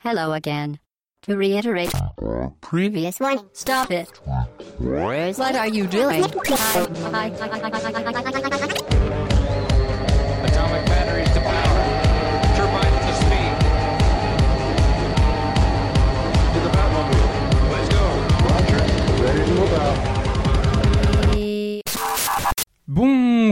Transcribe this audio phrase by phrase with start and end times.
[0.00, 0.78] Hello again.
[1.22, 1.92] To reiterate,
[2.60, 4.08] previous one, stop it.
[4.78, 6.22] What are you doing?
[6.22, 6.46] Atomic
[10.86, 11.82] batteries to power.
[12.54, 13.54] Turbines to speed.
[16.54, 17.28] To the Batmobile.
[17.72, 18.04] Let's go.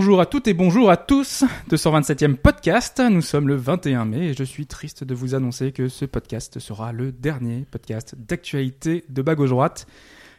[0.07, 1.43] Bonjour à toutes et bonjour à tous.
[1.68, 3.02] 227e podcast.
[3.11, 6.61] Nous sommes le 21 mai et je suis triste de vous annoncer que ce podcast
[6.61, 9.89] sera le dernier podcast d'actualité de bas gauche droite.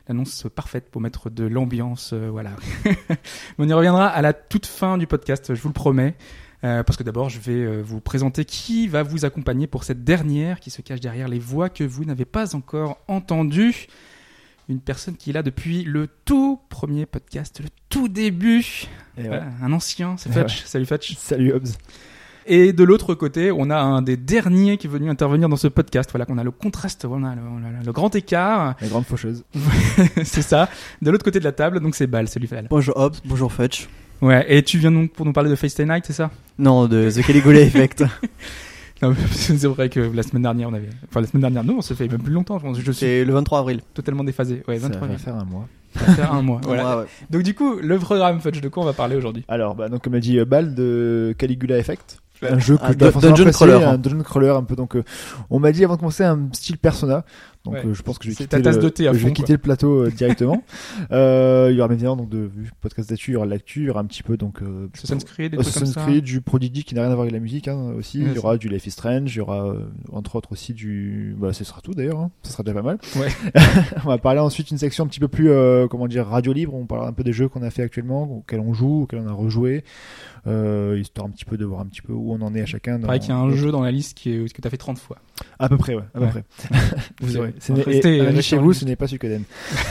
[0.07, 2.51] L'annonce parfaite pour mettre de l'ambiance, euh, voilà.
[3.57, 6.15] On y reviendra à la toute fin du podcast, je vous le promets.
[6.63, 10.05] Euh, parce que d'abord, je vais euh, vous présenter qui va vous accompagner pour cette
[10.05, 13.87] dernière qui se cache derrière les voix que vous n'avez pas encore entendues.
[14.69, 18.87] Une personne qui est là depuis le tout premier podcast, le tout début.
[19.17, 19.27] Et ouais.
[19.29, 20.65] Voilà, un ancien, c'est Ouais, Fetch.
[20.65, 21.15] Salut Fetch.
[21.15, 21.69] Salut Hobbs.
[22.45, 25.69] Et de l'autre côté, on a un des derniers qui est venu intervenir dans ce
[25.69, 26.09] podcast.
[26.11, 28.75] Voilà, qu'on a le contraste, le, grand écart.
[28.81, 29.45] La grande faucheuse.
[30.25, 30.67] c'est ça.
[31.01, 32.27] De l'autre côté de la table, donc c'est Bal.
[32.27, 32.67] Salut Val.
[32.69, 33.87] Bonjour Hobbs, bonjour Fetch.
[34.21, 36.29] Ouais, et tu viens donc pour nous parler de Face Day Night, c'est ça?
[36.57, 38.03] Non, de The Caligula Effect.
[39.01, 40.89] Non, mais c'est vrai que la semaine dernière, on avait.
[41.09, 42.57] Enfin, la semaine dernière, non, ça fait même plus longtemps.
[42.59, 42.77] Je pense.
[42.79, 43.81] Je suis C'est le 23 avril.
[43.93, 44.63] totalement déphasé.
[44.67, 45.19] Ouais, Ça 23 va mai.
[45.19, 45.67] faire un mois.
[45.95, 46.61] Ça va faire un mois.
[46.65, 46.95] Voilà.
[46.97, 47.07] Ouais, ouais.
[47.29, 49.43] Donc, du coup, le programme, Fudge, de quoi on va parler aujourd'hui?
[49.47, 52.19] Alors, bah, donc, comme a dit euh, Bal de Caligula Effect.
[52.43, 53.89] Un jeu que Un je dois dun- forcément dungeon crawler, hein.
[53.93, 54.75] un dungeon crawler un peu.
[54.75, 55.03] Donc, euh,
[55.49, 57.25] on m'a dit avant de commencer un style Persona.
[57.65, 57.85] Donc, Ouais.
[57.85, 59.51] euh, je pense que je vais quitter, le, de thé à je vais fond, quitter
[59.53, 60.63] le plateau euh, directement.
[61.11, 63.51] euh, il y aura bien évidemment donc de vu podcast d'actu, il y aura de
[63.51, 65.93] l'actu, il y aura un petit peu donc euh, Assassin's Creed, des trucs comme Assassin's
[65.95, 66.01] ça.
[66.03, 68.23] Creed, du Prodigy qui n'a rien à voir avec la musique hein, aussi.
[68.23, 69.79] Ouais, il y aura du Life is Strange, il y aura euh,
[70.13, 71.35] entre autres aussi du.
[71.37, 72.19] Bah, ce sera tout d'ailleurs.
[72.19, 72.31] Hein.
[72.43, 72.99] Ça sera déjà pas mal.
[73.17, 73.27] Ouais.
[74.05, 76.73] on va parler ensuite une section un petit peu plus euh, comment dire radio libre.
[76.73, 79.27] On parlera un peu des jeux qu'on a fait actuellement, auxquels on joue, auxquels on
[79.27, 79.83] a rejoué,
[80.47, 82.65] euh, histoire un petit peu de voir un petit peu où on en est à
[82.65, 82.97] chacun.
[82.99, 83.07] Dans...
[83.07, 84.97] Pareil qu'il y a un jeu dans la liste qui est, que t'as fait 30
[84.97, 85.17] fois.
[85.59, 86.03] À peu près, ouais.
[86.15, 86.27] À Ouais.
[86.27, 86.77] peu près.
[87.21, 87.53] Vous aurez-
[87.85, 89.43] restez chez vous, ce n'est pas Suikoden.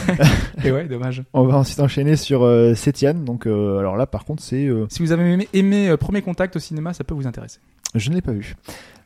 [0.63, 1.23] Et ouais, dommage.
[1.33, 3.13] On va ensuite enchaîner sur euh, Setian.
[3.13, 4.65] Donc, euh, alors là, par contre, c'est.
[4.65, 7.59] euh, Si vous avez aimé, aimé euh, Premier Contact au cinéma, ça peut vous intéresser.
[7.95, 8.55] Je ne l'ai pas vu.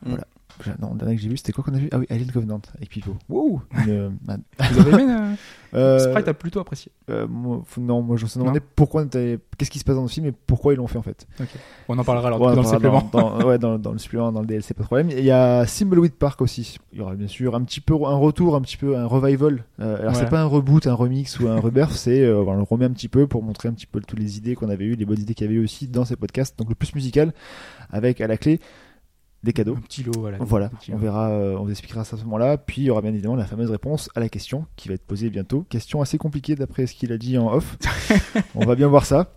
[0.06, 0.14] Mm.
[0.80, 1.88] Non, le dernier que j'ai vu, c'était quoi qu'on a vu?
[1.92, 3.16] Ah oui, Alien Covenant avec Pipo.
[3.28, 4.10] Wow Une, euh,
[4.72, 5.34] Vous avez aimé euh,
[5.74, 6.92] euh, Sprite a plutôt apprécié.
[7.10, 10.08] euh, moi, Non, moi je me suis demandé pourquoi, qu'est-ce qui se passe dans le
[10.08, 11.26] film et pourquoi ils l'ont fait en fait.
[11.88, 13.08] On en parlera alors Ouais, dans le supplément.
[13.12, 15.10] Dans, dans- ouais, dans, le supplément, dans le DLC, pas de problème.
[15.10, 16.78] Il y a Thimbleweed Park aussi.
[16.92, 19.64] Il y aura bien sûr un petit peu un retour, un petit peu un revival.
[19.80, 20.18] Euh, alors Ouais.
[20.18, 23.08] c'est pas un reboot, un remix ou un rebirth, c'est on le remet un petit
[23.08, 25.34] peu pour montrer un petit peu toutes les idées qu'on avait eues, les bonnes idées
[25.34, 26.58] qu'il y avait eu aussi dans ces podcasts.
[26.58, 27.32] Donc le plus musical,
[27.90, 28.60] avec à la clé
[29.42, 29.74] des cadeaux.
[29.76, 30.38] Un petit lot, voilà.
[30.40, 30.98] Voilà, on lot.
[30.98, 32.56] verra, euh, on vous expliquera ça à ce moment-là.
[32.58, 35.04] Puis il y aura bien évidemment la fameuse réponse à la question qui va être
[35.06, 35.66] posée bientôt.
[35.68, 37.76] Question assez compliquée d'après ce qu'il a dit en off.
[38.54, 39.32] on va bien voir ça.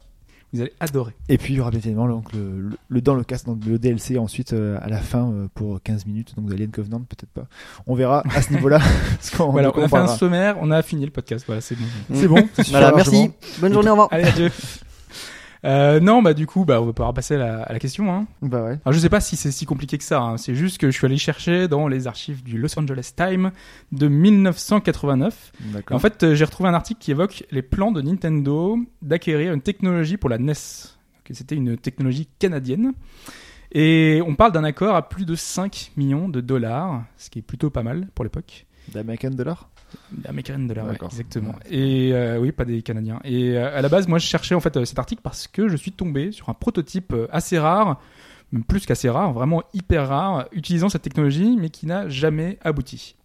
[0.54, 1.12] Vous allez adorer.
[1.28, 3.66] Et puis il y aura bien évidemment donc, le, le- le dans le cast, donc
[3.66, 6.34] le DLC ensuite euh, à la fin euh, pour 15 minutes.
[6.38, 7.48] Donc Alien Covenant, peut-être pas.
[7.88, 8.80] On verra à ce niveau-là.
[9.38, 11.44] qu'on- voilà, on a fait un sommaire, on a fini le podcast.
[11.46, 11.84] Voilà, c'est bon.
[12.14, 13.32] C'est bon, Voilà, merci.
[13.60, 14.08] Bonne journée, au revoir.
[14.12, 14.50] Allez, adieu.
[15.66, 18.14] Euh, non, bah du coup, bah on va pouvoir passer à la, à la question.
[18.14, 18.28] Hein.
[18.42, 18.80] Bah ouais.
[18.86, 20.22] Alors je sais pas si c'est si compliqué que ça.
[20.22, 20.38] hein.
[20.38, 23.52] C'est juste que je suis allé chercher dans les archives du Los Angeles Times
[23.92, 25.52] de 1989.
[25.74, 25.98] D'accord.
[25.98, 29.62] En fait, euh, j'ai retrouvé un article qui évoque les plans de Nintendo d'acquérir une
[29.62, 30.54] technologie pour la NES.
[31.32, 32.94] C'était une technologie canadienne.
[33.72, 37.42] Et on parle d'un accord à plus de 5 millions de dollars, ce qui est
[37.42, 38.68] plutôt pas mal pour l'époque.
[38.94, 39.68] D'American Dollar?
[40.26, 41.56] Américaine de dollars, ouais, exactement.
[41.70, 43.20] Et euh, oui, pas des Canadiens.
[43.24, 45.68] Et euh, à la base, moi, je cherchais en fait euh, cet article parce que
[45.68, 48.02] je suis tombé sur un prototype assez rare,
[48.52, 53.16] même plus qu'assez rare, vraiment hyper rare, utilisant cette technologie, mais qui n'a jamais abouti.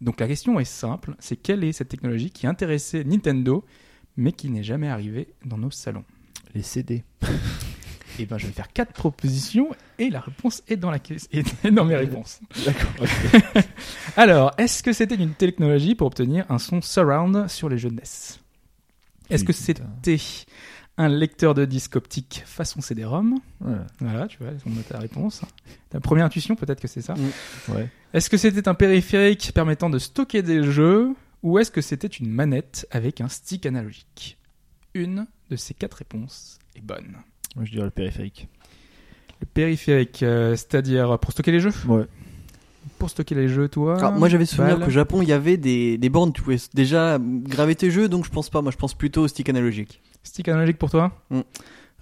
[0.00, 3.64] Donc la question est simple, c'est quelle est cette technologie qui intéressait Nintendo,
[4.16, 6.04] mais qui n'est jamais arrivée dans nos salons?
[6.54, 7.04] Les CD.
[8.18, 11.70] Et ben, je vais faire quatre propositions et la réponse est dans la caisse, est
[11.70, 12.40] dans mes réponses.
[12.64, 13.06] D'accord.
[14.16, 18.02] Alors, est-ce que c'était une technologie pour obtenir un son surround sur les jeux NES
[19.30, 19.64] Est-ce que Putain.
[19.64, 19.82] c'était
[20.96, 23.40] un lecteur de disque optique façon CD-ROM?
[23.60, 23.74] Ouais.
[23.98, 25.42] Voilà, tu vois, on a ta réponse.
[25.90, 27.14] Ta première intuition, peut-être que c'est ça?
[27.68, 27.88] ouais.
[28.12, 32.30] Est-ce que c'était un périphérique permettant de stocker des jeux Ou est-ce que c'était une
[32.30, 34.38] manette avec un stick analogique?
[34.94, 37.16] Une de ces quatre réponses est bonne.
[37.56, 38.48] Moi je dirais le périphérique.
[39.40, 42.04] Le périphérique, euh, c'est-à-dire pour stocker les jeux Ouais.
[42.98, 45.98] Pour stocker les jeux, toi Alors, moi j'avais souvenir qu'au Japon il y avait des,
[45.98, 48.94] des bornes, tu pouvais déjà graver tes jeux, donc je pense pas, moi je pense
[48.94, 50.00] plutôt au stick analogique.
[50.22, 51.40] Stick analogique pour toi Mm.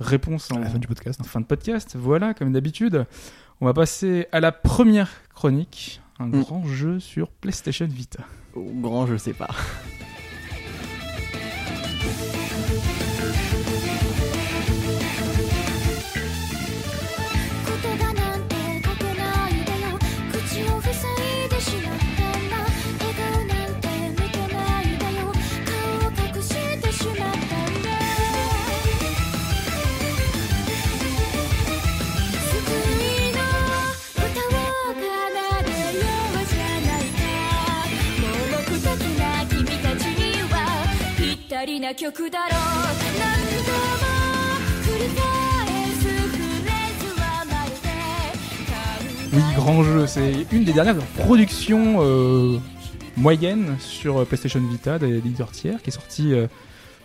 [0.00, 1.20] Réponse en, À la fin du podcast.
[1.20, 1.96] en fin de podcast.
[1.98, 3.04] Voilà, comme d'habitude.
[3.60, 6.00] On va passer à la première chronique.
[6.18, 6.40] Un Mm.
[6.42, 8.24] grand jeu sur PlayStation Vita.
[8.54, 9.50] Au grand, je sais pas.
[41.71, 42.49] りな曲だろう
[43.19, 44.07] 何度も
[44.83, 45.21] 繰り返
[45.93, 46.35] すフ
[46.65, 47.71] レーズはまる
[49.31, 50.07] で Oui, grand jeu.
[50.07, 50.95] C'est une des dernières
[51.25, 52.59] productions euh,
[53.17, 56.47] moyennes sur PlayStation Vita des leaders tiers qui est sortie euh,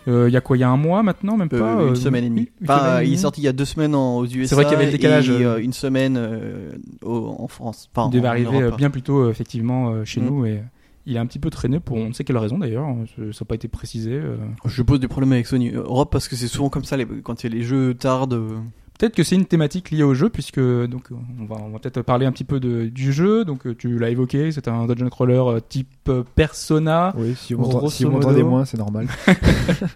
[0.09, 1.91] euh, il y a quoi Il y a un mois maintenant, même Euh, pas une
[1.91, 2.49] euh, semaine et demie.
[2.61, 3.17] une Enfin, semaine et il est demie.
[3.17, 4.49] sorti il y a deux semaines en- aux USA.
[4.49, 6.71] C'est vrai qu'il y avait le décalage, Et, euh, euh, une semaine euh,
[7.03, 7.89] au- en France.
[7.95, 8.73] Enfin, Il devait en arriver Europe.
[8.73, 10.25] euh, bien plus tôt, euh, effectivement, euh, chez Mm.
[10.25, 10.45] nous.
[10.45, 10.61] Et
[11.08, 12.84] il a un petit peu traîné pour on ne sait quelle raison d'ailleurs.
[12.84, 14.12] hein, Ça n'a pas été précisé.
[14.12, 14.36] euh.
[14.64, 17.42] Je pose des problèmes avec Sony Europe parce que c'est souvent comme ça les- quand
[17.42, 18.34] les jeux tardent.
[18.34, 18.58] euh,
[18.98, 21.10] Peut-être que c'est une thématique liée au jeu, puisque donc
[21.40, 23.44] on va, on va peut-être parler un petit peu de, du jeu.
[23.44, 27.14] Donc euh, tu l'as évoqué, c'est un dungeon crawler euh, type euh, Persona.
[27.16, 29.06] Oui, si vous si m'entendez moins, c'est normal.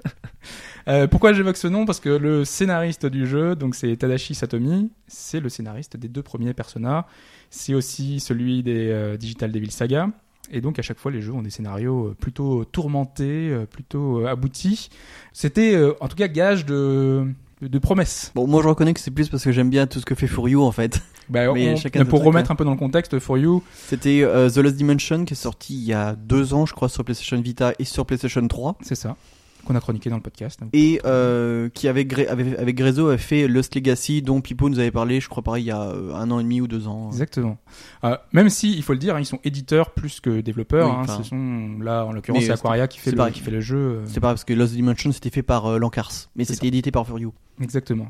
[0.88, 1.85] Euh, pourquoi j'évoque ce nom?
[1.85, 6.23] Parce que le scénariste du jeu, donc c'est Tadashi Satomi, c'est le scénariste des deux
[6.25, 7.06] premiers Persona.
[7.50, 10.09] C'est aussi celui des euh, Digital Devil Saga.
[10.50, 14.21] Et donc à chaque fois, les jeux ont des scénarios euh, plutôt tourmentés, euh, plutôt
[14.21, 14.91] euh, aboutis.
[15.33, 17.27] C'était en tout cas gage de,
[17.61, 18.33] de, promesses.
[18.35, 20.27] Bon, moi je reconnais que c'est plus parce que j'aime bien tout ce que fait
[20.27, 21.00] Furio en fait.
[21.29, 24.23] Bah, Mais on- chacun ses pour remettre un peu dans le contexte, For You, C'était
[24.23, 27.05] euh, The Lost Dimension qui est sorti il y a deux ans, je crois, sur
[27.05, 28.77] PlayStation Vita et sur PlayStation 3.
[28.83, 29.17] c'est ça,
[29.64, 30.61] qu'on a chroniqué dans le podcast.
[30.73, 34.79] Et euh, qui avec, Gre- avec, avec Grezzo avait fait Lost Legacy dont Pipo nous
[34.79, 36.88] avait parlé, je crois pareil, il y a euh, un an et demi ou deux
[36.88, 37.09] ans.
[37.11, 37.59] Exactement.
[38.05, 40.88] Euh, même si, il faut le dire, hein, ils sont éditeurs plus que développeurs.
[40.88, 41.17] Oui, hein.
[41.19, 43.32] ce sont là, en l'occurrence, c'est euh, Aquaria qui fait, le, pareil.
[43.32, 43.76] qui fait le jeu.
[43.76, 46.91] euh, C'est pas parce que Lost Dimension c'était fait par euh, Lancars, mais c'était édité
[46.91, 47.32] par Furio.
[47.61, 48.09] Exactement.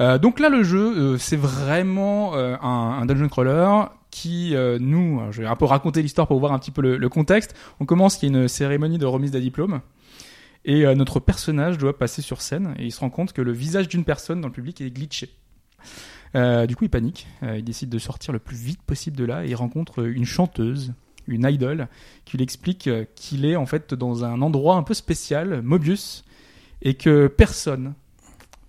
[0.00, 4.78] Euh, donc là, le jeu, euh, c'est vraiment euh, un, un dungeon crawler qui, euh,
[4.80, 7.54] nous, je vais un peu raconter l'histoire pour voir un petit peu le, le contexte.
[7.80, 9.80] On commence, il y a une cérémonie de remise des diplômes.
[10.64, 13.52] Et euh, notre personnage doit passer sur scène et il se rend compte que le
[13.52, 15.30] visage d'une personne dans le public est glitché.
[16.34, 17.26] Euh, du coup, il panique.
[17.42, 20.24] Euh, il décide de sortir le plus vite possible de là et il rencontre une
[20.24, 20.94] chanteuse,
[21.26, 21.88] une idole,
[22.24, 26.24] qui lui explique qu'il est en fait dans un endroit un peu spécial, Mobius,
[26.82, 27.94] et que personne,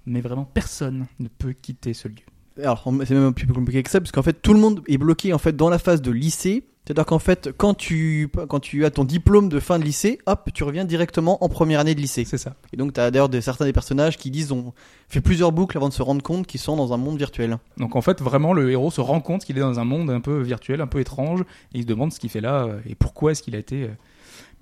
[0.05, 2.15] mais vraiment personne, ne peut quitter ce lieu.
[2.61, 4.97] Alors c'est même un peu compliqué que ça parce qu'en fait tout le monde est
[4.97, 6.63] bloqué en fait dans la phase de lycée.
[6.85, 10.49] C'est-à-dire qu'en fait quand tu quand tu as ton diplôme de fin de lycée, hop,
[10.53, 12.25] tu reviens directement en première année de lycée.
[12.25, 12.55] C'est ça.
[12.73, 14.73] Et donc tu as d'ailleurs des, certains des personnages qui disent ont
[15.07, 17.57] fait plusieurs boucles avant de se rendre compte qu'ils sont dans un monde virtuel.
[17.77, 20.21] Donc en fait, vraiment, le héros se rend compte qu'il est dans un monde un
[20.21, 21.41] peu virtuel, un peu étrange,
[21.73, 23.83] et il se demande ce qu'il fait là euh, et pourquoi est-ce qu'il a été
[23.83, 23.89] euh,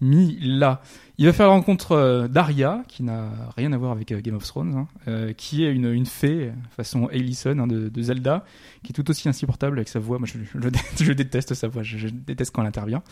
[0.03, 0.81] mis là.
[1.17, 4.35] Il va faire la rencontre euh, d'Arya, qui n'a rien à voir avec euh, Game
[4.35, 8.45] of Thrones, hein, euh, qui est une, une fée, façon Aelison hein, de, de Zelda,
[8.83, 10.17] qui est tout aussi insupportable avec sa voix.
[10.17, 13.03] Moi, je, déteste sa voix, je, je déteste quand elle intervient.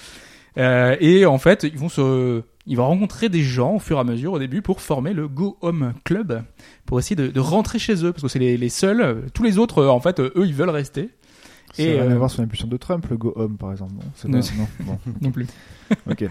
[0.58, 4.00] Euh, et en fait, ils vont se, il va rencontrer des gens au fur et
[4.02, 6.44] à mesure au début pour former le Go Home Club,
[6.86, 9.26] pour essayer de, de rentrer chez eux, parce que c'est les, les seuls.
[9.34, 11.10] Tous les autres, en fait, eux, ils veulent rester.
[11.74, 13.94] Ça Et, rien euh, à voir sur l'impulsion de Trump, le Go Home par exemple.
[13.96, 15.00] Non, Non, non, bon.
[15.22, 15.48] non plus.
[16.10, 16.26] Ok.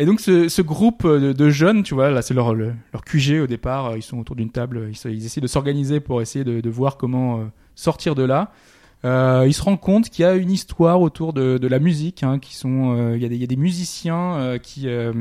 [0.00, 3.04] Et donc ce, ce groupe de, de jeunes, tu vois, là c'est leur, le- leur
[3.04, 6.22] QG au départ, euh, ils sont autour d'une table, ils, ils essaient de s'organiser pour
[6.22, 7.44] essayer de, de voir comment euh,
[7.74, 8.50] sortir de là.
[9.04, 12.22] Euh, ils se rendent compte qu'il y a une histoire autour de, de la musique,
[12.22, 14.88] hein, qui sont, euh, il y, a des- il y a des musiciens euh, qui,
[14.88, 15.12] euh,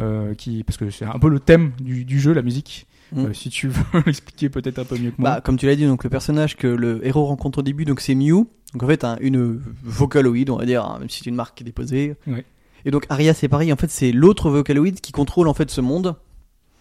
[0.00, 2.86] euh, qui, parce que c'est un peu le thème du, du jeu, la musique.
[3.12, 3.26] Mm.
[3.26, 5.30] Euh, si tu veux l'expliquer peut-être un peu mieux que moi.
[5.30, 8.00] Bah, comme tu l'as dit, donc le personnage que le héros rencontre au début, donc
[8.00, 8.46] c'est Mew.
[8.74, 11.56] Donc en fait, un- une Vocaloid, on va dire, hein, même si c'est une marque
[11.56, 12.16] qui est déposée.
[12.26, 12.44] Ouais.
[12.86, 13.72] Et donc Aria, c'est pareil.
[13.72, 16.14] En fait, c'est l'autre Vocaloid qui contrôle en fait ce monde.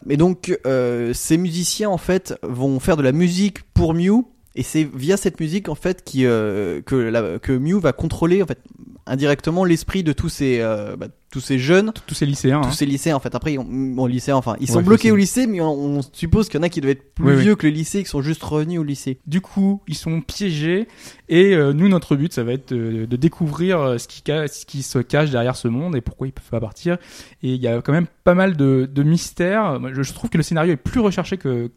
[0.08, 4.24] Et donc, euh, ces musiciens en fait vont faire de la musique pour Mew.
[4.56, 8.42] Et c'est via cette musique en fait qui, euh, que, la, que Mew va contrôler
[8.42, 8.60] en fait
[9.06, 12.62] indirectement l'esprit de tous ces, euh, bah, tous ces jeunes Tous ces lycéens.
[12.62, 12.72] tous hein.
[12.72, 15.46] ces lycéens en fait après on, on lycée enfin ils Ouais, sont bloqués au lycée
[15.46, 17.42] mais on, on suppose qu'il y en a qui doivent être plus Oui, oui.
[17.44, 20.88] vieux que le lycée qui sont juste revenus au lycée Du coup, ils sont piégés
[21.30, 24.66] et euh, nous, notre but, ça va être de, de découvrir euh, ce qui, ce
[24.66, 26.98] qui se cache derrière ce monde et pourquoi ils peuvent pas partir.
[27.44, 29.80] Et il y a quand même pas mal de, de mystères.
[29.94, 31.72] Je, je trouve que le scénario est plus recherché que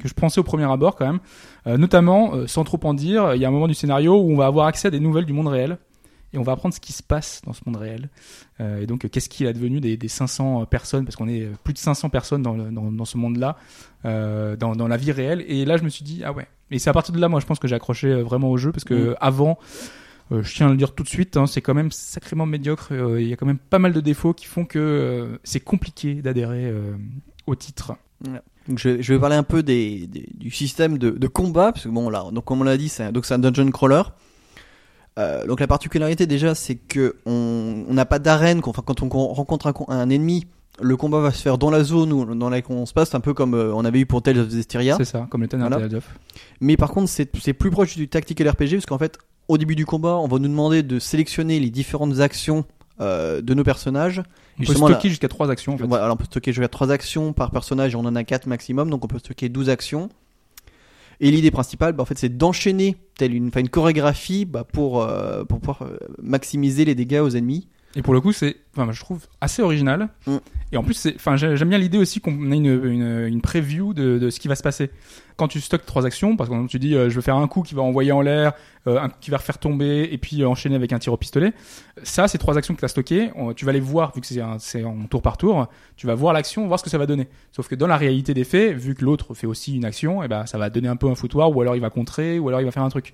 [0.00, 1.20] que je pensais au premier abord quand même.
[1.66, 4.32] Euh, notamment, euh, sans trop en dire, il y a un moment du scénario où
[4.32, 5.78] on va avoir accès à des nouvelles du monde réel
[6.34, 8.08] et on va apprendre ce qui se passe dans ce monde réel.
[8.60, 11.74] Euh, et donc, qu'est-ce qu'il est advenu des, des 500 personnes, parce qu'on est plus
[11.74, 13.56] de 500 personnes dans, le- dans, dans ce monde-là,
[14.04, 15.44] dans, dans la vie réelle.
[15.46, 16.46] Et là, je me suis dit, ah ouais.
[16.70, 18.72] Et c'est à partir de là, moi, je pense que j'ai accroché vraiment au jeu,
[18.72, 19.58] parce que avant,
[20.30, 22.88] je tiens à le dire tout de suite, hein, c'est quand même sacrément médiocre.
[22.92, 25.60] euh, Il y a quand même pas mal de défauts qui font que euh, c'est
[25.60, 26.94] compliqué d'adhérer euh,
[27.46, 27.92] au titre.
[28.68, 31.84] Donc je, je vais parler un peu des, des- du système de, de combat parce
[31.84, 34.02] que bon là donc comme on l'a dit c'est un- dungeon crawler
[35.18, 39.08] Euh, donc la particularité déjà c'est que on n'a pas d'arène qu'on- enfin quand on
[39.10, 40.46] con- rencontre un, ennemi
[40.80, 43.20] le combat va se faire dans la zone où, dans laquelle on se passe un
[43.20, 45.60] peu comme euh, on avait eu pour Tales of Zestiria C'est ça, comme le Ten
[45.60, 45.76] Voilà.
[45.94, 46.08] of.
[46.62, 49.76] Mais par contre, c'est c'est plus proche du tactical RPG parce qu'en fait, au début
[49.76, 52.64] du combat, on va nous demander de sélectionner les différentes actions
[53.00, 54.22] euh, de nos personnages.
[54.60, 55.86] On peut stocker jusqu'à trois actions en fait.
[55.86, 58.46] Voilà, alors on peut stocker jusqu'à 3 actions par personnage et on en a 4
[58.46, 60.10] maximum, donc on peut stocker 12 actions.
[61.20, 65.44] Et l'idée principale, bah, en fait, c'est d'enchaîner telle une, une chorégraphie bah, pour, euh,
[65.44, 67.68] pour pouvoir euh, maximiser les dégâts aux ennemis.
[67.94, 70.08] Et pour le coup, c'est, enfin, je trouve assez original.
[70.26, 70.36] Mm.
[70.72, 73.40] Et en plus, c'est, enfin, j'ai- j'aime bien l'idée aussi qu'on ait une, une, une
[73.42, 74.90] preview de, de ce qui va se passer.
[75.36, 77.62] Quand tu stockes trois actions, parce que tu dis, euh, je veux faire un coup
[77.62, 78.52] qui va envoyer en l'air,
[78.86, 81.16] euh, un coup qui va refaire tomber, et puis euh, enchaîner avec un tir au
[81.16, 81.52] pistolet.
[82.02, 84.40] Ça, ces trois actions que tu as stockées, tu vas les voir, vu que c'est,
[84.58, 87.28] c'est en tour par tour, tu vas voir l'action, voir ce que ça va donner.
[87.50, 90.28] Sauf que dans la réalité des faits, vu que l'autre fait aussi une action, et
[90.28, 92.60] ben, ça va donner un peu un foutoir, ou alors il va contrer, ou alors
[92.60, 93.12] il va faire un truc.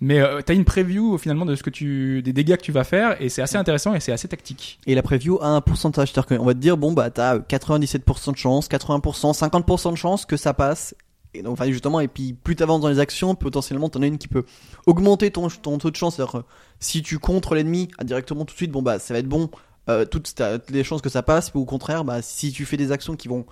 [0.00, 2.84] Mais euh, t'as une preview finalement de ce que tu, des dégâts que tu vas
[2.84, 4.78] faire, et c'est assez intéressant et c'est assez tactique.
[4.86, 7.40] Et la preview a un pourcentage, c'est-à-dire qu'on va te dire, bon, bah, t'as euh,
[7.40, 10.94] 97% de chance, 80%, 50% de chance que ça passe.
[11.34, 14.28] Et donc, justement, et puis plus t'avances dans les actions, potentiellement, t'en as une qui
[14.28, 14.44] peut
[14.86, 16.16] augmenter ton, taux de chance.
[16.16, 16.44] C'est-à-dire, euh,
[16.80, 19.50] si tu contres l'ennemi ah, directement tout de suite, bon, bah, ça va être bon,
[19.88, 20.32] euh, toutes
[20.70, 23.28] les chances que ça passe, ou au contraire, bah, si tu fais des actions qui
[23.28, 23.46] vont,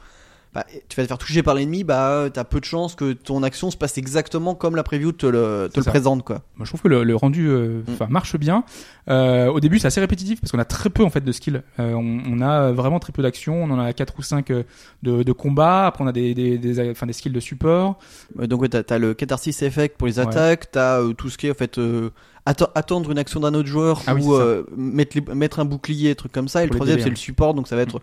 [0.54, 3.42] bah, tu vas te faire toucher par l'ennemi, bah, t'as peu de chances que ton
[3.42, 6.42] action se passe exactement comme la preview te le, te présente, quoi.
[6.56, 8.06] Moi, je trouve que le, le rendu euh, Mm.
[8.08, 8.64] marche bien.
[9.10, 11.62] Euh, au début, c'est assez répétitif parce qu'on a très peu en fait de skills.
[11.78, 13.62] Euh, on, on a vraiment très peu d'actions.
[13.62, 14.62] On en a quatre ou cinq euh,
[15.02, 15.86] de, de combat.
[15.86, 17.98] Après, on a des, des, des, des skills de support.
[18.40, 20.26] Euh, Donc ouais, t'as, t'as le catharsis effect pour les Ouais.
[20.26, 22.10] attaques, t'as euh, tout ce qui est en fait euh,
[22.46, 26.14] atte- attendre une action d'un autre joueur Ah ou euh, mettre, les- mettre un bouclier,
[26.14, 26.64] truc comme ça.
[26.64, 27.10] Et Pour le troisième c'est ouais.
[27.10, 28.00] le support, donc ça va être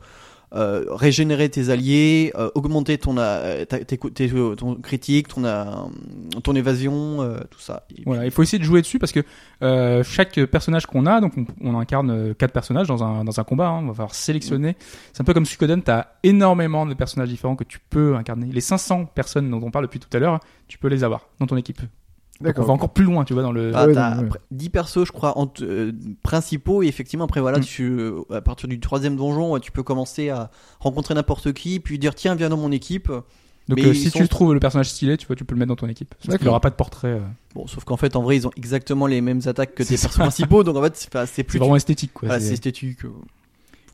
[0.56, 5.28] euh, régénérer tes alliés, euh, augmenter ton euh, ta- tes, cou- tes- euh, ton critique,
[5.28, 5.64] ton euh,
[6.44, 7.86] ton évasion, euh, tout ça.
[8.06, 9.22] Voilà, il faut essayer de jouer dessus parce que
[9.62, 13.44] euh, chaque personnage qu'on a, donc on, on incarne quatre personnages dans un, dans un
[13.44, 14.76] combat, hein, on va falloir sélectionner.
[15.12, 18.48] C'est un peu comme Suikoden, tu as énormément de personnages différents que tu peux incarner.
[18.52, 21.48] Les 500 personnes dont on parle depuis tout à l'heure, tu peux les avoir dans
[21.48, 21.82] ton équipe.
[22.44, 23.72] Donc on va encore plus loin, tu vois, dans le...
[23.74, 24.26] Ah, Ouais, t'as non, ouais.
[24.28, 25.92] après 10 persos, je crois, en t- euh,
[26.24, 26.84] principaux.
[26.84, 27.64] Et effectivement, après, voilà, Mm.
[27.64, 31.80] tu, euh, à partir du troisième donjon, ouais, tu peux commencer à rencontrer n'importe qui,
[31.80, 33.12] puis dire tiens, viens dans mon équipe.
[33.70, 35.70] Donc euh, si sont- tu trouves le personnage stylé, tu vois, tu peux le mettre
[35.70, 36.10] dans ton équipe.
[36.10, 36.50] Parce qu'il D'accord.
[36.50, 37.08] aura pas de portrait.
[37.14, 37.20] euh,
[37.56, 40.02] Bon, sauf qu'en fait, en vrai, ils ont exactement les mêmes attaques que tes C'est
[40.08, 41.60] persos principaux, donc en fait, c'est pas- c'est C'est plus.
[41.60, 42.28] vraiment esthétique, quoi.
[42.28, 43.06] Voilà, C'est- c'est esthétique.
[43.06, 43.10] euh.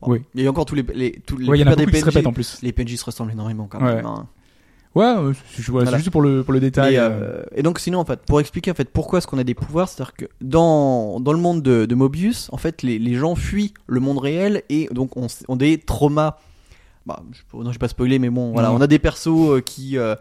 [0.02, 0.22] Oui.
[0.34, 1.84] Il y a encore tous les, les, tous les Ouais, il y en a des
[1.86, 2.58] qui se PNJ répètent en plus.
[2.62, 3.96] Les PNJ se ressemblent énormément quand Ouais.
[3.96, 4.06] même.
[4.06, 4.26] hein.
[4.96, 6.94] Ouais, euh, c'est voilà, juste pour le, pour le détail.
[6.94, 9.38] Et, euh, euh, et donc sinon en fait pour expliquer en fait pourquoi est-ce qu'on
[9.38, 12.98] a des pouvoirs c'est-à-dire que dans dans le monde de, de Mobius en fait les,
[12.98, 16.38] les gens fuient le monde réel et donc on ont des traumas.
[17.06, 19.60] Bah je, non je vais pas spoiler mais bon voilà on a des persos euh,
[19.60, 20.16] qui euh,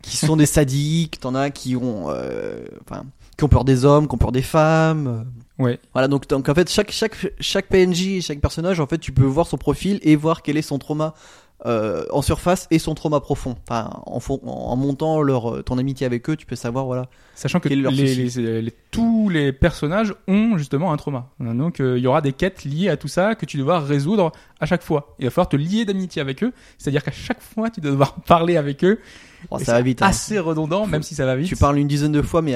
[0.00, 3.04] qui sont des sadiques t'en as qui ont euh, enfin
[3.36, 5.26] qui ont peur des hommes qui ont peur des femmes.
[5.58, 5.78] Ouais.
[5.92, 9.24] voilà donc donc en fait chaque chaque chaque PNJ chaque personnage en fait tu peux
[9.24, 11.14] voir son profil et voir quel est son trauma
[11.66, 13.56] euh, en surface et son trauma profond.
[13.68, 17.06] Enfin, en, montant leur, euh, ton amitié avec eux, tu peux savoir, voilà.
[17.34, 21.30] Sachant que les, les- les- tous les personnages ont justement un trauma.
[21.40, 24.30] Donc euh, il y aura des quêtes liées à tout ça que tu devras résoudre
[24.60, 25.14] à chaque fois.
[25.18, 26.52] Il va falloir te lier d'amitié avec eux.
[26.78, 29.00] C'est-à-dire qu'à chaque fois, tu dois devoir parler avec eux.
[29.60, 30.00] Et ça va vite.
[30.02, 30.06] hein.
[30.06, 31.48] Assez redondant, même si ça va vite.
[31.48, 32.54] Tu parles une dizaine de fois, mais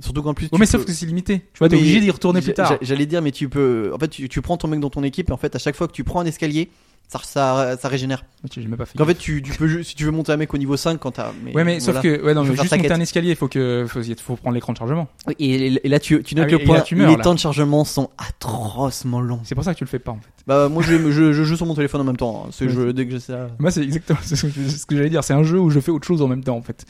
[0.00, 0.48] surtout qu'en plus.
[0.48, 1.40] Tu mais peux- sauf que c'est limité.
[1.52, 2.68] Tu vois, t'es obligé d'y retourner plus tard.
[2.70, 3.90] j'a- J'allais dire, mais tu peux.
[3.94, 5.74] En fait, tu, tu prends ton mec dans ton équipe, et en fait, à chaque
[5.74, 6.70] fois que tu prends un escalier,
[7.12, 8.24] ça, ça, ça régénère.
[8.50, 9.00] J'ai même pas fait.
[9.00, 11.12] En fait, tu, tu peux, si tu veux monter un mec au niveau 5 quand
[11.12, 11.30] t'as.
[11.44, 12.00] Mais, ouais, mais voilà.
[12.00, 14.54] sauf que, ouais, non, mais juste monter un escalier, il faut que, faut, faut prendre
[14.54, 15.08] l'écran de chargement.
[15.28, 16.78] Oui, Et, et là, tu, tu notes Ah le point.
[16.78, 17.22] là, meurs, les là.
[17.22, 19.40] temps de chargement sont atrocement longs.
[19.44, 20.28] C'est pour ça que tu le fais pas, en fait.
[20.46, 22.44] Bah, moi, je, je, je joue sur mon téléphone en même temps.
[22.46, 22.50] hein.
[22.52, 23.48] Ce jeu, dès que j'ai ça.
[23.58, 25.22] Moi, c'est exactement ce que, ce que j'allais dire.
[25.24, 26.84] C'est un jeu où je fais autre chose en même temps, en fait.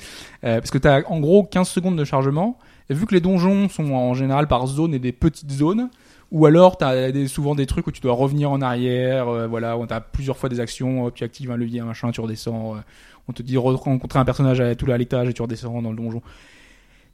[0.44, 2.58] Euh, parce que tu as en gros 15 secondes de chargement.
[2.90, 5.88] Et vu que les donjons sont en général par zone et des petites zones,
[6.32, 9.78] ou alors tu as souvent des trucs où tu dois revenir en arrière, euh, voilà,
[9.86, 12.76] tu as plusieurs fois des actions, tu actives un levier, un machin, tu redescends.
[12.76, 12.80] euh,
[13.28, 15.90] on te dit re- rencontrer un personnage à tout à l'étage et tu redescends dans
[15.90, 16.22] le donjon.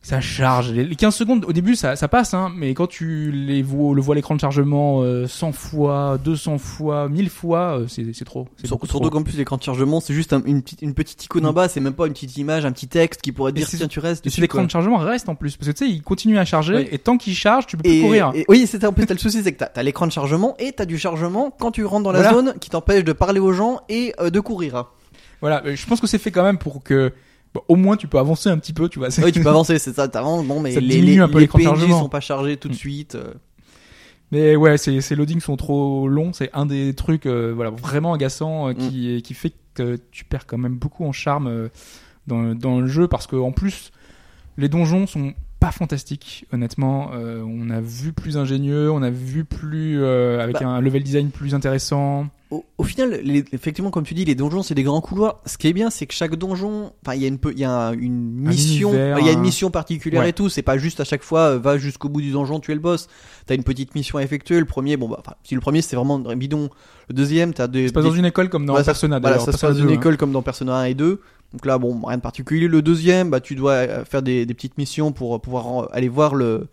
[0.08, 0.72] Ça charge.
[0.72, 3.94] Les les 15 secondes, au début, ça, ça passe, hein, mais quand tu les vois,
[3.94, 8.48] le vois l'écran de chargement euh, 100 fois, 200 fois, 1000 fois, euh, c'est trop.
[8.64, 11.44] Sur- Surtout qu'en plus l'écran de chargement c'est juste un- une, petite, une petite icône
[11.44, 13.86] en bas, c'est même pas une petite image, un petit texte qui pourrait dire tiens
[13.86, 14.40] tu restes dessus.
[14.40, 16.88] l'écran de chargement reste en plus, parce que tu sais, il continue à charger, Oui.
[16.90, 18.32] et tant qu'il charge, tu peux plus Et, courir.
[18.34, 18.84] et- oui, c'est.
[18.86, 20.96] En plus, t'as le souci, c'est que t'as as, l'écran de chargement et t'as du
[20.96, 22.34] chargement quand tu rentres dans la Voilà.
[22.34, 24.86] zone qui t'empêche de parler aux gens et euh, de courir.
[25.42, 27.12] Voilà, mais je pense que c'est fait quand même pour que,
[27.54, 29.08] bon, au moins, tu peux avancer un petit peu, tu vois.
[29.22, 30.08] oui, tu peux avancer, c'est ça.
[30.08, 32.74] T'avances, bon, mais Ça les, les, un peu les PNJ sont pas chargés tout de
[32.74, 32.76] Mm.
[32.76, 33.14] suite.
[33.14, 33.34] euh.
[34.30, 36.32] Mais ouais, ces, ces loadings sont trop longs.
[36.34, 40.46] C'est un des trucs, euh, voilà, vraiment agaçant, euh, qui, qui fait que tu perds
[40.46, 41.68] quand même beaucoup en charme
[42.26, 43.90] dans, dans le jeu, parce que en plus,
[44.58, 47.10] les donjons sont pas fantastiques, honnêtement.
[47.14, 50.66] Euh, on a vu plus ingénieux, on a vu plus euh, avec Bah.
[50.68, 52.26] un level design plus intéressant.
[52.50, 55.42] au, au final, les- effectivement, comme tu dis, les donjons, c'est des grands couloirs.
[55.44, 57.64] Ce qui est bien, c'est que chaque donjon, enfin, il y a une, il y
[57.64, 60.30] a un- une mission, il y a une un- mission particulière Ouais.
[60.30, 60.48] et tout.
[60.48, 62.80] C'est pas juste à chaque fois, euh, va jusqu'au bout du donjon, tu es le
[62.80, 63.08] boss.
[63.46, 64.58] T'as une petite mission à effectuer.
[64.60, 66.70] Le premier, bon, bah, si le premier, c'est vraiment bidon.
[67.10, 67.88] Le deuxième, t'as des.
[67.88, 69.86] C'est pas des- dans une école comme dans Persona Voilà, ça se passe dans une
[69.88, 69.96] 2, hein.
[69.96, 71.20] école comme dans Persona 1 et 2.
[71.52, 72.68] Donc là, bon, rien de particulier.
[72.68, 76.08] Le deuxième, bah, tu dois euh, faire des, des petites missions pour euh, pouvoir aller
[76.08, 76.66] voir le.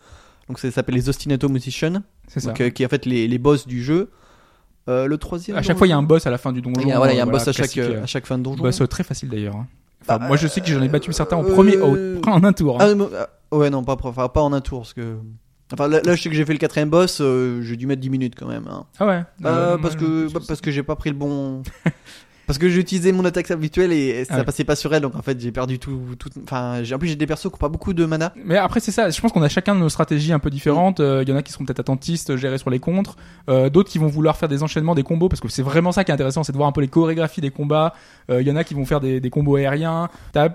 [0.50, 2.50] Donc ça s'appelle les Ostinato Musicians, C'est ça.
[2.50, 4.12] donc, euh, qui est en fait les, les boss du jeu.
[4.88, 5.58] Euh, le troisième.
[5.58, 6.82] À chaque fois, il y a un boss à la fin du donjon.
[6.82, 8.44] Il y a, voilà, il y a un boss à chaque, à chaque fin de
[8.44, 8.62] donjon.
[8.62, 9.56] Boss très facile d'ailleurs.
[9.56, 9.68] hein.
[10.04, 12.54] Enfin, Bah, moi, je sais que j'en ai battu certains en premier, au- en un
[12.54, 12.80] tour.
[12.80, 12.96] hein.
[13.00, 15.16] Ah, ah, ouais, non, pas, enfin, pas en un tour, parce que.
[15.74, 18.02] Enfin, là, là, je sais que j'ai fait le quatrième boss, euh, j'ai dû mettre
[18.02, 18.68] 10 minutes quand même.
[18.70, 18.86] Hein.
[19.00, 19.24] Ah ouais.
[19.46, 21.64] Euh, Euh, parce que bah, parce que j'ai pas pris le bon.
[22.48, 24.44] parce que j'ai utilisé mon attaque habituelle et ça Ah ouais.
[24.46, 26.00] passait pas sur elle, donc en fait j'ai perdu tout.
[26.20, 26.30] tout...
[26.44, 28.34] Enfin, en plus j'ai des persos qui ont pas beaucoup de mana.
[28.44, 29.10] Mais après, c'est ça.
[29.10, 31.00] Je pense qu'on a chacun nos stratégies un peu différentes.
[31.00, 33.16] Euh, Il y en a qui seront peut-être attentistes, gérer sur les contres.
[33.50, 36.04] Euh, D'autres qui vont vouloir faire des enchaînements, des combos, parce que c'est vraiment ça
[36.04, 37.94] qui est intéressant, c'est de voir un peu les chorégraphies des combats.
[38.30, 40.10] Euh, Il y en a qui vont faire des, des combos aériens.
[40.34, 40.50] T'as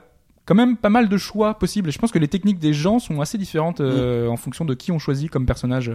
[0.46, 1.90] quand même pas mal de choix possibles.
[1.90, 4.74] Et je pense que les techniques des gens sont assez différentes euh, en fonction de
[4.74, 5.92] qui on choisit comme personnage.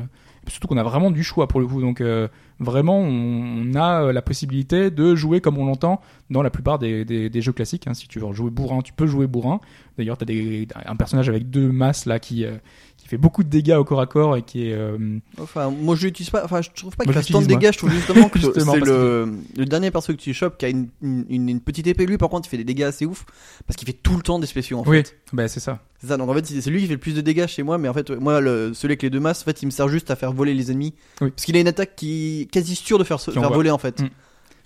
[0.48, 1.82] Surtout qu'on a vraiment du choix pour le coup.
[1.82, 2.28] Donc euh,
[2.60, 7.42] vraiment, on, a euh, la possibilité de jouer comme on l'entend dans la plupart des,
[7.42, 7.88] jeux classiques.
[7.88, 7.94] Hein.
[7.94, 9.60] Si tu veux jouer bourrin, tu peux jouer bourrin.
[9.98, 12.58] D'ailleurs, t'as des un personnage avec deux masses là qui euh,
[13.06, 14.98] qui fait beaucoup de dégâts au corps à corps et qui est euh,
[15.40, 16.44] Enfin, moi je l'utilise pas.
[16.44, 17.72] Enfin, je trouve pas qu'il fasse tant de dégâts.
[17.72, 20.88] Je trouve justement que c'est le, le dernier perso que tu chopes qui a une,
[21.04, 22.08] une, une- une petite épée.
[22.08, 23.26] Lui, par contre, il fait des dégâts assez ouf
[23.68, 24.80] parce qu'il fait tout le temps des spéciaux.
[24.80, 24.90] En fait.
[24.90, 25.80] oui, bah c'est ça.
[26.02, 26.18] C'est ça.
[26.18, 27.78] Donc en fait, c'est lui qui fait le plus de dégâts chez moi.
[27.78, 29.88] Mais en fait, moi, le, celui avec les deux masses, en fait, il me sert
[29.88, 30.96] juste à faire voler les ennemis.
[31.22, 31.30] Oui.
[31.30, 34.02] Parce qu'il a une attaque qui est quasi sûre de faire, Qui voler en fait.
[34.02, 34.10] Mm.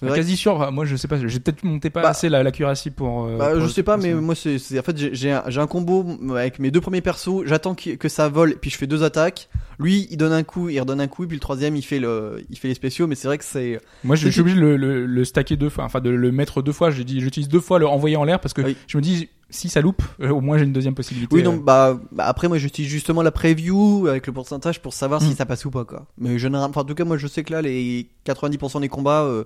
[0.02, 0.72] Vrai Quasi sûr.
[0.72, 1.18] Moi, je sais pas.
[1.26, 3.26] J'ai peut-être monté pas Bah, assez la l'accuracy pour.
[3.26, 6.06] euh, Bah, pour je sais pas, mais moi, c'est, en fait, j'ai, un, un combo
[6.36, 7.44] avec mes deux premiers persos.
[7.46, 9.50] J'attends que ça vole, puis je fais deux attaques.
[9.78, 12.00] Lui, il donne un coup, il redonne un coup, et puis le troisième, il fait
[12.00, 13.08] le, il fait les spéciaux.
[13.08, 15.70] Mais c'est vrai que c'est, Moi, je, suis obligé de le, le, le stacker deux
[15.70, 16.92] fois, enfin de le mettre deux fois.
[16.92, 18.76] J'ai dit, j'utilise deux fois le envoyer en l'air parce que Oui.
[18.88, 21.34] je me dis, si ça loupe, euh, au moins j'ai une deuxième possibilité.
[21.34, 21.46] oui, euh.
[21.46, 25.34] donc, bah, bah, après, moi, j'utilise justement la preview avec le pourcentage pour savoir si
[25.34, 26.06] ça passe ou pas, quoi.
[26.18, 29.24] Mais généralement, enfin, en tout cas, moi, je sais que là, les 90% des combats,
[29.24, 29.46] euh,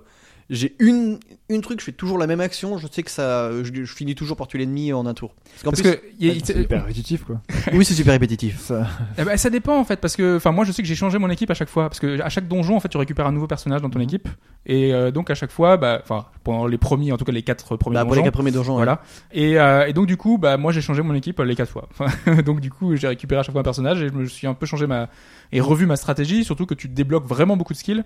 [0.50, 2.76] j'ai une, une truc, je fais toujours la même action.
[2.78, 5.34] Je sais que ça, je, je finis toujours par tuer l'ennemi en un tour.
[5.44, 7.40] Parce qu'en Parce plus, que y a- C'est hyper répétitif quoi.
[7.72, 8.58] oui, c'est super répétitif.
[8.60, 8.86] Ça-
[9.18, 11.18] Eh ben, ça dépend en fait parce que enfin moi je sais que j'ai changé
[11.18, 13.32] mon équipe à chaque fois parce que à chaque donjon en fait tu récupères un
[13.32, 14.04] nouveau personnage dans ton Mhm.
[14.04, 14.28] équipe
[14.66, 17.42] et euh, donc à chaque fois bah enfin pendant les premiers en tout cas les
[17.42, 18.78] quatre premiers Bah, pour donjons les quatre premiers donjons, ouais.
[18.84, 19.02] voilà
[19.32, 21.70] et, euh, et donc du coup bah moi j'ai changé mon équipe euh, les quatre
[21.70, 22.06] fois Enfin,
[22.42, 24.54] donc du coup j'ai récupéré à chaque fois un personnage et je me suis un
[24.54, 25.08] peu changé ma
[25.52, 28.04] et revu ma stratégie surtout que tu débloques vraiment beaucoup de skills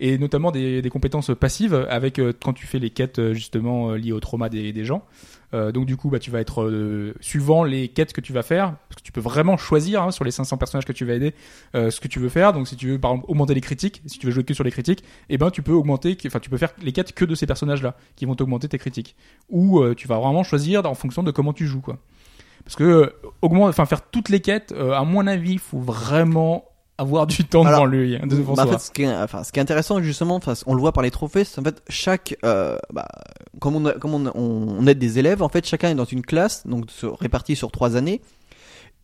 [0.00, 3.96] et notamment des, compétences passives avec euh, quand tu fais les quêtes euh, justement euh,
[3.96, 5.04] liées au trauma des, gens.
[5.52, 9.00] Donc du coup bah tu vas être suivant les quêtes que tu vas faire parce
[9.00, 11.34] que tu peux vraiment choisir hein, sur les 500 personnages que tu vas aider
[11.74, 12.52] ce que tu veux faire.
[12.52, 14.62] Donc si tu veux par exemple augmenter les critiques si tu veux jouer que sur
[14.62, 17.34] les critiques et ben tu peux augmenter enfin tu peux faire les quêtes que de
[17.34, 19.16] ces personnages là qui vont augmenter tes critiques.
[19.48, 21.98] Ou tu vas vraiment choisir en fonction de comment tu joues quoi.
[22.64, 26.69] Parce que augmente faire toutes les quêtes à mon avis il faut vraiment
[27.00, 29.42] avoir du temps Alors, devant lui hein, devant Bah, en fait, ce qui est, enfin,
[29.44, 31.82] ce qui est intéressant justement, enfin, on le voit par les trophées, c'est en fait
[31.88, 33.08] chaque, euh, bah,
[33.58, 36.22] comme on, a- comme on, on, aide des élèves, en fait, chacun est dans une
[36.22, 38.20] classe, donc sur- réparti sur trois années.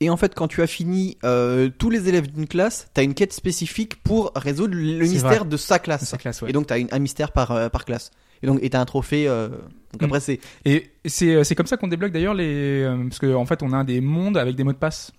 [0.00, 3.14] Et en fait, quand tu as fini euh, tous les élèves d'une classe, t'as une
[3.14, 5.48] quête spécifique pour résoudre le mystère vrai.
[5.48, 6.04] de sa classe.
[6.04, 6.50] C'est classe, ouais.
[6.50, 8.10] Et donc, t'as une- un mystère par, euh, par classe.
[8.42, 9.26] Et donc, et t'as un trophée.
[9.26, 10.04] euh, donc Mm.
[10.04, 10.40] après, c'est.
[10.66, 14.02] Et c'est comme ça qu'on débloque d'ailleurs les parce que en fait on a des
[14.02, 15.12] mondes avec des mots de passe.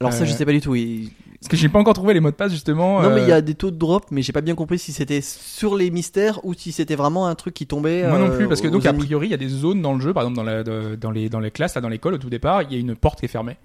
[0.00, 0.74] Alors ça, Euh, je sais pas du tout.
[0.74, 3.02] il- Parce que j'ai pas encore trouvé les mots de passe justement.
[3.02, 4.78] Non, mais il y euh, a des taux de drop, mais j'ai pas bien compris
[4.78, 8.06] si c'était sur les mystères ou si c'était vraiment un truc qui tombait.
[8.08, 9.92] Moi non euh, plus, parce que donc a priori il y a des zones dans
[9.94, 10.62] le jeu, par exemple dans, la,
[10.96, 12.94] dans les dans les classes là, dans l'école au tout départ, il y a une
[12.94, 13.56] porte qui est fermée.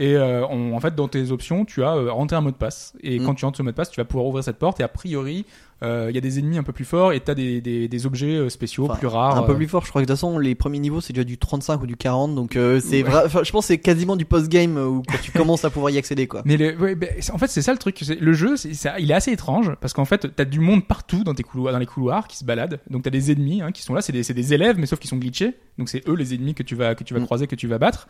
[0.00, 2.56] Et euh, on- en fait dans tes options, tu as euh, rentré un mot de
[2.56, 2.94] passe.
[3.02, 3.24] Et Mm.
[3.26, 4.80] quand tu rentres ce mot de passe, tu vas pouvoir ouvrir cette porte.
[4.80, 7.34] Et a priori, euh, il y a des ennemis un peu plus forts et t'as
[7.34, 9.36] des, des des objets euh, spéciaux Enfin, plus rares.
[9.38, 9.56] Un peu euh.
[9.56, 11.82] plus fort, je crois que de toute façon les premiers niveaux c'est déjà du 35
[11.82, 13.10] ou du 40 donc euh, c'est Ouais.
[13.26, 15.90] enfin, je pense que c'est quasiment du post-game euh, où quand tu commences à pouvoir
[15.90, 16.42] y accéder quoi.
[16.44, 17.98] Mais le, ouais, ben, en fait, c'est ça le truc.
[18.02, 20.86] c'est- Le jeu, c'est, ça- il est assez étrange parce qu'en fait, t'as du monde
[20.86, 22.80] partout dans tes couloirs, dans les couloirs qui se baladent.
[22.90, 24.02] Donc t'as des ennemis hein, qui sont là.
[24.02, 25.54] C'est des, c'est des élèves, mais sauf qu'ils sont glitchés.
[25.78, 27.24] Donc c'est eux les ennemis que tu vas que tu vas Mm.
[27.24, 28.06] croiser, que tu vas battre.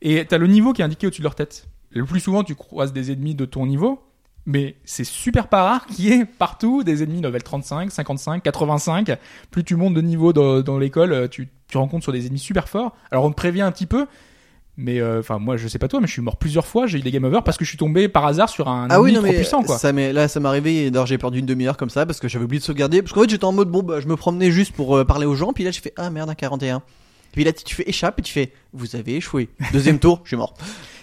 [0.00, 1.68] Et t'as le niveau qui est indiqué au-dessus de leur tête.
[1.90, 4.00] Le plus souvent, tu croises des ennemis de ton niveau.
[4.44, 9.16] Mais c'est super pas rare qu'il y ait partout des ennemis level 35, 55, 85.
[9.50, 12.40] Plus tu montes de niveau dans, dans l'école, euh, tu, tu rencontres sur des ennemis
[12.40, 12.92] super forts.
[13.12, 14.06] Alors on te prévient un petit peu,
[14.76, 16.88] mais euh, enfin moi je sais pas toi, mais je suis mort plusieurs fois.
[16.88, 19.00] J'ai eu des game over parce que je suis tombé par hasard sur un Ah
[19.00, 19.78] oui ennemi non trop mais puissant quoi.
[19.78, 22.18] ça m'est là ça m'est arrivé et d'ailleurs j'ai perdu une demi-heure comme ça parce
[22.18, 24.16] que j'avais oublié de sauvegarder parce qu'en fait j'étais en mode bon bah je me
[24.16, 26.82] promenais juste pour euh, parler aux gens puis là j'ai fait ah merde un 41.
[27.30, 29.50] Puis là tu fais échappe et tu fais vous avez échoué.
[29.72, 30.54] Deuxième tour, je suis mort.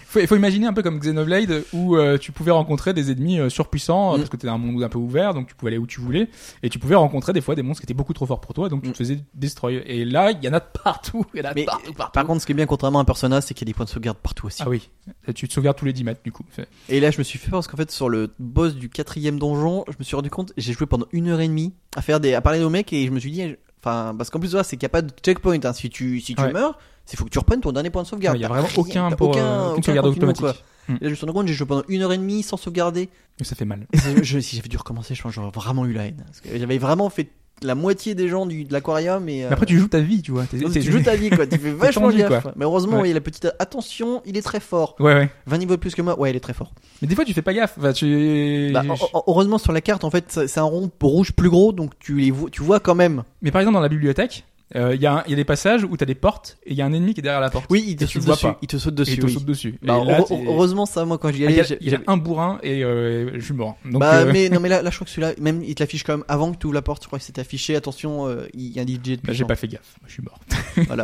[0.09, 3.39] Faut, il faut imaginer un peu comme Xenoblade où euh, tu pouvais rencontrer des ennemis
[3.39, 5.77] euh, surpuissants euh, parce que t'étais un monde un peu ouvert donc tu pouvais aller
[5.77, 6.29] où tu voulais
[6.63, 8.69] et tu pouvais rencontrer des fois des monstres qui étaient beaucoup trop forts pour toi
[8.69, 8.91] donc tu Mm.
[8.93, 11.53] te faisais destroy et là il y en a de partout il y en a
[11.53, 12.11] de Mais partout, partout.
[12.13, 13.75] par contre, ce qui est bien contrairement à un personnage, c'est qu'il y a des
[13.75, 14.61] points de sauvegarde partout aussi.
[14.65, 14.89] ah oui
[15.35, 16.43] tu te sauvegardes tous les 10 mètres du coup
[16.87, 19.83] Et là, je me suis fait parce qu'en fait, sur le boss du quatrième donjon,
[19.87, 22.33] je me suis rendu compte, j'ai joué pendant une heure et demie à faire des,
[22.33, 24.79] à parler aux mecs et je me suis dit, enfin, parce qu'en plus, c'est qu'il
[24.79, 25.59] n'y a pas de checkpoint.
[25.63, 25.73] hein.
[25.73, 26.51] Si tu, si tu Ouais.
[26.53, 26.77] meurs,
[27.09, 28.37] c'est faut que tu reprennes ton dernier point de sauvegarde.
[28.37, 30.53] il y a vraiment rien, aucun t'as pour aucun, euh, aucun sauvegarde automatique quoi.
[30.87, 30.91] Mm.
[30.93, 32.57] Et là, je me suis rendu compte, j'ai joué pendant une heure et demie sans
[32.57, 33.09] sauvegarder.
[33.39, 35.93] mais ça fait mal Et je, si j'avais dû recommencer, je pense j'aurais vraiment eu
[35.93, 36.23] la haine.
[36.55, 37.29] J'avais vraiment fait
[37.61, 39.39] la moitié des gens du, de l'aquarium et.
[39.39, 41.57] mais après tu joues ta vie tu vois T'es- tu joues ta vie quoi, tu
[41.57, 42.41] fais vachement gaffe.
[42.43, 42.53] quoi.
[42.55, 43.07] Mais heureusement, Ouais.
[43.07, 44.95] il y a la petite attention, il est très fort.
[44.99, 46.71] ouais ouais 20 niveaux de plus que moi, ouais, il est très fort.
[47.01, 49.81] mais des fois tu fais pas gaffe Enfin, tu Bah, heu- heu- heureusement sur la
[49.81, 52.63] carte en fait c'est c'est un rond rouge plus gros donc tu les vois, tu
[52.63, 53.23] vois quand même.
[53.41, 54.45] mais par exemple dans la bibliothèque
[54.75, 56.71] euh, il y, a un- il y a des passages où t'as des portes et
[56.71, 58.47] il y a un ennemi qui est derrière la porte Oui, il te saute dessus.
[58.61, 59.13] Il te saute et dessus.
[59.13, 59.33] il te oui.
[59.33, 61.91] saute dessus Bah, là, heureusement ça moi quand j'y Ah, y allais a, j'ai- il
[61.91, 64.69] y a un bourrin et euh, je suis mort donc bah euh, mais non mais
[64.69, 66.67] là, là je crois que celui-là même il te l'affiche quand même avant que tu
[66.67, 68.89] ouvres la porte je crois que c'était affiché attention euh, il y a un DJ
[68.89, 69.45] de bah, j'ai puissant.
[69.47, 70.39] pas fait gaffe je suis mort
[70.87, 71.03] voilà.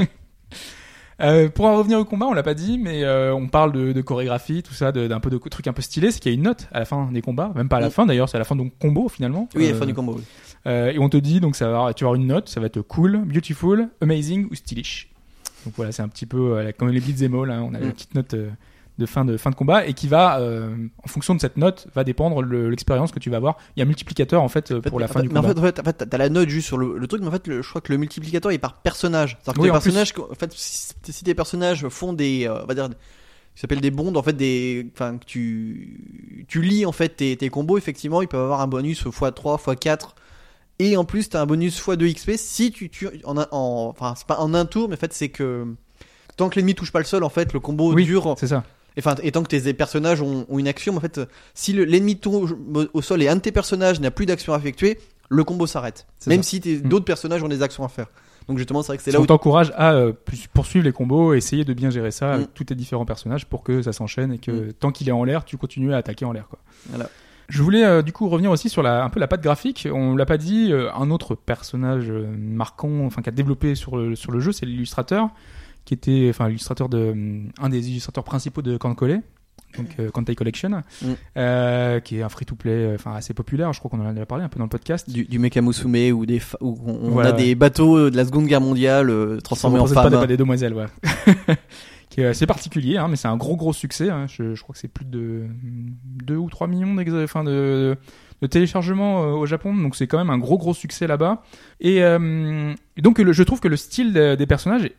[1.21, 3.93] Euh, pour en revenir au combat, on l'a pas dit, mais euh, on parle de,
[3.93, 6.11] de chorégraphie, tout ça, d'un peu de trucs un peu stylés.
[6.11, 7.87] C'est qu'il y a une note à la fin des combats, même pas à la
[7.87, 7.91] Mm.
[7.91, 9.47] fin d'ailleurs, c'est à la fin ton combo finalement.
[9.55, 10.15] Oui, à Euh, la fin du combo.
[10.17, 10.23] oui.
[10.67, 12.65] Euh, et on te dit donc ça va, tu vas avoir une note, ça va
[12.67, 15.09] être cool, beautiful, amazing ou stylish.
[15.65, 17.87] Donc voilà, c'est un petit peu euh, comme les beats all, hein, on a la
[17.87, 17.91] Mm.
[17.93, 18.49] petite note euh,
[18.97, 22.05] de fin de fin de combat et qui va, en fonction de cette note, va
[22.05, 23.57] dépendre le- l'expérience que tu vas avoir.
[23.75, 25.49] Il y a un multiplicateur en fait En fait, pour la fin du mais combat.
[25.53, 27.31] fait, en fait, en fait, t'as- la note juste sur le, le truc, mais en
[27.31, 29.31] fait, le- je crois que le multiplicateur est par personnage.
[29.43, 32.73] C'est-à-dire que Oui, les personnages, en fait, si, si tes personnages font des, on va
[32.73, 37.09] dire, qui s'appellent des bonds, en fait, des, enfin, que tu, tu lis en fait
[37.17, 40.15] tes, tes combos, effectivement, ils peuvent avoir un bonus x3, x4.
[40.79, 44.13] Et en plus, t'as un bonus x2 XP si tu tues en, un- en enfin,
[44.17, 45.65] c'est pas en un tour, mais en fait, c'est que
[46.37, 48.63] tant que l'ennemi touche pas le sol, en fait, le combo Oui, dure c'est ça.
[48.97, 51.19] Enfin, et tant que tes personnages ont, ont une action, en fait,
[51.53, 54.57] si le- l'ennemi tombe au sol et un de tes personnages n'a plus d'action à
[54.57, 56.07] effectuer, le combo s'arrête.
[56.27, 56.49] Même ça.
[56.49, 56.87] si Mm.
[56.87, 58.07] d'autres personnages ont des actions à faire.
[58.47, 60.13] Donc justement, c'est vrai que c'est là où t'encourage à euh,
[60.53, 62.33] poursuivre les combos, essayer de bien gérer ça Mm.
[62.35, 65.23] avec tous tes différents personnages pour que ça s'enchaîne et que tant qu'il est en
[65.23, 66.47] l'air, tu continues à attaquer en l'air.
[66.47, 66.59] Quoi.
[66.89, 67.09] Voilà.
[67.49, 69.87] Je voulais euh, du coup revenir aussi sur la, un peu la patte graphique.
[69.91, 73.97] On l'a pas dit, euh, un autre personnage euh, marquant, enfin qui a développé sur
[73.97, 75.29] le, sur le jeu, c'est l'illustrateur,
[75.85, 79.21] qui était, enfin l'illustrateur de, hum, un des illustrateurs principaux de Kankole.
[79.77, 81.05] Donc euh, Kantai Collection, Mm.
[81.37, 83.73] euh, qui est un free-to-play, euh, enfin assez populaire.
[83.73, 85.09] Je crois qu'on en a déjà parlé un peu dans le podcast.
[85.09, 88.15] du, du Mecha Musume ou des fa- où on, on Voilà, a des bateaux de
[88.15, 90.11] la Seconde Guerre mondiale euh, transformés en pas femmes.
[90.11, 90.85] des, pas des demoiselles, ouais.
[92.15, 94.09] qui est assez particulier, hein, mais c'est un gros gros succès.
[94.09, 94.25] hein.
[94.27, 95.47] Je, je crois que c'est plus de
[96.23, 97.97] 2 ou 3 millions enfin, de,
[98.41, 101.43] de téléchargements euh, au Japon, donc c'est quand même un gros gros succès là-bas.
[101.81, 104.95] Et, euh, et donc le- je trouve que le style de- des personnages est,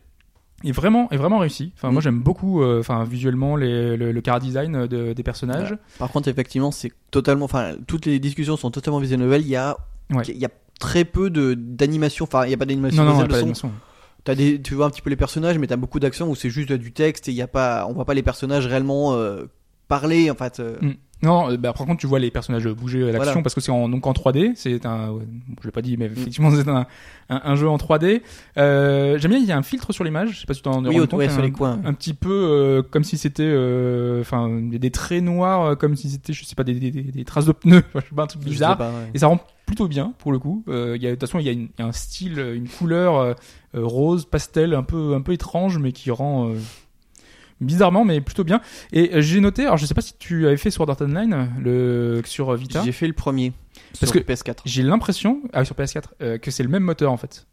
[0.65, 1.73] est vraiment est vraiment réussi.
[1.77, 2.03] Enfin moi Mm.
[2.03, 5.75] j'aime beaucoup, euh, enfin visuellement les, le, le car design de- des personnages.
[5.99, 7.47] Par contre, effectivement, c'est totalement.
[7.47, 9.41] Enfin, toutes les discussions sont totalement visual novel.
[9.41, 9.77] Il y a,
[10.13, 10.23] Ouais.
[10.29, 12.25] il y a très peu de d'animation.
[12.25, 13.05] Enfin, il y a pas d'animation.
[13.05, 13.27] Non non,
[14.27, 16.51] T'as des, tu vois un petit peu les personnages, mais t'as beaucoup d'action où c'est
[16.51, 19.45] juste du texte et y a pas, on voit pas les personnages réellement euh,
[19.89, 20.61] parler en fait.
[20.61, 20.77] euh.
[20.83, 20.95] Mm.
[21.23, 23.43] Non, euh, bah, par contre, tu vois les personnages bouger à l'action Voilà.
[23.43, 24.53] parce que c'est en, donc en 3D.
[24.55, 25.23] C'est un, ouais,
[25.62, 26.87] je l'ai pas dit, mais effectivement, c'est un,
[27.31, 28.21] un, un jeu en 3D.
[28.59, 30.31] Euh, J'aime bien, il y a un filtre sur l'image.
[30.33, 31.15] Je sais pas si tu t'en Oui, compte.
[31.15, 31.81] ouais, un, sur les coins.
[31.87, 35.97] un petit peu euh, comme si c'était, euh, enfin, des, des traits noirs, euh, comme
[35.97, 37.83] si c'était, je sais pas, des, des, des, des traces de pneus.
[37.95, 38.77] je sais pas, un truc bizarre.
[38.77, 39.11] pas, ouais.
[39.15, 40.65] Et ça rend plutôt bien pour le coup.
[40.69, 43.17] Euh, y a, de toute façon, il y, a y un style, euh, une couleur
[43.19, 43.35] euh,
[43.75, 46.55] rose, pastel, un peu, un peu étrange, mais qui rend euh,
[47.61, 48.61] bizarrement, mais plutôt bien.
[48.93, 52.23] Et j'ai noté, alors je sais pas si tu avais fait Sword Art Online le
[52.25, 52.83] sur Vita.
[52.85, 53.53] J'ai fait le premier
[54.01, 54.59] Parce sur que- PS4.
[54.65, 57.47] J'ai l'impression, ah, sur PS4, euh, que c'est le même moteur en fait.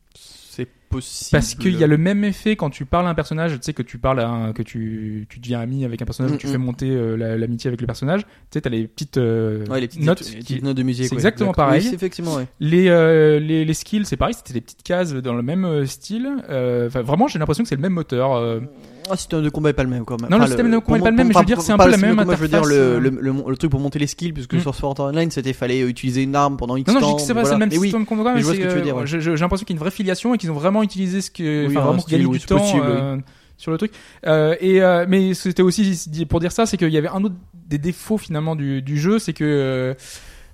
[0.55, 1.29] C'est possible.
[1.31, 3.73] Parce qu'il y a le même effet quand tu parles à un personnage, tu sais
[3.73, 6.45] que tu parles à un, que tu, tu deviens ami avec un personnage, Mm, tu
[6.47, 6.51] mm.
[6.51, 8.21] fais monter euh, la- l'amitié avec le personnage.
[8.21, 10.21] Tu sais, t'as les petites, euh, Ouais, les petites notes.
[10.21, 11.05] notes, les qui- petites notes de musique.
[11.05, 11.17] c'est ouais.
[11.17, 11.87] exactement pareil.
[11.87, 12.45] Oui, effectivement, ouais.
[12.59, 16.29] Les, euh, les, les skills, c'est pareil, c'était des petites cases dans le même style.
[16.47, 18.61] Enfin, vraiment, j'ai l'impression que c'est le même moteur.
[19.03, 19.07] Euh.
[19.09, 20.29] Ah, le système de combat est pas le même quand même.
[20.29, 21.71] Non, le Enfin, système de combat est pas le même, mais je veux dire, c'est
[21.71, 22.99] un peu le la de même combat, Je veux dire, interface, le, euh.
[22.99, 24.59] le, le, le truc pour monter les skills, puisque Mm.
[24.61, 27.11] sur Sword Art Online, c'était fallait utiliser une arme pendant X Non, non, je temps.
[27.11, 27.55] dis que c'est pas voilà.
[27.55, 28.79] le même Mais oui, système qu'on voit, mais mais je vois c'est, ce que tu
[28.79, 29.07] veux euh, ouais.
[29.07, 31.67] j'ai- l'impression qu'il y a une vraie filiation et qu'ils ont vraiment utilisé ce que,
[31.67, 32.91] Oui, enfin, un vraiment style, oui, du temps possible, oui.
[32.91, 33.17] euh,
[33.57, 33.91] sur le truc.
[34.25, 35.97] Euh, et mais c'était aussi
[36.29, 37.35] pour dire ça, c'est qu'il y avait un autre
[37.67, 39.95] des défauts finalement du, du jeu, c'est que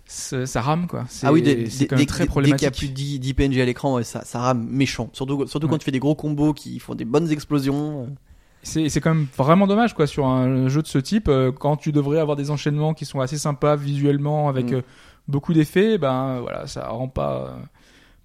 [0.06, 1.06] ça rame quoi.
[1.24, 2.72] Ah oui, c'est très dès- dès qu'il y a problématique.
[2.78, 5.10] plus de 10, 10 PNJ à l'écran, ça, ça rame méchant.
[5.14, 5.72] Surtout, surtout Ouais.
[5.72, 8.08] quand tu fais des gros combos qui font des bonnes explosions.
[8.62, 11.78] C'est c'est quand même vraiment dommage quoi sur un jeu de ce type euh, quand
[11.78, 14.76] tu devrais avoir des enchaînements qui sont assez sympas visuellement avec Mm.
[14.76, 14.82] euh,
[15.28, 17.64] beaucoup d'effets ben voilà ça rend pas euh,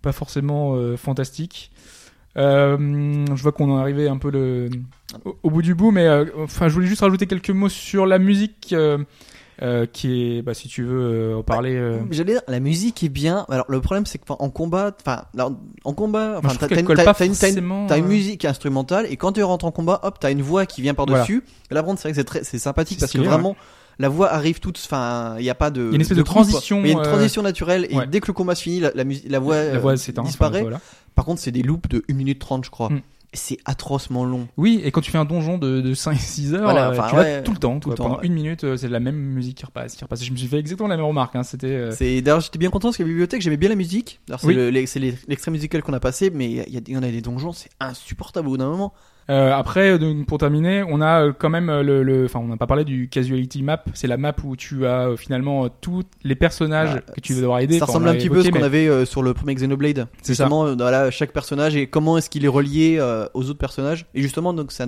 [0.02, 1.70] pas forcément euh, fantastique
[2.36, 2.76] Euh,
[3.32, 4.68] je vois qu'on en est arrivé un peu le,
[5.24, 8.06] au, au bout du bout, mais euh, enfin, je voulais juste rajouter quelques mots sur
[8.06, 8.74] la musique,
[9.62, 11.74] euh, euh, qui est, bah, si tu veux euh, en parler.
[11.76, 13.46] euh, J'allais dire, la musique est bien.
[13.48, 15.24] Alors le problème c'est que en combat, enfin
[15.84, 16.96] en combat, enfin t'as une, une-
[17.44, 20.82] forcément, euh, musique instrumentale et quand tu rentres en combat, hop, t'as une voix qui
[20.82, 21.44] vient par dessus.
[21.70, 23.56] Et là, c'est vrai que c'est très, c'est sympathique parce que stylé, vraiment.
[24.00, 25.82] La voix arrive toute, enfin, il n'y a pas de.
[25.82, 26.32] Il y a une espèce de coupe.
[26.32, 28.06] transition, Il y a une euh, transition naturelle et ouais.
[28.08, 30.58] dès que le combat se finit, la, la, la voix, la voix euh, disparaît.
[30.58, 30.80] enfin, voilà.
[31.14, 32.88] Par contre, c'est des loops de 1 minute 30, je crois.
[32.90, 33.02] Mm.
[33.34, 34.48] C'est atrocement long.
[34.56, 37.16] Oui, et quand tu fais un donjon de, de 5-6 heures, Voilà, euh, enfin, tu
[37.16, 37.80] ouais, tout le temps.
[37.80, 38.04] tout le quoi.
[38.04, 38.26] temps, Pendant ouais.
[38.26, 40.24] une minute, euh, c'est la même musique qui repasse, qui repasse.
[40.24, 41.36] Je me suis fait exactement la même remarque.
[41.36, 41.42] Hein.
[41.42, 41.66] C'était.
[41.66, 44.20] euh, C'est d'ailleurs j'étais bien content parce que la bibliothèque j'aimais bien la musique.
[44.28, 44.54] C'est Oui.
[44.54, 47.70] le- l'extrait musical qu'on a passé, mais il y, y en a des donjons, c'est
[47.80, 48.92] insupportable au bout d'un moment.
[49.30, 52.48] Euh, après, euh, donc, pour terminer, on a euh, quand même euh, le, enfin, on
[52.48, 53.82] n'a pas parlé du casuality map.
[53.94, 57.00] C'est la map où tu as finalement tous les personnages Voilà.
[57.02, 57.78] que tu vas devoir aider.
[57.78, 60.08] ça ressemble un petit peu à ce qu'on avait euh, sur le premier Xenoblade.
[60.22, 60.32] C'est.
[60.34, 64.06] Justement, voilà, chaque personnage et comment est-ce qu'il est relié euh, aux autres personnages.
[64.14, 64.84] Et justement, donc c'est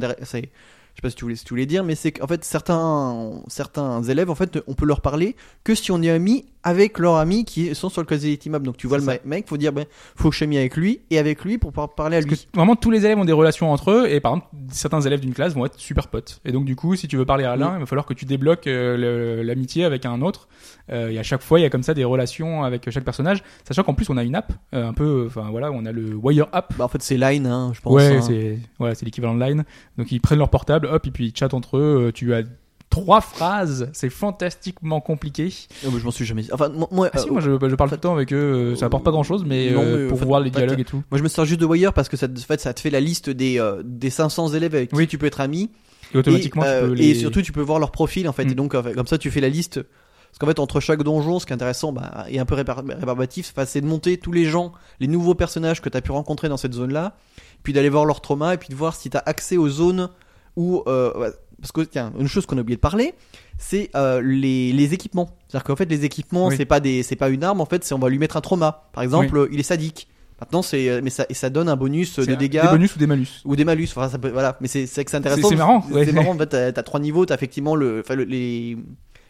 [0.96, 3.42] je sais pas si tu voulais, si tu voulais dire, mais c'est qu'en fait certains
[3.49, 7.14] certains élèves en fait on peut leur parler que si on est ami avec leurs
[7.16, 8.59] amis qui sont sur le Casualty Map.
[8.59, 9.85] Donc tu vois le ma- mec, faut dire ben
[10.16, 12.37] faut que je sois avec lui et avec lui pour pouvoir parler à Parce lui.
[12.52, 15.20] que vraiment tous les élèves ont des relations entre eux et par exemple certains élèves
[15.20, 17.55] d'une classe vont être super potes et donc du coup si tu veux parler à
[17.57, 17.76] l'un Mm.
[17.76, 20.48] il va falloir que tu débloques euh, l'amitié avec un autre
[20.92, 23.42] Euh, et à chaque fois il y a comme ça des relations avec chaque personnage
[23.66, 26.14] sachant qu'en plus on a une app euh, un peu enfin voilà on a le
[26.14, 27.92] Wire app Bah, en fait c'est Line, hein, je pense.
[27.92, 28.22] ouais hein.
[28.22, 29.64] c'est voilà c'est l'équivalent de Line
[29.98, 32.42] donc ils prennent leur portable hop et puis ils chattent entre eux tu as
[32.90, 35.53] trois phrases c'est fantastiquement compliqué
[35.87, 36.44] Oh, mais je m'en suis jamais.
[36.53, 38.37] Enfin moi, moi, ah si euh, moi je, je parle tout le temps avec eux
[38.72, 40.51] euh, ça apporte pas grand chose mais Non, euh, mais, pour en fait, voir les
[40.51, 42.38] fait, dialogues et tout Moi, je me sers juste de Wire parce que ça, te-
[42.38, 45.07] en fait, ça te fait la liste des, euh, des 500 élèves avec qui Oui.
[45.09, 45.70] tu peux être ami.
[46.14, 48.44] et automatiquement et, tu peux les et surtout, tu peux voir leur profil en fait.
[48.44, 48.51] Mm.
[48.51, 49.83] Et donc, en fait, comme ça, tu fais la liste.
[49.83, 53.55] Parce qu'en fait, entre chaque donjon, ce qui est intéressant bah, et un peu rébarbatif,
[53.66, 56.57] c'est de monter tous les gens, les nouveaux personnages que tu as pu rencontrer dans
[56.59, 57.16] cette zone-là,
[57.62, 60.11] puis d'aller voir leur trauma et puis de voir si tu as accès aux zones
[60.57, 60.83] où.
[60.87, 63.14] euh, parce que, tiens, une chose qu'on a oublié de parler,
[63.59, 65.31] c'est euh, les, les équipements.
[65.49, 66.55] C'est-à-dire qu'en fait, les équipements, Oui.
[66.57, 67.61] c'est pas des, c'est pas une arme.
[67.61, 68.88] En fait, c'est on va lui mettre un trauma.
[68.92, 70.09] Par exemple, il est sadique.
[70.38, 72.95] Maintenant, c'est, euh, mais ça, et ça donne un bonus euh, de dégâts des bonus
[72.95, 73.88] ou des malus ou des malus.
[73.97, 74.59] Enfin, ça peut, voilà.
[74.61, 75.49] Mais c'est, c'est que c'est intéressant.
[75.49, 76.05] C'est- marrant, C'est, ouais.
[76.05, 76.35] c'est marrant.
[76.35, 77.25] En fait, t'as, trois niveaux.
[77.25, 78.77] T'as effectivement le- les,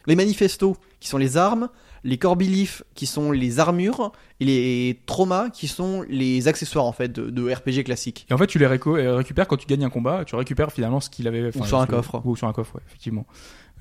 [0.08, 1.68] les manifestos qui sont les armes,
[2.06, 6.92] les core beliefs qui sont les armures et les traumas qui sont les accessoires en
[6.92, 8.26] fait de, de RPG classique.
[8.30, 11.00] Et en fait, tu les euh, récupères quand tu gagnes un combat, tu récupères finalement
[11.00, 11.48] ce qu'il avait.
[11.48, 12.22] enfin, sur un coffre.
[12.24, 13.26] Ou sur un coffre, ouais, effectivement.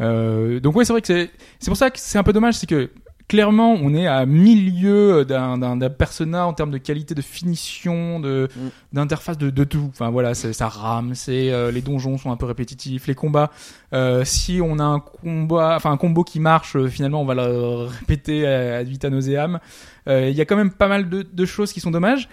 [0.02, 2.56] Euh, donc ouais, c'est vrai que c'est c'est pour ça que c'est un peu dommage,
[2.56, 2.90] c'est que
[3.28, 8.60] clairement on est à milieu d'un persona en termes de qualité de finition, de Mm.
[8.94, 9.88] d'interface, de, de tout.
[9.90, 13.52] Enfin voilà, ça rame, c'est euh, les donjons sont un peu répétitifs, les combats.
[13.94, 17.34] euh, si on a un combat, enfin un combo qui marche, euh, finalement on va
[17.36, 19.60] le répéter à, à vitam nauseam.
[20.08, 22.30] Il y a quand même pas mal de, de choses qui sont dommages.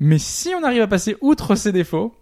[0.00, 2.14] Mais si on arrive à passer outre ces défauts,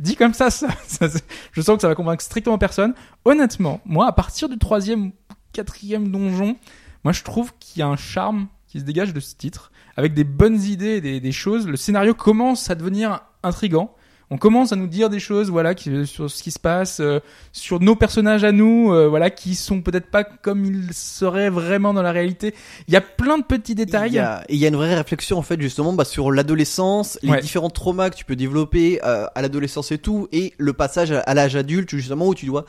[0.00, 1.06] dit comme ça, ça, ça-
[1.52, 2.94] je sens que ça va convaincre strictement personne.
[3.24, 5.10] Honnêtement, moi, à partir du troisième,
[5.52, 6.56] quatrième donjon,
[7.04, 10.14] moi, je trouve qu'il y a un charme qui se dégage de ce titre, avec
[10.14, 11.66] des bonnes idées, des, des choses.
[11.68, 13.94] Le scénario commence à devenir intrigant.
[14.30, 17.20] On commence à nous dire des choses, voilà, qui, sur ce qui se passe, euh,
[17.52, 21.92] sur nos personnages à nous, euh, voilà, qui sont peut-être pas comme ils seraient vraiment
[21.92, 22.54] dans la réalité.
[22.88, 24.12] Il y a plein de petits détails.
[24.12, 27.18] Il y, a, il y a une vraie réflexion en fait justement bah, sur l'adolescence,
[27.22, 27.40] les Ouais.
[27.40, 31.20] différents traumas que tu peux développer euh, à l'adolescence et tout, et le passage à,
[31.20, 32.64] à l'âge adulte justement où tu dois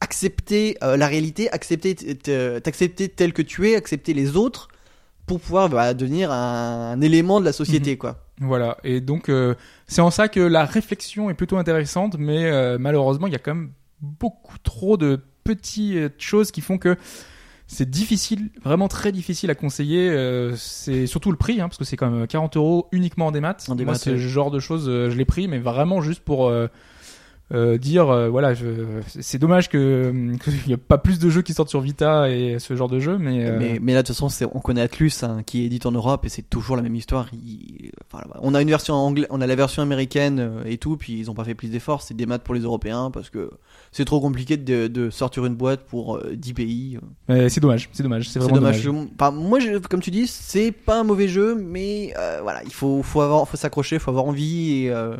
[0.00, 4.68] accepter euh, la réalité, accepter t- t'accepter tel que tu es, accepter les autres
[5.26, 8.24] pour pouvoir bah, devenir un, un élément de la société quoi.
[8.40, 9.54] Voilà, et donc euh,
[9.88, 13.40] c'est en ça que la réflexion est plutôt intéressante, mais euh, malheureusement il y a
[13.40, 16.96] quand même beaucoup trop de petites choses qui font que
[17.66, 20.08] c'est difficile, vraiment très difficile à conseiller.
[20.08, 23.30] euh, c'est surtout le prix, hein, parce que c'est quand même 40 euros uniquement en
[23.32, 23.56] démat.
[23.68, 26.48] En démat, Moi, le genre de choses, euh, je l'ai pris, mais vraiment juste pour
[26.48, 26.68] euh,
[27.52, 28.66] euh, dire, euh, voilà, je,
[29.08, 30.12] c'est dommage que
[30.44, 32.98] qu'il n'y a pas plus de jeux qui sortent sur Vita et ce genre de
[32.98, 35.64] jeu, mais, euh, Mais, mais là, de toute façon, c'est- on connaît Atlus hein, qui
[35.64, 37.26] édite en Europe et c'est toujours la même histoire.
[37.32, 40.96] Il- enfin, on a une version anglais, on a la version américaine euh, et tout,
[40.98, 42.02] puis ils ont pas fait plus d'efforts.
[42.02, 43.50] C'est des maths pour les Européens parce que
[43.92, 46.98] c'est trop compliqué de, de sortir une boîte pour euh, 10 pays.
[47.28, 48.84] mais c'est dommage, c'est dommage, c'est C'est vraiment dommage.
[48.84, 49.08] dommage.
[49.18, 52.72] Enfin, moi, je- comme tu dis, c'est pas un mauvais jeu, mais euh, voilà, il
[52.74, 55.16] faut, faut avoir, faut s'accrocher, faut avoir envie et euh,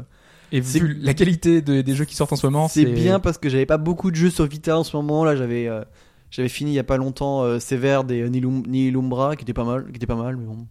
[0.52, 3.38] Et vu la qualité de- des jeux qui sortent en ce moment, c'est bien parce
[3.38, 5.24] que j'avais pas beaucoup de jeux sur Vita en ce moment.
[5.24, 5.82] Là, j'avais, euh,
[6.30, 9.52] j'avais fini il y a pas longtemps euh, Sévère des euh, Nilum- Nilumbra qui était
[9.52, 10.66] pas mal, qui était pas mal, mais bon.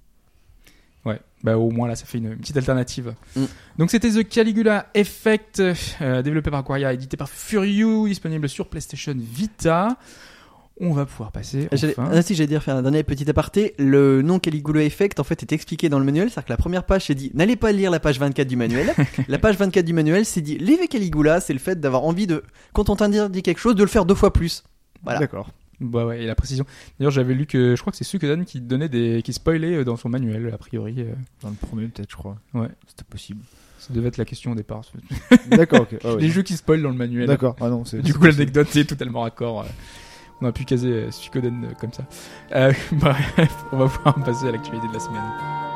[1.06, 3.14] Ouais, bah au moins là, ça fait une, une petite alternative.
[3.36, 3.44] Mm.
[3.78, 5.62] Donc c'était The Caligula Effect,
[6.02, 9.96] euh, développé par Aquaria, édité par Furiou, disponible sur PlayStation Vita.
[10.80, 11.68] On va pouvoir passer.
[11.72, 13.74] J'allais- enfin- Ah si, j'allais dire faire un dernier petit aparté.
[13.80, 16.84] Le nom Caligula Effect en fait est expliqué dans le manuel, c'est-à-dire que la première
[16.86, 18.94] page c'est dit n'allez pas lire la page 24 du manuel.
[19.28, 22.44] la page 24 du manuel c'est dit l'effet Caligula, c'est le fait d'avoir envie de
[22.74, 24.64] quand on t'interdit quelque chose de le faire deux fois plus.
[25.04, 25.20] Voilà.
[25.20, 25.50] D'accord.
[25.80, 26.66] Bah ouais, et la précision.
[26.98, 29.84] D'ailleurs, j'avais lu que je crois que c'est Suikoden qui donnait des, qui spoilait euh,
[29.84, 30.96] dans son manuel a priori.
[30.98, 31.14] euh,
[31.44, 32.36] Dans le premier, peut-être, je crois.
[32.56, 32.70] Ouais.
[32.88, 33.42] C'était possible.
[33.78, 34.82] Ça devait être la question au départ.
[35.52, 36.00] D'accord, ok.
[36.04, 36.22] Ah ouais.
[36.22, 37.28] Les jeux qui spoilent dans le manuel.
[37.28, 37.56] D'accord.
[37.62, 38.02] Ah non, c'est.
[38.02, 39.66] Du coup, l'anecdote est totalement raccord.
[40.42, 42.04] On a pu caser Suikoden euh, comme ça.
[42.56, 45.67] Euh, bref, on va pouvoir passer à l'actualité de la semaine.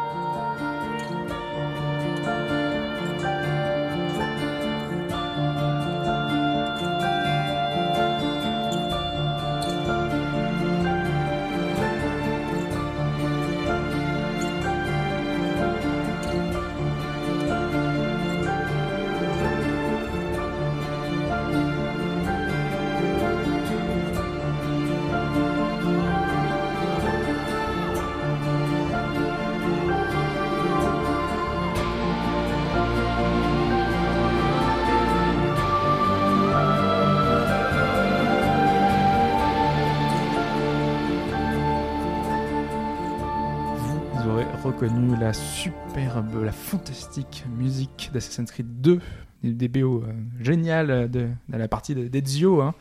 [46.92, 49.00] Fantastique musique d'Assassin's Creed 2,
[49.44, 52.76] des, BO euh, géniales de, de la partie de- d'Ezio, hein.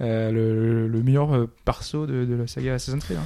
[0.00, 3.16] Euh, le, le meilleur euh, perso de, de la saga Assassin's Creed.
[3.18, 3.22] hein.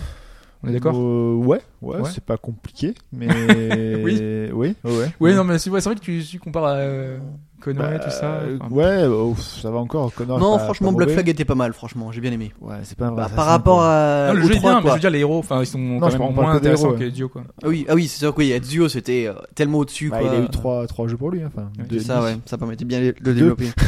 [0.65, 2.11] On est d'accord Euh, ouais, ouais, Ouais.
[2.13, 3.29] c'est pas compliqué, mais.
[4.05, 4.21] Oui.
[4.53, 5.07] Oui, ouais.
[5.21, 7.19] Oui, non, mais c'est ouais, vrai que tu, tu compares à euh,
[7.61, 8.41] Connor et Bah, tout ça.
[8.61, 10.13] enfin, ouais, oh, ça va encore.
[10.15, 11.11] Connor, non, pas- franchement, pas Black.
[11.11, 12.53] Flag était pas mal, franchement, j'ai bien aimé.
[12.61, 14.89] Ouais, c'est pas vrai Bah, par rapport à non, le jeu est trois, bien, mais
[14.89, 17.05] je veux dire, les héros, enfin, ils sont Non, quand même moins intéressants que.
[17.05, 17.43] Ezio, quoi.
[17.63, 20.29] Ah oui, ah oui, c'est sûr que oui, Ezio c'était euh, tellement au-dessus Bah, quoi.
[20.35, 21.43] il a eu trois, trois jeux pour lui.
[21.43, 23.69] hein, Enfin, ça, ouais, ça permettait bien de le développer.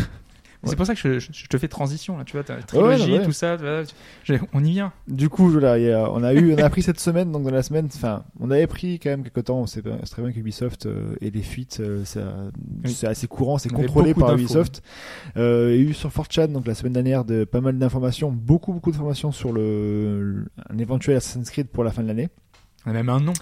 [0.65, 3.19] C'est pour ça que je, je- je te fais transition, là, tu vois, Ouais, trilogie,
[3.25, 3.57] tout ça,
[4.25, 4.93] je- on y vient.
[5.09, 7.45] Du coup, voilà, il y a- on a eu, on a appris cette semaine, donc
[7.45, 9.59] dans la semaine, enfin, on avait pris quand même quelques temps.
[9.61, 12.05] On sait très bien qu'Ubisoft euh, et les fuites, euh,
[12.85, 12.93] Oui.
[12.93, 14.35] c'est assez courant, c'est contrôlé par.
[14.35, 14.83] Ubisoft.
[15.37, 18.73] Il y a eu sur 4chan, donc la semaine dernière, de pas mal d'informations, beaucoup
[18.73, 22.29] beaucoup d'informations sur le, le- un éventuel Assassin's Creed pour la fin de l'année.
[22.87, 23.33] On a même un nom.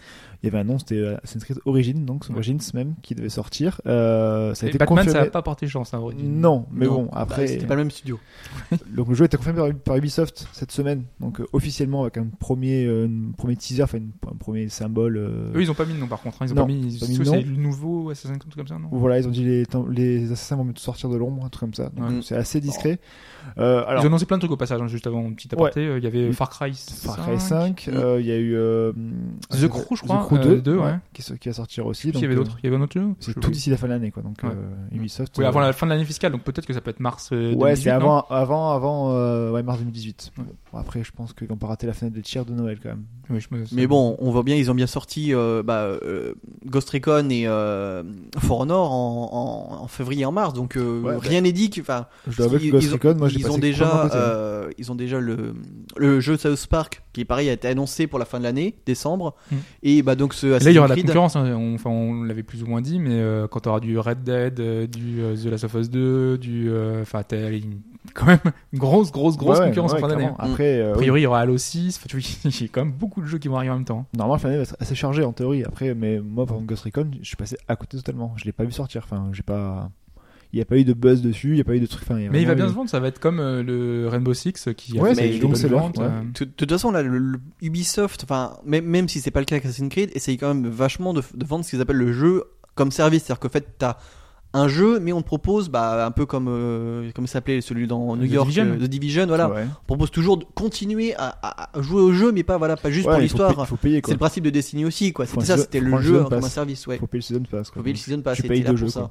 [0.43, 2.35] Il y avait un nom, c'était euh, Assassin's Creed Origins, donc Ouais.
[2.37, 3.81] Origins même, qui devait sortir.
[3.87, 6.41] Euh, ça a Et été Batman, ça n'a pas porté chance, hein, Origin.
[6.41, 6.95] Non, mais Non.
[6.95, 7.49] bon, Bah, après.
[7.49, 8.21] c'était pas le même studio.
[8.95, 12.19] Donc le jeu a été confirmé par, par Ubisoft cette semaine, donc euh, officiellement avec
[12.19, 15.17] un premier, euh, un premier teaser, enfin un premier symbole.
[15.17, 16.41] euh, Eux, ils ont pas mis de nom par contre.
[16.43, 16.47] hein.
[16.47, 16.99] Ils ont Non, pas mis.
[17.01, 19.65] pas mis c'est le nouveau Assassin's Creed comme ça, non voilà, ils ont dit les,
[19.91, 21.91] les assassins vont sortir de l'ombre, un truc comme ça.
[21.97, 22.21] Donc Ouais.
[22.23, 23.01] c'est assez discret.
[23.59, 25.49] Euh, alors Ils ont annoncé plein de trucs au passage, hein, juste avant un petit
[25.53, 25.81] aparté.
[25.81, 26.31] euh, Il y avait.
[26.33, 27.97] Far Cry Far Cry 5, Mm.
[27.97, 28.93] euh, il y a eu euh,
[29.51, 30.97] The Crew, je crois, Crew euh, 2, deux, ouais.
[31.13, 32.09] qui, qui va sortir aussi.
[32.09, 32.57] Il y donc, avait euh, d'autres.
[32.63, 34.23] Il y avait un autre jeu C'est tout d'ici la fin de l'année, quoi.
[34.23, 34.51] Donc Ouais.
[34.51, 35.37] euh, Ubisoft.
[35.39, 37.31] Oui, euh, avant la fin de l'année fiscale, donc peut-être que ça peut être mars.
[37.33, 40.33] euh, Ouais, 2018, c'est avant, avant, avant, euh, ouais, mars 2018.
[40.39, 40.45] Ouais.
[40.73, 42.91] Bon, après, je pense qu'ils n'ont pas raté la fenêtre de tir de Noël quand
[42.91, 43.05] même.
[43.31, 46.35] Oui, je me- Mais bon, on voit bien, ils ont bien sorti euh, bah, euh,
[46.67, 48.03] Ghost Recon et euh,
[48.39, 49.29] For Honor en,
[49.79, 51.19] en, en février et en mars, donc euh, Ouais, bah.
[51.23, 51.71] rien n'est dit.
[51.81, 54.11] Enfin, Je dois avouer que ils, Ghost ils ont- Recon, moi, j'ai ils ont déjà,
[54.15, 55.55] euh, ils ont déjà le
[55.97, 59.35] le jeu South Park qui pareil a été annoncé pour la fin de l'année, décembre,
[59.51, 59.57] Mm.
[59.83, 61.37] et bah donc ce Et Là, il y aura de la concurrence.
[61.37, 61.47] hein.
[61.57, 64.23] On, enfin, on l'avait plus ou moins dit, mais euh, quand tu auras du Red
[64.25, 66.69] Dead, euh, du euh, The Last of Us 2, du.
[66.71, 67.81] euh, Enfin, t'as une-
[68.15, 68.39] quand même
[68.73, 70.21] une grosse, grosse, grosse Ouais, ouais, concurrence ouais, en fin d'année.
[70.25, 70.41] clairement.
[70.41, 70.51] hein.
[70.51, 71.97] Après, euh, A priori, il y aura Halo 6.
[71.97, 73.77] Enfin, tu vois, il y a quand même beaucoup de jeux qui vont arriver en
[73.77, 74.07] même temps.
[74.17, 75.65] Normalement, la fin d'année va être assez chargée en théorie.
[75.65, 78.35] Après, mais moi, par exemple, Ghost Recon, je suis passé à côté totalement.
[78.37, 79.03] Je l'ai pas vu sortir.
[79.05, 79.91] Enfin, j'ai pas.
[80.53, 81.49] Il n'y a pas eu de buzz dessus.
[81.51, 82.03] Il n'y a pas eu de truc.
[82.05, 82.89] Enfin, Mais il va bien eu- se vendre.
[82.89, 85.79] Ça va être comme euh, le Rainbow Six qui a Ouais, fait donc c'est ouais.
[85.99, 89.41] euh, De de toute façon, là, le, le Ubisoft, enfin, même, même si c'est pas
[89.41, 91.97] le cas avec Assassin's Creed, essaye quand même vachement de, de vendre ce qu'ils appellent
[91.97, 93.25] le jeu comme service.
[93.25, 93.97] C'est-à-dire qu'en fait, t'as
[94.55, 97.87] un jeu, mais on te propose, bah, un peu comme, euh, comme ça s'appelait celui
[97.87, 98.65] dans New The York, Division.
[98.65, 99.51] euh, The Division, voilà.
[99.51, 99.67] Ouais.
[99.83, 103.11] On propose toujours de continuer à, jouer au jeu, mais pas, voilà, pas juste Ouais,
[103.13, 103.69] pour faut l'histoire.
[103.69, 105.27] faut C'est le principe de Destiny aussi, quoi.
[105.27, 106.97] Faut C'était ça, c'était faut le jeu season comme un service, ouais.
[106.97, 107.67] Il faut payer le season pass.
[107.69, 107.83] Faut Quoi.
[107.83, 109.01] payer le season pass, Tu c'était payes là deux jeux, ça.
[109.01, 109.11] quoi.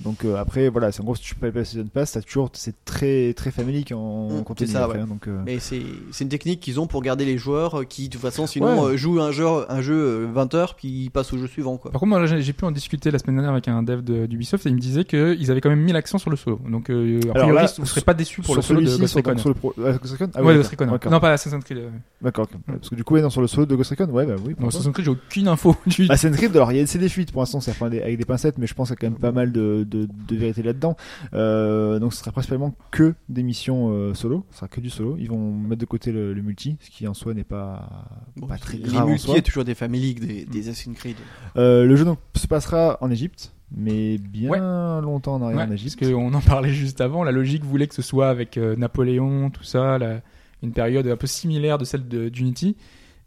[0.00, 2.20] Donc euh, après, voilà, c'est en gros, si tu payes pas le season pass, t'as
[2.20, 4.66] toujours, c'est très, très familique en Mm, contenu.
[4.66, 5.04] c'est ça, après, ouais.
[5.04, 7.84] hein, donc, euh, Mais c'est c'est une technique qu'ils ont pour garder les joueurs euh,
[7.84, 8.94] qui, de toute façon, sinon, Ouais.
[8.94, 11.76] euh, jouent un jeu, un jeu euh, 20 heures, puis ils passent au jeu suivant,
[11.76, 11.90] quoi.
[11.92, 14.02] Par contre, moi, là, j'ai j'ai pu en discuter la semaine dernière avec un dev
[14.02, 16.60] de- d'Ubisoft et il me disait qu'ils avaient quand même mis l'accent sur le solo.
[16.68, 18.86] Donc, euh, a Alors priori, là, vous serez pas déçu pour le sur solo de
[18.86, 19.38] celui-ci, Ghost sur, Recon.
[19.38, 19.74] sur le pro...
[19.78, 20.30] euh, Ghost Recon?
[20.34, 20.70] Ah ouais, oui, Ghost.
[20.80, 21.10] Recon.
[21.10, 21.78] Non, pas Assassin's Creed.
[21.78, 21.90] euh.
[22.20, 22.46] D'accord.
[22.52, 22.60] ok.
[22.66, 24.48] Parce que du coup, ouais, non, sur le solo de Ghost Recon, ouais, bah oui.
[24.50, 25.76] Non, pourquoi Assassin's Creed, j'ai aucune info.
[25.86, 28.24] du- Assassin's Creed, alors il y a c'est des fuites pour l'instant, c'est avec des
[28.24, 30.62] pincettes, mais je pense qu'il y a quand même pas mal de, de, de vérité
[30.62, 30.96] là-dedans.
[31.34, 35.16] Euh, donc ce sera principalement que des missions euh, solo, ce sera que du solo.
[35.18, 37.88] Ils vont mettre de côté le, le multi, ce qui en soi n'est pas,
[38.36, 39.34] Bon, pas très les grave en multi, soi.
[39.34, 41.16] il y a toujours des Family League, des, des Assassin's Creed.
[41.56, 44.58] Euh, le jeu donc se passera en Égypte, mais bien Ouais.
[45.02, 46.04] longtemps en arrière Ouais, en parce Égypte.
[46.12, 47.24] qu'on en parlait juste avant.
[47.24, 49.98] La logique voulait que ce soit avec euh, Napoléon, tout ça.
[49.98, 50.20] la-
[50.62, 52.76] une période un peu similaire de celle de- d'Unity.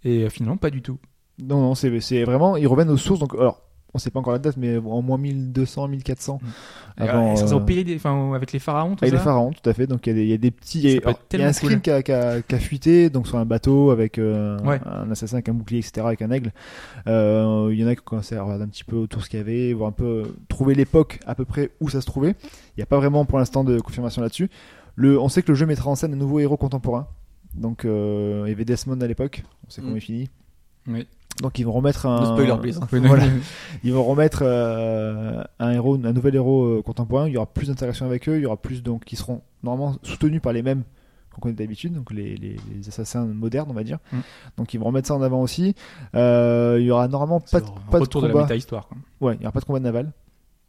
[0.03, 0.97] Et euh, finalement, pas du tout.
[1.39, 2.57] Non, non, c'est c'est vraiment.
[2.57, 3.19] Ils reviennent aux sources.
[3.19, 3.61] Donc, alors,
[3.93, 6.39] on sait pas encore la date, mais en moins 1200, 1400.
[6.97, 9.19] Avant, Euh, ça, c'est euh, au pays des- enfin, avec les pharaons, tout Avec les
[9.19, 9.87] pharaons, tout à fait.
[9.87, 10.79] Donc il y, a des- il y a des petits.
[10.81, 11.81] Il y a, y un screen cool.
[11.81, 14.79] qui, a, qui a- qui a fuité, donc sur un bateau avec euh, Ouais.
[14.85, 16.51] un assassin avec un bouclier, etc., avec un aigle.
[17.07, 19.29] Euh, il y en a qui ont commencé à regarder un petit peu autour ce
[19.29, 22.05] qu'il y avait, voir un peu euh, trouver l'époque à peu près où ça se
[22.05, 22.35] trouvait.
[22.43, 24.49] Il n'y a pas vraiment pour l'instant de confirmation là-dessus.
[24.95, 27.07] Le, on sait que le jeu mettra en scène un nouveau héros contemporain.
[27.55, 29.43] Donc euh, il y avait Desmond à l'époque.
[29.65, 29.97] On sait comment Mm.
[29.97, 30.29] il finit.
[30.87, 31.07] Oui.
[31.41, 32.21] Donc ils vont remettre un.
[32.21, 32.79] No spoiler, please.
[33.07, 33.25] Voilà.
[33.83, 37.27] Ils vont remettre euh, un héros, un nouvel héros euh, contemporain.
[37.27, 38.37] Il y aura plus d'interaction avec eux.
[38.37, 40.83] Il y aura plus donc qui seront normalement soutenus par les mêmes
[41.31, 43.99] qu'on connaît d'habitude, donc les, les, les assassins modernes, on va dire.
[44.11, 44.17] Mm.
[44.57, 45.75] Donc ils vont remettre ça en avant aussi.
[46.15, 48.45] Euh, il y aura normalement pas, de, pas de retour de, la combat.
[48.45, 48.87] méta-histoire.
[48.87, 48.97] quoi.
[49.21, 50.11] ouais, il y aura pas de combat naval.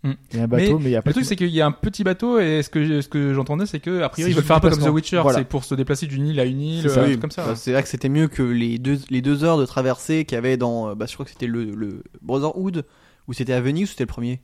[0.04, 1.48] Il y a un bateau, mais, il y a pas Le de truc, c'est qu'il
[1.48, 4.30] y a un petit bateau et ce que, ce que j'entendais, c'est que, a priori,
[4.30, 4.88] C'est ils veulent faire un peu comme The.
[4.88, 5.20] Witcher.
[5.22, 5.38] Voilà.
[5.38, 7.44] C'est pour se déplacer d'une île à une île, ça, euh, Oui, comme ça.
[7.44, 10.36] bah, c'est vrai que c'était mieux que les deux, les deux heures de traversée qu'il
[10.36, 10.90] y avait dans.
[10.90, 12.84] euh, Bah, je crois que c'était le, le Brotherhood,
[13.26, 14.40] ou c'était à Venise, ou c'était le premier?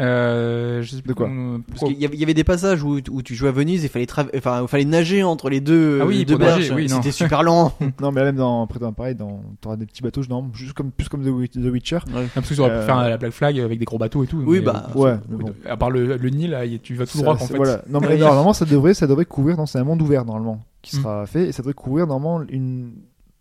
[0.00, 2.42] Euh, je sais plus De quoi comment- Parce qu'il y avait, il y avait des
[2.42, 5.48] passages où, où tu jouais à Venise et fallait, tra- enfin, il fallait nager entre
[5.48, 6.72] les deux, Ah oui, les deux berges.
[6.74, 6.96] oui, non.
[6.96, 7.72] C'était super lent.
[8.00, 11.08] Non, mais même dans après pareil, dans t'auras des petits bateaux, non, juste comme plus
[11.08, 11.98] comme The, Wi- The Witcher.
[12.12, 14.26] Ah, parce qu'ils auraient pu Euh, faire la Black Flag avec des gros bateaux et
[14.26, 14.42] tout.
[14.44, 15.54] Oui, mais, bah, euh, Ouais, bon.
[15.64, 17.56] À part le, le Nil, là, tu vas tout droit, en fait.
[17.56, 17.82] Voilà.
[17.88, 19.56] Non, mais normalement, ça devrait, ça devrait couvrir.
[19.56, 21.00] Non, c'est un monde ouvert normalement qui Mm.
[21.02, 22.92] sera fait et ça devrait couvrir normalement une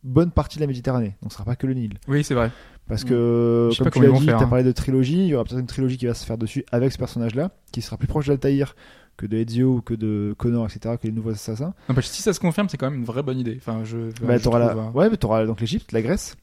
[0.03, 1.15] bonne partie de la Méditerranée.
[1.21, 1.93] Donc, ce sera pas que le Nil.
[2.07, 2.51] Oui, c'est vrai.
[2.87, 3.07] Parce Mm.
[3.09, 4.49] que, comme tu l'as dit, faire, tu as hein.
[4.49, 5.19] parlé de trilogie.
[5.19, 7.81] Il y aura peut-être une trilogie qui va se faire dessus avec ce personnage-là, qui
[7.81, 8.75] sera plus proche d'Altaïr
[9.15, 11.73] que de Ezio ou que de Connor, etc., que les nouveaux assassins.
[11.87, 13.55] Non, si ça se confirme, c'est quand même une vraie bonne idée.
[13.57, 14.71] Enfin, je, bah, je la...
[14.73, 14.91] hein.
[14.95, 16.35] Ouais, mais t'auras donc l'Égypte, la Grèce.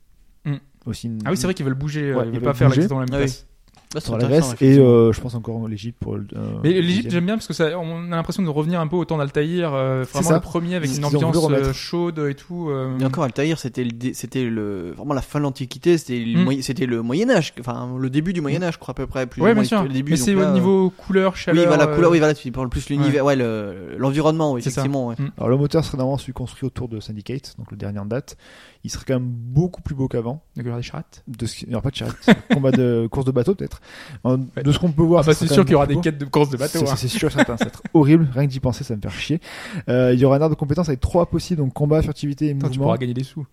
[0.44, 0.54] Mm.
[0.86, 2.14] Aussi une- Ah oui, c'est vrai qu'ils veulent bouger.
[2.14, 2.80] Ouais, euh, ils ils veulent veulent pas faire la bouger.
[2.82, 3.24] question dans la même Ah oui.
[3.24, 3.44] place.
[3.44, 3.49] Bah,
[3.92, 6.24] Grèce et euh, je pense encore l'Égypte pour le.
[6.36, 8.94] euh, Mais l'Égypte, j'aime bien parce que ça, on a l'impression de revenir un peu
[8.96, 10.34] au temps d'Altaïr, euh, vraiment ça.
[10.36, 12.68] le premier avec une ambiance euh, chaude et tout.
[12.70, 16.38] euh, Et encore, Altaïr, c'était le, c'était le, vraiment la fin de l'Antiquité, c'était le,
[16.40, 16.44] Mm.
[16.44, 19.06] moyen- c'était le Moyen Âge, enfin le début du Moyen Âge, je crois à peu
[19.08, 19.26] près.
[19.26, 19.82] Plus Ouais, ou bien sûr.
[19.82, 21.62] Le début, Mais c'est au euh, niveau couleur, chaleur.
[21.64, 25.08] Oui, voilà, euh, couleur, oui, voilà, tu parles plus l'univers, ouais, le- l'environnement, oui, effectivement,
[25.08, 25.16] ouais.
[25.18, 25.30] Mm.
[25.36, 28.36] Alors le moteur serait normalement celui construit autour de Syndicate, donc le dernier en date.
[28.82, 30.42] Il serait quand même beaucoup plus beau qu'avant.
[30.56, 31.22] De couleur des charrettes.
[31.28, 31.64] De ce qui...
[31.66, 32.16] Il n'y aura pas de charrette,
[32.52, 33.80] combat de course de bateau peut-être.
[34.24, 36.24] De ce qu'on peut voir, Ah bah, c'est sûr qu'il y aura des quêtes de
[36.24, 36.86] course de bateau.
[36.86, 37.08] C'est hein.
[37.08, 38.28] sûr, certain, ça va être horrible.
[38.32, 39.40] Rien que d'y penser, ça me fait chier.
[39.88, 42.50] Euh, il y aura un arbre de compétences avec trois possibles, donc combat, furtivité et
[42.52, 42.84] Attends, tu mouvement.
[42.84, 43.46] pourras gagner des sous.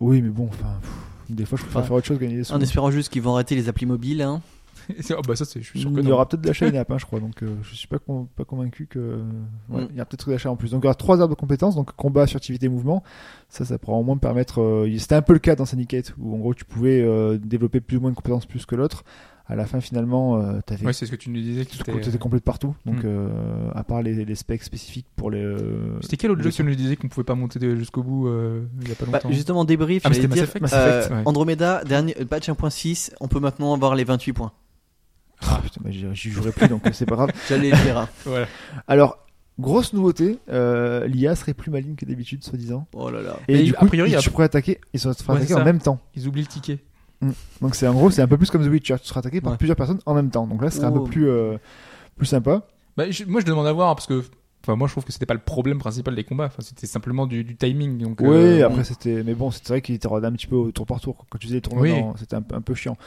[0.00, 0.78] Oui, mais bon, enfin,
[1.28, 2.54] des fois, je préfère Enfin, faire autre chose que gagner des sous.
[2.54, 4.40] En espérant juste qu'ils vont arrêter les applis mobiles, hein.
[5.00, 6.66] C'est- oh, bah ça, c'est, je suis sûr que Il y aura peut-être de l'achat
[6.66, 9.20] in-app, hein, je crois, donc euh, je suis pas, con- pas convaincu que.
[9.68, 9.88] ouais, Mm.
[9.90, 10.70] Il y a peut-être d'achat en plus.
[10.72, 13.02] Donc il y aura trois arbres de compétences, donc combat, furtivité, mouvement.
[13.48, 14.60] Ça, ça pourra au moins me permettre.
[14.60, 17.80] euh, C'était un peu le cas dans Syndicate, où en gros tu pouvais euh, développer
[17.80, 19.04] plus ou moins de compétences plus que l'autre.
[19.46, 21.64] À la fin, finalement, euh, t'avais Ouais, c'est ce que tu nous disais.
[21.68, 22.72] c'était complet de partout.
[22.86, 23.06] Donc Mm.
[23.06, 25.42] euh, à part les, les specs spécifiques pour les.
[25.42, 28.04] euh, C'était quel autre jeu que tu nous disais qu'on pouvait pas monter de- jusqu'au
[28.04, 30.38] bout euh, il y a pas Bah, longtemps justement, débrief, Ah, mais j'allais c'était Mass
[30.38, 30.62] dire, Effect.
[30.62, 30.72] Mass
[31.06, 31.22] Effect, ouais.
[31.26, 34.52] Andromeda, dernier, patch 1.6, on peut maintenant avoir les 28 points.
[35.48, 37.30] Ah, putain, mais j'y jouerai plus, donc c'est pas grave.
[37.48, 37.98] J'allais le dire.
[37.98, 38.08] hein.
[38.24, 38.46] Voilà.
[38.86, 39.18] Alors,
[39.58, 42.86] grosse nouveauté, euh, l'IA serait plus maligne que d'habitude, soi-disant.
[42.92, 43.36] Oh là là.
[43.48, 45.14] Et Mais du a coup, priori, il y a- tu pourrais attaquer, ils sont Ouais,
[45.28, 45.64] attaquer c'est en ça.
[45.64, 45.98] même temps.
[46.14, 46.78] Ils oublient le ticket.
[47.60, 48.96] Donc c'est en gros, c'est un peu plus comme The Witcher.
[49.02, 49.58] Tu seras attaqué par Ouais.
[49.58, 50.46] plusieurs personnes en même temps.
[50.46, 51.00] Donc là, ce serait un Oh.
[51.00, 51.58] peu plus, euh,
[52.16, 52.62] plus sympa.
[52.96, 54.24] Bah, je- moi, je demande à voir parce que.
[54.62, 56.44] Enfin, moi, je trouve que c'était pas le problème principal des combats.
[56.46, 57.96] Enfin, c'était simplement du, du timing.
[57.98, 60.56] Donc, Oui, euh, après c'était, mais bon, c'est vrai qu'il était rodé un petit peu
[60.56, 61.24] au tour par tour.
[61.30, 61.94] Quand tu faisais les tournois, Oui.
[62.18, 62.98] c'était un, peu- un peu chiant.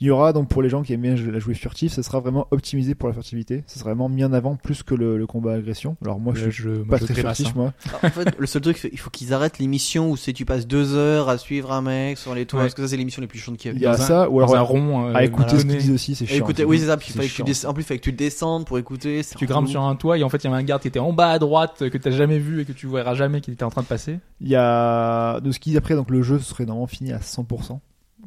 [0.00, 2.20] Il y aura donc pour les gens qui aiment bien la jouer furtif, ça sera
[2.20, 3.64] vraiment optimisé pour la furtivité.
[3.66, 5.96] Ça sera vraiment mis en avant plus que le, le combat agression.
[6.04, 7.52] Alors moi, je je, suis pas je très furtif, hein.
[7.56, 7.72] moi.
[7.88, 10.66] Alors, en fait, le seul truc, il faut qu'ils arrêtent l'émission où c'est tu passes
[10.66, 12.64] deux heures à suivre un mec sur les toits, Ouais.
[12.66, 13.76] parce que ça, c'est l'émission les plus chiantes qu'il y a.
[13.76, 15.08] Il y a Dans un- ça, ou Dans un alors rond.
[15.08, 16.44] euh, à écouter ce qu'ils disent aussi, c'est chiant.
[16.66, 16.94] oui, c'est ça.
[16.94, 19.22] En plus, il fallait que tu descendes pour écouter.
[19.22, 20.88] c'est Tu grimpes sur un toit et en fait, il y avait un garde qui
[20.88, 23.50] était en bas à droite que t'as jamais vu et que tu verras jamais qui
[23.50, 24.18] était en train de passer.
[24.40, 27.18] Il y a de ce qu'ils disent après, donc le jeu serait normalement fini à
[27.18, 27.80] 100% quand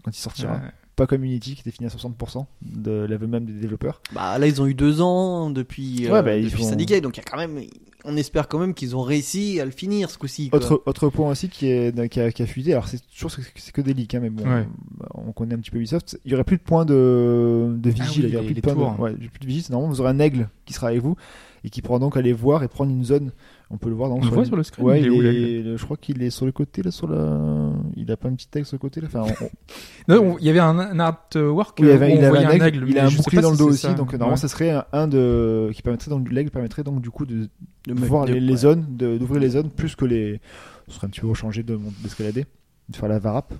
[0.08, 0.54] il sortira.
[0.54, 0.60] Ouais.
[0.98, 4.02] Pas comme Unity qui était fini à 60% de l'aveu même des développeurs.
[4.14, 7.02] Bah là, ils ont eu deux ans depuis, euh, Ouais, bah, ils depuis font- Syndicate,
[7.02, 7.62] donc il y a quand même.
[8.04, 10.50] On espère quand même qu'ils ont réussi à le finir ce coup-ci.
[10.52, 13.72] Autre, autre point aussi qui, est, qui, a, qui a fuité, alors c'est toujours c'est
[13.72, 14.68] que des leaks, hein, mais bon, Ouais.
[15.00, 16.20] bah, on connaît un petit peu Ubisoft.
[16.26, 18.56] Il y aurait plus de points de, de vigile, Ah oui, il y aurait plus
[18.56, 19.64] de points de, ouais, plus de vigile.
[19.70, 21.16] Normalement, vous aurez un aigle qui sera avec vous
[21.64, 23.32] et qui pourra donc aller voir et prendre une zone.
[23.70, 25.78] On peut le voir dans On le voit sur le screen, Ouais, il il est-
[25.78, 27.72] je crois qu'il est sur le côté là, sur la.
[27.96, 29.08] Il a pas un petit aigle sur le côté là.
[29.08, 29.50] Enfin, on- on-
[30.24, 32.86] Non, on- il y avait un, un artwork Oui, il, avait, il, voyait un aigle,
[32.90, 33.94] il a un bouclier dans le dos aussi, ça.
[33.94, 34.38] donc normalement Ouais.
[34.38, 37.48] ça serait un, un de qui permettrait donc l'aigle permettrait donc du coup de,
[37.88, 40.42] voir les, zones, d'ouvrir les zones plus que les.
[40.88, 42.46] Ce serait un petit peu changé de d'escalader,
[42.90, 43.54] de faire la varap.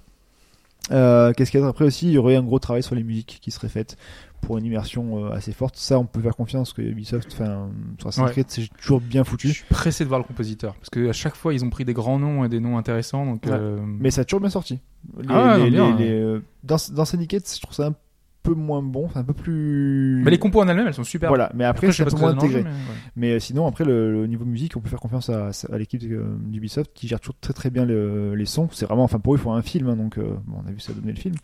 [0.92, 3.04] Euh, Qu'est-ce qu'il y a après aussi Il y aurait un gros travail sur les
[3.04, 3.98] musiques qui serait fait
[4.42, 5.76] pour une immersion euh, assez forte.
[5.78, 7.70] Ça, on peut faire confiance que Ubisoft, enfin,
[8.00, 8.32] sur Assassin's.
[8.32, 9.50] Creed, c'est toujours bien Je foutu.
[9.54, 11.94] suis pressé de voir le compositeur parce que à chaque fois ils ont pris des
[11.94, 13.44] grands noms et des noms intéressants donc.
[13.46, 13.52] Ouais.
[13.54, 14.80] euh, Mais ça a toujours bien sorti.
[15.18, 17.96] Les- Ah les- non, dans, dans Syndicate, je trouve ça un
[18.44, 20.22] peu moins bon, un peu plus.
[20.24, 21.30] Mais les compos en elles-mêmes elles sont super.
[21.30, 22.64] Voilà, mais après, Après, c'est un pas peu moins intégré.
[22.64, 22.76] mais ouais.
[23.16, 26.02] Mais euh, sinon, après, le, le niveau musique, on peut faire confiance à, à l'équipe
[26.02, 28.68] de- d'Ubisoft qui gère toujours très très bien le- les sons.
[28.72, 30.72] C'est vraiment, enfin, pour eux, il faut un film, hein, donc euh, bon, on a
[30.72, 31.36] vu ça donner le film.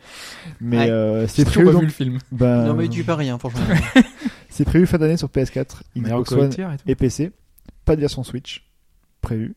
[0.59, 0.89] Mais Ouais.
[0.89, 2.17] euh, c'est prévu, donc, vu le film.
[2.31, 3.61] ben, Non, mais tu pas rien, franchement.
[4.49, 7.31] c'est prévu fin d'année sur PS4, Meilleur Xbox One et et PC.
[7.85, 8.65] Pas de version Switch
[9.21, 9.55] prévue.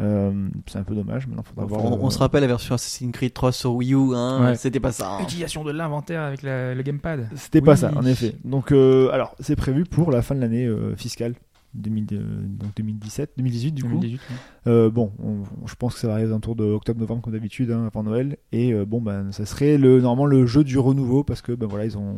[0.00, 1.26] Euh, c'est un peu dommage.
[1.44, 2.00] Faudra voir.
[2.02, 4.54] on, se rappelle la version Assassin's Creed 3 sur Wii U, hein, Ouais.
[4.56, 5.14] c'était pas ça.
[5.16, 5.22] hein.
[5.22, 7.28] Utilisation de l'inventaire avec la- le gamepad.
[7.34, 8.36] C'était pas ça, en effet.
[8.44, 11.34] Donc, euh, alors, c'est prévu pour la fin de l'année euh, fiscale.
[11.74, 13.88] 2000, euh, donc 2017, 2018 du coup.
[13.90, 14.36] 2018, ouais.
[14.72, 17.86] Euh, bon, on- je pense que ça va arriver autour de octobre-novembre comme d'habitude, hein,
[17.86, 18.38] avant Noël.
[18.52, 21.66] Et euh, bon, ben, ça serait le normalement le jeu du renouveau parce que ben
[21.66, 22.16] voilà, ils ont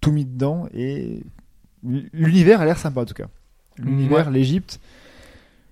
[0.00, 1.24] tout mis dedans et
[2.12, 3.26] l'univers a l'air sympa en tout cas.
[3.78, 4.32] L'univers, Ouais.
[4.34, 4.80] l'Égypte.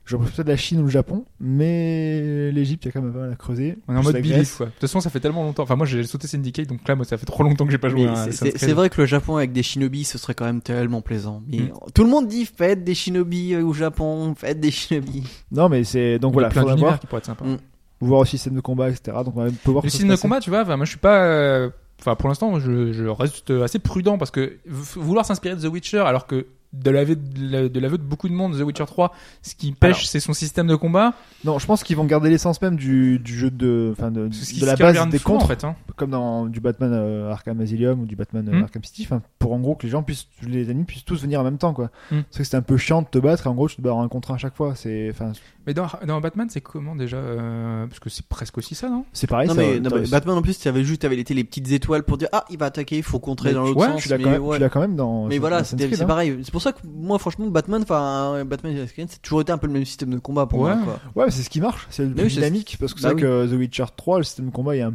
[0.09, 3.19] J'aurais peut-être la Chine ou le Japon, mais l'Égypte, il y a quand même pas
[3.21, 3.77] mal à creuser.
[3.89, 4.67] On est en mode belief quoi.
[4.67, 5.63] De toute façon ça fait tellement longtemps.
[5.65, 7.89] Enfin moi j'ai sauté Syndicate donc là moi ça fait trop longtemps que j'ai pas
[7.91, 8.69] joué Mais à c'est- Assassin's c'est Creed.
[8.69, 11.43] c'est vrai que le Japon avec des shinobi, ce serait quand même tellement plaisant.
[11.47, 11.73] Mais Mm.
[11.95, 15.25] tout le monde dit faites des shinobi euh, au Japon, faites des shinobi.
[15.53, 17.45] Non, mais c'est donc Il y a voilà, plein faudra voir, qui pourraient être sympas.
[17.45, 17.59] Mm.
[18.01, 19.17] voir aussi scène de combat, etc.
[19.25, 19.57] Donc on va peut voir.
[19.67, 21.23] Le comment ça système se de combat, tu vois, enfin, moi je suis pas.
[21.25, 25.73] euh, Enfin, pour l'instant, je, je reste assez prudent parce que vouloir s'inspirer de The
[25.73, 29.55] Witcher alors que de l'aveu de, de, de beaucoup de monde, The Witcher 3, ce
[29.55, 31.15] qui pêche, c'est son système de combat.
[31.45, 34.29] Non, je pense qu'ils vont garder l'essence même du, du jeu de, enfin de,
[34.65, 35.65] la base des souvent, en fait.
[35.65, 35.75] Hein.
[35.97, 38.65] comme dans du Batman euh, Arkham Asylum ou du Batman euh, Mm.
[38.65, 39.09] Arkham City,
[39.39, 41.75] pour en gros que les gens puissent, les ennemis puissent tous venir en même temps,
[41.75, 41.91] quoi.
[42.11, 42.23] Mm.
[42.23, 43.93] Parce que c'est un peu chiant de te battre et en gros tu te bats
[43.93, 44.75] un contre un à chaque fois.
[44.75, 45.33] C'est, enfin,
[45.69, 49.05] Mais dans, dans Batman, c'est comment déjà euh, Parce que c'est presque aussi ça, non?
[49.13, 49.49] C'est pareil.
[49.49, 51.71] non, ça- mais, non, mais Batman en plus, tu avais juste, t'avais été les petites
[51.71, 54.01] étoiles pour dire ah il va attaquer, il faut contrer mais dans l'autre ouais, sens.
[54.03, 54.57] tu l'as mais quand même, ouais.
[54.57, 55.27] tu l'as quand même dans.
[55.27, 56.07] Mais voilà, Creed, c'est hein.
[56.07, 56.39] pareil.
[56.43, 59.67] C'est pour ça que moi, franchement, Batman, enfin, Batman et c'est toujours été un peu
[59.67, 60.75] le même système de combat pour Ouais.
[60.75, 60.85] moi.
[60.85, 61.01] Quoi.
[61.23, 63.21] Ouais, mais c'est ce qui marche, c'est le plus dynamique parce que c'est Bah vrai
[63.23, 64.95] que The Witcher 3, le système de combat est un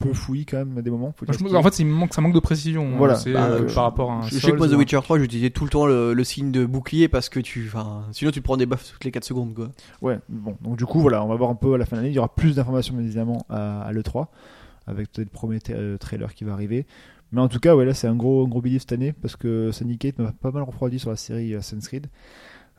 [0.00, 1.14] peu fouillis quand même à des moments.
[1.16, 1.58] faut dire Je- ce qu'il y a.
[1.58, 2.96] En fait, c'est- il manque, ça manque de précision.
[2.96, 3.14] Voilà.
[3.14, 4.22] C'est Bah, euh, je- par rapport à un.
[4.22, 6.64] Je sais que moi, The Witcher 3, j'utilisais tout le temps le, le signe de
[6.66, 7.64] bouclier parce que tu.
[7.68, 9.54] Enfin, sinon, tu te prends des buffs toutes les 4 secondes.
[9.54, 9.68] Quoi.
[10.02, 12.00] Ouais, bon, donc du coup, voilà, on va voir un peu à la fin de
[12.00, 12.12] l'année.
[12.12, 14.26] Il y aura plus d'informations, bien évidemment, à, à l'E3,
[14.86, 16.86] avec peut-être le premier tra- euh, trailer qui va arriver.
[17.32, 19.36] Mais en tout cas, ouais, là, c'est un gros, un gros belief cette année, parce
[19.36, 22.06] que Syndicate m'a pas mal refroidi sur la série Assassin's Creed.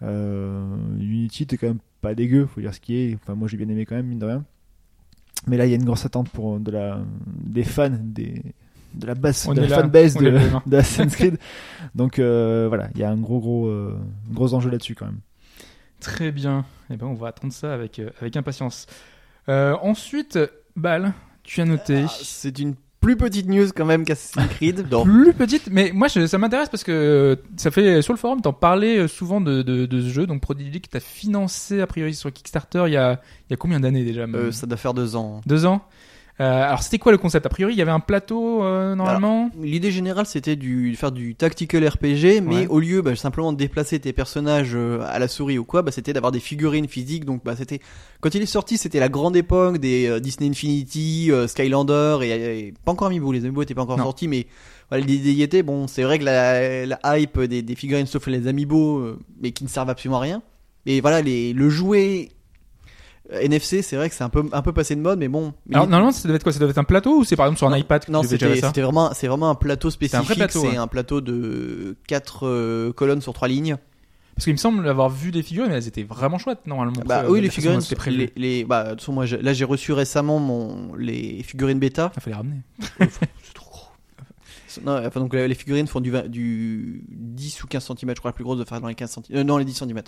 [0.04, 3.16] Euh, Unity, t'es quand même pas dégueu, faut dire ce qui est.
[3.16, 4.44] Enfin, moi, j'ai bien aimé quand même, mine de rien.
[5.48, 8.42] Mais là, il y a une grosse attente pour de la, des fans, des,
[8.94, 10.30] de la base, On de la fanbase de,
[10.68, 11.38] de Assassin's Creed.
[11.96, 13.98] Donc, euh, voilà, il y a un gros, gros, euh,
[14.32, 15.20] gros enjeu là-dessus quand même.
[16.00, 16.66] Très bien.
[16.90, 18.88] Eh ben, on va attendre ça avec, euh, avec impatience.
[19.50, 20.38] Euh, ensuite,
[20.76, 21.14] Bal,
[21.44, 22.06] tu as noté.
[22.08, 24.88] Ah, c'est une plus petite news quand même qu'Assassin's Creed.
[24.88, 28.18] Donc, plus petite, mais moi je- ça m'intéresse parce que euh, ça fait sur le
[28.20, 31.82] forum, t'en parlais euh, souvent de, de, de ce jeu, donc Prodigy que t'as financé
[31.82, 34.68] a priori sur Kickstarter il y a, il y a combien d'années déjà euh, ça
[34.68, 35.42] doit faire deux ans.
[35.46, 35.82] Deux ans?
[36.42, 37.46] Euh, alors c'était quoi le concept?
[37.46, 39.52] A priori il y avait un plateau euh, normalement?
[39.62, 42.68] L'idée générale, c'était du faire du tactical RPG, mais Ouais.
[42.68, 45.92] au lieu bah, simplement de déplacer tes personnages euh, à la souris ou quoi, bah,
[45.92, 47.26] c'était d'avoir des figurines physiques.
[47.26, 47.80] Donc, bah, c'était
[48.22, 52.30] quand il est sorti, c'était la grande époque des Disney Infinity, Skylander et,
[52.68, 53.32] et pas encore Amiibo.
[53.32, 54.06] Les Amiibo étaient pas encore Non.
[54.06, 54.48] sortis, mais
[54.90, 55.62] voilà, l'idée y était.
[55.64, 59.64] Bon, c'est vrai que la, la hype des, des figurines, sauf les Amiibo, mais qui
[59.64, 60.42] ne servent absolument à rien.
[60.88, 62.30] Et voilà, les, le jouet
[63.32, 65.54] NFC, c'est vrai que c'est un peu un peu passé de mode, mais bon.
[65.72, 66.52] Alors normalement ça devait être quoi?
[66.52, 68.24] Ça devait être un plateau ou c'est par exemple sur un non, iPad que Non,
[68.24, 70.36] c'était vraiment, c'est vraiment un plateau spécifique.
[70.36, 70.78] plateau, C'est ouais.
[70.78, 73.78] un plateau de 4 colonnes sur 3 lignes.
[74.36, 76.94] Parce qu'il me semble avoir vu des figurines, mais elles étaient vraiment chouettes normalement.
[77.06, 79.66] Bah Euh, oui, les figurines, les, les- bah, de toute façon, moi, j'ai- là, j'ai
[79.66, 82.12] reçu récemment mon, les figurines bêta.
[82.16, 82.62] Il fallait ramener.
[83.00, 83.88] C'est trop gros.
[84.86, 88.30] Non, enfin, donc, les figurines font du, 20 du 10 ou 15 cm, je crois,
[88.30, 89.42] la plus grosse de faire dans les 15 cm.
[89.44, 90.02] non, les 10 cm.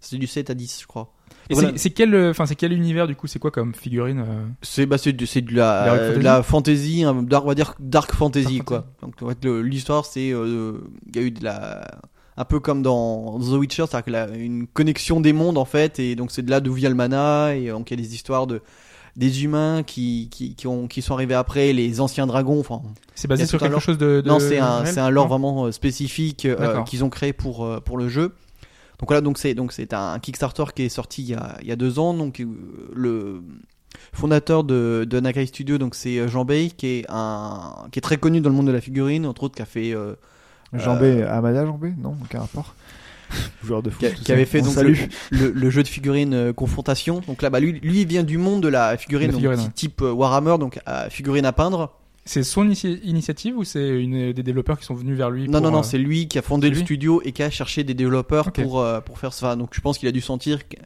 [0.00, 1.12] C'est du 7 à 10, je crois.
[1.50, 1.72] Et Voilà.
[1.76, 3.26] c'est- quel, euh, enfin c'est quel univers du coup?
[3.26, 4.44] C'est quoi comme figurine euh?
[4.62, 7.74] C'est bah, c'est de, de la, fantasy de la fantasy, un dark, on va dire
[7.80, 8.86] dark fantasy, Dark quoi.
[9.02, 10.30] Donc, en fait, l'histoire, c'est.
[10.32, 10.78] euh,
[11.08, 11.86] Il y a eu de la.
[12.36, 15.98] Un peu comme dans The Witcher, c'est-à-dire que la- une connexion des mondes, en fait,
[15.98, 18.14] et donc c'est de là d'où vient le mana, et donc il y a des
[18.14, 18.62] histoires de
[19.16, 22.82] des humains qui, qui, qui, ont, qui sont arrivés après, les anciens dragons, enfin,
[23.16, 23.80] C'est basé sur quelque lore.
[23.80, 27.10] chose de, de non, c'est un, un lore Non vraiment euh, spécifique euh, qu'ils ont
[27.10, 28.32] créé pour, euh, pour le jeu.
[28.98, 31.68] Donc voilà, donc c'est donc c'est un Kickstarter qui est sorti il y a, il
[31.68, 32.14] y a deux ans.
[32.14, 32.46] Donc euh,
[32.94, 33.42] le
[34.12, 38.02] fondateur de, de Nakai Studio, donc c'est euh, Jean Bay, qui est un qui est
[38.02, 40.14] très connu dans le monde de la figurine, entre autres qui a fait euh,
[40.72, 42.74] Jambé, Amada Jambé Non, aucun rapport.
[43.64, 44.10] Joueur de foot.
[44.24, 44.94] qui, avait fait On donc le,
[45.30, 47.20] le- le jeu de figurines euh, confrontation.
[47.26, 49.66] Donc là, bah, lui, lui, il vient du monde de la figurine, La figurine, type-
[49.68, 49.72] ouais.
[49.74, 51.92] type euh, Warhammer, donc euh, figurine à peindre.
[52.28, 55.62] C'est son initiative ou c'est une des développeurs qui sont venus vers lui Non, pour,
[55.62, 57.94] non, non, euh, c'est lui qui a fondé le studio et qui a cherché des
[57.94, 59.56] développeurs pour, euh, pour faire ça.
[59.56, 60.76] Donc je pense qu'il a dû sentir qu'-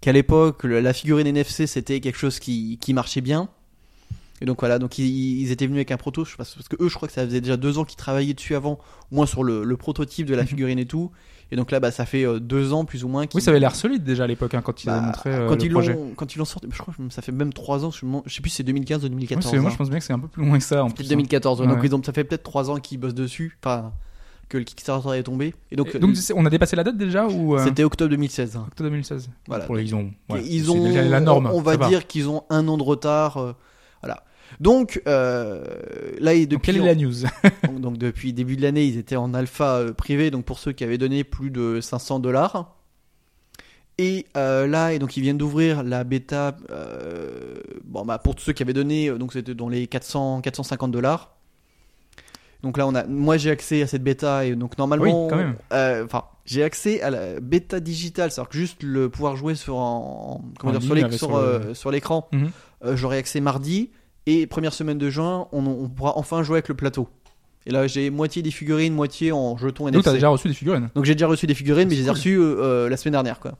[0.00, 3.50] qu'à l'époque, la figurine NFC, c'était quelque chose qui, qui marchait bien.
[4.40, 6.94] Et donc voilà, donc ils, ils étaient venus avec un proto, parce que eux, je
[6.94, 8.78] crois que ça faisait déjà deux ans qu'ils travaillaient dessus avant,
[9.10, 10.48] au moins sur le, le prototype de la Mhm.
[10.48, 11.10] figurine et tout.
[11.50, 13.24] Et donc là, bah, ça fait euh, deux ans plus ou moins.
[13.34, 15.48] Oui, ça avait l'air solide déjà à l'époque hein, quand ils bah, avaient montré euh,
[15.48, 15.92] quand le ils projet.
[15.94, 18.34] l'ont quand ils l'ont sorti, je crois que ça fait même trois ans, je, je
[18.34, 19.42] sais plus si c'est 2015 ou Oui, 2014.
[19.44, 19.72] parce que moi hein.
[19.72, 21.04] je pense bien que c'est un peu plus loin que ça en plus.
[21.04, 21.08] hein.
[21.08, 21.60] 2014.
[21.62, 21.66] Ouais.
[21.66, 23.92] Donc ils ont, ça fait peut-être trois ans qu'ils bossent dessus, enfin
[24.50, 25.54] que le Kickstarter est tombé.
[25.70, 28.10] Et donc, Et donc c'est- on a dépassé la date déjà ou euh, c'était octobre
[28.10, 28.56] 2016.
[28.56, 29.64] octobre 2016 Voilà.
[29.66, 31.50] Pour les- ils ont, ils c'est ont, déjà la norme.
[31.52, 33.36] on va dire qu'ils ont un an de retard.
[33.38, 33.52] euh,
[34.02, 34.22] voilà.
[34.60, 35.64] Donc euh,
[36.20, 37.12] là, et depuis, quelle est la news
[37.66, 40.30] donc, donc, depuis début de l'année, ils étaient en alpha euh, privé.
[40.30, 42.74] Donc pour ceux qui avaient donné plus de 500 dollars.
[44.00, 46.56] Et euh, là, et donc ils viennent d'ouvrir la bêta.
[46.70, 50.92] euh, bon, bah pour tous ceux qui avaient donné, donc c'était dans les 400, 450
[50.92, 51.34] dollars.
[52.62, 55.36] Donc là, on a, moi j'ai accès à cette bêta et donc normalement, Oui, quand
[55.36, 55.54] même.
[55.72, 59.76] euh, enfin, j'ai accès à la bêta digitale, c'est-à-dire que juste le pouvoir jouer sur
[59.76, 62.28] en, en- comment En dire, sur ligne, l'éc- avec sur, sur le- sur l'écran.
[62.84, 63.90] Euh, J'aurai accès mardi
[64.28, 67.08] et première semaine de juin, on, on pourra enfin jouer avec le plateau.
[67.66, 70.04] Et là, j'ai moitié des figurines, moitié en jetons Donc NFC.
[70.04, 70.88] t'as déjà reçu des figurines.
[70.94, 72.16] Donc j'ai déjà reçu des figurines, mais je les ai Cool.
[72.16, 73.52] reçues euh, la semaine dernière, quoi.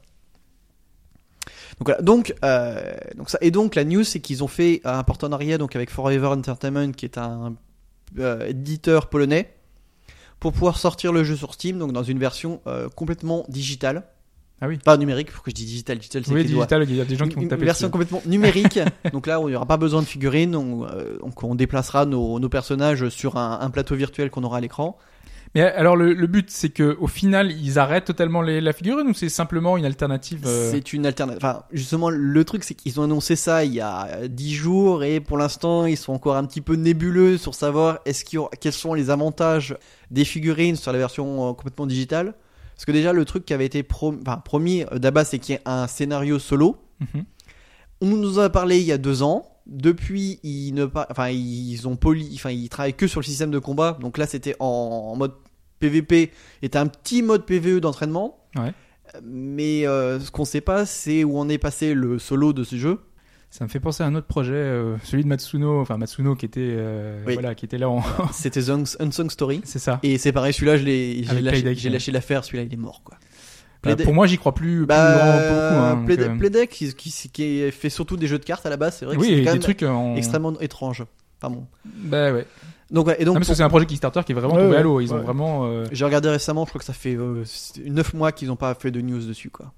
[1.79, 2.01] Donc voilà.
[2.03, 3.39] Donc, euh, donc ça.
[3.41, 7.05] Et donc la news, c'est qu'ils ont fait un partenariat donc avec Forever Entertainment, qui
[7.05, 7.55] est un
[8.19, 9.55] euh, éditeur polonais,
[10.41, 12.61] pour pouvoir sortir le jeu sur Steam, donc dans une version
[12.95, 14.05] complètement digitale.
[14.61, 14.79] Ah oui.
[14.79, 15.31] Pas numérique.
[15.33, 17.43] Pourquoi je dis digital Digital, c'est Oui, digital, il y a des gens qui vont
[17.47, 18.81] taper une version complètement numérique.
[19.13, 20.57] donc là, on n'y aura pas besoin de figurines.
[20.57, 24.59] On, euh, donc on déplacera nos, nos personnages sur un, un plateau virtuel qu'on aura
[24.59, 24.99] à l'écran.
[25.55, 29.07] Mais alors le, le but c'est que au final ils arrêtent totalement les, la figurine
[29.09, 31.41] ou c'est simplement une alternative euh, C'est une alternative.
[31.43, 35.21] Enfin, justement, le truc, c'est qu'ils ont annoncé ça il y a 10 jours et
[35.21, 38.51] pour l'instant, ils sont encore un petit peu nébuleux sur savoir est-ce qu'il y aura-
[38.61, 39.75] quels sont les avantages
[40.11, 42.35] des figurines sur la version euh, complètement digitale.
[42.79, 45.59] Parce que déjà, le truc qui avait été prom- enfin, promis d'abord, c'est qu'il y
[45.59, 46.77] ait un scénario solo.
[47.01, 47.25] mhm.
[48.01, 49.45] On nous en a parlé il y a deux ans.
[49.67, 53.51] Depuis, ils ne pas, enfin, ils ont poli, enfin, ils travaillent que sur le système
[53.51, 53.99] de combat.
[54.01, 55.33] Donc là, c'était en, en mode
[55.81, 56.31] PVP,
[56.63, 58.39] était un petit mode PVE d'entraînement.
[58.57, 58.73] Ouais.
[59.25, 62.77] Mais euh, ce qu'on sait pas, c'est où on est passé le solo de ce
[62.77, 63.01] jeu.
[63.51, 66.45] Ça me fait penser à un autre projet, euh, celui de Matsuno, enfin Matsuno qui
[66.45, 67.33] était euh, Oui.
[67.33, 69.63] voilà qui était là en C'était Unsung Story.
[69.65, 70.01] c'est ça.
[70.03, 72.45] Et c'est pareil, celui-là, je l'ai, j'ai lâché, lâché l'affaire.
[72.45, 73.17] Celui-là, il est mort, quoi.
[73.83, 75.83] Bah, pour moi j'y crois plus, plus Bah, grand beaucoup.
[75.85, 78.71] Hein, donc, Playdeck, euh, Playdeck, qui, qui, qui fait surtout des jeux de cartes à
[78.71, 81.05] la base, c'est vrai que oui, c'est et quand des même trucs en extrêmement étrange.
[81.41, 81.65] Pardon.
[81.85, 82.45] Bah ouais.
[82.91, 84.55] Donc, ouais, et donc, Non, parce que pour- c'est un projet Kickstarter qui est vraiment
[84.57, 85.01] Ouais, tombé à l'eau.
[85.01, 85.67] Ils ont vraiment.
[85.67, 87.45] euh, J'ai regardé récemment, je crois que ça fait euh,
[87.87, 89.73] 9 mois qu'ils n'ont pas fait de news dessus, quoi.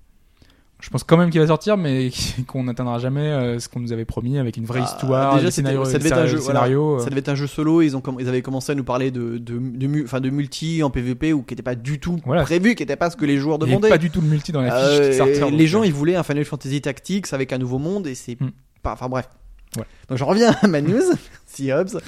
[0.81, 2.11] Je pense quand même qu'il va sortir, mais
[2.47, 5.51] qu'on n'atteindra jamais euh, ce qu'on nous avait promis avec une vraie Bah, histoire, déjà,
[5.51, 8.03] ça devait être un jeu, scénarios, euh, Ça devait être un jeu solo, ils, ont,
[8.19, 9.61] ils avaient commencé à nous parler de, de,
[10.05, 12.43] enfin, de multi en PvP ou qui n'était pas du tout Voilà.
[12.43, 13.89] prévu, qui n'était pas ce que les joueurs Il n'y avait demandaient.
[13.91, 15.51] pas du tout de multi dans la fiche Euh, Kickstarter.
[15.51, 18.15] les donc, gens euh, ils voulaient un Final Fantasy Tactics avec un nouveau monde et
[18.15, 18.51] c'est Hmm.
[18.83, 19.29] pas enfin bref
[19.77, 19.85] Ouais.
[20.09, 21.01] donc j'en reviens à ma news
[21.47, 21.99] si Hobbs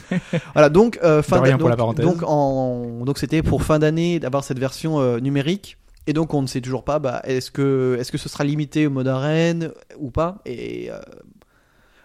[0.55, 3.63] voilà donc euh, fin De rien d'a- pour la donc- donc en donc c'était pour
[3.63, 7.21] fin d'année d'avoir cette version euh, numérique et donc on ne sait toujours pas bah,
[7.25, 11.01] est-ce que est-ce que ce sera limité au mode arène ou pas et euh,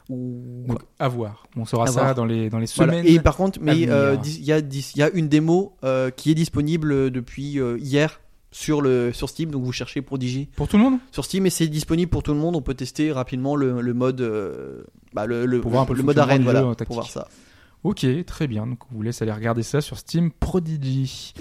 [0.09, 1.43] ou donc, à voir.
[1.57, 2.15] On saura À ça voir.
[2.15, 2.93] dans les dans les voilà.
[2.93, 3.05] semaines.
[3.13, 6.11] Et par contre, mais euh, il y a dis- il y a une démo euh,
[6.11, 8.21] qui est disponible depuis euh, hier
[8.51, 10.99] sur le sur Steam, donc vous cherchez Prodigy Pour tout le monde?
[11.11, 12.55] Sur Steam et c'est disponible pour tout le monde.
[12.55, 14.83] On peut tester rapidement le, le mode euh,
[15.13, 17.27] bah, le, le, Pour voir un peu le mode arène, voilà, pour voir ça.
[17.83, 18.65] Ok, très bien.
[18.65, 21.33] Donc on vous laisse aller regarder ça sur Steam Prodigy.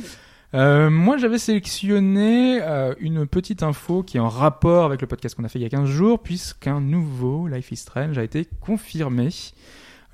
[0.57, 5.34] Euh, moi, j'avais sélectionné euh, une petite info qui est en rapport avec le podcast
[5.34, 8.48] qu'on a fait il y a 15 jours, puisqu'un nouveau Life is Strange a été
[8.61, 9.28] confirmé.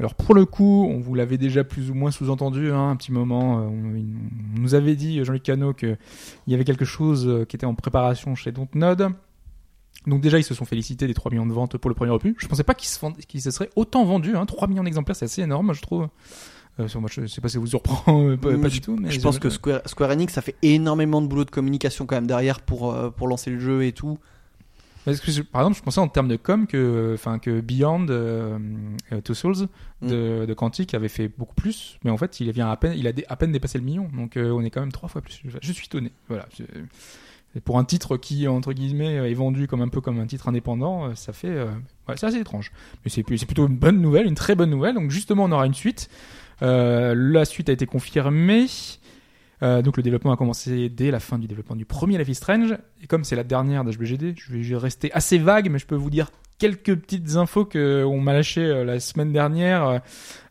[0.00, 3.12] Alors pour le coup, on vous l'avait déjà plus ou moins sous-entendu hein, un petit
[3.12, 3.60] moment.
[3.60, 5.96] euh, on, nous avait dit, Jean-Luc Cano, qu'il
[6.48, 9.10] y avait quelque chose euh, qui était en préparation chez Dontnod.
[10.08, 12.34] Donc déjà, ils se sont félicités des 3 millions de ventes pour le premier opus.
[12.38, 12.98] Je pensais pas qu'ils se,
[13.40, 14.36] se seraient autant vendus.
[14.36, 14.44] Hein.
[14.44, 16.08] 3 millions d'exemplaires, c'est assez énorme, je trouve.
[16.80, 18.96] Euh, moi, je sais pas si ça vous surprend, euh, pas, pas je- du tout.
[18.98, 22.14] Mais Je pense que Square, Square Enix ça fait énormément de boulot de communication quand
[22.16, 24.18] même derrière pour euh, pour lancer le jeu et tout.
[25.04, 28.06] Parce que je- par exemple, je pensais en termes de com que, enfin, que Beyond
[28.08, 28.58] euh,
[29.24, 29.66] Two Souls
[30.00, 30.08] Mm.
[30.08, 33.06] de, de Quantic avait fait beaucoup plus, mais en fait, il vient à peine, il
[33.06, 35.42] a dé- à peine dépassé le million, donc on est quand même trois fois plus.
[35.60, 36.10] Je, suis étonné.
[36.28, 36.46] Voilà.
[37.64, 41.14] Pour un titre qui entre guillemets est vendu comme un peu comme un titre indépendant,
[41.14, 41.52] ça fait,
[42.08, 42.72] ouais, c'est assez étrange.
[43.04, 44.94] Mais c'est plutôt une bonne nouvelle, une très bonne nouvelle.
[44.94, 46.08] Donc justement, on aura une suite.
[46.62, 48.66] Euh, la suite a été confirmée.
[49.62, 52.34] Euh, donc le développement a commencé dès la fin du développement du premier Life is
[52.34, 52.76] Strange.
[53.00, 56.10] Et comme c'est la dernière d'HBGD, je vais rester assez vague, mais je peux vous
[56.10, 60.00] dire quelques petites infos que on m'a lâché euh, la semaine dernière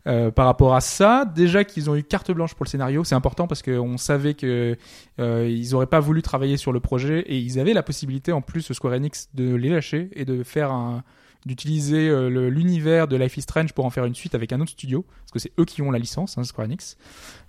[0.04, 1.24] par rapport à ça.
[1.24, 4.76] Déjà qu'ils ont eu carte blanche pour le scénario, c'est important parce qu'on savait que
[5.20, 8.40] euh, ils auraient pas voulu travailler sur le projet et ils avaient la possibilité en
[8.40, 11.04] plus Square Enix de les lâcher et de faire un
[11.46, 14.70] d'utiliser euh, l'univers de Life is Strange pour en faire une suite avec un autre
[14.70, 16.96] studio parce que c'est eux qui ont la licence hein, Square Enix.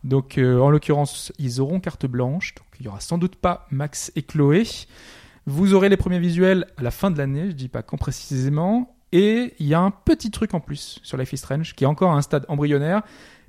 [0.03, 3.67] Donc euh, en l'occurrence ils auront carte blanche donc il y aura sans doute pas
[3.71, 4.63] Max et Chloé.
[5.45, 8.95] Vous aurez les premiers visuels à la fin de l'année je dis pas quand précisément.
[9.11, 11.87] Et il y a un petit truc en plus sur Life is Strange qui est
[11.87, 13.03] encore à un stade embryonnaire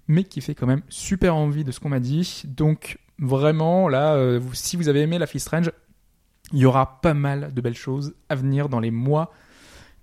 [0.06, 2.42] mais qui fait quand même super envie de ce qu'on m'a dit.
[2.44, 5.72] Donc vraiment là euh, si vous avez aimé Life is Strange
[6.52, 9.32] il y aura pas mal de belles choses à venir dans les mois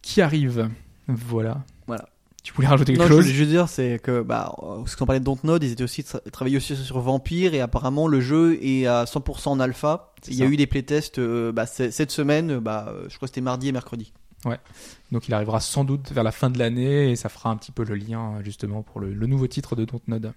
[0.02, 0.70] qui arrivent.
[1.08, 1.64] Voilà.
[1.88, 2.08] Voilà.
[2.44, 4.96] Tu voulais rajouter quelque Non, je chose voulais juste dire, c'est que, bah, euh, parce
[4.96, 8.20] qu'on parlait de Dontnod, ils étaient aussi tra- travaillé aussi sur Vampire et apparemment le
[8.20, 10.14] jeu est à 100% en alpha.
[10.28, 13.32] Il y a eu des playtests euh, bah, cette semaine, bah, euh, je crois que
[13.32, 14.12] c'était mardi et mercredi.
[15.12, 17.72] Donc il arrivera sans doute vers la fin de l'année et ça fera un petit
[17.72, 20.34] peu le lien justement pour le, le nouveau titre de Dontnod.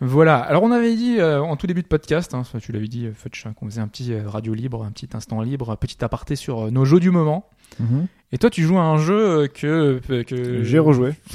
[0.00, 0.38] Voilà.
[0.38, 3.46] Alors on avait dit euh, en tout début de podcast, hein, tu l'avais dit, Futch,
[3.46, 6.72] hein, qu'on faisait un petit radio libre, un petit instant libre, un petit aparté sur
[6.72, 7.48] nos jeux du moment.
[7.78, 8.06] Mhm.
[8.30, 11.12] Et toi, tu joues à un jeu euh, que euh, que J'ai rejoué.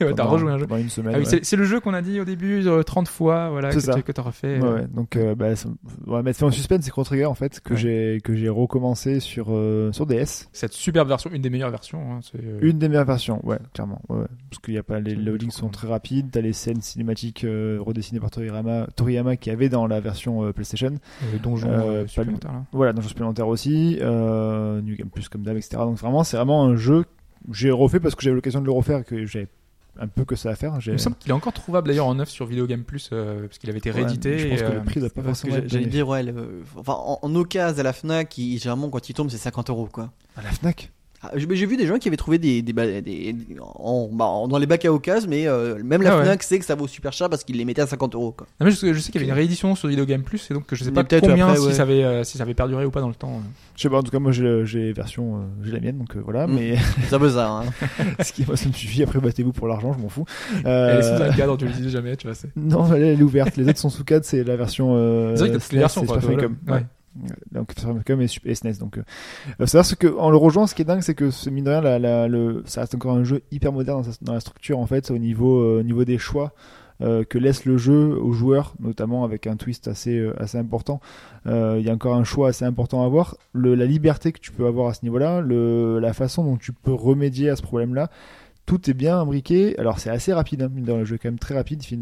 [0.00, 0.06] Ouais.
[0.08, 0.66] Ouais, T'as rejoué un jeu.
[0.66, 1.12] pendant une semaine.
[1.14, 1.40] Ah oui, ouais.
[1.44, 3.94] c'est- le jeu qu'on a dit au début euh, 30 fois, voilà, que ça.
[3.94, 4.58] tu- que t'as refait.
[4.58, 4.86] Ouais, euh, ouais.
[4.92, 5.68] donc euh, bah, ça-
[6.06, 8.48] on va mettre fin au suspense, c'est Chrono Trigger en fait que j'ai que j'ai
[8.48, 10.48] recommencé sur euh, sur DS.
[10.52, 12.00] Cette superbe version, une des meilleures versions.
[12.14, 14.02] hein, euh, Une des meilleures versions, ouais, clairement.
[14.08, 17.78] Parce qu'il y a pas les loadings sont très rapides, t'as les scènes cinématiques euh,
[17.80, 20.94] redessinées par Toriyama, Toriyama qui avait dans la version euh, PlayStation.
[21.22, 22.64] euh, donjon Euh, euh, pas supplémentaire, là.
[22.72, 25.76] Voilà, le jeu supplémentaire aussi, euh, New Game Plus comme d'hab, etc.
[25.78, 27.08] Donc vraiment, c'est vraiment un jeu que
[27.52, 29.48] j'ai refait parce que j'avais l'occasion de le refaire et que j'avais
[30.00, 30.80] un peu que ça à faire.
[30.80, 33.10] J'ai- Il me semble qu'il est encore trouvable d'ailleurs en neuf sur Video Game Plus
[33.12, 34.38] euh, parce qu'il avait été Ouais, réédité.
[34.38, 36.94] je pense et, que euh, le prix doit pas forcément j'allais dire, ouais, le- enfin,
[36.94, 40.10] en, en occasion à la Fnac, il- généralement quand il tombe, c'est 50 euros, quoi.
[40.36, 40.90] à la Fnac?
[41.26, 43.00] Ah, j'ai vu des gens qui avaient trouvé des, des, ba- des-
[43.32, 46.24] des- en, bah, dans les bacs à occasion, mais euh, même la Ah ouais.
[46.24, 48.46] Fnac sait que ça vaut super cher parce qu'ils les mettaient à 50 euros, quoi.
[48.60, 50.50] Non, mais je, sais- je sais qu'il y avait une réédition sur Video Game Plus
[50.50, 51.72] et donc je sais Mais pas combien après, si, ouais.
[51.72, 53.40] ça avait, euh, si ça avait perduré ou pas dans le temps.
[53.76, 56.20] Je sais pas, en tout cas, moi j'ai version, euh, j'ai la mienne, donc euh,
[56.24, 56.46] voilà.
[56.46, 56.54] Mm.
[56.54, 56.76] Mais
[57.08, 57.62] Ça veut ça, hein.
[58.22, 59.02] ce qui moi ça me suffit.
[59.02, 60.24] Après, battez-vous pour l'argent, je m'en fous.
[60.64, 62.34] Elle est sous Euh, un cadre, tu l'utilises jamais, tu vois.
[62.34, 63.56] c'est- Non, elle est ouverte.
[63.56, 64.94] Les autres sont sous cadre, c'est la version.
[64.96, 66.48] Euh, C'est vrai que t'as toutes les SNES versions, et quoi, voilà.
[66.68, 66.86] Ouais.
[67.52, 68.78] Donc Famicom et, et SNES.
[68.80, 71.48] Donc, euh, savoir ce que en le rejoignant, ce qui est dingue, c'est que ce
[71.50, 74.86] mine de rien, ça reste encore un jeu hyper moderne dans, dans la structure en
[74.86, 76.52] fait, au niveau, euh, des choix.
[77.00, 81.00] euh, que laisse le jeu aux joueurs, notamment avec un twist assez, euh, important.
[81.46, 83.36] Il y a encore un choix assez important à avoir.
[83.54, 87.50] La liberté que tu peux avoir à ce niveau-là, la façon dont tu peux remédier
[87.50, 88.10] à ce problème-là,
[88.66, 89.78] tout est bien imbriqué.
[89.78, 91.82] Alors c'est assez rapide, hein, rien, le jeu est quand même très rapide.
[91.82, 91.98] Il fait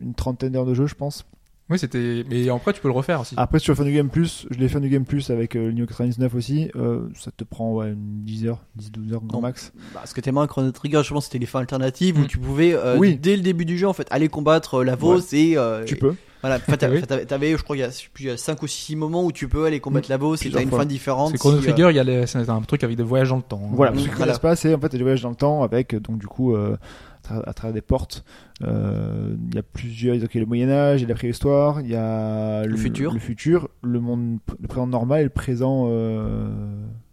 [0.00, 1.26] une trentaine d'heures de jeu, je pense.
[1.70, 2.24] Oui, c'était.
[2.30, 3.34] Mais en vrai, tu peux le refaire aussi.
[3.36, 5.72] Après, sur Fun du Game Plus, je l'ai fait du Game Plus avec euh, le
[5.72, 6.70] Neo 99 aussi.
[6.76, 9.72] euh, ça te prend ouais, une 10 heures, 10-12 heures grand max.
[9.94, 12.26] Bah, ce que t'aimais un Chrono Trigger, je pense, c'était les fins alternatives où Mm.
[12.26, 13.16] tu pouvais, euh, Oui.
[13.20, 15.58] dès le début du jeu, en fait, aller combattre euh, la Vos et.
[15.58, 16.14] euh, Tu peux.
[16.40, 16.98] Voilà, enfin, t'avais, Oui.
[17.00, 18.62] enfin, t'avais- t'avais, je crois qu'il y a, je sais plus, il y a 5
[18.62, 20.78] ou 6 moments où tu peux aller combattre la Vos et t'as une fois.
[20.78, 21.32] fin différente.
[21.32, 23.28] Que Chrono si, euh, Trigger, il y a les- c'est un truc avec des voyages
[23.30, 23.60] dans le temps.
[23.64, 23.70] hein.
[23.74, 25.34] Voilà, Mm, parce que ce qui se passe, c'est en fait des voyages dans le
[25.36, 26.76] temps avec, donc du coup, euh,
[27.24, 28.24] à, tra- à travers des portes.
[28.62, 30.16] Euh, Il y a plusieurs.
[30.18, 32.76] Donc, il y a le Moyen-Âge, il y a la préhistoire, il y a Le
[32.76, 33.12] futur.
[33.12, 35.86] le futur, le monde, le présent normal et le présent.
[35.88, 36.48] euh,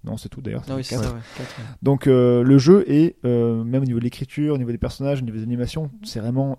[0.03, 0.63] Non, c'est tout d'ailleurs.
[0.69, 0.97] Ah oui, ouais.
[1.81, 5.19] Donc euh, le jeu est, euh, même au niveau de l'écriture, au niveau des personnages,
[5.21, 6.57] au niveau des animations, c'est vraiment.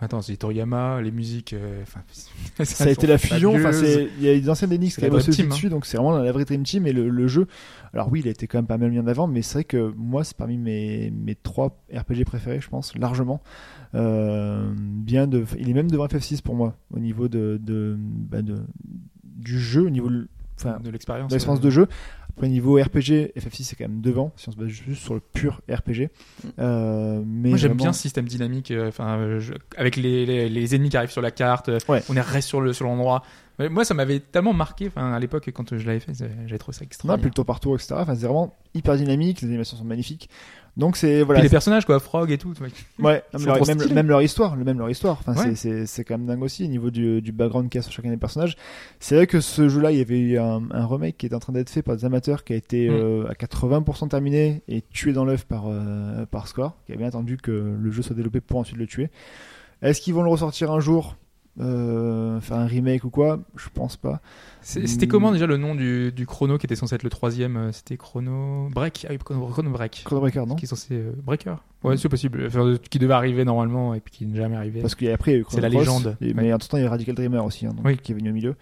[0.00, 1.52] Attends, c'est Toriyama, les musiques.
[1.52, 1.84] euh,
[2.64, 3.54] ça a été la fusion.
[3.56, 6.18] Il y a des anciennes Enix qui avaient Dream bossé Team, dessus, donc c'est vraiment
[6.18, 7.46] la vraie Dream Team et le, le jeu.
[7.94, 9.64] Alors oui, il a été quand même pas mal mis en avant, mais c'est vrai
[9.64, 13.40] que moi, c'est parmi mes mes trois RPG préférés, je pense, largement.
[13.94, 18.42] Euh, bien de, il est même devant FF6 pour moi au niveau de de, bah,
[18.42, 18.56] de
[19.24, 20.10] du jeu, au niveau,
[20.58, 21.28] enfin, de l'expérience.
[21.30, 21.86] de l'expérience euh, de jeu.
[22.30, 25.20] Après, niveau RPG, FF6 c'est quand même devant, si on se base juste sur le
[25.20, 26.08] pur RPG.
[26.58, 29.40] Euh, mais Moi j'aime vraiment- bien ce système dynamique, euh, enfin euh,
[29.76, 32.02] avec les, les, les ennemis qui arrivent sur la carte, euh, Ouais.
[32.08, 33.22] on est reste sur le sur l'endroit.
[33.70, 36.84] Moi ça m'avait tellement marqué, enfin à l'époque quand je l'avais fait, j'avais trouvé ça
[36.84, 37.20] extraordinaire.
[37.20, 37.94] puis le tour par tour, etc.
[37.98, 40.30] Enfin, c'est vraiment hyper dynamique, les animations sont magnifiques.
[40.78, 41.40] Donc c'est voilà.
[41.40, 42.54] Puis les personnages quoi, Frog et tout.
[42.60, 42.68] ouais.
[43.34, 43.94] Même leur, trop même, stylés.
[43.94, 45.18] même leur histoire, le même leur histoire.
[45.20, 45.54] Enfin, Ouais.
[45.54, 47.82] c'est- c'est c'est quand même dingue aussi au niveau du, du background qu'il y a
[47.82, 48.56] sur chacun des personnages.
[49.00, 51.40] C'est vrai que ce jeu-là, il y avait eu un, un remake qui était en
[51.40, 52.92] train d'être fait par des amateurs, qui a été Mm.
[52.92, 57.08] euh, à 80% terminé et tué dans l'œuf par euh, par Score, qui a bien
[57.08, 59.10] attendu que le jeu soit développé pour ensuite le tuer.
[59.82, 61.16] Est-ce qu'ils vont le ressortir un jour?
[61.60, 64.20] Euh, faire un remake ou quoi, je pense pas.
[64.60, 65.08] C'était Hmm.
[65.08, 67.96] comment déjà le nom du, du chrono qui était censé être le troisième euh, C'était
[67.96, 70.02] Chrono Break Ah oui, Chrono, Chrono Break.
[70.04, 70.94] Chrono Breaker, non Qui est censé.
[70.94, 71.54] euh, Breaker
[71.84, 72.44] Ouais, c'est possible.
[72.48, 74.80] Enfin, qui devait arriver normalement et puis qui n'est jamais arrivé.
[74.80, 76.16] Parce qu'après, il y a eu C'est la Chrono légende.
[76.20, 77.96] et- mais en tout temps, il y a Radical Dreamer aussi, hein, donc, Oui.
[77.96, 78.56] qui est venu au milieu.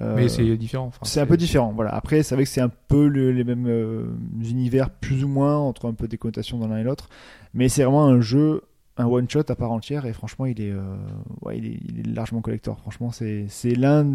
[0.00, 0.86] Euh, Mais c'est différent.
[0.88, 1.94] enfin, c'est un peu différent, voilà.
[1.94, 4.06] Après, c'est vrai que c'est un peu le- les mêmes euh,
[4.42, 7.08] univers, plus ou moins, entre un peu des connotations dans l'un et l'autre.
[7.54, 8.62] Mais c'est vraiment un jeu,
[8.98, 10.96] un one shot à part entière, et franchement, il est, euh,
[11.42, 12.78] ouais, il est, il est largement collector.
[12.80, 14.06] Franchement, c'est, c'est l'un.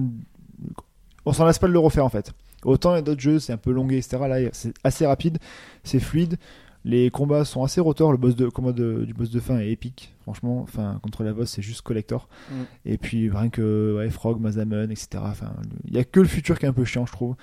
[1.25, 2.31] On s'en lasse pas de le refaire en fait.
[2.63, 4.17] Autant d'autres jeux, c'est un peu longué, etc.
[4.27, 5.37] Là, c'est assez rapide,
[5.83, 6.37] c'est fluide.
[6.83, 8.11] Les combats sont assez rotors.
[8.11, 10.61] Le boss de combat de- du boss de fin est épique, franchement.
[10.63, 12.27] Enfin, contre la boss, c'est juste collector.
[12.49, 12.53] Mm.
[12.85, 15.07] Et puis rien que ouais, Frog, Mazamun, etc.
[15.23, 15.53] Enfin,
[15.85, 17.35] il y a que le futur qui est un peu chiant, je trouve.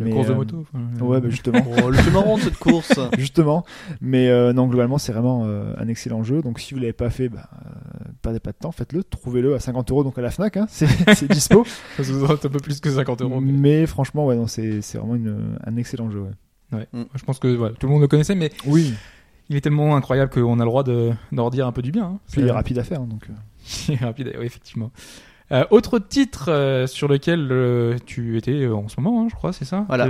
[0.00, 0.56] Mais, course de euh, moto.
[0.72, 1.64] enfin, euh, Ouais, bah, justement.
[1.84, 2.92] Oh, le c'est marrant de cette course.
[3.18, 3.64] justement.
[4.00, 6.40] Mais euh, non, globalement, c'est vraiment euh, un excellent jeu.
[6.42, 9.04] Donc, si vous l'avez pas fait, bah, euh, perdez pas de temps, faites-le.
[9.04, 10.56] Trouvez-le à 50 euros donc à la Fnac.
[10.56, 10.66] Hein.
[10.68, 11.64] C'est c'est dispo.
[11.96, 13.40] Ça être un peu plus que 50 euros.
[13.40, 16.20] mais- mais franchement, ouais, non, c'est c'est vraiment une- un excellent jeu.
[16.20, 16.30] ouais.
[16.94, 17.04] Ouais.
[17.14, 18.94] Je pense que voilà, tout le monde le connaissait, mais Oui.
[19.50, 22.04] il est tellement incroyable qu'on a le droit de- d'en redire un peu du bien.
[22.04, 22.18] hein.
[22.30, 23.00] Puis il est C'est- rapide à faire.
[23.02, 23.32] Donc, euh,
[23.88, 24.90] Il est rapide, oui, effectivement.
[25.50, 29.52] Euh, autre titre euh, sur lequel euh, tu étais en ce moment, hein, je crois,
[29.52, 30.06] c'est ça Voilà.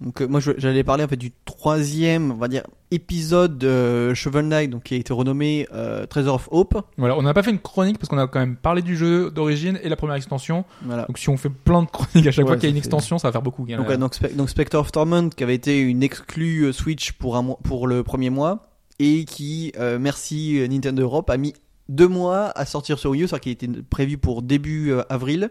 [0.00, 4.70] Donc moi j'allais parler en fait du troisième, on va dire épisode de Shovel Knight,
[4.70, 5.66] donc qui a été renommé
[6.08, 6.80] Treasure of Hope.
[6.96, 9.30] voilà, on n'a pas fait une chronique parce qu'on a quand même parlé du jeu
[9.30, 10.64] d'origine et la première extension.
[10.82, 11.04] Voilà.
[11.06, 12.76] Donc si on fait plein de chroniques à chaque Ouais, fois qu'il y a une
[12.78, 13.66] extension, ça va faire beaucoup.
[13.70, 13.76] hein.
[13.78, 17.36] Donc, ouais, donc, Spe- donc Spectre of Torment qui avait été une exclue Switch pour
[17.36, 18.62] un mois, pour le premier mois
[18.98, 21.52] et qui euh, merci Nintendo Europe a mis
[21.88, 25.50] deux mois à sortir sur Wii U, c'est-à-dire qu'il était prévu pour début euh, avril.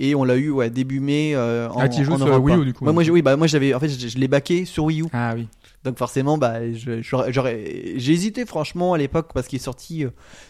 [0.00, 2.64] Et on l'a eu ouais, début mai euh, en, Ah, tu joues sur Wii U,
[2.66, 2.84] du coup.
[2.84, 5.06] Ouais, moi, oui, bah, moi j'avais en fait je, je l'ai baqué sur Wii U.
[5.12, 5.48] Ah oui.
[5.84, 10.04] Donc forcément, bah, je- j'aurais, j'aurais- j'ai hésité franchement à l'époque parce qu'il est sorti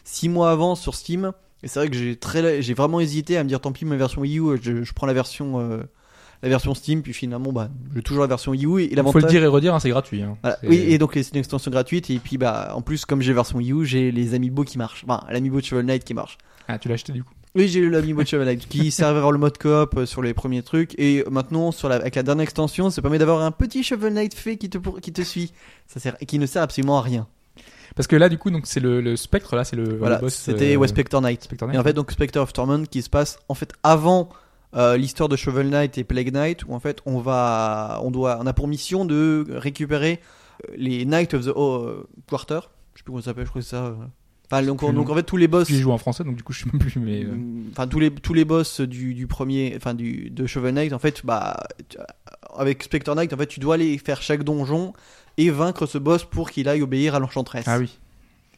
[0.04, 1.32] 6 mois avant sur Steam.
[1.62, 3.96] Et c'est vrai que j'ai très, j'ai vraiment hésité à me dire tant pis ma
[3.96, 5.82] version Wii U, je, je prends la version, euh,
[6.42, 7.02] la version Steam.
[7.02, 8.80] Puis finalement, bah, j'ai toujours la version Wii U.
[8.82, 10.22] Et Il faut le dire et redire, hein, c'est gratuit.
[10.22, 10.36] hein.
[10.42, 10.58] voilà.
[10.64, 12.10] Oui, et donc c'est une extension gratuite.
[12.10, 15.04] Et puis bah, en plus comme j'ai version Wii U, j'ai les amiibo qui marchent.
[15.08, 16.38] Enfin, l'amiibo de Shovel Knight qui marche.
[16.68, 17.32] Ah, tu l'as acheté du coup.
[17.54, 20.06] Oui, j'ai eu l'amiibo de Shovel Knight qui servait à avoir le mode coop euh,
[20.06, 20.94] sur les premiers trucs.
[20.98, 24.34] Et maintenant, sur la, avec la dernière extension, ça permet d'avoir un petit Shovel Knight
[24.34, 25.52] fait qui te, pour- qui te suit.
[25.86, 27.26] Ça sert, et qui ne sert absolument à rien.
[27.96, 30.20] Parce que là, du coup, donc c'est le, le spectre, là, c'est le, Voilà, le
[30.20, 30.34] boss.
[30.34, 31.42] c'était euh, ouais, Spectre Knight.
[31.42, 34.28] Spectre Et en fait, donc Spectre of Torment qui se passe en fait avant
[34.74, 38.38] euh, l'histoire de Shovel Knight et Plague Knight, où en fait on va, on doit,
[38.40, 40.20] on a pour mission de récupérer
[40.68, 42.60] euh, les Knights of the euh, Quarter.
[42.94, 43.94] Je sais plus comment ça s'appelle, je crois que c'est ça.
[44.50, 45.68] Enfin, donc, en fait tous les boss.
[45.68, 46.98] Il joue en français, donc du coup, je sais même plus.
[46.98, 47.36] Mais euh,
[47.70, 50.98] Enfin tous les tous les boss du, du premier, enfin du de Shovel Knight, en
[50.98, 51.64] fait, bah
[52.56, 54.94] avec Spectre Knight, en fait, tu dois aller faire chaque donjon
[55.36, 57.66] et vaincre ce boss pour qu'il aille obéir à l'enchantresse.
[57.68, 57.98] ah oui,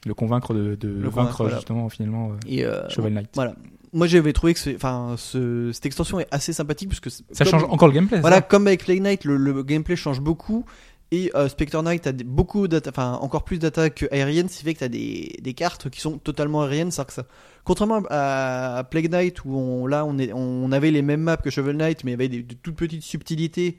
[0.06, 1.56] le convaincre de, de Le vaincre voilà.
[1.56, 3.30] justement finalement euh, Et euh, Shovel Knight.
[3.34, 3.54] Voilà.
[3.92, 7.44] Moi j'avais trouvé que enfin ce, cette extension est assez sympathique parce que c'est- Ça
[7.44, 8.20] comme- change encore le gameplay.
[8.20, 10.64] Voilà, ça comme avec Plague Knight, le, le gameplay change beaucoup.
[11.12, 14.74] Et euh, Spectre Knight a des- beaucoup enfin encore plus d'attaques aériennes, ce qui fait
[14.74, 16.90] que tu as des, des cartes qui sont totalement aériennes.
[16.90, 17.24] Que ça,
[17.64, 21.36] contrairement à, à Plague Knight où on, là on, est, on avait les mêmes maps
[21.38, 23.76] que Shovel Knight, mais il y avait des, de toutes petites subtilités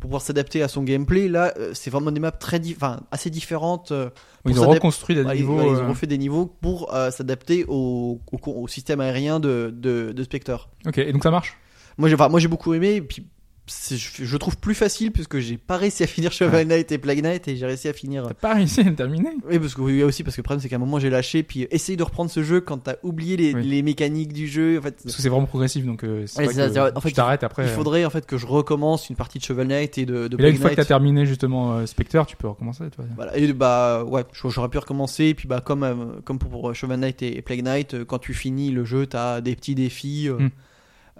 [0.00, 1.28] pour pouvoir s'adapter à son gameplay.
[1.28, 3.90] Là, euh, c'est vraiment des maps très, enfin assez différentes.
[3.92, 4.10] euh,
[4.46, 5.56] Ils ont reconstruit des Ouais, ils- niveaux.
[5.58, 9.40] ouais, ils, euh, ont refait des niveaux pour euh, s'adapter au, au, au système aérien
[9.40, 10.68] de, de, de Spectre.
[10.86, 11.56] Ok, et donc ça marche?
[11.96, 13.26] Moi j'ai enfin, moi j'ai beaucoup aimé et puis
[13.66, 17.22] je, je trouve plus facile puisque j'ai pas réussi à finir Shovel Knight et Plague
[17.22, 19.30] Knight et j'ai réussi à finir T'as pas réussi à le terminer?
[19.48, 21.42] oui parce que oui aussi parce que le problème c'est qu'à un moment j'ai lâché
[21.42, 23.64] puis essayer de reprendre ce jeu quand t'as oublié les, Oui.
[23.66, 26.52] les mécaniques du jeu en fait Parce que c'est vraiment progressif, donc euh, c'est Ouais,
[26.54, 26.96] que.
[26.96, 27.64] En fait, tu t'arrêtes après.
[27.64, 27.74] il euh.
[27.74, 30.42] faudrait en fait que je recommence une partie de Shovel Knight et de, de Et
[30.42, 32.84] là, une fois que t'as terminé justement euh, Spectre, tu peux recommencer.
[32.94, 33.06] Toi.
[33.16, 35.94] voilà et bah ouais j'aurais pu recommencer et puis bah comme euh,
[36.24, 39.74] comme pour Shovel Knight et Plague Knight quand tu finis le jeu t'as des petits
[39.74, 40.48] défis Hmm.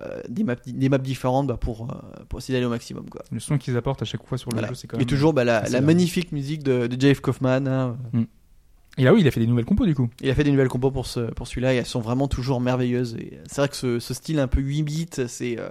[0.01, 3.23] Euh, des maps des maps différentes bah, pour euh, pour essayer d'aller au maximum quoi
[3.31, 4.69] Le son qu'ils apportent à chaque fois sur le Voilà.
[4.69, 5.07] jeu, c'est quand Et même.
[5.07, 7.67] toujours bah, la, magnifique musique de, de Jeff Kaufman.
[7.69, 7.97] hein.
[8.97, 10.09] Et là, oui, il a fait des nouvelles compos du coup.
[10.21, 12.61] Il a fait des nouvelles compos pour, ce, pour celui-là et elles sont vraiment toujours
[12.61, 13.17] merveilleuses.
[13.19, 15.69] Et C'est vrai que ce, ce style un peu 8 bits, c'est euh,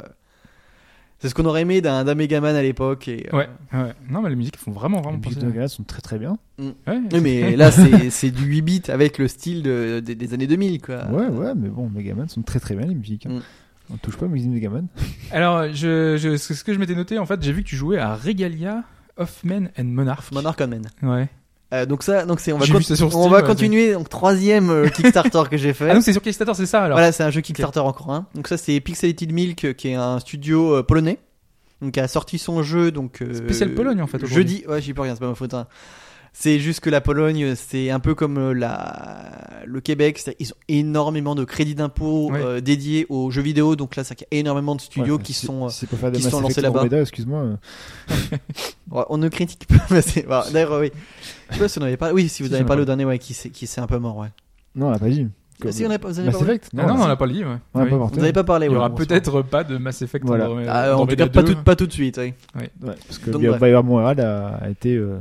[1.19, 3.07] c'est ce qu'on aurait aimé d'un Megaman à l'époque.
[3.07, 3.93] Et, euh, Ouais, ouais.
[4.09, 5.39] Non, mais les musiques font vraiment, les vraiment musiques penser.
[5.45, 6.37] de Megaman sont très très bien.
[6.59, 6.73] Ouais,
[7.13, 10.47] Oui, mais là c'est c'est du 8 bits avec le style de, des- des années
[10.47, 11.05] 2000 quoi.
[11.09, 13.25] Ouais, ouais, mais bon, Megaman sont très très bien les musiques.
[13.25, 13.35] hein.
[13.35, 13.41] Mm.
[13.91, 14.87] On touche pas aux musiques de Megaman.
[15.31, 17.97] Alors, je, je, ce que je m'étais noté, en fait, j'ai vu que tu jouais
[17.99, 18.83] à Regalia
[19.17, 20.31] of Men and Monarch.
[20.31, 20.81] Monarch on Man.
[21.01, 21.29] Ouais.
[21.73, 24.69] Euh, donc ça, donc c'est on va, con- on Steam, va ouais, continuer donc troisième
[24.69, 25.87] euh, Kickstarter que j'ai fait.
[25.89, 28.27] Ah, donc c'est sur Kickstarter, c'est ça alors Voilà, c'est un jeu Kickstarter encore un.
[28.35, 31.17] Donc ça c'est Pixelated Milk euh, qui est un studio euh, polonais.
[31.81, 34.35] Donc qui a sorti son jeu donc euh, Spécial Pologne, en fait, aujourd'hui.
[34.57, 35.53] Jeudi, ouais, j'y peux rien, c'est pas ma faute.
[35.55, 35.65] hein.
[36.35, 40.19] C'est juste que la Pologne, c'est un peu comme euh, la, le Québec.
[40.39, 42.41] Ils ont énormément de crédits d'impôt Ouais.
[42.43, 43.75] euh, dédiés aux jeux vidéo.
[43.75, 45.65] Donc là, ça qu'il y a énormément de studios Ouais, qui sont.
[45.65, 46.85] euh, si c'est pour faire des qui sont lancés là-bas.
[47.01, 47.45] Excuse-moi.
[48.91, 49.75] Ouais, on ne critique pas.
[50.27, 50.91] bah, D'ailleurs, oui.
[51.49, 52.13] Je sais pas si on avait pas.
[52.13, 54.27] Oui, si vous Si, avez parlé au dernier, ouais, qui s'est un peu mort, ouais.
[54.75, 55.27] Non, on l'a pas dit.
[55.61, 57.25] Comme- Si on a pas, vous avez Mass Effect Ah non, on on l'a pas
[57.27, 57.43] le dit.
[57.43, 57.55] Ouais.
[57.75, 57.89] on Oui.
[57.91, 58.65] pas Vous n'avez pas parlé.
[58.65, 60.45] Il y ouais, aura peut-être pas de Mass Effect Voilà.
[60.49, 61.53] Andromeda- Ah, en tout cas, pas 2.
[61.55, 62.17] tout, pas tout de suite.
[62.19, 62.33] oui.
[62.59, 63.41] Ouais, parce que Donc.
[63.41, 65.19] BioWare Montréal a, a été euh,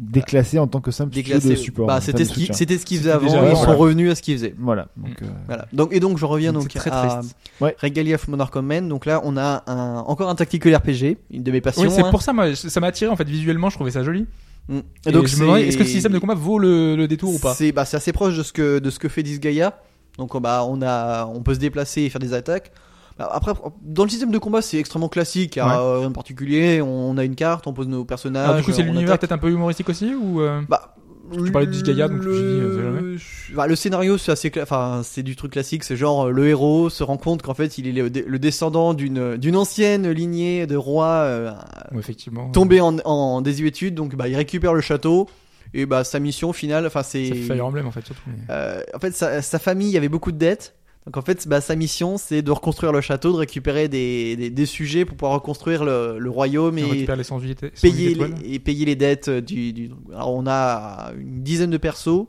[0.00, 1.50] déclassé en tant que simple studio Déclassé.
[1.50, 1.86] de support.
[1.86, 3.26] Bah, enfin, c'était ce c'était ce qu'ils faisaient avant.
[3.26, 4.54] Ils sont revenus à ce qu'ils faisaient.
[4.58, 4.88] Voilà.
[4.96, 5.66] Donc, euh, Voilà.
[5.72, 7.20] Donc, et donc je reviens Donc, très à.
[7.60, 7.76] Ouais.
[7.80, 8.88] Regalia of Monarch Men.
[8.88, 11.82] Donc là, on a un, encore un tactical RPG, une de mes passions.
[11.82, 12.10] Oui, c'est hein.
[12.10, 13.68] pour ça, moi, ça m'a attiré en fait visuellement.
[13.68, 14.26] Je trouvais ça joli.
[14.68, 14.78] Mm.
[15.06, 17.34] Et donc, je me demandais, est-ce que le système de combat vaut le, le détour
[17.34, 19.78] ou pas C'est bah, c'est assez proche de ce que de ce que fait Disgaea.
[20.18, 22.72] Donc bah on a on peut se déplacer et faire des attaques.
[23.20, 23.52] Bah, après
[23.82, 25.72] dans le système de combat c'est extrêmement classique, Ouais.
[25.78, 26.80] euh, de particulier.
[26.82, 28.44] On a une carte, on pose nos personnages.
[28.44, 30.94] Alors, du coup, c'est on l'univers peut-être un peu humoristique aussi ou euh, Bah,
[31.32, 33.56] Tu parlais de Disgaea, donc je me suis dit, euh, c'est le...
[33.56, 35.84] Bah, le scénario, c'est assez, cla- enfin, c'est du truc classique.
[35.84, 38.94] C'est genre euh, le héros se rend compte qu'en fait, il est le, le descendant
[38.94, 41.52] d'une d'une ancienne lignée de rois euh,
[41.98, 43.94] effectivement tombés en, en désuétude.
[43.94, 45.28] Donc, bah, il récupère le château
[45.72, 48.22] et bah sa mission finale, enfin, c'est C'est Fire Emblem en fait surtout.
[48.50, 50.74] euh, en fait, sa, sa famille avait beaucoup de dettes.
[51.06, 54.50] Donc en fait, bah, sa mission, c'est de reconstruire le château, de récupérer des, des,
[54.50, 58.14] des sujets pour pouvoir reconstruire le, le royaume et récupère les 108 éta- 108 payer
[58.14, 62.26] les, et payer les dettes du, du- Alors on a une dizaine de persos.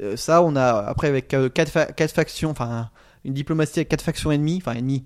[0.00, 2.90] Euh, ça, on a après avec euh, quatre, fa- quatre factions, enfin
[3.24, 5.04] une diplomatie avec quatre factions ennemies, enfin ennemies,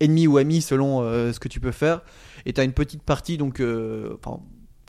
[0.00, 2.02] ennemis ou amis selon euh, ce que tu peux faire.
[2.46, 4.16] Et t'as une petite partie donc euh,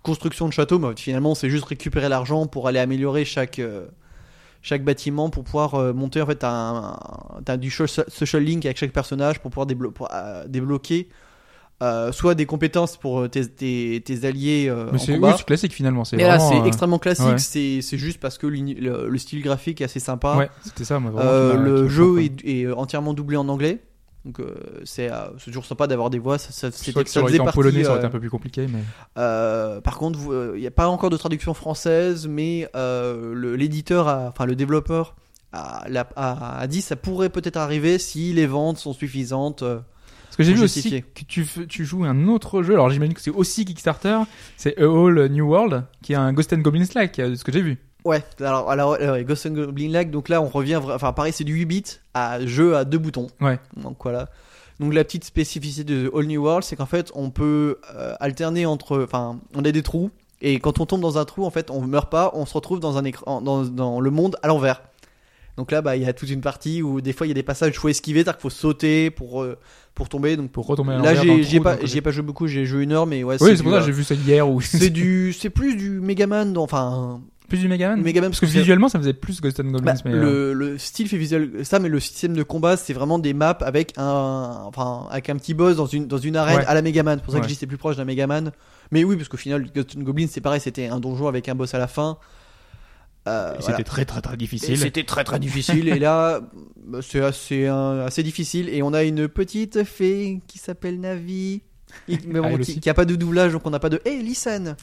[0.02, 3.86] construction de château, mais finalement c'est juste récupérer l'argent pour aller améliorer chaque euh,
[4.64, 6.22] chaque bâtiment pour pouvoir euh, monter.
[6.22, 6.98] En fait, t'as un-
[7.46, 11.10] t'as du so- social link avec chaque personnage pour pouvoir déblo- pour, euh, débloquer.
[11.82, 15.28] euh, soit des compétences pour tes, tes, tes alliés euh, Mais en c'est combat.
[15.30, 16.06] oui, c'est classique finalement.
[16.06, 17.26] C'est là, euh, extrêmement classique.
[17.26, 17.38] ouais.
[17.38, 20.38] C'est c'est juste parce que le, le style graphique est assez sympa.
[20.38, 21.00] Ouais, c'était ça.
[21.00, 23.80] Moi, vraiment, Euh, le jeu est entièrement doublé en anglais.
[24.26, 24.56] Donc euh,
[24.86, 26.38] c'est euh, c'est toujours sympa d'avoir des voix.
[26.38, 28.08] Ça, ça, que ça ça aurait faisait été en partie, polonais, ça aurait euh, été
[28.08, 28.80] un peu plus compliqué, mais
[29.18, 33.56] euh, par contre, euh, il n'y a pas encore de traduction française, mais euh, le-
[33.56, 35.16] l'éditeur, a- enfin le développeur,
[35.52, 39.62] a, l'a- a, a dit ça pourrait peut-être arriver si les ventes sont suffisantes.
[39.64, 39.80] euh.
[40.28, 41.02] parce que j'ai pour vu aussi justifier.
[41.02, 42.74] que tu, f- tu joues un autre jeu.
[42.74, 44.20] Alors j'imagine que c'est aussi Kickstarter.
[44.58, 47.44] C'est A Whole New World, qui est un Ghost and Goblins like, euh, de ce
[47.44, 47.78] que j'ai vu.
[48.06, 51.44] Ouais, alors, alors euh, Ghost and Goblin Lag, donc là on revient, enfin pareil, c'est
[51.44, 51.84] du 8 bits
[52.14, 53.28] à jeu à deux boutons.
[53.40, 53.60] Ouais.
[53.78, 54.30] Donc voilà.
[54.80, 58.66] Donc la petite spécificité de All New World, c'est qu'en fait on peut euh, alterner
[58.66, 61.72] entre, enfin on a des trous et quand on tombe dans un trou, en fait
[61.72, 64.82] on meurt pas, on se retrouve dans un écran, dans, dans le monde à l'envers.
[65.58, 67.36] Donc là, bah, il y a toute une partie où des fois il y a
[67.36, 69.58] des passages qu'il faut esquiver, c'est-à-dire qu'il faut sauter pour euh,
[69.94, 70.36] pour tomber.
[70.36, 72.48] Donc Pour retomber là, j'ai j'y ai trou, pas, donc, j'y ai pas joué beaucoup,
[72.48, 73.38] j'ai joué une heure, mais ouais.
[73.40, 75.76] Oui, c'est pour ça que euh, j'ai vu ça hier ou C'est du, c'est plus
[75.76, 77.22] du Megaman, enfin
[77.54, 78.02] plus du Megaman.
[78.02, 80.78] Megaman Parce que visuellement, ça faisait plus Ghost and Goblins, bah, mais euh, le, le
[80.80, 84.64] style fait visuel ça, mais le système de combat, c'est vraiment des maps avec un,
[84.66, 86.66] enfin, avec un petit boss dans une, dans une arène Ouais.
[86.66, 87.20] à la Megaman.
[87.20, 87.50] C'est pour ça que Ouais.
[87.50, 88.52] je dis c'est plus proche d'un Megaman.
[88.92, 91.54] Mais oui, parce qu'au final, Ghost and Goblin, c'est pareil, c'était un donjon avec un
[91.54, 92.18] boss à la fin.
[93.28, 93.62] Euh, voilà.
[93.78, 94.78] c'était très très très difficile.
[94.78, 95.88] C'était très très difficile.
[95.90, 96.42] et là,
[96.86, 98.68] bah, c'est assez, un- assez difficile.
[98.70, 101.62] Et on a une petite fée qui s'appelle Navi.
[102.10, 104.02] Et- mais Ah, bon, qui, qui a pas de doublage, donc on n'a pas de
[104.06, 104.76] Hey, listen!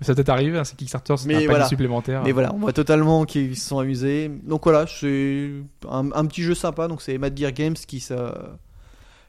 [0.00, 1.66] Ça peut arrivé, hein, c'est Kickstarter, c'est un voilà.
[1.66, 2.22] supplémentaire.
[2.22, 4.30] Mais voilà, on voit totalement qu'ils se sont amusés.
[4.44, 5.50] Donc voilà, c'est
[5.90, 6.86] un, un petit jeu sympa.
[6.86, 8.58] Donc c'est Mad Gear Games qui, ça,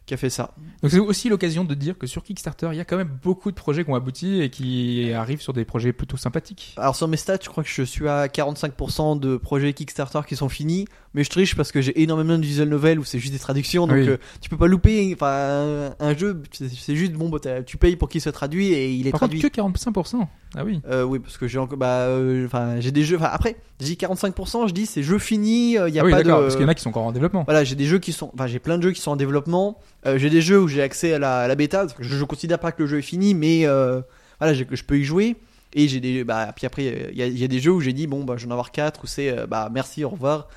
[0.09, 0.55] qui a fait ça.
[0.82, 3.51] Donc c'est aussi l'occasion de dire que sur Kickstarter, il y a quand même beaucoup
[3.51, 6.74] de projets qui ont abouti et qui arrivent sur des projets plutôt sympathiques.
[6.78, 10.36] Alors sur mes stats, je crois que je suis à 45% de projets Kickstarter qui
[10.36, 10.88] sont finis.
[11.16, 13.88] Mais je triche parce que j'ai énormément de visual novels où c'est juste des traductions.
[13.88, 14.07] Donc Oui.
[14.10, 15.12] euh, tu peux pas louper.
[15.16, 19.07] Enfin, un, jeu, c'est juste bon, bah, tu payes pour qu'il soit traduit et il
[19.07, 19.41] est Par traduit.
[19.41, 20.28] contre, que 45%.
[20.55, 20.82] Ah oui.
[20.88, 23.18] Euh, oui, parce que j'ai encore, bah, euh, enfin, j'ai des jeux.
[23.18, 25.72] Enfin, après, j'ai dit 45%, je dis c'est jeu fini.
[25.72, 26.30] Il y a ah oui, pas de.
[26.30, 27.43] parce qu'il y en a qui sont encore en développement.
[27.43, 29.80] Voilà, j'ai des jeux qui sont, enfin, j'ai plein de jeux qui sont en développement.
[30.05, 31.88] Euh, j'ai des jeux où j'ai accès à la, à la bêta.
[31.99, 34.01] Je, je considère pas que le jeu est fini, mais euh,
[34.39, 35.38] voilà, je peux y jouer.
[35.74, 37.80] Et j'ai des, bah, puis après, il y a, il y a des jeux où
[37.82, 40.47] j'ai dit bon, bah, j'en ai avoir 4 où c'est, euh, bah, merci, au revoir.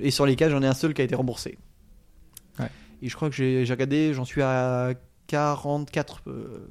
[0.00, 1.58] Et sur les 4 j'en ai un seul qui a été remboursé.
[2.58, 2.70] Ouais.
[3.02, 4.94] Et je crois que j'ai regardé, j'en suis à
[5.26, 6.68] 44 euh,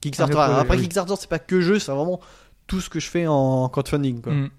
[0.00, 0.36] Kickstarter.
[0.38, 0.82] Ah, après, oui.
[0.82, 2.20] Kickstarter, c'est pas que jeu, c'est vraiment
[2.66, 4.20] tout ce que je fais en crowdfunding.
[4.20, 4.32] Quoi.
[4.32, 4.50] Mm.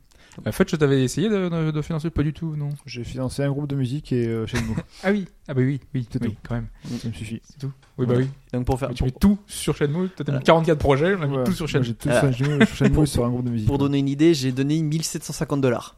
[0.45, 3.41] En fait, je t'avais essayé de, de, de financer, pas du tout, non J'ai financé
[3.43, 4.76] un groupe de musique et euh, Shenmue.
[5.03, 6.36] Ah oui, ah bah oui, oui, C'est oui, tout.
[6.45, 6.68] quand même.
[6.99, 7.41] Ça me suffit.
[7.45, 7.72] C'est tout.
[7.97, 8.28] Oui, bah oui.
[8.51, 10.41] Donc pour faire, Tu pour- mets tout sur Shenmue, toi t'as mis Voilà.
[10.41, 11.43] 44 projets, on a mis Ouais.
[11.45, 11.86] tout sur Shenmue.
[11.86, 12.34] J'ai tout sur
[12.76, 13.66] Shenmue, sur un groupe de musique.
[13.68, 13.80] Pour ouais.
[13.80, 15.95] donner une idée, j'ai donné 1750 dollars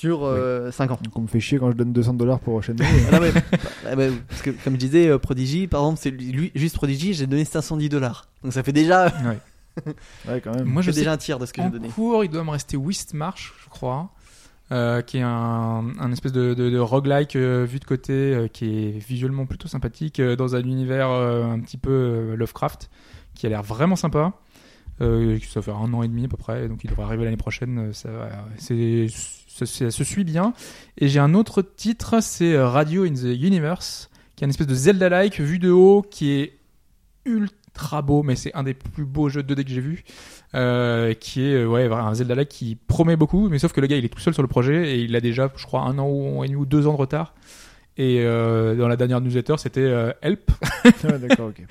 [0.00, 0.36] sur
[0.72, 0.98] 5 ans.
[1.02, 2.78] Donc on me fait chier quand je donne 200 dollars pour Shenmue.
[3.10, 3.32] Ah non, mais-
[3.86, 7.14] ah bah, parce que comme je disais, euh, Prodigy, par exemple, c'est lui, juste Prodigy,
[7.14, 8.26] j'ai donné 510 dollars.
[8.42, 9.06] Donc ça fait déjà.
[9.06, 9.38] Ouais.
[10.28, 10.64] Ouais, quand même.
[10.66, 11.88] Moi, je déjà un tiers de ce que j'ai en donné.
[11.88, 14.10] cours, il doit me rester Wistmarch, je crois,
[14.72, 18.48] euh, qui est un, un espèce de, de, de roguelike euh, vu de côté, euh,
[18.48, 22.90] qui est visuellement plutôt sympathique, euh, dans un univers euh, un petit peu euh, Lovecraft,
[23.34, 24.32] qui a l'air vraiment sympa.
[25.00, 27.36] Euh, ça fait un an et demi à peu près, donc il devrait arriver l'année
[27.36, 27.90] prochaine.
[28.04, 29.08] euh,
[29.56, 30.52] Ça, se suit bien.
[30.98, 34.66] Et j'ai un autre titre, c'est euh, Radio in the Universe, qui est une espèce
[34.66, 36.58] de Zelda-like vu de haut, qui est
[37.24, 40.04] ultra beau, mais c'est un des plus beaux jeux 2D que j'ai vu,
[40.54, 44.04] euh, qui est ouais un Zelda-like qui promet beaucoup, mais sauf que le gars il
[44.04, 46.42] est tout seul sur le projet et il a déjà, je crois, un an ou,
[46.42, 47.34] un ou deux ans de retard.
[48.00, 50.50] Et euh, dans la dernière newsletter, c'était euh, help.
[51.04, 51.60] Ouais, D'accord, ok.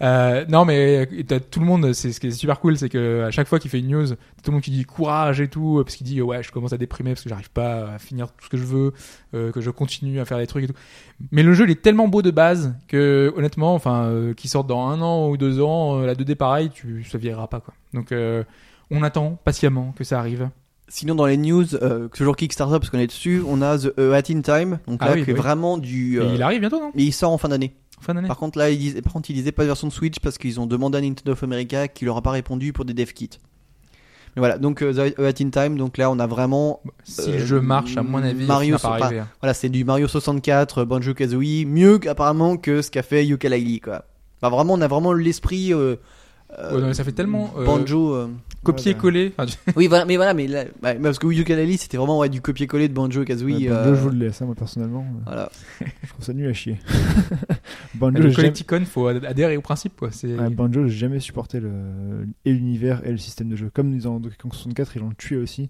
[0.00, 1.92] Euh, non, mais t'as tout le monde.
[1.92, 4.08] C'est ce qui est super cool, c'est que à chaque fois qu'il fait une news,
[4.08, 4.16] tout
[4.48, 7.10] le monde qui dit courage et tout, parce qu'il dit ouais, je commence à déprimer
[7.10, 8.92] parce que j'arrive pas à finir tout ce que je veux,
[9.30, 10.74] que je continue à faire des trucs et tout.
[11.30, 14.88] Mais le jeu, il est tellement beau de base que honnêtement, enfin, qu'il sorte dans
[14.88, 17.72] un an ou deux ans, la 2D pareil, tu ça vieillira pas quoi.
[17.94, 18.12] Donc
[18.90, 20.48] on attend patiemment que ça arrive.
[20.94, 24.30] Sinon, dans les news, euh, toujours Kickstarter, parce qu'on est dessus, on a The Hat
[24.30, 24.78] in Time.
[24.86, 25.38] Donc Ah là, oui, qui est oui.
[25.40, 26.20] vraiment du.
[26.20, 26.90] Euh, il arrive bientôt, non?
[26.94, 27.72] mais il sort en fin d'année.
[28.02, 28.28] Fin d'année.
[28.28, 30.36] Par contre, là, ils disent, par contre, ils disaient pas de version de Switch parce
[30.36, 33.06] qu'ils ont demandé à Nintendo of America qui leur a pas répondu pour des dev
[33.12, 33.30] kits.
[34.36, 36.80] Mais voilà, donc euh, The Hat in Time, donc là, on a vraiment.
[37.04, 39.20] Si Euh, le jeu marche, à mon avis, Mario, va pas c'est pas- arriver.
[39.20, 39.28] hein.
[39.40, 44.04] Voilà, c'est du Mario 64, Banjo Kazooie, mieux apparemment que ce qu'a fait Yooka-Laylee, quoi.
[44.42, 45.72] Bah, vraiment, on a vraiment l'esprit.
[45.72, 45.96] Euh,
[46.58, 48.14] euh, Ouais, non, mais ça fait tellement, euh, Banjo.
[48.14, 48.28] euh,
[48.64, 49.32] Copier-coller.
[49.46, 52.40] Tu- Oui, voilà, mais voilà, mais là, bah, parce que Yooka-Laylee, c'était vraiment ouais, du
[52.40, 53.68] copier-coller de Banjo Kazooie.
[53.68, 55.04] Euh, Banjo, je vous le laisse, hein, moi personnellement.
[55.26, 55.50] Voilà.
[56.02, 56.78] Je trouve ça nul à chier.
[57.94, 58.34] Banjo, le jamais...
[58.34, 60.10] Collecticon, faut adhérer au principe quoi.
[60.12, 61.70] C'est ouais, Banjo, j'ai jamais supporté le...
[62.44, 63.70] et l'univers et le système de jeu.
[63.74, 65.68] Comme dans Donkey Kong 64, ils l'ont tué aussi.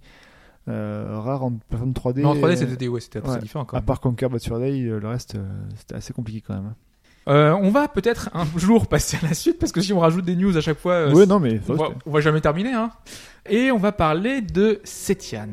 [0.69, 2.19] Euh, rare en personne 3D.
[2.19, 3.41] Mais en 3D, euh, c'était ouais, c'était assez ouais.
[3.41, 3.87] différent quand À même.
[3.87, 6.75] part Conquer Bad Day, le reste, euh, c'était assez compliqué quand même.
[7.29, 10.25] Euh, on va peut-être un jour passer à la suite parce que si on rajoute
[10.25, 11.61] des news à chaque fois, euh, ouais, non, mais.
[11.69, 12.73] on, va, on va jamais terminer.
[12.73, 12.91] Hein.
[13.49, 15.49] Et on va parler de Setian.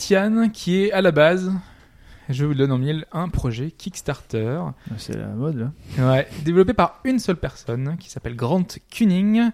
[0.00, 1.52] Setian, qui est à la base,
[2.30, 4.58] je vous le donne en mille, un projet Kickstarter.
[4.96, 5.58] C'est la mode,
[5.98, 6.12] là.
[6.12, 9.50] Ouais, développé par une seule personne qui s'appelle Grant Kuning.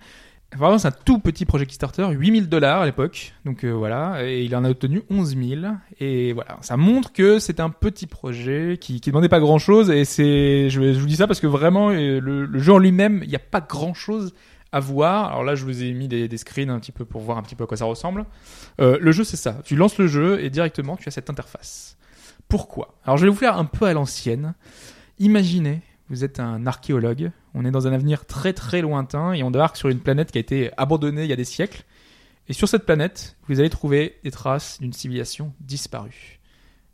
[0.57, 3.35] Vraiment, c'est un tout petit projet Kickstarter, 8000 dollars à l'époque.
[3.45, 5.61] Donc euh, voilà, et il en a obtenu 11 000.
[5.99, 9.91] Et voilà, ça montre que c'est un petit projet qui, qui demandait pas grand chose.
[9.91, 12.79] Et c'est, je, je vous dis ça parce que vraiment, euh, le, le jeu en
[12.79, 14.33] lui-même, il n'y a pas grand chose
[14.77, 15.31] à voir.
[15.31, 17.55] Alors là, je vous ai mis des, screens un petit peu pour voir un petit
[17.55, 18.27] peu à quoi ça ressemble.
[18.79, 19.57] Euh, le jeu, c'est ça.
[19.65, 21.97] Tu lances le jeu et directement, tu as cette interface.
[22.47, 22.95] Pourquoi?
[23.05, 24.55] Alors, je vais vous faire un peu à l'ancienne.
[25.19, 27.31] Imaginez, vous êtes un archéologue.
[27.55, 30.37] On est dans un avenir très très lointain et on débarque sur une planète qui
[30.37, 31.85] a été abandonnée il y a des siècles.
[32.49, 36.39] Et sur cette planète, vous allez trouver des traces d'une civilisation disparue.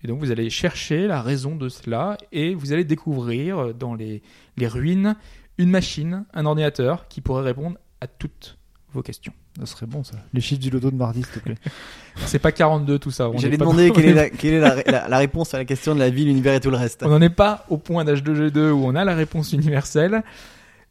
[0.05, 4.23] Et donc vous allez chercher la raison de cela et vous allez découvrir dans les
[4.61, 5.17] ruines
[5.59, 8.59] une machine, un ordinateur qui pourrait répondre à toutes
[8.93, 9.33] vos questions.
[9.59, 10.17] Ça serait bon, ça.
[10.33, 11.57] Les chiffres du loto de mardi, s'il te plaît.
[12.27, 13.29] C'est pas 42 tout ça.
[13.29, 15.59] on J'allais pas- demander quelle est- est, la, quelle est la, la- la réponse à
[15.59, 17.03] la question de la vie, l'univers et tout le reste.
[17.03, 20.23] On n'en est pas au point d'H2G2 où on a la réponse universelle.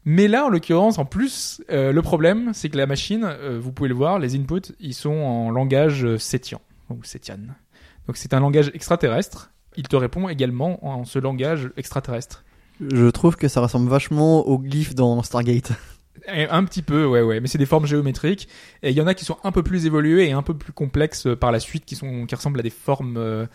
[0.04, 3.70] Mais là, en l'occurrence, en plus, euh, le problème, c'est que la machine, euh, vous
[3.72, 6.60] pouvez le voir, les inputs, ils sont en langage euh, sétian,
[6.90, 7.36] ou sétian.
[8.08, 9.50] Donc c'est un langage extraterrestre.
[9.76, 12.44] Il te répond également en ce langage extraterrestre.
[12.90, 15.72] Je trouve que ça ressemble vachement au glyphe dans Stargate.
[16.32, 18.48] Et Un petit peu, ouais, ouais, mais c'est des formes géométriques.
[18.82, 20.72] Et il y en a qui sont un peu plus évoluées et un peu plus
[20.72, 23.46] complexes euh, par la suite, qui sont, qui ressemblent à des formes euh,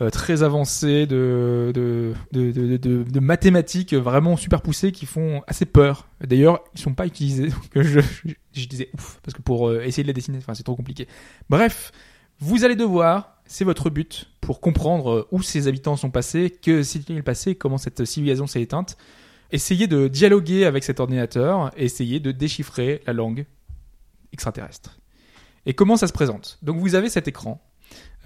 [0.00, 6.08] euh, très avancées de de, de, de, mathématiques vraiment super poussées qui font assez peur.
[6.20, 7.48] D'ailleurs, ils sont pas utilisés.
[7.74, 8.00] Donc je,
[8.66, 11.06] disais ouf parce que pour essayer de les dessiner, c'est trop compliqué.
[11.48, 11.92] Bref,
[12.40, 16.82] vous allez devoir, c'est votre but pour comprendre euh, où ces habitants sont passés, que
[16.82, 18.96] s'est-il passé, comment cette civilisation s'est éteinte.
[19.50, 23.46] Essayez de dialoguer avec cet ordinateur, essayez de déchiffrer la langue
[24.32, 24.98] extraterrestre.
[25.64, 26.58] Et comment ça se présente?
[26.62, 27.60] Donc vous avez cet écran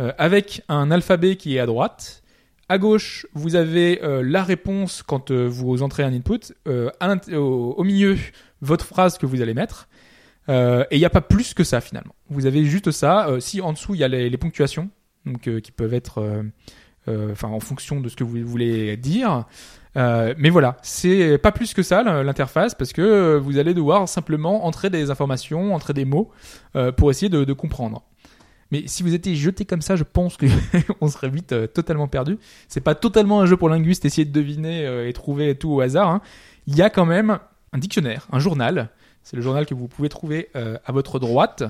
[0.00, 2.24] euh, avec un alphabet qui est à droite.
[2.68, 6.52] À gauche, vous avez euh, la réponse quand vous entrez un input.
[6.66, 8.18] Au, milieu,
[8.60, 9.88] votre phrase que vous allez mettre.
[10.48, 12.16] Et il n'y a pas plus que ça finalement.
[12.28, 13.28] Vous avez juste ça.
[13.38, 14.90] Si en dessous il y a les, les ponctuations,
[15.26, 16.42] donc qui peuvent être, euh,
[17.08, 19.44] euh, enfin en fonction de ce que vous voulez dire.
[19.96, 24.64] Euh, mais voilà, c'est pas plus que ça l'interface parce que vous allez devoir simplement
[24.64, 26.30] entrer des informations, entrer des mots
[26.96, 28.02] pour essayer de, comprendre.
[28.70, 30.46] Mais si vous étiez jeté comme ça, je pense que
[31.02, 32.38] on serait vite totalement perdu.
[32.68, 36.08] C'est pas totalement un jeu pour linguistes, essayer de deviner et trouver tout au hasard.
[36.08, 36.22] hein.
[36.66, 37.38] Il y a quand même
[37.74, 38.88] un dictionnaire, un journal.
[39.24, 41.64] C'est le journal que vous pouvez trouver à votre droite,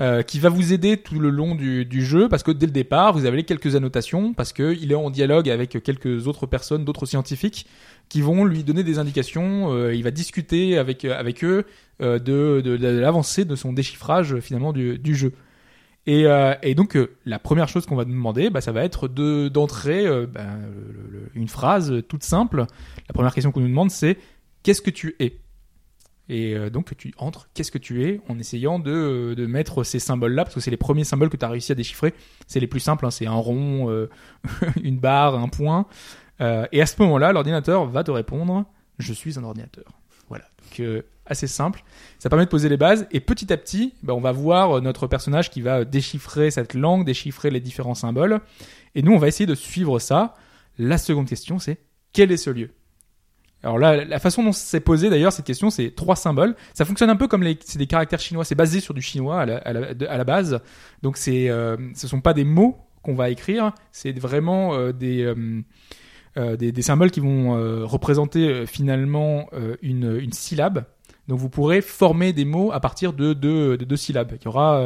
[0.00, 2.72] euh, qui va vous aider tout le long du, du jeu, parce que dès le
[2.72, 6.84] départ, vous avez quelques annotations, parce que il est en dialogue avec quelques autres personnes,
[6.84, 7.66] d'autres scientifiques,
[8.08, 9.72] qui vont lui donner des indications.
[9.72, 11.64] euh, il va discuter avec avec eux
[12.02, 15.32] euh, de, de, l'avancée de son déchiffrage euh, finalement du, du jeu.
[16.06, 18.84] Et, euh, et donc euh, la première chose qu'on va nous demander, bah, ça va
[18.84, 20.42] être de d'entrer bah,
[21.34, 22.66] une phrase toute simple.
[23.08, 24.18] La première question qu'on nous demande, c'est
[24.64, 25.38] qu'est-ce que tu es?
[26.28, 29.98] Et euh, donc tu entres qu'est-ce que tu es en essayant de, de mettre ces
[29.98, 32.14] symboles-là, parce que c'est les premiers symboles que tu as réussi à déchiffrer.
[32.46, 34.08] C'est les plus simples, hein, c'est un rond, euh,
[34.82, 35.86] une barre, un point.
[36.40, 38.64] Euh, et à ce moment-là, l'ordinateur va te répondre
[38.98, 39.84] je suis un ordinateur.
[40.28, 40.44] Voilà.
[40.62, 41.84] Donc euh, assez simple.
[42.18, 44.80] Ça permet de poser les bases et petit à petit, bah, on va voir euh,
[44.80, 48.40] notre personnage qui va déchiffrer cette langue, déchiffrer les différents symboles.
[48.94, 50.34] Et nous, on va essayer de suivre ça.
[50.78, 51.78] La seconde question, c'est
[52.12, 52.70] quel est ce lieu?
[53.64, 56.54] Alors là, la façon dont c'est posé d'ailleurs cette question, c'est trois symboles.
[56.74, 58.44] Ça fonctionne un peu comme les, c'est des caractères chinois.
[58.44, 60.60] C'est basé sur du chinois à la, base.
[61.02, 65.22] Donc c'est, euh, ce sont pas des mots qu'on va écrire, c'est vraiment euh, des
[65.22, 65.62] euh,
[66.36, 69.48] euh, des, symboles qui vont euh, représenter finalement
[69.82, 70.84] une, une syllabe.
[71.28, 74.32] Donc vous pourrez former des mots à partir de deux, de deux syllabes.
[74.40, 74.84] Il y aura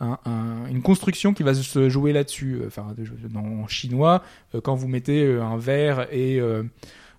[0.00, 2.60] un- un- une construction qui va se jouer là-dessus.
[2.66, 2.94] Enfin,
[3.34, 4.22] en chinois,
[4.62, 6.64] quand vous mettez un verre et euh,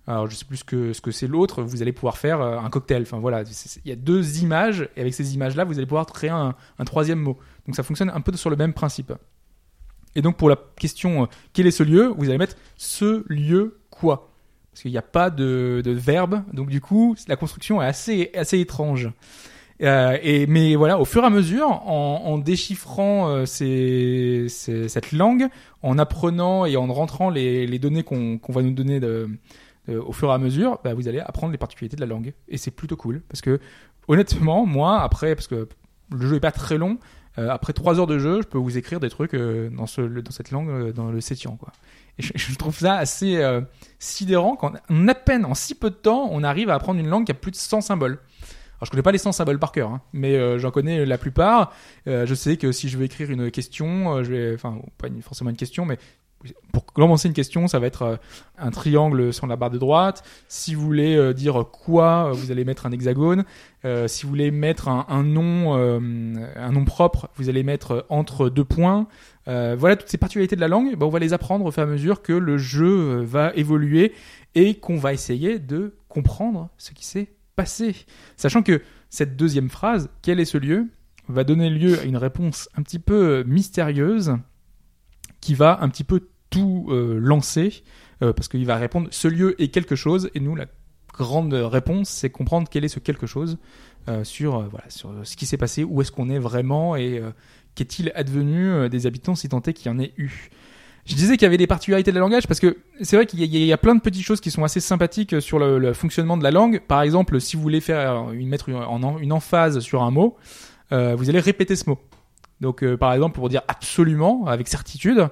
[0.06, 2.58] alors je sais plus ce que ce que c'est l'autre, vous allez pouvoir faire euh,
[2.58, 3.02] un cocktail.
[3.02, 3.42] Enfin voilà,
[3.84, 6.54] il y a deux images et avec ces images-là, vous allez pouvoir créer un,
[6.84, 7.38] troisième mot.
[7.66, 9.12] Donc ça fonctionne un peu sur le même principe.
[10.14, 13.78] Et donc pour la question euh, quel est ce lieu, vous allez mettre ce lieu
[13.90, 14.30] quoi?
[14.72, 18.58] Parce qu'il n'y a pas de, verbe, donc du coup la construction est assez assez
[18.58, 19.10] étrange.
[19.82, 25.46] Euh, et mais voilà, au fur et à mesure, en, déchiffrant cette langue,
[25.82, 29.28] en apprenant et en rentrant les, données qu'on qu'on va nous donner de,
[29.88, 32.34] de- au fur et à mesure, bah, vous allez apprendre les particularités de la langue.
[32.48, 33.60] Et c'est plutôt cool parce que
[34.08, 35.68] honnêtement, moi après, parce que
[36.10, 36.98] le jeu est pas très long,
[37.38, 40.02] euh, après trois heures de jeu, je peux vous écrire des trucs euh, dans, ce,
[40.02, 41.72] dans cette langue, euh, dans le sétian, quoi.
[42.18, 43.62] Et je, trouve ça assez euh,
[43.98, 47.08] sidérant quand, en à peine, en si peu de temps, on arrive à apprendre une
[47.08, 48.18] langue qui a plus de 100 symboles.
[48.82, 51.16] Alors, je connais pas les 100 symboles par cœur, hein, mais euh, j'en connais la
[51.16, 51.72] plupart.
[52.08, 55.06] Euh, je sais que si je veux écrire une question, euh, je vais, enfin, pas
[55.20, 55.98] forcément une question, mais
[56.72, 58.16] pour commencer une question, ça va être euh,
[58.58, 60.22] un triangle sur la barre de droite.
[60.48, 63.44] Si vous voulez euh, dire quoi, euh, vous allez mettre un hexagone.
[64.06, 69.08] Si vous voulez mettre un, nom, un nom propre, vous allez mettre entre deux points.
[69.46, 70.96] Voilà toutes ces particularités de la langue.
[70.96, 74.12] Ben, on va les apprendre au fur et à mesure que le jeu va évoluer
[74.54, 77.96] et qu'on va essayer de comprendre ce qui s'est passé.
[78.36, 80.86] Sachant que cette deuxième phrase, quel est ce lieu,
[81.26, 84.36] va donner lieu à une réponse un petit peu mystérieuse
[85.40, 87.82] qui va un petit peu tout euh, lancer
[88.22, 90.66] euh, parce qu'il va répondre ce lieu est quelque chose et nous la
[91.12, 93.58] grande réponse c'est comprendre quel est ce quelque chose
[94.08, 97.20] euh, sur voilà sur ce qui s'est passé où est-ce qu'on est vraiment et
[97.74, 100.50] qu'est-il advenu des habitants si tant est qu'il y en ait eu
[101.04, 103.40] je disais qu'il y avait des particularités de la langage parce que c'est vrai qu'il
[103.40, 105.78] y, a- il y a plein de petites choses qui sont assez sympathiques sur le,
[105.80, 106.80] le fonctionnement de la langue.
[106.86, 110.36] Par exemple, si vous voulez faire une, mettre une, en- une emphase sur un mot,
[110.92, 111.98] euh, vous allez répéter ce mot.
[112.60, 115.26] Donc, euh, par exemple, pour dire absolument, avec certitude,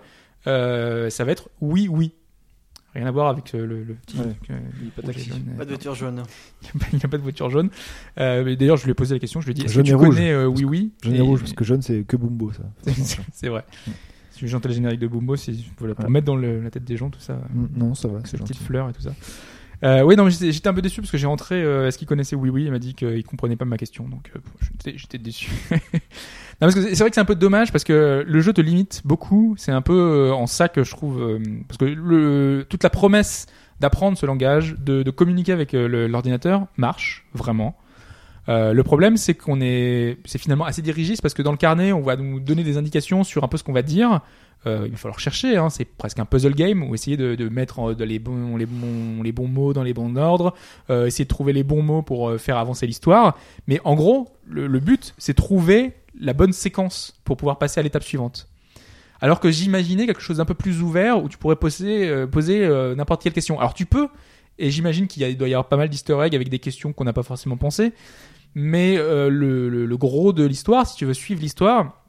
[0.47, 2.13] euh, ça va être oui, oui.
[2.95, 4.19] Rien à voir avec euh, le, le petit.
[4.19, 4.25] Ouais.
[4.51, 5.55] euh, il n'y a pas de jaune.
[5.57, 6.23] Pas de voiture jaune.
[6.93, 7.71] Il n'y a pas de voiture jaune.
[8.19, 9.41] Euh, D'ailleurs, je lui ai posé la question.
[9.41, 10.09] Je lui ai dit Est-ce que tu rouge.
[10.17, 10.93] connais euh, Oui, oui?
[11.05, 12.65] Jaune et Et- rouge, parce que jaune, c'est que Bumbo, ça.
[13.33, 13.65] C'est vrai.
[14.33, 16.11] Si j'entends le générique de Bumbo, c'est voilà, pour Ouais.
[16.11, 17.35] mettre dans le- la tête des gens tout ça.
[17.53, 18.55] Mm, Non, ça va, ces c'est gentil.
[18.55, 19.13] petites fleurs et tout ça.
[19.83, 21.63] Euh, oui, non, j'étais un peu déçu parce que j'ai rentré.
[21.63, 24.31] euh, Est-ce qu'il connaissait Oui Oui Il m'a dit qu'il comprenait pas ma question, donc
[24.37, 24.41] euh,
[24.85, 25.51] j'étais- déçu.
[25.71, 25.81] non,
[26.61, 29.03] parce que c'est vrai que c'est un peu dommage parce que le jeu te limite
[29.05, 29.55] beaucoup.
[29.57, 33.47] C'est un peu euh, en ça que je trouve parce que le, toute la promesse
[33.81, 37.77] d'apprendre ce langage, de, communiquer avec l'ordinateur marche vraiment.
[38.49, 41.93] Euh, le problème, c'est qu'on est, c'est finalement assez dirigiste parce que dans le carnet,
[41.93, 44.21] on va nous donner des indications sur un peu ce qu'on va dire.
[44.67, 47.95] Euh, il va falloir chercher, hein, c'est presque un puzzle game ou essayer de, mettre
[47.99, 50.55] les, bons, les, bons, les bons mots dans les bons ordres,
[50.91, 53.39] euh, essayer de trouver les bons mots pour faire avancer l'histoire.
[53.67, 58.03] Mais en gros, le, but, c'est trouver la bonne séquence pour pouvoir passer à l'étape
[58.03, 58.49] suivante.
[59.23, 63.23] Alors que j'imaginais quelque chose d'un peu plus ouvert où tu pourrais poser, poser n'importe
[63.23, 63.59] quelle question.
[63.59, 64.09] Alors tu peux,
[64.59, 67.15] et j'imagine qu'il doit y avoir pas mal d'easter eggs avec des questions qu'on n'a
[67.15, 67.93] pas forcément pensé.
[68.55, 72.03] Mais euh, le, le- gros de l'histoire, si tu veux suivre l'histoire,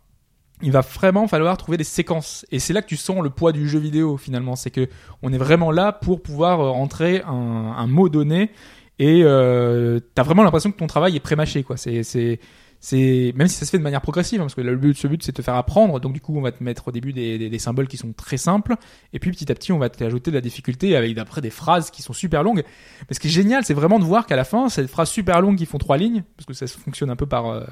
[0.64, 2.46] il va vraiment falloir trouver des séquences.
[2.52, 4.56] Et c'est là que tu sens le poids du jeu vidéo finalement.
[4.56, 4.88] C'est que
[5.22, 8.52] on est vraiment là pour pouvoir euh, entrer un, un mot donné
[9.00, 11.78] et euh, t'as vraiment l'impression que ton travail est prémâché quoi.
[11.78, 12.40] C'est c'est
[12.84, 15.08] c'est même si ça se fait de manière progressive hein, parce que le but ce
[15.08, 16.00] but c'est de te faire apprendre.
[16.00, 18.12] Donc du coup on va te mettre au début des, des, des symboles qui sont
[18.12, 18.76] très simples.
[19.14, 21.92] Et puis petit à petit on va t'ajouter de la difficulté avec après des phrases
[21.92, 22.64] qui sont super longues.
[23.08, 25.42] Mais ce qui est génial c'est vraiment de voir qu'à la fin ces phrases super
[25.42, 27.64] longues qui font trois lignes parce que ça fonctionne un peu par euh,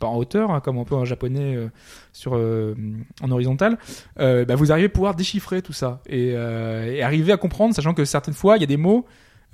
[0.00, 1.68] par hauteur hein, comme un peu en japonais euh,
[2.14, 2.74] sur euh,
[3.22, 3.76] en horizontal
[4.18, 7.74] euh, bah, vous arrivez à pouvoir déchiffrer tout ça et, euh, et arriver à comprendre
[7.74, 9.04] sachant que certaines fois il y a des mots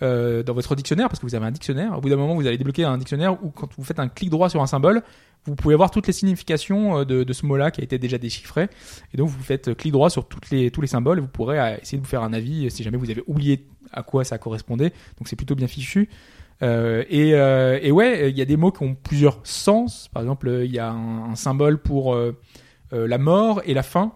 [0.03, 1.97] euh, dans votre dictionnaire, parce que vous avez un dictionnaire.
[1.97, 4.31] Au bout d'un moment, vous allez débloquer un dictionnaire où, quand vous faites un clic
[4.31, 5.03] droit sur un symbole,
[5.45, 8.69] vous pouvez voir toutes les significations euh, de, ce mot-là qui a été déjà déchiffré.
[9.13, 11.61] Et donc, vous faites clic droit sur toutes les, tous les symboles et vous pourrez
[11.61, 14.39] euh, essayer de vous faire un avis si jamais vous avez oublié à quoi ça
[14.39, 14.91] correspondait.
[15.19, 16.09] Donc, c'est plutôt bien fichu.
[16.63, 17.35] Et,
[17.93, 20.09] ouais, il y a des mots qui ont plusieurs sens.
[20.09, 22.17] Par exemple, il y a un, symbole pour
[22.93, 24.15] la mort et la fin.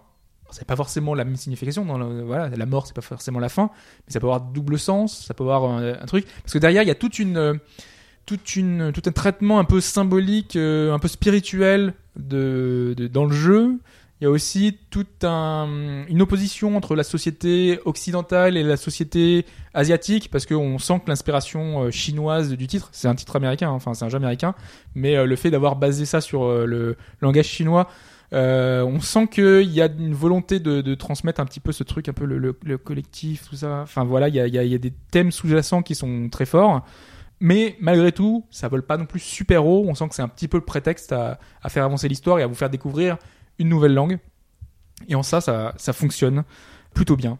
[0.51, 1.83] C'est pas forcément la même signification.
[2.25, 3.71] Voilà, la mort, c'est pas forcément la fin,
[4.07, 5.25] mais ça peut avoir double sens.
[5.25, 7.59] Ça peut avoir un, truc parce que derrière, il y a toute une,
[8.25, 13.33] toute une, tout un traitement un peu symbolique, euh, un peu spirituel de, dans le
[13.33, 13.79] jeu.
[14.21, 19.45] Il y a aussi toute un, une opposition entre la société occidentale et la société
[19.73, 23.73] asiatique, parce qu'on sent que l'inspiration euh, chinoise du titre, c'est un titre américain, hein,
[23.73, 24.55] enfin c'est un jeu américain,
[24.95, 27.89] mais euh, le fait d'avoir basé ça sur le langage chinois,
[28.33, 32.09] euh, on sent qu'il y a une volonté de, transmettre un petit peu ce truc,
[32.09, 33.81] un peu le, le- le collectif, tout ça.
[33.81, 36.85] Enfin voilà, il y a, des thèmes sous-jacents qui sont très forts.
[37.39, 39.85] Mais malgré tout, ça vole pas non plus super haut.
[39.87, 42.47] On sent que c'est un petit peu le prétexte à, faire avancer l'histoire et à
[42.47, 43.17] vous faire découvrir
[43.59, 44.19] une nouvelle langue.
[45.07, 46.43] Et en ça, ça, ça fonctionne
[46.93, 47.37] plutôt bien.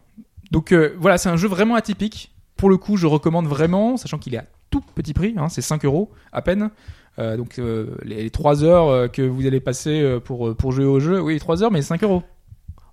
[0.50, 2.34] Donc euh, voilà, c'est un jeu vraiment atypique.
[2.56, 5.62] Pour le coup, je recommande vraiment, sachant qu'il est à tout petit prix, hein, c'est
[5.62, 6.70] 5 euros à peine.
[7.18, 10.72] Euh, donc euh, les, les 3 heures euh, que vous allez passer euh, pour, pour
[10.72, 12.22] jouer au jeu, oui, 3 heures, mais 5 euros.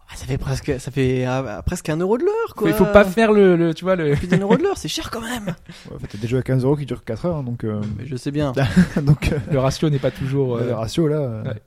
[0.09, 2.69] Ah, ça fait presque, ça fait ah, presque un euro de l'heure, quoi.
[2.69, 4.13] Il faut pas faire le, le tu vois, le...
[4.15, 5.55] Plus d'un euro de l'heure, c'est cher quand même.
[5.89, 8.05] Ouais, t'as des jeux à 15 euros qui durent 4 heures, hein, donc, euh, Mais
[8.05, 8.53] je sais bien.
[9.01, 10.57] donc euh, le ratio n'est pas toujours.
[10.57, 11.15] euh, le ratio là.
[11.17, 11.61] euh, ouais.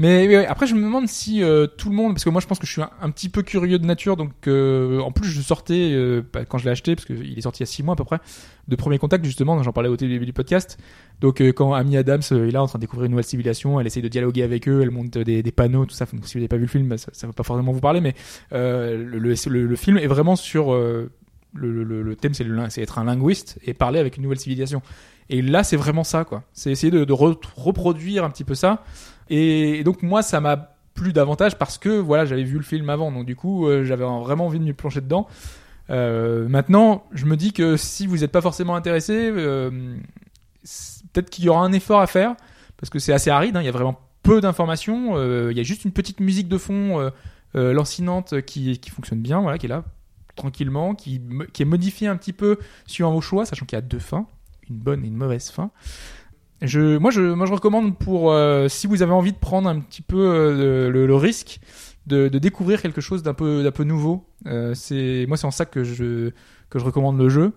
[0.00, 2.60] Mais après, je me demande si euh, tout le monde, parce que moi, je pense
[2.60, 5.90] que je suis un, petit peu curieux de nature, donc euh, en plus, je sortais
[5.92, 7.94] euh, bah, quand je l'ai acheté, parce qu'il est sorti il y a six mois
[7.94, 8.20] à peu près,
[8.68, 9.60] de premier contact justement.
[9.64, 10.78] J'en parlais au début du podcast.
[11.20, 13.80] Donc euh, quand Amy Adams euh, est là en train de découvrir une nouvelle civilisation,
[13.80, 16.06] elle essaye de dialoguer avec eux, elle monte des, panneaux, tout ça.
[16.12, 17.80] Donc, si vous n'avez pas vu le film, bah, ça, ça va pas forcément vous
[17.80, 18.14] parler, mais
[18.52, 21.10] euh, le, le, le- film est vraiment sur le,
[21.54, 24.80] le, le thème, c'est être un linguiste et parler avec une nouvelle civilisation.
[25.30, 26.44] Et là, c'est vraiment ça, quoi.
[26.52, 28.84] C'est essayer de, de re- reproduire un petit peu ça.
[29.28, 33.12] Et, donc moi, ça m'a plu davantage parce que voilà, j'avais vu le film avant,
[33.12, 35.28] donc du coup, euh, j'avais vraiment envie de me plonger dedans.
[35.90, 39.96] Euh, maintenant, je me dis que si vous n'êtes pas forcément intéressé, euh,
[41.12, 42.34] peut-être qu'il y aura un effort à faire
[42.76, 43.56] parce que c'est assez aride.
[43.56, 45.16] hein, il y a vraiment peu d'informations.
[45.50, 47.10] il y a juste une petite musique de fond
[47.54, 49.84] lancinante qui, fonctionne bien, voilà, qui est là
[50.36, 51.20] tranquillement, qui
[51.58, 54.26] est modifiée un petit peu suivant vos choix, sachant qu'il y a deux fins,
[54.68, 55.70] une bonne et une mauvaise fin.
[56.62, 59.78] Je, moi, je, moi, je recommande pour euh, si vous avez envie de prendre un
[59.80, 61.60] petit peu euh, le, le risque
[62.06, 64.24] de, de découvrir quelque chose d'un peu, peu nouveau.
[64.46, 66.30] Euh, c'est moi, c'est en ça que je
[66.70, 67.52] que je recommande le jeu,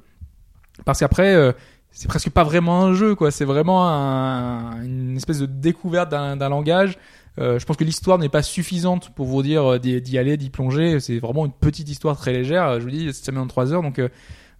[0.85, 1.51] parce qu'après, euh,
[1.91, 3.31] c'est presque pas vraiment un jeu, quoi.
[3.31, 6.97] C'est vraiment un- une espèce de découverte d'un d'un langage.
[7.39, 10.99] Euh, je pense que l'histoire n'est pas suffisante pour vous dire d'y aller, d'y plonger.
[10.99, 12.79] C'est vraiment une petite histoire très légère.
[12.79, 13.99] Je vous dis, ça met en 3 heures, donc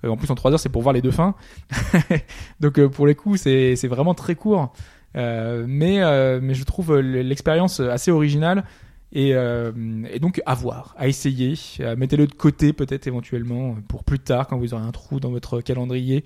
[0.07, 1.36] en plus en 3 heures, c'est pour voir les deux fins.
[2.60, 4.73] donc euh, pour les coups, c'est vraiment très court.
[5.18, 8.64] Euh, mais euh, mais je trouve euh, l'expérience assez originale
[9.14, 9.72] et, euh,
[10.10, 11.56] et donc à voir, à essayer.
[11.82, 15.32] Euh, Mettez-le de côté peut-être éventuellement pour plus tard quand vous aurez un trou dans
[15.32, 16.23] votre calendrier.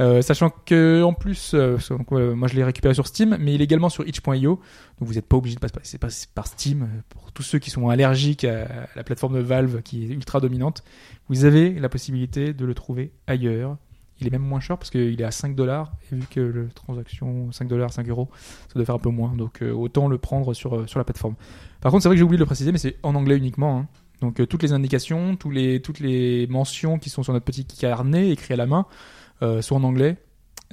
[0.00, 1.76] Euh, sachant que en plus, euh,
[2.12, 4.60] euh, moi je l'ai récupéré sur Steam, mais il est également sur itch.io, donc
[5.00, 6.82] vous n'êtes pas obligé de passer par, Steam.
[6.82, 10.38] euh, Pour tous ceux qui sont allergiques à, la plateforme de Valve qui est ultra
[10.40, 10.84] dominante,
[11.28, 13.76] vous avez la possibilité de le trouver ailleurs.
[14.20, 16.68] Il est même moins cher parce qu'il est à 5 dollars, et vu que la
[16.74, 18.28] transaction 5 dollars, 5 euros,
[18.68, 21.34] ça doit faire un peu moins, donc euh, autant le prendre sur, sur la plateforme.
[21.80, 23.78] Par contre, c'est vrai que j'ai oublié de le préciser, mais c'est en anglais uniquement.
[23.78, 23.86] hein.
[24.20, 28.30] Donc toutes les indications, tous les, toutes les mentions qui sont sur notre petit carnet
[28.30, 28.86] écrit à la main
[29.42, 30.16] euh, sont en anglais.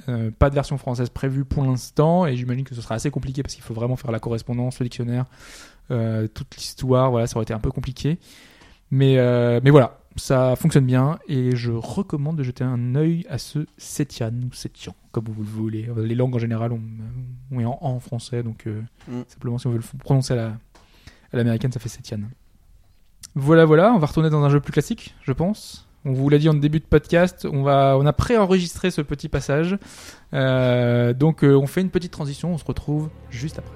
[0.08, 3.42] Euh, pas de version française prévue pour l'instant, et j'imagine que ce sera assez compliqué
[3.42, 5.24] parce qu'il faut vraiment faire la correspondance, le dictionnaire,
[5.90, 7.10] euh, toute l'histoire.
[7.10, 8.18] Voilà, ça aurait été un peu compliqué.
[8.90, 13.38] Mais, euh, mais voilà, ça fonctionne bien et je recommande de jeter un œil à
[13.38, 15.88] ce Setian ou Setian, comme vous le voulez.
[15.96, 16.80] Les langues en général, on,
[17.50, 18.66] on est en, en français, donc
[19.08, 19.22] Mm.
[19.28, 20.56] simplement si on veut le prononcer à la-
[21.32, 22.20] à l'américaine, ça fait Setian.
[23.34, 25.85] Voilà, voilà, on va retourner dans un jeu plus classique, je pense.
[26.08, 29.28] On vous l'a dit en début de podcast, on, va, on a préenregistré ce petit
[29.28, 29.76] passage.
[30.34, 33.74] Euh, donc euh, on fait une petite transition, on se retrouve juste après.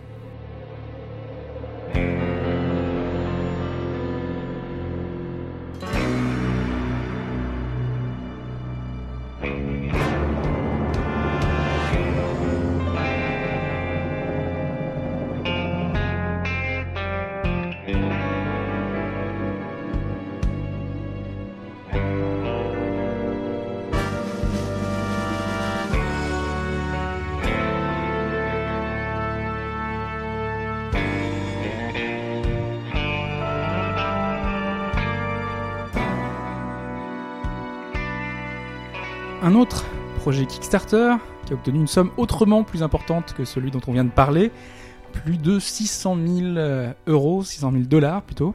[40.46, 41.14] Kickstarter
[41.46, 44.50] qui a obtenu une somme autrement plus importante que celui dont on vient de parler,
[45.12, 48.54] plus de 600 000 euh, euros, 600 000 dollars plutôt.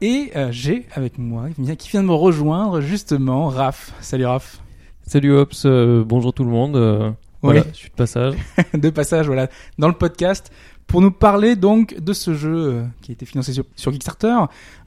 [0.00, 1.46] Et euh, j'ai avec moi,
[1.78, 3.92] qui vient- de me rejoindre justement, Raph.
[4.00, 4.60] Salut Raph.
[5.06, 7.14] Salut Ops, euh, bonjour tout le monde.
[7.44, 8.34] Voilà, je suis de passage.
[8.74, 9.48] de passage voilà,
[9.78, 10.50] dans le podcast
[10.86, 14.36] pour nous parler donc de ce jeu euh, qui a été financé sur, sur Kickstarter.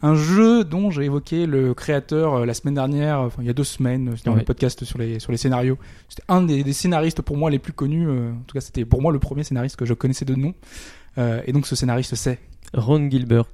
[0.04, 3.54] Un jeu dont j'ai évoqué le créateur euh, la semaine dernière, enfin il y a
[3.54, 5.78] deux semaines, dans le podcast sur les, sur les scénarios.
[6.08, 8.86] C'était un des, des scénaristes pour moi les plus connus, euh, en tout cas c'était
[8.86, 10.54] pour moi le premier scénariste que je connaissais de nom.
[11.18, 12.38] Euh, et donc ce scénariste c'est
[12.76, 13.46] Ron Gilbert.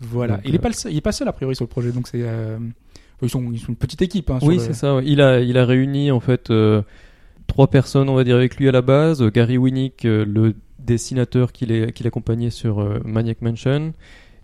[0.00, 0.38] voilà.
[0.38, 1.92] Donc, il est euh, pas le il est pas seul a priori sur le projet,
[1.92, 2.58] donc c'est euh,
[3.22, 4.28] ils sont ils sont une petite équipe.
[4.30, 4.98] Hein, sur Oui, le- c'est ça.
[5.04, 6.82] Il a, il a réuni en fait euh,
[7.52, 9.22] trois personnes, on va dire, avec lui à la base.
[9.30, 13.92] Gary Winnick, euh, le dessinateur qui l'accompagnait sur euh, Maniac Mansion,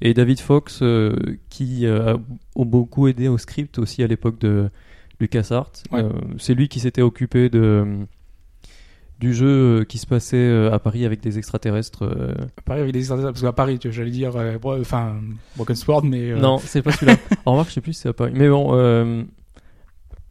[0.02, 1.16] et David Fox, euh,
[1.48, 2.18] qui a
[2.54, 4.68] beaucoup aidé au script aussi à l'époque de
[5.20, 5.72] LucasArts.
[5.90, 6.04] Ouais.
[6.36, 8.06] C'est lui qui s'était occupé de
[9.18, 12.04] du jeu qui se passait à Paris avec des extraterrestres.
[12.56, 15.16] À Paris, avec des parce qu'à Paris, j'allais dire, euh, enfin,
[15.56, 17.16] Broken Sword, mais euh, Non, c'est pas celui-là.
[17.46, 18.32] En remarque, je sais plus si c'est à Paris.
[18.34, 19.24] Mais bon, euh,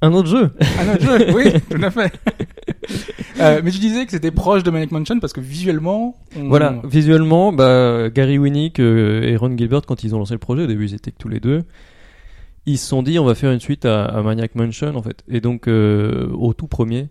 [0.02, 0.52] un autre jeu.
[0.80, 2.12] Un autre jeu, oui, tout à fait.
[3.40, 6.82] Euh, mais tu disais que c'était proche de Manic Mansion parce que visuellement, on- Voilà,
[6.86, 10.68] visuellement, bah, Gary Winnick euh, et Ron Gilbert, quand ils ont lancé le projet, au
[10.68, 11.64] début ils étaient que tous les deux,
[12.66, 15.24] ils se sont dit on va faire une suite à, à Maniac Mansion en fait.
[15.28, 17.10] Et donc euh, au tout premier.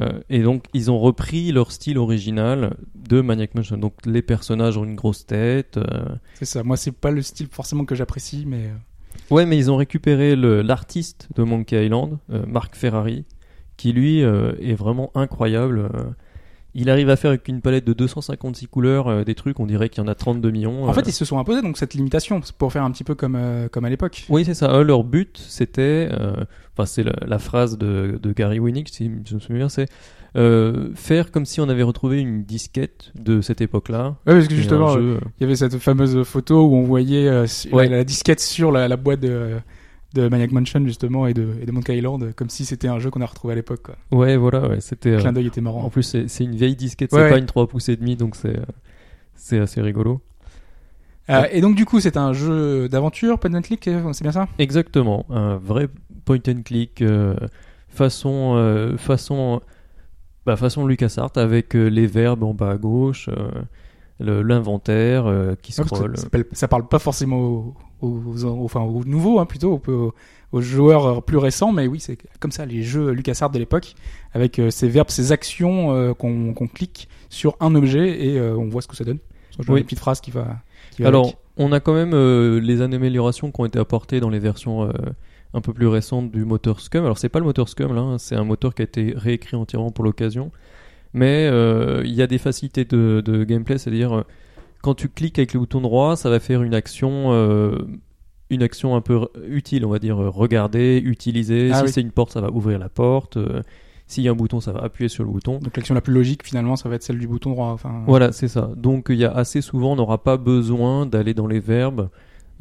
[0.00, 3.76] Euh, et donc ils ont repris leur style original de Maniac Mansion.
[3.76, 5.78] Donc les personnages ont une grosse tête.
[6.34, 6.62] c'est ça.
[6.62, 8.70] Moi, c'est pas le style forcément que j'apprécie, mais
[9.30, 13.24] Ouais, mais ils ont récupéré l'artiste de Monkey Island, euh, Marc Ferrari,
[13.76, 15.88] qui lui euh, est vraiment incroyable.
[16.74, 16.80] Euh.
[16.80, 19.88] il arrive à faire avec une palette de 256 couleurs euh, des trucs, on dirait
[19.88, 20.84] qu'il y en a 32 millions.
[20.84, 20.92] en euh.
[20.92, 23.36] fait, ils se sont imposés donc cette limitation c'est pour faire un petit peu comme
[23.36, 24.24] euh, comme à l'époque.
[24.28, 24.82] Oui, c'est ça.
[24.82, 26.32] Leur but, c'était, euh,
[26.76, 29.86] enfin, c'est la, la phrase de, de Gary Winnick, si je me souviens, c'est
[30.36, 34.16] euh, faire comme si on avait retrouvé une disquette de cette époque-là.
[34.26, 37.26] Ouais, parce que justement, jeu, euh, il y avait cette fameuse photo où on voyait
[37.26, 37.88] euh, su- Ouais.
[37.88, 39.56] la, la disquette sur la, la boîte de,
[40.14, 43.10] de Maniac Mansion justement et de, et de Monkey Island, comme si c'était un jeu
[43.10, 43.82] qu'on a retrouvé à l'époque.
[43.82, 43.96] quoi.
[44.10, 45.10] ouais, voilà, ouais, c'était.
[45.10, 45.82] Le euh, clin d'œil était marrant.
[45.84, 47.22] en plus, c'est une vieille disquette, Ouais.
[47.24, 48.64] c'est pas une 3 pouces et demi, donc c'est euh,
[49.34, 50.20] c'est assez rigolo.
[51.28, 54.48] Euh, et donc du coup, c'est un jeu d'aventure, point and click, c'est bien ça?
[54.58, 55.88] Exactement, un vrai
[56.24, 57.36] point and click euh,
[57.88, 59.60] façon euh, façon
[60.44, 63.28] bah, façon LucasArts avec les verbes en bas à gauche,
[64.20, 66.16] l'inventaire euh, qui scrolle.
[66.16, 70.14] ça, ça parle pas forcément aux, aux- aux- enfin, aux nouveaux, hein, plutôt aux,
[70.52, 73.94] aux joueurs plus récents, mais oui, c'est comme ça, les jeux LucasArts de l'époque,
[74.32, 78.68] avec euh, ces verbes, ces actions euh, qu'on clique sur un objet et euh, on
[78.68, 79.18] voit ce que ça donne.
[79.68, 79.80] Oui.
[79.80, 80.56] une petite phrase qui va.
[80.92, 81.36] qui va Alors, avec.
[81.56, 82.14] on a quand même
[82.58, 84.90] les améliorations qui ont été apportées dans les versions
[85.52, 87.04] un peu plus récentes du moteur Scum.
[87.04, 89.56] Alors, c'est pas le moteur Scum là, hein, c'est un moteur qui a été réécrit
[89.56, 90.50] entièrement pour l'occasion.
[91.12, 94.22] Mais euh, il y a des facilités de, de gameplay, c'est-à-dire euh,
[94.82, 97.78] quand tu cliques avec le bouton droit, ça va faire une action, euh,
[98.48, 101.70] une action un peu utile, on va dire regarder, utiliser.
[101.72, 101.88] Ah si oui.
[101.92, 103.36] c'est une porte, ça va ouvrir la porte.
[103.36, 103.62] euh,
[104.06, 105.58] S'il y a un bouton, ça va appuyer sur le bouton.
[105.58, 107.68] Donc l'action la plus logique finalement, ça va être celle du bouton droit.
[107.68, 108.70] Enfin, Voilà, c'est ça.
[108.76, 112.08] Donc il y a assez souvent, on n'aura pas besoin d'aller dans les verbes.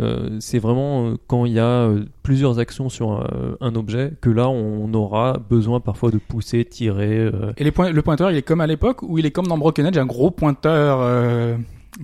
[0.01, 4.13] Euh, c'est vraiment euh, quand il y a euh, plusieurs actions sur un, un objet
[4.21, 7.29] que là on aura besoin parfois de pousser, tirer.
[7.57, 9.57] Et les points, le pointeur, il est comme à l'époque où il est comme dans
[9.57, 11.57] Broken Edge, un gros pointeur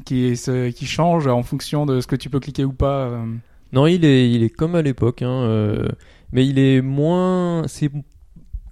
[0.04, 3.12] qui, est, qui change en fonction de ce que tu peux cliquer ou pas.
[3.72, 5.78] Non, il est, il est comme à l'époque, hein,
[6.32, 7.64] mais il est moins.
[7.68, 7.92] C'est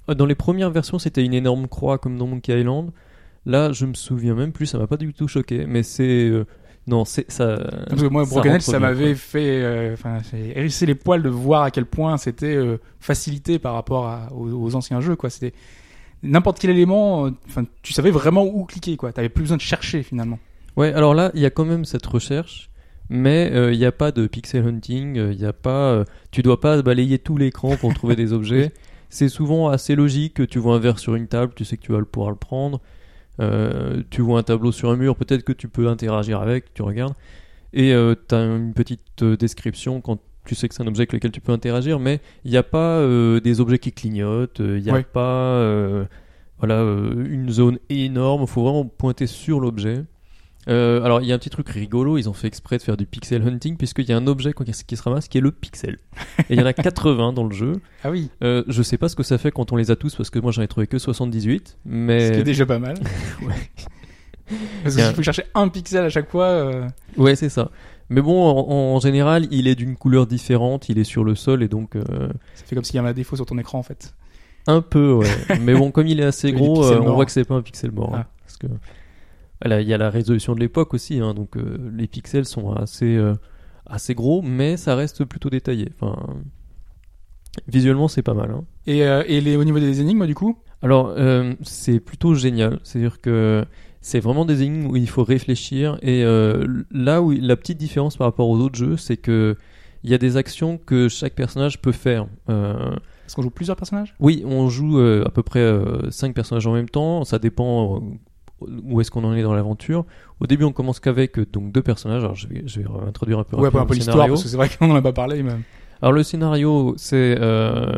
[0.08, 2.92] dans les premières versions, c'était une énorme croix comme dans Monkey Island.
[3.46, 6.32] Là, je me souviens même plus, ça m'a pas du tout choqué, mais c'est
[6.88, 7.58] non, c'est ça.
[7.90, 11.24] Parce que moi, ça Broken ça bien, m'avait fait, euh, enfin, j'ai hérissé les poils
[11.24, 15.16] de voir à quel point c'était euh, facilité par rapport à- aux, aux anciens jeux,
[15.16, 15.30] quoi.
[15.30, 15.54] C'était
[16.24, 19.14] n'importe quel élément, euh, enfin, tu savais vraiment où cliquer, quoi.
[19.14, 20.40] T'avais plus besoin de chercher finalement.
[20.76, 22.70] Ouais, alors là, il y a quand même cette recherche,
[23.10, 26.06] mais euh, il n'y a pas de pixel hunting, euh, il y a pas, euh,
[26.32, 28.72] tu dois pas balayer tout l'écran pour trouver des objets.
[29.10, 30.48] C'est souvent assez logique.
[30.48, 32.82] Tu vois un verre sur une table, tu sais que tu vas pouvoir le prendre.
[33.40, 36.82] Euh, tu vois un tableau sur un mur, peut-être que tu peux interagir avec, tu
[36.84, 37.14] regardes.
[37.74, 37.94] Et
[38.30, 41.32] tu as une petite euh, description quand tu sais que c'est un objet avec lequel
[41.32, 44.84] tu peux interagir, mais il n'y a pas euh, des objets qui clignotent, euh, il
[44.84, 45.04] n'y a Ouais.
[45.04, 46.06] pas euh,
[46.60, 50.04] voilà, euh, une zone énorme, il faut vraiment pointer sur l'objet.
[50.70, 52.96] Euh, alors il y a un petit truc rigolo, ils ont fait exprès de faire
[52.96, 54.54] du pixel hunting, puisqu'il y a un objet
[54.88, 56.00] qui se ramasse qui est le pixel.
[56.50, 57.74] Et il y en a 80 dans le jeu.
[58.04, 60.16] Ah oui, Euh, je sais pas ce que ça fait quand on les a tous,
[60.16, 62.28] parce que moi j'en ai trouvé que 78, mais...
[62.28, 62.96] ce qui est déjà pas mal.
[64.84, 66.46] Parce que Il y a- s'il faut chercher un pixel à chaque fois.
[66.48, 66.88] euh,
[67.18, 67.72] Ouais, c'est ça.
[68.10, 71.64] Mais bon, en, en général, il est d'une couleur différente, il est sur le sol
[71.64, 71.96] et donc.
[71.96, 72.04] euh,
[72.54, 74.14] Ça fait comme s'il y avait un défaut sur ton écran en fait.
[74.68, 75.28] Un peu, ouais.
[75.62, 78.12] Mais bon, comme il est assez gros, on voit que c'est pas un pixel mort.
[78.14, 78.18] Ah.
[78.20, 78.68] hein, parce que
[79.66, 83.16] il y a la résolution de l'époque aussi, hein, donc euh, les pixels sont assez
[83.16, 83.34] euh,
[83.86, 85.90] assez gros, mais ça reste plutôt détaillé.
[85.96, 86.16] Enfin,
[87.68, 88.52] visuellement, c'est pas mal.
[88.52, 88.66] Hein.
[88.88, 90.58] Et, euh, et les, au niveau des énigmes, du coup?
[90.82, 91.16] Alors,
[91.62, 92.80] c'est plutôt génial.
[92.84, 93.64] C'est-à-dire que
[94.02, 95.98] c'est vraiment des énigmes où il faut réfléchir.
[96.02, 96.26] Et
[96.92, 99.56] là où la petite différence par rapport aux autres jeux, c'est que
[100.04, 102.28] il y a des actions que chaque personnage peut faire.
[102.50, 104.14] Est-ce qu'on joue plusieurs personnages?
[104.20, 105.74] oui, on joue à peu près
[106.10, 107.24] 5 personnages en même temps.
[107.24, 108.02] Ça dépend
[108.84, 110.06] où est-ce qu'on en est dans l'aventure.
[110.40, 112.24] Au début, on commence qu'avec donc deux personnages.
[112.24, 114.34] Alors, je vais, je vais introduire un peu, Ouais, rapidement un peu le l'histoire, scénario.
[114.34, 115.64] parce que c'est vrai qu'on en a pas parlé, même.
[116.02, 117.92] Alors, le scénario, c'est euh,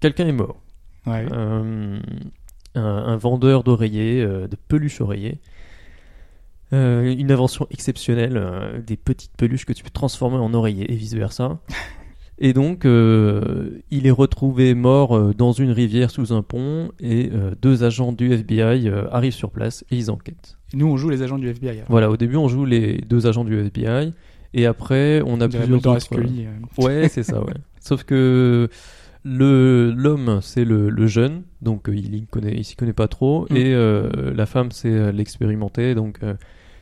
[0.00, 0.56] quelqu'un est mort.
[1.06, 1.26] Ouais.
[1.32, 1.98] Euh,
[2.74, 5.40] un, un vendeur d'oreillers, euh, de peluches oreillers.
[6.72, 11.58] Une invention exceptionnelle, des petites peluches que tu peux transformer en oreillers et vice versa.
[12.38, 17.30] Et donc, euh, il est retrouvé mort euh, dans une rivière sous un pont et
[17.32, 20.58] euh, deux agents du FBI euh, arrivent sur place et ils enquêtent.
[20.74, 21.70] Et nous, on joue les agents du FBI.
[21.70, 21.84] alors.
[21.88, 24.12] Voilà, au début, on joue les deux agents du FBI
[24.52, 26.46] et après, on a dirait plusieurs autres, Scully.
[26.78, 27.54] Ouais, c'est ça, ouais.
[27.80, 28.68] Sauf que
[29.24, 33.46] le l'homme, c'est le, le jeune, donc il y connaît, il s'y connaît pas trop,
[33.50, 33.56] Mm.
[33.56, 36.34] et euh, la femme, c'est euh, l'expérimenté, donc euh,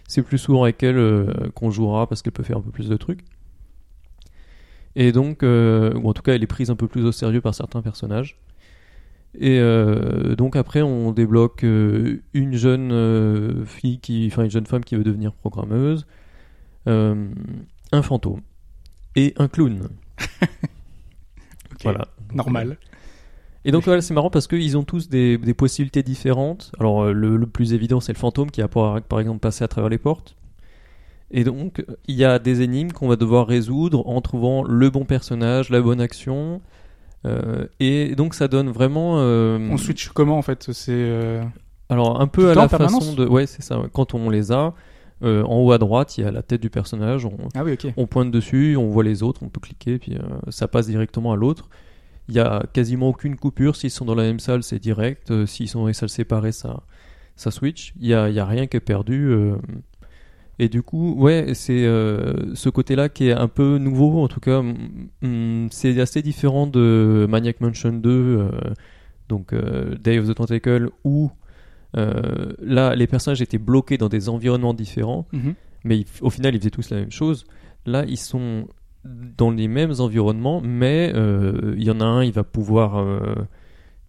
[0.07, 2.97] c'est plus souvent avec elle qu'on jouera parce qu'elle peut faire un peu plus de
[2.97, 3.21] trucs.
[4.97, 7.41] Et donc, euh, ou en tout cas, elle est prise un peu plus au sérieux
[7.41, 8.39] par certains personnages.
[9.39, 14.67] Et euh, donc après, on débloque euh, une jeune euh, fille qui, enfin une jeune
[14.67, 16.07] femme qui veut devenir programmeuse,
[16.87, 17.29] euh,
[17.91, 18.43] un fantôme
[19.17, 19.89] et un clown.
[21.83, 22.09] Voilà.
[22.33, 22.79] Normal.
[23.67, 26.73] Et donc voilà, c'est marrant parce qu'ils ont tous des, des possibilités différentes.
[26.81, 29.69] Alors le, le plus évident, c'est le fantôme qui va pouvoir, par exemple, passer à
[29.69, 30.35] travers les portes.
[31.37, 35.05] Et donc il y a des énigmes qu'on va devoir résoudre en trouvant le bon
[35.05, 36.63] personnage, la bonne action.
[37.27, 39.17] Euh, et donc ça donne vraiment.
[39.19, 40.71] euh, On switch comment, en fait?
[40.73, 40.93] C'est.
[40.93, 41.43] euh,
[41.89, 43.27] Alors un peu à la façon de.
[43.27, 43.83] Ouais, c'est ça.
[43.93, 44.75] Quand on les a,
[45.23, 47.25] en haut à droite, il y a la tête du personnage.
[47.25, 47.93] On, Ah oui, ok.
[47.97, 50.19] on pointe dessus, on voit les autres, on peut cliquer, puis
[50.51, 51.69] ça passe directement à l'autre.
[52.29, 53.75] Il y a quasiment aucune coupure.
[53.75, 55.47] S'ils sont dans la même salle, c'est direct.
[55.47, 56.83] S'ils sont dans les salles séparées, ça,
[57.37, 57.93] ça switch.
[58.01, 59.35] Il y a, y a rien qui est perdu.
[60.59, 64.23] Et du coup, ouais, c'est euh, ce côté-là qui est un peu nouveau.
[64.23, 68.49] En tout cas, mm, c'est assez différent de Maniac Mansion 2, euh,
[69.29, 71.31] donc euh, Day of the Tentacle, où
[71.97, 75.55] euh, là, les personnages étaient bloqués dans des environnements différents Mhm.
[75.85, 77.45] mais ils- au final ils faisaient tous la même chose.
[77.87, 78.67] Là, ils sont
[79.05, 81.13] dans les mêmes environnements, mais
[81.77, 83.05] il y en a un, il va pouvoir.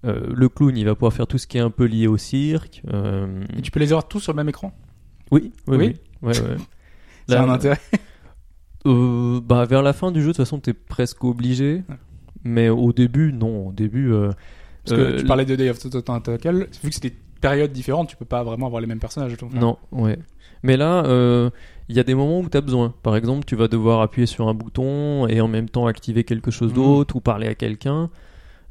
[0.03, 2.81] le clown, il va pouvoir faire tout ce qui est un peu lié au cirque.
[3.57, 4.71] Et tu peux les avoir tous sur le même écran?
[5.31, 5.95] Oui, oui, Oui oui.
[6.21, 6.57] Ouais, ouais.
[7.27, 7.79] C'est Là, un intérêt.
[8.85, 11.83] euh, bah, vers la fin du jeu, de toute façon, t'es presque obligé.
[11.89, 11.95] Ouais.
[12.43, 13.67] Mais au début, non.
[13.67, 14.11] Au début.
[14.13, 14.29] euh,
[14.85, 18.09] Parce que euh, tu parlais de Day of Tentacle, vu que c'est des périodes différentes,
[18.09, 19.35] tu peux pas vraiment avoir les mêmes personnages.
[19.53, 20.17] Non, ouais.
[20.63, 21.49] Mais là, euh,
[21.89, 22.93] il y a des moments où tu as besoin.
[23.03, 26.51] Par exemple, tu vas devoir appuyer sur un bouton et en même temps activer quelque
[26.51, 26.75] chose Mhm.
[26.75, 28.09] d'autre ou parler à quelqu'un.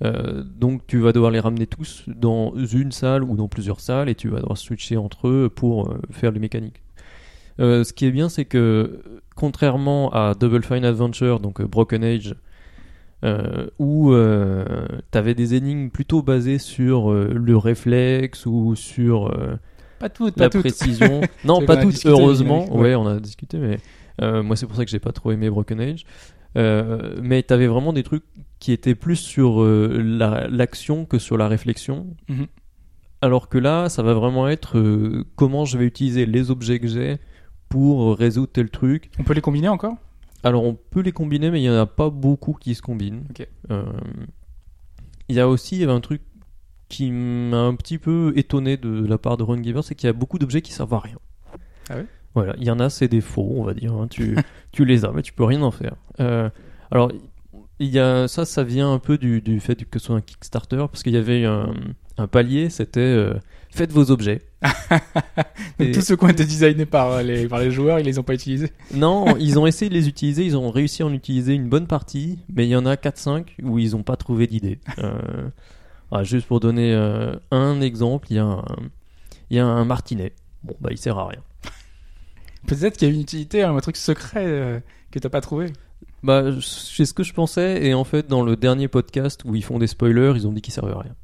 [0.03, 4.09] Euh, donc tu vas devoir les ramener tous dans une salle ou dans plusieurs salles
[4.09, 6.83] et tu vas devoir switcher entre eux pour euh, faire les mécaniques.
[7.61, 9.01] Euh, ce qui est bien, c'est que
[9.37, 12.35] contrairement à Double Fine Adventure, donc euh, Broken Age,
[13.25, 19.33] euh, où tu avais des énigmes plutôt basées sur le réflexe ou sur
[19.99, 20.61] Pas toutes, la pas toutes.
[20.63, 21.21] précision.
[21.45, 22.71] non, pas toutes, discuté, heureusement.
[22.75, 22.81] ouais.
[22.83, 22.95] Ouais.
[22.97, 23.79] on a discuté, mais
[24.43, 26.05] moi c'est pour ça que j'ai pas trop aimé Broken Age.
[27.23, 28.25] Mais t'avais vraiment des trucs
[28.59, 32.07] qui étaient plus sur la- l'action que sur la réflexion.
[32.29, 32.47] Mhm.
[33.23, 34.79] Alors que là, ça va vraiment être
[35.37, 37.17] comment je vais utiliser les objets que j'ai
[37.75, 39.11] pour résoudre tel truc.
[39.19, 39.97] On peut les combiner encore?
[40.45, 43.25] Alors on peut les combiner, mais il y en a pas beaucoup qui se combinent.
[43.73, 43.83] Euh,
[45.29, 46.23] Il y a aussi un truc
[46.89, 50.11] qui m'a un petit peu étonné de la part de Ron Giver, c'est qu'il y
[50.11, 51.19] a beaucoup d'objets qui servent à rien.
[51.91, 52.07] Ah ouais?
[52.37, 53.93] Voilà, il y en a, c'est des faux, on va dire.
[53.93, 54.07] hein.
[54.09, 54.37] Tu,
[54.71, 55.97] tu les as, mais tu peux rien en faire.
[56.21, 56.49] Euh,
[56.93, 57.11] alors,
[57.81, 60.21] il y a ça, ça vient un peu du, du fait que ce soit un
[60.21, 61.75] Kickstarter, parce qu'il y avait un,
[62.19, 63.35] un palier, c'était euh,
[63.71, 64.43] faites vos objets.
[65.79, 68.19] Et- Tous ceux qui ont été designés par euh, les, par les joueurs, ils les
[68.19, 68.71] ont pas utilisés.
[68.95, 71.87] Non, ils ont essayé de les utiliser, ils ont réussi à en utiliser une bonne
[71.87, 74.79] partie, mais il y en a 4-5 où ils n'ont pas trouvé d'idée.
[74.99, 75.49] Euh,
[76.13, 78.65] ah, juste pour donner euh, un exemple, il y, a un-
[79.51, 80.33] il y a un martinet.
[80.63, 81.41] Bon, bah il sert à rien.
[82.67, 84.81] Peut-être qu'il y a une utilité, un truc secret euh,
[85.11, 85.67] que t'as pas trouvé.
[86.23, 89.63] Bah, c'est ce que je pensais, et en fait, dans le dernier podcast où ils
[89.65, 91.15] font des spoilers, ils ont dit qu'ils servaient à rien.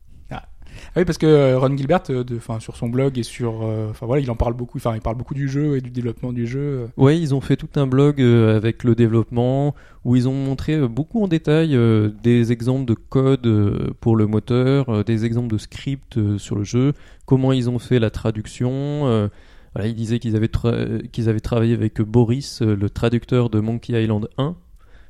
[0.96, 3.90] Ah oui, parce que euh, Ron Gilbert, euh, de, sur son blog et sur, euh,
[3.90, 4.78] enfin voilà, il en parle beaucoup.
[4.78, 6.88] Enfin, il parle beaucoup du jeu et du développement du jeu.
[6.96, 11.22] Ouais, ils ont fait tout un blog avec le développement où ils ont montré beaucoup
[11.22, 11.78] en détail
[12.24, 16.92] des exemples de code pour le moteur, des exemples de script euh, sur le jeu,
[17.24, 19.30] comment ils ont fait la traduction.
[19.74, 24.28] voilà, ils disaient qu'ils avaient, tra- avaient travaillé avec Boris, le traducteur de Monkey Island
[24.38, 24.56] 1,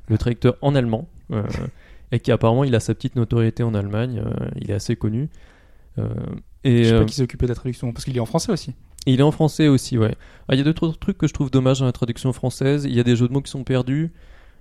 [0.09, 1.07] le traducteur en allemand,
[2.11, 4.21] et qui apparemment il a sa petite notoriété en Allemagne,
[4.61, 5.29] il est assez connu.
[5.99, 6.07] Euh,
[6.63, 8.25] et Je sais euh, pas qui s'est occupé de la traduction, parce qu'il est en
[8.25, 8.73] français aussi.
[9.07, 10.15] il est en français aussi, ouais.
[10.47, 12.85] Ah, Il y a d'autres trucs que je trouve dommage dans la traduction française.
[12.85, 14.11] Il y a des jeux de mots qui sont perdus.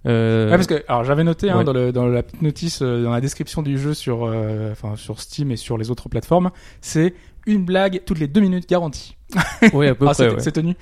[0.07, 3.03] Euh, Ouais, parce que alors j'avais noté hein, dans, le, dans la petite notice euh,
[3.05, 6.53] dans la description du jeu sur euh, enfin sur Steam et sur les autres plateformes,
[6.81, 7.13] c'est
[7.47, 9.19] une blague toutes les deux minutes garantie.
[9.75, 10.31] ouais, à peu Ah, près.
[10.39, 10.53] c'est ouais.
[10.53, 10.75] tenu.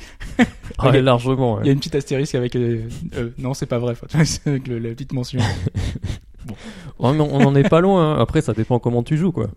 [0.79, 1.55] Ah, ouais, largement.
[1.57, 1.62] ouais.
[1.65, 2.83] Il y a une petite astérisque avec euh,
[3.16, 3.95] euh, non c'est pas vrai.
[4.47, 5.41] Avec le- la petite mention.
[6.49, 6.55] Mais
[7.01, 8.15] on en est pas loin.
[8.15, 8.20] hein.
[8.20, 9.49] Après, ça dépend comment tu joues, quoi.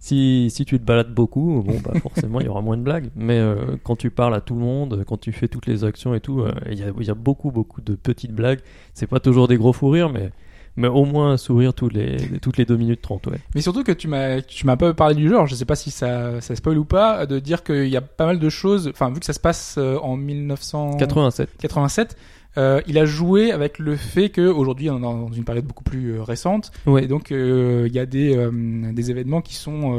[0.00, 3.10] Si, si tu te balades beaucoup, bon, bah, forcément, il y aura moins de blagues.
[3.14, 6.14] Mais euh, quand tu parles à tout le monde, quand tu fais toutes les actions
[6.14, 8.60] et tout, euh, il y, y a beaucoup, beaucoup de petites blagues.
[8.94, 10.30] C'est pas toujours des gros fous rires, mais,
[10.76, 13.40] mais au moins un sourire tous les, toutes les 2 minutes 30, ouais.
[13.54, 15.28] Mais surtout que tu m'as tu m'as pas parlé du.
[15.28, 18.00] Alors, je sais pas si ça ça spoil ou pas de dire qu'il y a
[18.00, 18.88] pas mal de choses.
[18.88, 21.50] Enfin vu que ça se passe euh, en 1900 87.
[21.58, 22.16] 87,
[22.58, 25.84] euh, il a joué avec le fait que aujourd'hui on est dans une période beaucoup
[25.84, 27.04] plus euh, récente Ouais.
[27.04, 28.50] et donc euh, il y a des euh,
[28.92, 29.96] des événements qui sont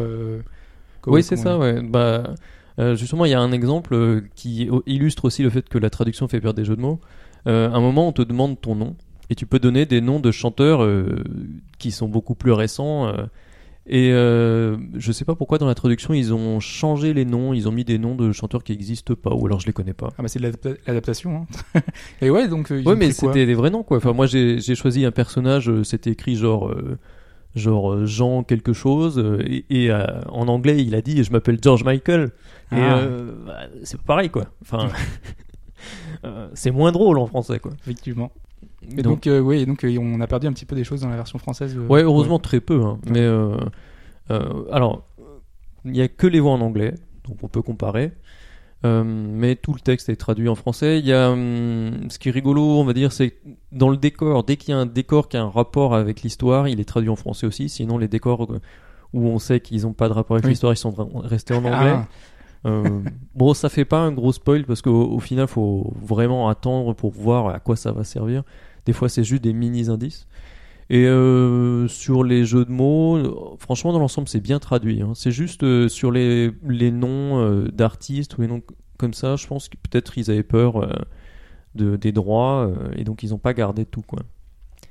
[1.07, 1.81] Oui, c'est ça, ouais.
[1.81, 2.35] Bah,
[2.95, 6.41] justement, il y a un exemple qui illustre aussi le fait que la traduction fait
[6.41, 6.99] perdre des jeux de mots.
[7.45, 8.95] À un moment, on te demande ton nom
[9.29, 10.85] et tu peux donner des noms de chanteurs
[11.79, 13.11] qui sont beaucoup plus récents.
[13.93, 17.67] Et euh, je sais pas pourquoi dans la traduction ils ont changé les noms, ils
[17.67, 20.09] ont mis des noms de chanteurs qui n'existent pas ou alors je les connais pas.
[20.17, 21.45] Ah bah c'est de l'adapta- l'adaptation.
[21.75, 21.81] Hein.
[22.21, 23.97] et ouais donc euh, ils Ouais, ont mais c'était des vrais noms quoi.
[23.97, 26.97] Enfin, moi j'ai choisi un personnage, euh, c'était écrit genre euh,
[27.55, 31.83] genre Jean quelque chose et, et, euh, en anglais il a dit je m'appelle George
[31.83, 32.31] Michael
[32.71, 33.05] et Ah.
[33.45, 34.45] bah, c'est pareil quoi.
[34.61, 34.87] Enfin
[36.53, 37.71] c'est moins drôle en français quoi.
[37.81, 38.31] effectivement.
[38.89, 41.01] Et Donc, donc, euh, oui, donc euh, on a perdu un petit peu des choses
[41.01, 41.75] dans la version française.
[41.77, 42.81] euh, ouais, heureusement très peu.
[42.83, 42.97] Hein.
[43.09, 43.55] Mais euh,
[44.31, 45.03] euh, alors
[45.85, 46.93] il y a que les voix en anglais
[47.27, 48.11] donc on peut comparer.
[48.83, 50.97] Euh, mais tout le texte est traduit en français.
[50.97, 53.35] Il y a hum, ce qui est rigolo, on va dire, c'est
[53.71, 54.43] dans le décor.
[54.43, 57.09] Dès qu'il y a un décor qui a un rapport avec l'histoire, il est traduit
[57.09, 57.69] en français aussi.
[57.69, 58.59] Sinon, les décors euh,
[59.13, 60.51] où on sait qu'ils n'ont pas de rapport avec Oui.
[60.53, 61.93] l'histoire, ils sont restés en anglais.
[61.93, 62.07] Ah,
[62.65, 63.01] Euh,
[63.35, 67.11] bon, ça fait pas un gros spoil parce qu'au au final, faut vraiment attendre pour
[67.11, 68.43] voir à quoi ça va servir.
[68.85, 70.27] Des fois, c'est juste des mini indices.
[70.89, 75.01] Et euh, sur les jeux de mots, franchement, dans l'ensemble, c'est bien traduit.
[75.01, 75.13] hein.
[75.15, 78.61] C'est juste euh, sur les, les noms euh, d'artistes ou les noms
[78.97, 80.87] comme ça, je pense que peut-être ils avaient peur
[81.73, 84.03] de, des droits et donc ils n'ont pas gardé tout.
[84.03, 84.19] Quoi.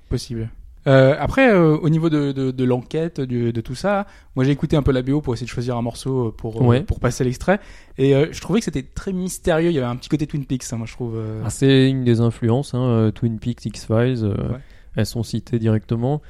[0.09, 0.51] possible.
[0.86, 4.51] Euh, après, euh, au niveau de, de, de l'enquête, du- de tout ça, moi j'ai
[4.52, 6.81] écouté un peu la BO pour essayer de choisir un morceau euh, pour, euh, Ouais.
[6.82, 7.61] pour passer l'extrait.
[7.98, 9.69] Et euh, je trouvais que c'était très mystérieux.
[9.70, 11.16] Il y avait un petit côté Twin Peaks, hein, moi je trouve.
[11.16, 11.43] euh.
[11.44, 14.59] Ah, c'est une des influences, hein, Twin Peaks, X-Files, Ouais.
[14.97, 16.23] elles sont citées directement.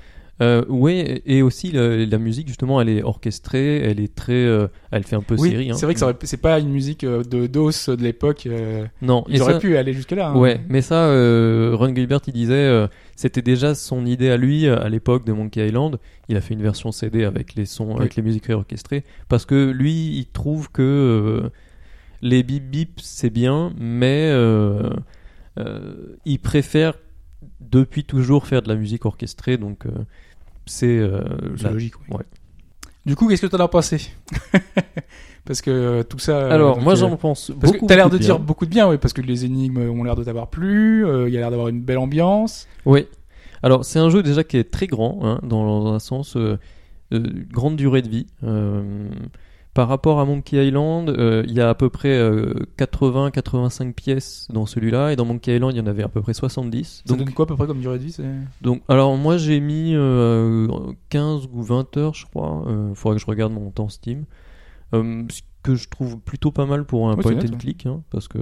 [0.42, 4.68] Euh, oui, et aussi la, la musique justement, elle est orchestrée, elle est très, euh,
[4.90, 5.70] elle fait un peu oui, série.
[5.70, 5.74] hein.
[5.74, 8.46] c'est vrai que ça c'est pas une musique euh, de DOS de l'époque.
[8.46, 10.34] euh, Non, ils auraient ça- pu aller jusque là.
[10.34, 11.08] Ouais, mais ça,
[11.76, 12.86] Ron Gilbert, il disait,
[13.16, 15.98] c'était déjà son idée à lui à l'époque de Monkey Island.
[16.30, 19.70] Il a fait une version CD avec les sons, avec les musiques réorchestrées, parce que
[19.70, 21.50] lui, il trouve que
[22.22, 24.30] les bip bip c'est bien, mais
[26.24, 26.94] il préfère
[27.60, 29.84] depuis toujours faire de la musique orchestrée, donc
[30.66, 31.20] c'est euh,
[31.56, 31.94] C'est la- logique.
[32.08, 32.16] oui.
[32.16, 32.24] ouais.
[33.06, 34.10] Du coup, qu'est-ce que t'en as pensé
[35.46, 36.32] Parce que euh, tout ça.
[36.36, 37.86] euh, Alors, donc, moi, euh, j'en pense Parce beaucoup.
[37.86, 38.44] que t'as l'air de dire bien.
[38.44, 41.32] beaucoup de bien, oui, parce que les énigmes ont l'air de t'avoir plu, euh, il
[41.34, 42.68] y a l'air d'avoir une belle ambiance.
[42.84, 43.06] Oui.
[43.62, 46.58] Alors, c'est un jeu déjà qui est très grand, hein, dans, dans un sens, euh,
[47.12, 48.26] euh, grande durée de vie.
[49.70, 52.18] Euh, par rapport à Monkey Island, euh, il y a à peu près
[52.78, 56.34] 80-85 pièces dans celui-là, et dans Monkey Island, il y en avait à peu près
[56.34, 57.02] 70.
[57.06, 58.16] Ça Donc, donne quoi à peu près comme durée de vie
[58.62, 60.66] donc alors moi j'ai mis euh,
[61.10, 62.64] 15 ou 20 heures, je crois.
[62.90, 64.24] Il faudrait que je regarde mon temps Steam.
[64.92, 67.58] Euh, ce que je trouve plutôt pas mal pour un Ouais, point and ouais.
[67.58, 68.38] click, hein, parce que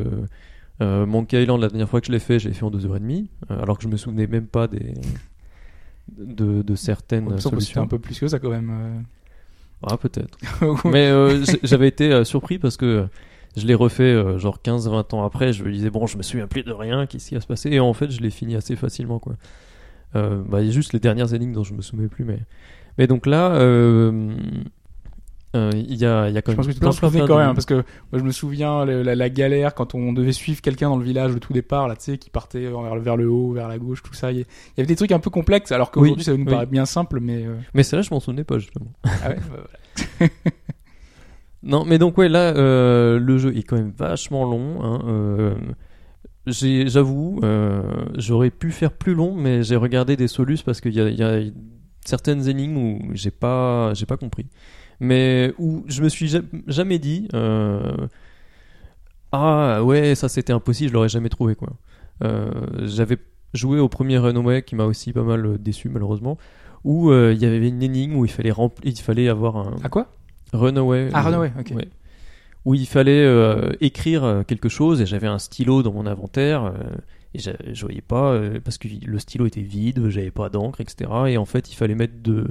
[0.81, 3.61] euh, Monkey Island, la dernière fois que je l'ai fait, j'ai fait en 2h30, euh,
[3.63, 4.95] alors que je me souvenais même pas des
[6.17, 7.83] de, de certaines C'était solutions.
[7.83, 8.73] un peu plus que ça quand même.
[9.87, 10.39] Ah peut-être.
[10.85, 13.07] Mais euh, j'avais été euh, surpris parce que
[13.57, 15.53] je l'ai refait euh, genre 15-20 ans après.
[15.53, 17.71] Je me disais, bon, je me souviens plus de rien, qu'est-ce qui va se passer
[17.71, 19.19] Et en fait, je l'ai fini assez facilement.
[19.19, 19.35] quoi.
[20.17, 22.25] Euh, bah, il y a juste les dernières énigmes dont je me souvenais plus.
[22.25, 22.41] Mais,
[22.97, 24.35] mais donc là, euh,
[25.57, 26.67] euh, il y, a, y a quand Je même.
[26.67, 26.67] pense
[27.01, 29.75] que tu quand de- même, parce que moi je me souviens le- la, la galère
[29.75, 32.29] quand on devait suivre quelqu'un dans le village au tout départ, là, tu sais, qui
[32.31, 34.31] partait vers, le- vers le haut, vers la gauche, tout ça.
[34.31, 34.45] Il y,
[34.77, 36.45] avait des trucs un peu complexes, alors qu'aujourd'hui Oui, ça nous oui.
[36.45, 37.47] paraît bien simple, mais.
[37.47, 38.93] euh, Mais celle-là, je m'en souvenais pas justement.
[39.05, 39.65] Ah ouais, bah,
[40.19, 40.31] voilà.
[41.65, 44.83] Non, mais donc ouais, là, euh, le jeu est quand même vachement long.
[44.85, 45.55] Hein, euh,
[46.47, 47.83] J'avoue, euh,
[48.17, 51.41] j'aurais pu faire plus long, mais j'ai regardé des solus parce qu'il y y a
[52.07, 54.47] certaines énigmes où j'ai pas, j'ai pas compris.
[55.01, 57.81] Mais où je me suis ja- jamais dit, euh,
[59.33, 61.69] ah ouais, ça c'était impossible, je l'aurais jamais trouvé quoi.
[62.25, 62.51] Euh,
[62.87, 63.19] J'avais
[63.55, 66.39] joué au premier Runaway qui m'a aussi pas mal euh, déçu malheureusement,
[66.85, 69.89] où il y avait une énigme où il fallait remplir, il fallait avoir un, À
[69.89, 70.11] quoi?
[70.53, 71.11] Runaway.
[71.13, 71.73] Ah, Runaway, ok.
[71.77, 71.89] ouais.
[72.65, 76.73] Où il fallait euh, écrire quelque chose et j'avais un stylo dans mon inventaire euh,
[77.35, 81.11] et je voyais pas euh, parce que le stylo était vide, j'avais pas d'encre, etc.
[81.29, 82.49] Et en fait, il fallait mettre de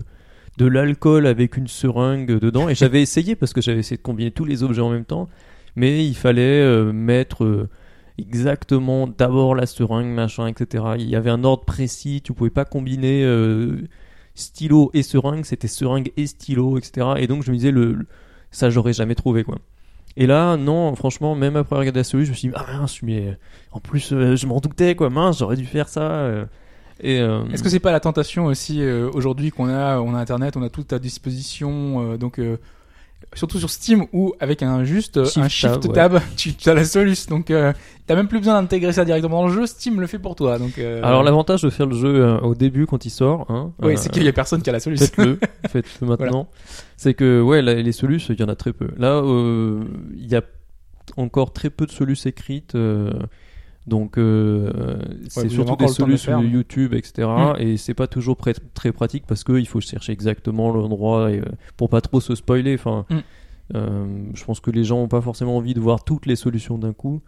[0.57, 4.31] de l'alcool avec une seringue dedans et j'avais essayé parce que j'avais essayé de combiner
[4.31, 5.29] tous les objets en même temps,
[5.75, 7.69] mais il fallait euh, mettre euh,
[8.17, 10.83] exactement d'abord la seringue, machin, etc.
[10.97, 13.87] Il y avait un ordre précis, tu pouvais pas combiner euh,
[14.33, 17.07] stylo et seringue, c'était seringue et stylo, etc.
[17.17, 17.99] Et donc je me disais, le,
[18.49, 19.59] ça j'aurais jamais trouvé quoi.
[20.19, 23.03] Et là, non, franchement, même après regarder la solution, je me suis dit, ah mince,
[23.03, 23.37] mais
[23.71, 26.47] en plus, je m'en doutais quoi, mince, j'aurais dû faire ça.
[27.03, 27.43] Euh.
[27.53, 30.63] Est-ce que c'est pas la tentation aussi euh, aujourd'hui qu'on a, on a Internet, on
[30.63, 32.57] a tout à disposition, euh, donc euh,
[33.33, 36.21] surtout sur Steam où avec un juste euh, Shift un Shift tab, tab, ouais.
[36.35, 37.73] tu as la solution, donc euh,
[38.07, 40.57] t'as même plus besoin d'intégrer ça directement dans le jeu, Steam le fait pour toi,
[40.59, 40.77] donc.
[40.79, 43.93] euh, Alors l'avantage de faire le jeu euh, au début quand il sort, hein, oui,
[43.97, 45.05] c'est qu'il y a personne qui a la solution.
[45.07, 46.47] faites-le, faites-le maintenant.
[46.95, 48.89] C'est que ouais, là, les solutions, il y en a très peu.
[48.97, 49.83] Là, euh,
[50.15, 50.41] il y a
[51.15, 52.75] encore très peu de solutions écrites.
[53.87, 54.99] Donc euh,
[55.29, 57.27] c'est surtout des de solutions mais- YouTube, etc.
[57.27, 57.53] Mm.
[57.61, 58.35] Et c'est pas toujours
[58.73, 61.45] très pratique parce qu'il faut chercher exactement l'endroit et, euh,
[61.77, 62.75] pour pas trop se spoiler.
[62.75, 63.15] Enfin, Mm.
[63.75, 66.77] euh, je pense que les gens ont pas forcément envie de voir toutes les solutions
[66.77, 67.21] d'un coup.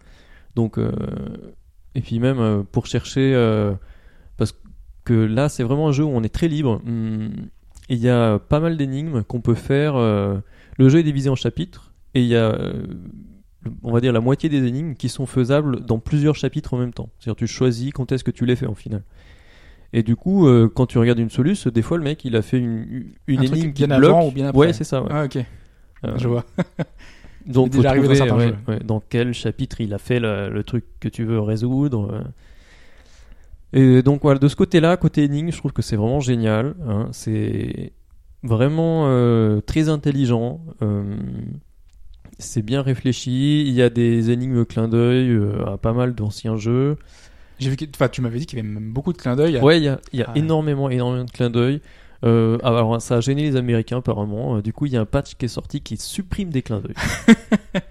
[0.56, 0.91] Donc euh,
[1.95, 3.34] et puis même pour chercher
[4.38, 4.53] parce
[5.06, 6.81] que là c'est vraiment un jeu où on est très libre.
[6.86, 7.31] Hum,
[7.90, 9.95] Il y a pas mal d'énigmes qu'on peut faire.
[9.98, 12.57] le jeu est divisé en chapitres et il y a,
[13.84, 16.94] on va dire, la moitié des énigmes qui sont faisables dans plusieurs chapitres en même
[16.94, 17.10] temps.
[17.20, 19.04] C'est-à-dire tu choisis quand est-ce que tu les fais en final.
[19.94, 22.41] Et du coup, euh, quand tu regardes une soluce, des fois le mec il a
[22.44, 24.28] fait une, une Un truc énigme bien qui avant bloque.
[24.28, 24.60] ou bien après.
[24.68, 25.02] Ouais, c'est ça.
[25.02, 25.10] ouais.
[25.12, 25.38] Ah ok,
[26.06, 26.46] Euh, je vois.
[27.46, 30.64] donc, déjà arrivé dans trouver ouais, ouais, dans quel chapitre il a fait le, le
[30.64, 32.12] truc que tu veux résoudre.
[32.14, 32.22] euh.
[33.74, 36.76] Et donc, voilà, de ce côté-là, côté énigme, je trouve que c'est vraiment génial.
[36.88, 37.08] hein.
[37.12, 37.94] C'est
[38.44, 40.62] vraiment euh, très intelligent.
[40.82, 41.16] euh,
[42.40, 43.61] c'est bien réfléchi.
[43.68, 46.98] Il y a des énigmes clin d'œil euh, à pas mal d'anciens jeux.
[47.60, 49.57] J'ai vu que, enfin, tu m'avais dit qu'il y avait même beaucoup de clins d'œil.
[49.57, 50.38] à- Ouais, il y a, il y a Ah.
[50.38, 51.82] énormément, énormément de clins d'œil.
[52.26, 54.57] Euh, alors, ça a gêné les Américains apparemment.
[54.57, 56.80] Euh, Du coup, il y a un patch qui est sorti qui supprime des clins
[56.82, 56.95] d'œil.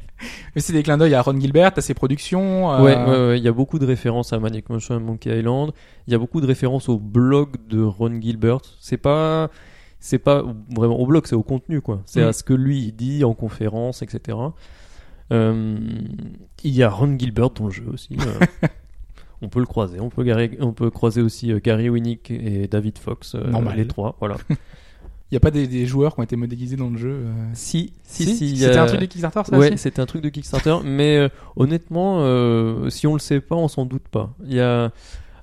[0.54, 2.72] Mais c'est des clins d'œil à Ron Gilbert, à ses productions.
[2.72, 5.38] euh, Ouais, ouais, ouais, il y a beaucoup de références à Maniac Mansion et Monkey
[5.38, 5.70] Island.
[6.06, 8.58] Il y a beaucoup de références au blog de Ron Gilbert.
[8.80, 9.50] C'est pas,
[10.00, 10.44] c'est pas
[10.74, 12.02] vraiment au blog, c'est au contenu, quoi.
[12.06, 12.28] C'est Mm.
[12.28, 14.36] à ce que lui dit en conférence, etc.
[15.32, 15.78] Euh,
[16.64, 18.16] il y a Ron Gilbert dans le jeu aussi.
[18.20, 18.68] euh.
[19.42, 20.00] on peut le croiser.
[20.00, 23.76] On peut, garer- on peut croiser aussi euh, Gary Winnick et David Fox, euh, Normal.
[23.76, 24.16] les trois.
[24.20, 24.36] Voilà.
[25.30, 27.26] Il y a pas des, des joueurs qui ont été modélisés dans le jeu.
[27.52, 28.56] si, si, si?
[28.56, 32.20] C'était a- un truc de Kickstarter, ça Ouais, c'était un truc de Kickstarter, mais honnêtement,
[32.88, 34.34] si on le sait pas, on s'en doute pas.
[34.46, 34.90] Il y a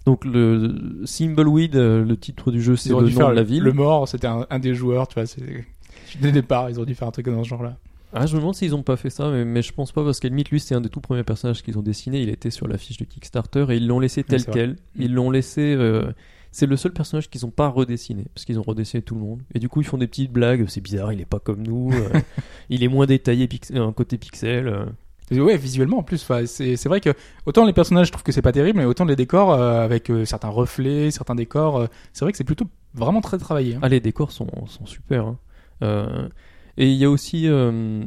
[0.05, 3.47] donc le Thimbleweed, euh, le titre du jeu, c'est le nom faire de la le-
[3.47, 3.63] ville.
[3.63, 5.23] Le mort, c'était un, un des joueurs, tu vois.
[6.21, 7.77] Dès le départ, ils auraient dû faire un truc dans ce genre-là.
[8.13, 10.19] Ah, je me demande s'ils ont pas fait ça, mais, mais je pense pas parce
[10.21, 12.21] qu'à limite, lui, c'est un des tout premiers personnages qu'ils ont dessiné.
[12.21, 14.75] Il était sur la fiche de Kickstarter et ils l'ont laissé tel quel.
[14.95, 15.75] Ils l'ont laissé.
[15.77, 16.11] euh,
[16.51, 19.41] c'est le seul personnage qu'ils ont pas redessiné parce qu'ils ont redessiné tout le monde.
[19.53, 20.63] Et du coup, ils font des petites blagues.
[20.69, 21.91] C'est bizarre, il est pas comme nous.
[21.91, 22.19] euh,
[22.69, 24.67] il est moins détaillé, euh, côté pixel.
[24.69, 24.85] euh.
[25.31, 26.21] Ouais, visuellement en plus.
[26.21, 27.09] enfin, C'est c'est vrai que
[27.45, 30.09] autant les personnages, je trouve que c'est pas terrible, mais autant les décors euh, avec
[30.11, 33.75] euh, certains reflets, certains décors, euh, c'est vrai que c'est plutôt vraiment très travaillé.
[33.75, 33.79] hein.
[33.81, 35.25] Ah, les décors sont, sont super.
[35.25, 35.37] hein.
[35.83, 36.27] Euh,
[36.77, 38.03] et il y a aussi euh,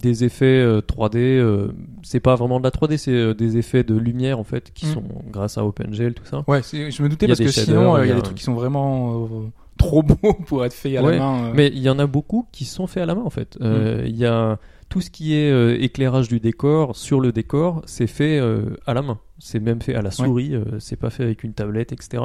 [0.00, 1.16] des effets euh, 3D.
[1.16, 1.72] euh,
[2.02, 4.86] c'est pas vraiment de la 3D, c'est euh, des effets de lumière en fait qui
[4.86, 4.92] Mm.
[4.92, 6.44] sont grâce à OpenGL tout ça.
[6.46, 8.06] Ouais, c'est- je me doutais Il y a parce que sinon, shaders, euh, il y
[8.06, 9.26] il y a a- des trucs qui sont vraiment euh,
[9.78, 11.44] trop beaux pour être faits à Ouais, la main.
[11.46, 11.52] euh.
[11.54, 13.56] Mais il y en a beaucoup qui sont faits à la main en fait.
[13.60, 14.58] Euh, Il y a
[14.92, 18.92] tout ce qui est euh, éclairage du décor sur le décor, c'est fait euh, à
[18.92, 19.18] la main.
[19.38, 20.54] C'est même fait à la souris.
[20.54, 22.22] euh, c'est pas fait avec une tablette, etc.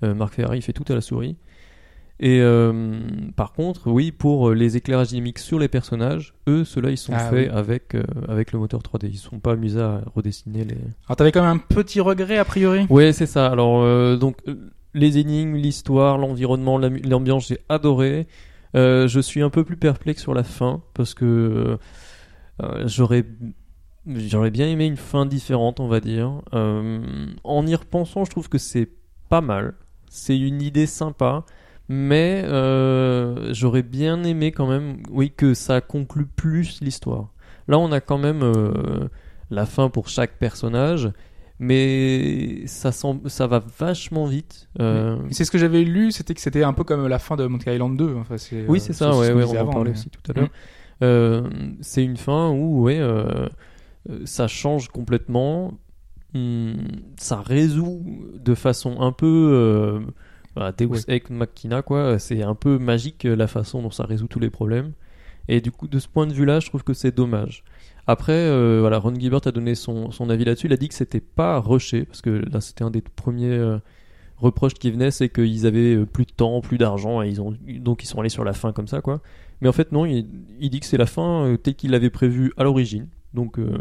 [0.00, 1.36] Marc Ferrari fait tout à la souris.
[2.20, 2.40] Et
[3.36, 7.28] par contre, oui, pour les éclairages dynamiques sur les personnages, eux, ceux-là, ils sont Ah,
[7.30, 7.54] faits oui.
[7.58, 7.96] avec,
[8.28, 9.08] avec le moteur 3D.
[9.10, 10.76] Ils sont pas amusés à redessiner les.
[11.06, 12.86] Alors t'avais quand même un petit regret a priori?
[12.88, 13.46] Ouais, c'est ça.
[13.50, 14.36] Alors, donc,
[14.94, 18.26] les énigmes, l'histoire, l'environnement, l'ambiance, j'ai adoré.
[18.74, 21.78] Euh, je suis un peu plus perplexe sur la fin parce que
[22.62, 23.22] euh, j'aurais
[24.50, 26.42] bien aimé une fin différente, on va dire.
[26.54, 27.04] Euh,
[27.44, 28.88] en y repensant, je trouve que c'est
[29.28, 29.74] pas mal.
[30.08, 31.44] C'est une idée sympa.
[31.86, 32.44] Mais
[33.52, 37.28] j'aurais bien aimé quand même, oui, que ça conclue plus l'histoire.
[37.68, 38.42] Là, on a quand même
[39.50, 41.10] la fin pour chaque personnage,
[41.58, 44.68] mais ça, semble, ça va vachement vite.
[44.80, 47.46] Euh, C'est ce que j'avais lu, c'était que c'était un peu comme la fin de
[47.46, 48.14] Monkey Island 2.
[48.16, 50.10] Enfin, c'est, Oui, euh, c'est ça, ce ouais, qu'on ouais, on en parlait mais- aussi
[50.10, 50.48] tout à l'heure.
[51.02, 51.48] Euh,
[51.80, 53.48] c'est une fin où, ouais, euh,
[54.24, 55.72] ça change complètement.
[56.34, 56.74] Hum,
[57.16, 58.02] ça résout
[58.34, 60.00] de façon un peu
[60.56, 60.98] bah, Deus Ouais.
[61.08, 62.18] Ex Machina, quoi.
[62.18, 64.92] C'est un peu magique la façon dont ça résout tous les problèmes.
[65.48, 67.62] Et du coup, de ce point de vue-là, je trouve que c'est dommage.
[68.06, 70.66] Après, euh, voilà, Ron Gilbert a donné son, son avis là-dessus.
[70.66, 73.78] Il a dit que c'était pas rushé, parce que là, c'était un des premiers euh,
[74.36, 77.54] reproches qui venaient, c'est qu'ils avaient euh, plus de temps, plus d'argent, et ils ont
[77.78, 79.20] donc ils sont allés sur la fin comme ça, quoi.
[79.60, 80.26] Mais en fait, non, il,
[80.60, 83.06] il dit que c'est la fin euh, telle qu'il l'avait prévu à l'origine.
[83.32, 83.78] Donc, euh,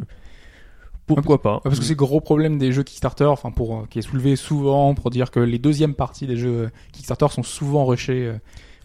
[1.06, 3.86] pourquoi pas Ouais, parce que c'est le gros problème des jeux Kickstarter, enfin pour euh,
[3.90, 7.86] qui est soulevé souvent pour dire que les deuxièmes parties des jeux Kickstarter sont souvent
[7.86, 8.34] rushés.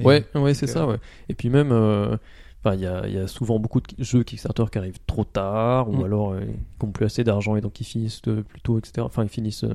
[0.01, 0.97] et- Ouais, ouais, c'est ça, ouais.
[1.28, 2.16] Et puis même, euh,
[2.65, 5.89] enfin, il y a, y a souvent beaucoup de jeux Kickstarter qui arrivent trop tard,
[5.89, 6.05] ou Mm.
[6.05, 6.41] alors euh,
[6.79, 9.05] qui n'ont plus assez d'argent et donc ils finissent euh, plus tôt, etc.
[9.07, 9.75] Enfin, ils finissent euh,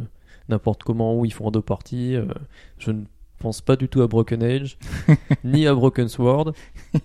[0.49, 2.15] n'importe comment, ou ils font en deux parties.
[2.15, 2.25] euh,
[2.77, 3.03] je ne
[3.39, 4.77] pense pas du tout à Broken Age,
[5.43, 6.53] ni à Broken Sword.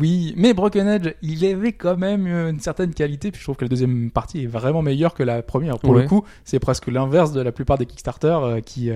[0.00, 3.64] Oui, mais Broken Edge, il avait quand même une certaine qualité, puis je trouve que
[3.66, 5.78] la deuxième partie est vraiment meilleure que la première.
[5.78, 6.02] Pour Ouais.
[6.04, 8.90] le coup, c'est presque l'inverse de la plupart des Kickstarter qui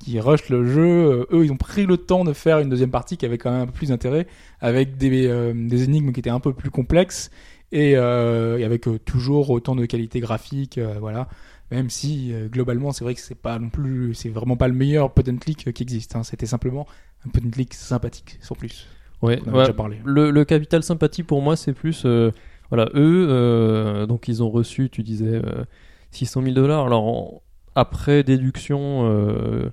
[0.00, 0.82] qui rushent le jeu.
[0.82, 3.50] Euh, eux, ils ont pris le temps de faire une deuxième partie qui avait quand
[3.52, 4.26] même un peu plus d'intérêt,
[4.60, 7.30] avec des euh, des énigmes qui étaient un peu plus complexes
[7.72, 11.28] et, euh, et avec euh, toujours autant de qualité graphique, euh, voilà.
[11.70, 14.74] Même si euh, globalement, c'est vrai que c'est pas non plus, c'est vraiment pas le
[14.74, 16.16] meilleur point and click qui existe.
[16.16, 16.24] hein.
[16.24, 16.86] C'était simplement
[17.24, 18.88] un point and click sympathique, sans plus.
[19.22, 19.98] Ouais, On ouais, déjà parlé.
[20.04, 22.02] Le, le capital sympathie pour moi, c'est plus.
[22.06, 22.32] euh,
[22.70, 25.64] voilà, eux, euh, donc ils ont reçu, tu disais, euh,
[26.10, 26.86] 600 000 dollars.
[26.86, 27.42] Alors, en-
[27.76, 29.70] après déduction, euh,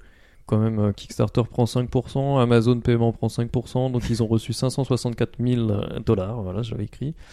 [0.47, 5.33] quand même, euh, Kickstarter prend 5%, Amazon Paiement prend 5%, donc ils ont reçu 564
[5.39, 5.67] 000
[6.05, 6.41] dollars.
[6.41, 7.13] Voilà, j'avais écrit.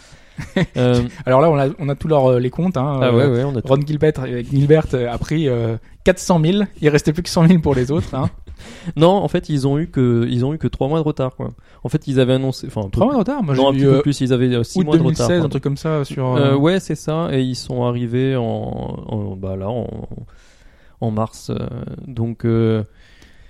[0.77, 2.77] Euh, Alors là, on a, on a tous leurs, euh, les comptes.
[2.77, 3.61] Hein, ah ouais, ouais, on a.
[3.65, 4.15] Ron Gilbert,
[4.51, 6.65] Gilbert a pris euh, 400 000.
[6.81, 8.13] Il restait plus que 100 000 pour les autres.
[8.15, 8.29] Hein.
[8.97, 11.35] Non, en fait, ils ont eu que ils ont eu que 3 mois de retard,
[11.37, 11.51] quoi.
[11.83, 12.67] En fait, ils avaient annoncé.
[12.69, 13.43] Enfin, un peu- Trois mois de retard.
[13.43, 14.21] Moi, non, un petit vu peu plus.
[14.21, 15.45] Ils avaient 6 août mois de 2016, retard.
[15.45, 16.35] un truc comme ça sur.
[16.37, 17.29] Euh, ouais, c'est ça.
[17.33, 19.89] Et ils sont arrivés en, en- bah là, en,
[21.01, 21.51] en mars.
[21.51, 21.57] euh,
[22.07, 22.83] donc, euh,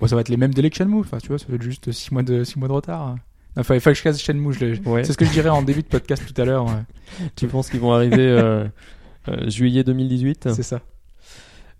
[0.01, 1.01] bon, ça va être les mêmes délais que Shenmue.
[1.01, 3.17] Enfin, tu vois, ça va être juste 6 mois de 6 mois de retard.
[3.57, 4.53] Enfin, il fallait que je casse Shenmue.
[4.53, 5.05] Je ouais.
[5.05, 6.67] C'est ce que je dirais en début de podcast tout à l'heure.
[7.37, 8.67] tu penses qu'ils vont arriver euh,
[9.29, 10.81] euh, juillet 2018 C'est ça.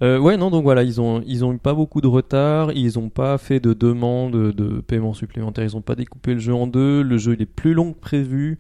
[0.03, 0.51] Euh, Ouais, non.
[0.51, 2.73] Donc voilà, ils ont ils ont eu pas beaucoup de retard.
[2.73, 5.65] Ils ont pas fait de demande de paiement supplémentaire.
[5.65, 7.03] Ils ont pas découpé le jeu en deux.
[7.03, 8.59] Le jeu il est plus long que prévu.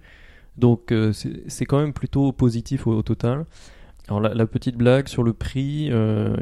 [0.56, 3.46] Donc c'est c'est quand même plutôt positif au, au total.
[4.08, 5.90] Alors la, la petite blague sur le prix,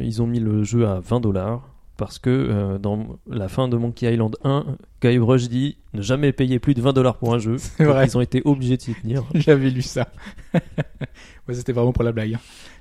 [0.01, 3.77] ils ont mis le jeu à 20 dollars parce que euh, dans la fin de
[3.77, 4.65] Monkey Island 1,
[5.03, 7.59] Guybrush dit ne jamais payer plus de 20 dollars pour un jeu.
[7.59, 8.07] C'est vrai.
[8.07, 9.25] Ils ont été obligés de s'y tenir.
[9.35, 10.09] J'avais lu ça.
[10.55, 12.35] ouais, c'était vraiment pour la blague.
[12.35, 12.41] hein.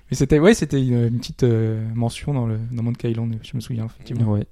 [0.10, 3.36] Mais c'était, ouais, c'était une, une petite euh, mention dans le dans Monkey Island.
[3.44, 4.32] Je me souviens effectivement.
[4.34, 4.46] Ouais.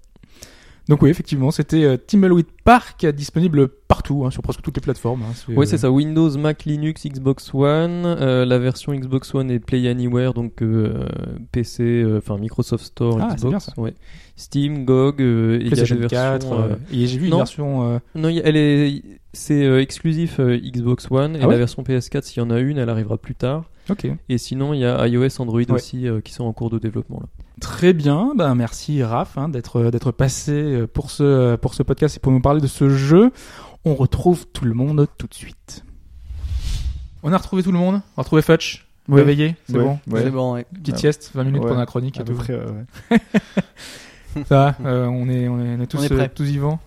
[0.90, 5.22] Donc oui, effectivement, c'était euh, Thimbleweed Park, disponible partout, hein, sur presque toutes les plateformes.
[5.22, 5.34] hein.
[5.48, 5.92] Oui, euh, c'est ça.
[5.92, 8.04] Windows, Mac, Linux, Xbox One.
[8.06, 11.06] Euh, la version Xbox One est Play Anywhere, donc euh,
[11.52, 13.66] PC, euh, enfin Microsoft Store, Ah, c'est bien, Xbox.
[13.66, 13.74] ça.
[13.80, 13.94] Ouais.
[14.36, 15.22] Steam, GOG.
[15.22, 16.18] euh, et il y a des PlayStation versions,
[16.50, 16.52] 4.
[16.54, 17.38] euh, euh, et j'ai vu une non.
[17.38, 17.84] version.
[17.94, 21.84] euh, Non, elle est, c'est euh, exclusif euh, Xbox One et Ah ouais la version
[21.84, 23.66] PS4, s'il y en a une, elle arrivera plus tard.
[23.92, 24.08] Ok.
[24.28, 25.72] Et sinon, il y a iOS, Android Ouais.
[25.72, 27.28] aussi euh, qui sont en cours de développement là.
[27.60, 32.18] Très bien, ben merci Raph hein, d'être d'être passé euh, pour ce pour ce podcast
[32.18, 33.32] et pour nous parler de ce jeu.
[33.86, 35.84] On retrouve tout le monde tout de suite.
[37.24, 38.02] On a retrouvé tout le monde?
[38.16, 38.88] On a retrouvé Fetch.
[39.08, 39.22] Ouais.
[39.22, 40.00] Réveillé, c'est bon?
[40.08, 40.22] Ouais.
[40.24, 40.66] C'est bon, ouais.
[40.74, 41.00] Petite Ah.
[41.00, 41.68] sieste, 20 minutes Ouais.
[41.70, 42.40] pendant la chronique et À peu tout.
[42.40, 43.20] près, ouais.
[44.48, 46.80] Ça, va, euh, on est on est, on est tous On est euh, tous vivants.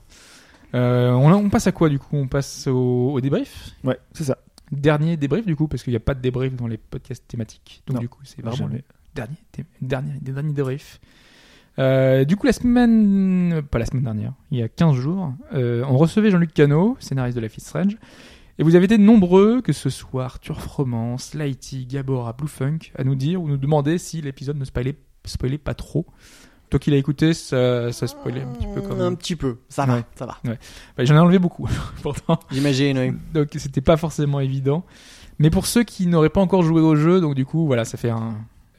[0.74, 2.16] Euh, on, on passe à quoi du coup?
[2.16, 3.72] On passe au, au débrief?
[3.84, 4.38] Ouais, c'est ça.
[4.70, 7.82] Dernier débrief du coup parce qu'il n'y a pas de débrief dans les podcasts thématiques.
[7.86, 8.84] Donc Non, du coup c'est vraiment Jamais.
[9.14, 9.36] Dernier,
[9.80, 11.00] dernier, dernier débrief.
[11.78, 15.82] Euh, du coup, la semaine, pas la semaine dernière, il y a 15 jours, euh,
[15.88, 17.96] on recevait Jean-Luc Cano, scénariste de Life is Strange,
[18.58, 23.14] et vous avez été nombreux, que ce soit Arthur Froment, Slighty, Gabora, Bluefunk, à nous
[23.14, 26.04] dire ou nous demander si l'épisode ne spoilait, spoilait pas trop.
[26.68, 29.16] Toi qui l'as écouté, ça, ça spoilait un petit peu quand Un même.
[29.16, 29.58] petit peu.
[29.70, 30.04] Ça va, Ouais.
[30.14, 30.38] ça va.
[30.44, 31.68] Bah, J'en ai enlevé beaucoup,
[32.02, 32.38] pourtant.
[32.50, 33.12] J'imagine, oui.
[33.34, 34.84] Donc c'était pas forcément évident.
[35.38, 37.96] Mais pour ceux qui n'auraient pas encore joué au jeu, donc du coup, voilà, ça
[37.98, 38.36] fait un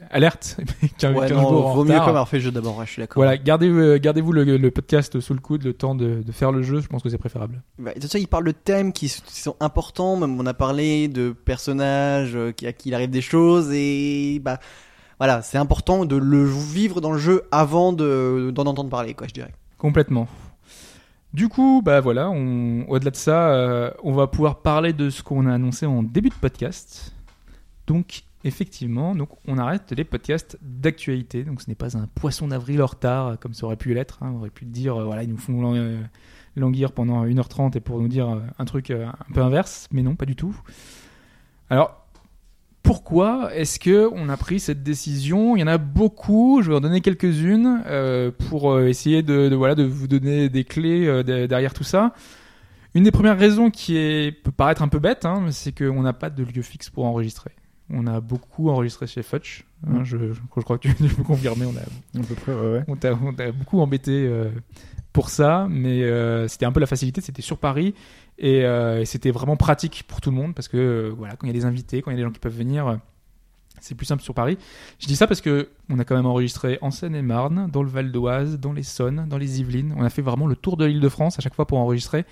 [0.10, 0.58] alerte.
[0.98, 2.92] 15 Ouais, 15 non, jours en vaut mieux même avoir fait le jeu d'abord, je
[2.92, 3.22] suis d'accord.
[3.22, 6.52] Voilà, gardez, euh, gardez-vous le, le podcast sous le coude, le temps de, de faire
[6.52, 7.62] le jeu, je pense que c'est préférable.
[7.78, 10.18] Bah, de toute façon, il parle de thèmes qui, sont importants.
[10.18, 14.40] Même on a parlé de personnages euh, qui, à qui il arrive des choses et
[14.44, 14.60] bah
[15.20, 19.28] voilà, c'est important de le vivre dans le jeu avant de d'en entendre parler, quoi,
[19.28, 19.54] je dirais.
[19.78, 20.28] Complètement.
[21.34, 25.24] Du coup, bah voilà, on, au-delà de ça, euh, on va pouvoir parler de ce
[25.24, 27.12] qu'on a annoncé en début de podcast.
[27.88, 31.44] Donc, effectivement, donc on arrête les podcasts d'actualité.
[31.44, 34.20] Donc, ce n'est pas un poisson d'avril en retard euh, comme ça aurait pu l'être.
[34.22, 34.32] hein.
[34.36, 36.02] On aurait pu dire, euh, voilà, ils nous font euh,
[36.56, 40.26] languir pendant 1h30 et pour nous dire un truc un peu inverse, mais non, pas
[40.26, 40.56] du tout.
[41.70, 42.06] Alors,
[42.84, 45.56] pourquoi est-ce que on a pris cette décision?
[45.56, 46.62] Il y en a beaucoup.
[46.62, 47.82] Je vais en donner quelques-unes
[48.50, 52.14] pour essayer de, voilà de vous donner des clés de- derrière tout ça.
[52.94, 56.30] Une des premières raisons qui peut paraître un peu bête, hein, c'est qu'on n'a pas
[56.30, 57.52] de lieu fixe pour enregistrer.
[57.90, 59.66] On a beaucoup enregistré chez Futch.
[59.86, 60.04] hein, Mm.
[60.04, 60.18] je,
[60.50, 61.66] crois que tu, peux confirmer.
[61.66, 62.84] On a À peu près, ouais, ouais.
[62.88, 64.50] on t'a on t'a beaucoup embêté euh,
[65.12, 67.94] pour ça, mais euh, c'était un peu la facilité, c'était sur Paris
[68.40, 71.50] et, euh, et c'était vraiment pratique pour tout le monde parce que voilà, quand il
[71.50, 73.00] y a des invités, quand il y a des gens qui peuvent venir,
[73.80, 74.58] c'est plus simple sur Paris.
[75.00, 78.12] Je dis ça parce que on a quand même enregistré en Seine-et-Marne, dans le Val
[78.12, 79.94] d'Oise, dans l'Essonne, dans les Yvelines.
[79.98, 82.26] On a fait vraiment le tour de l'Île-de-France à chaque fois pour enregistrer.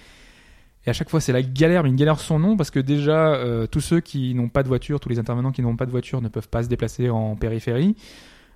[0.85, 3.35] Et à chaque fois, c'est la galère, mais une galère sans nom, parce que déjà,
[3.35, 5.91] euh, tous ceux qui n'ont pas de voiture, tous les intervenants qui n'ont pas de
[5.91, 7.95] voiture ne peuvent pas se déplacer en périphérie,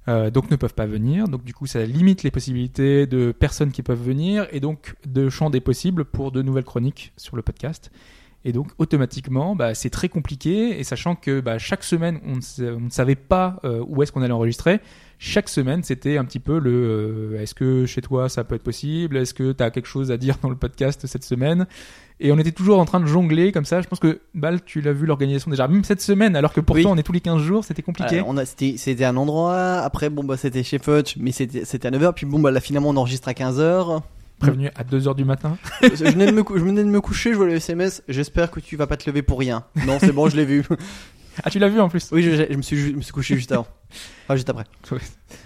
[0.08, 1.28] euh, donc ne peuvent pas venir.
[1.28, 5.30] Donc du coup, ça limite les possibilités de personnes qui peuvent venir, et donc de
[5.30, 7.92] champs des possibles pour de nouvelles chroniques sur le podcast.
[8.48, 12.42] Et donc automatiquement, bah, c'est très compliqué, et sachant que bah, chaque semaine, on ne,
[12.42, 14.80] sa- on ne savait pas euh, où est-ce qu'on allait enregistrer.
[15.18, 18.64] Chaque semaine, c'était un petit peu le euh, est-ce que chez toi ça peut être
[18.64, 19.18] possible?
[19.18, 21.66] Est-ce que tu as quelque chose à dire dans le podcast cette semaine?
[22.20, 23.82] Et on était toujours en train de jongler comme ça.
[23.82, 26.82] Je pense que Bal, tu l'as vu l'organisation déjà, même cette semaine, alors que pourtant
[26.82, 26.88] Oui.
[26.88, 28.20] on est tous les 15 jours, c'était compliqué.
[28.20, 29.80] Euh, on a, c'était, c'était un endroit.
[29.80, 32.14] Après, bon, bah, c'était chez Fudge, mais c'était, c'était à 9h.
[32.14, 34.02] Puis bon, bah, là, finalement, on enregistre à 15h.
[34.40, 35.58] Prévenu à 2h du matin?
[35.82, 38.04] je, venais de me, cou- je venais de me coucher, je vois le SMS.
[38.08, 39.64] J'espère que tu vas pas te lever pour rien.
[39.88, 40.64] Non, c'est bon, je l'ai vu.
[41.44, 42.08] Ah, tu l'as vu en plus?
[42.14, 43.68] Oui, je, je me suis, ju- je me suis couché juste avant.
[44.24, 44.64] Enfin, juste après.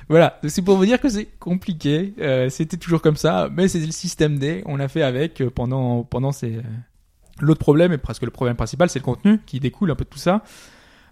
[0.08, 2.14] Voilà, c'est pour vous dire que c'est compliqué.
[2.20, 4.62] Euh, C'était toujours comme ça, mais c'est le système D.
[4.68, 6.58] On l'a fait avec euh, pendant pendant ces.
[6.58, 6.62] euh,
[7.42, 10.10] L'autre problème, et presque le problème principal, c'est le contenu qui découle un peu de
[10.10, 10.44] tout ça.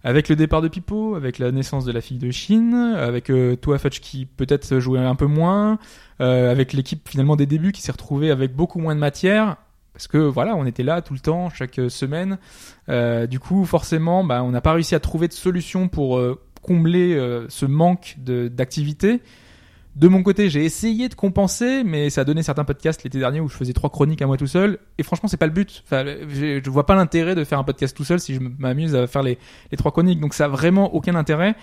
[0.07, 3.57] Avec le départ de Pipo, avec la naissance de la fille de Chine, avec euh,
[3.77, 5.79] Fudge qui peut-être jouait un peu moins,
[6.21, 9.57] euh, avec l'équipe finalement des débuts qui s'est retrouvée avec beaucoup moins de matière.
[9.91, 12.37] Parce que voilà, on était là tout le temps, chaque euh, semaine.
[12.87, 16.21] Euh, du coup, forcément, bah, on n'a pas réussi à trouver de solution pour
[16.61, 19.19] combler ce manque d'activité.
[19.97, 23.39] De mon côté, j'ai essayé de compenser, mais ça a donné certains podcasts l'été dernier
[23.39, 24.77] où je faisais trois chroniques à moi tout seul.
[24.99, 25.83] Et franchement, c'est pas le but.
[25.87, 29.07] Enfin, je vois pas l'intérêt de faire un podcast tout seul si je m'amuse à
[29.07, 29.39] faire les,
[29.71, 30.19] les trois chroniques.
[30.19, 31.55] Donc ça a vraiment aucun intérêt.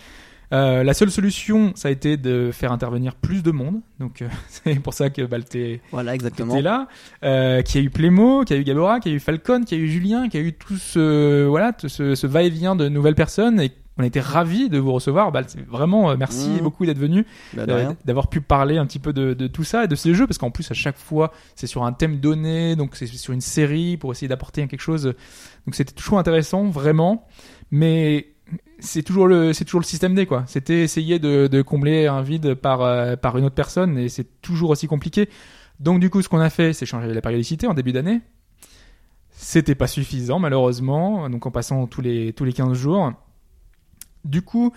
[0.52, 3.81] Euh, la seule solution, ça a été de faire intervenir plus de monde.
[4.01, 6.61] Donc euh, c'est pour ça que bah, t'es Voilà, exactement.
[6.61, 6.89] là,
[7.23, 9.78] euh, qui a eu Plémo, qui a eu Gabora, qui a eu Falcon, qui a
[9.78, 13.61] eu Julien, qui a eu tout ce voilà, tout ce, ce va-et-vient de nouvelles personnes
[13.61, 15.30] et on a été ravis de vous recevoir.
[15.32, 16.62] Bah, vraiment euh, merci Mmh.
[16.62, 19.84] beaucoup d'être venu, Bah, euh, d'avoir pu parler un petit peu de, de tout ça
[19.84, 22.74] et de ces jeux parce qu'en plus à chaque fois c'est sur un thème donné,
[22.76, 25.04] donc c'est sur une série pour essayer d'apporter quelque chose.
[25.66, 27.26] Donc c'était toujours intéressant, vraiment,
[27.70, 28.28] mais
[28.78, 30.44] c'est toujours le c'est toujours le système D quoi.
[30.46, 34.40] C'était essayer de, de combler un vide par euh, par une autre personne et c'est
[34.42, 35.28] toujours aussi compliqué.
[35.80, 38.20] Donc du coup, ce qu'on a fait, c'est changer la périodicité en début d'année.
[39.30, 43.12] C'était pas suffisant malheureusement, donc en passant tous les tous les 15 jours.
[44.24, 44.72] Du coup,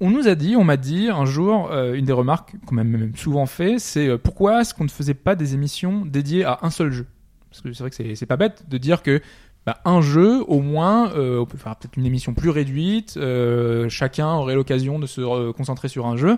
[0.00, 2.82] on nous a dit, on m'a dit un jour, euh, une des remarques qu'on m'a
[2.82, 6.58] même souvent fait, c'est euh, pourquoi est-ce qu'on ne faisait pas des émissions dédiées à
[6.62, 7.06] un seul jeu?
[7.48, 9.22] Parce que c'est vrai que c'est pas bête de dire que
[9.64, 13.16] bah, un jeu, au moins, euh, on peut faire peut-être une émission plus réduite,
[13.88, 16.36] chacun aurait l'occasion de se concentrer sur un jeu.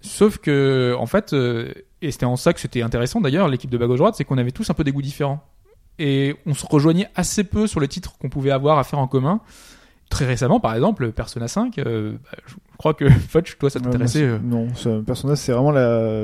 [0.00, 1.34] Sauf que, en fait,
[2.02, 4.50] et c'était en ça que c'était intéressant d'ailleurs, l'équipe de Bago Droite, c'est qu'on avait
[4.50, 5.42] tous un peu des goûts différents.
[6.00, 9.06] Et on se rejoignait assez peu sur les titres qu'on pouvait avoir à faire en
[9.06, 9.40] commun.
[10.14, 12.38] Très récemment, par exemple, Persona 5, euh, bah,
[12.78, 14.22] crois que Fudge, toi, ça t'intéressait.
[14.22, 16.20] euh, Non, ce personnage, c'est vraiment la.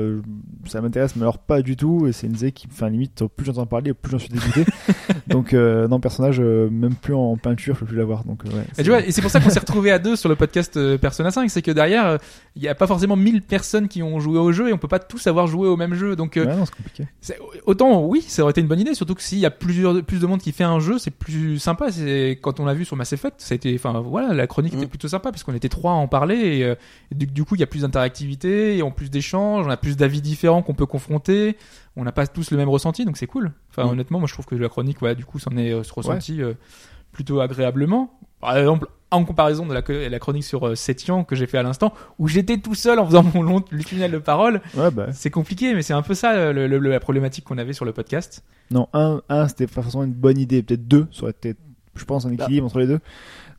[0.67, 2.07] Ça m'intéresse, mais alors pas du tout.
[2.07, 4.65] Et c'est une zé qui, enfin, limite, plus j'entends parler, plus j'en suis dégoûté.
[5.27, 8.23] donc, euh, non, personnage, euh, même plus en peinture, je peux plus l'avoir.
[8.25, 8.51] Donc, ouais.
[8.77, 10.77] Et tu vois, et c'est pour ça qu'on s'est retrouvé à deux sur le podcast
[10.97, 12.17] Persona 5, c'est que derrière,
[12.55, 14.87] il n'y a pas forcément 1000 personnes qui ont joué au jeu et on peut
[14.87, 16.15] pas tous avoir joué au même jeu.
[16.15, 17.07] Donc, euh, Ouais, non, c'est compliqué.
[17.21, 20.03] c'est- autant oui, ça aurait été une bonne idée, surtout que s'il y a plusieurs,
[20.03, 21.91] plus de monde qui fait un jeu, c'est plus sympa.
[21.91, 24.73] C'est quand on l'a vu sur Mass Effect, ça a été, enfin voilà, la chronique
[24.73, 24.77] Mm.
[24.77, 26.75] était plutôt sympa parce qu'on était trois à en parler et, euh,
[27.11, 29.77] et du, du coup, il y a plus d'interactivité et en plus d'échanges, on a
[29.77, 31.57] plus d'avis différents qu'on peut confronter.
[31.95, 33.51] On n'a pas tous le même ressenti, donc c'est cool.
[33.69, 33.89] Enfin, Mm.
[33.89, 36.41] honnêtement, moi je trouve que la chronique, voilà, du coup, s'en est euh, se ressenti
[36.41, 36.53] euh,
[37.11, 38.17] plutôt agréablement.
[38.39, 41.63] Par exemple, en comparaison de la, la chronique sur euh, Sétian que j'ai fait à
[41.63, 45.07] l'instant, où j'étais tout seul en faisant mon long le tunnel de parole, Ouais, bah.
[45.11, 47.91] c'est compliqué, mais c'est un peu ça le- le- la problématique qu'on avait sur le
[47.91, 48.43] podcast.
[48.71, 50.63] Non, un, un c'était pas forcément une bonne idée.
[50.63, 51.55] Peut-être deux, ça aurait été
[51.93, 52.45] je pense, un Bah.
[52.45, 52.99] équilibre entre les deux.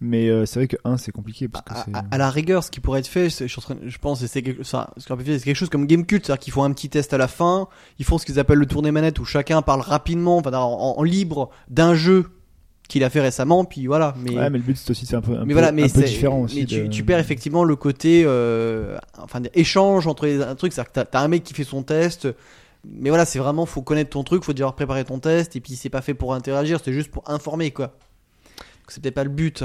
[0.05, 1.95] Mais euh, c'est vrai que un, c'est compliqué parce que à, c'est.
[1.95, 3.99] à- à la rigueur, ce qui pourrait être fait, c'est- je, suis en train- je
[3.99, 6.53] pense, c'est quelque, ça, ce qu'on peut faire, c'est quelque chose comme Gamecult, c'est-à-dire qu'ils
[6.53, 7.69] font un petit test à la fin,
[8.01, 10.99] ils font ce qu'ils appellent le tour des manettes où chacun parle rapidement, enfin, en,
[10.99, 12.27] en libre d'un jeu
[12.89, 14.15] qu'il a fait récemment, puis voilà.
[14.19, 15.89] Mais, Ouais, mais le but c'est aussi faire un peu, un mais peu, voilà, mais
[15.89, 16.57] c'est- différent aussi.
[16.61, 20.73] Mais tu, de- tu perds effectivement le côté, euh, enfin, échange entre les un truc,
[20.73, 22.29] c'est-à-dire que t'as, un mec qui fait son test.
[22.85, 25.77] Mais voilà, c'est vraiment, faut connaître ton truc, faut devoir préparer ton test, et puis
[25.77, 27.95] c'est pas fait pour interagir, c'est juste pour informer, quoi.
[28.89, 29.62] C'est peut-être pas le but.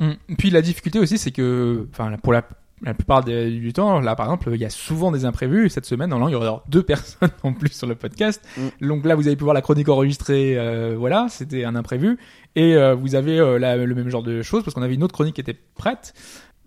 [0.00, 0.12] Mm.
[0.38, 2.42] Puis la difficulté aussi, c'est que, enfin, pour la,
[2.82, 5.68] la plupart des- du temps, là par exemple, il y a souvent des imprévus.
[5.68, 8.42] Cette semaine, normalement, il y aura deux personnes en plus sur le podcast.
[8.56, 8.86] Mm.
[8.88, 10.58] Donc là, vous avez pu voir la chronique enregistrée.
[10.58, 12.18] euh, voilà, c'était un imprévu.
[12.56, 15.04] Et euh, vous avez euh, la- le même genre de choses parce qu'on avait une
[15.04, 16.14] autre chronique qui était prête.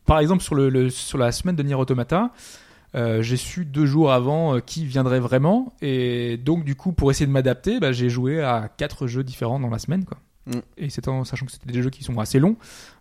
[0.06, 2.32] Par exemple, sur le, le- sur la semaine de Nier Automata.
[2.96, 7.10] euh, j'ai su deux jours avant euh, qui viendrait vraiment et donc du coup pour
[7.10, 10.60] essayer de m'adapter bah, j'ai joué à quatre jeux différents dans la semaine quoi Mm.
[10.76, 12.58] et c'est en sachant que c'était des jeux qui sont assez longs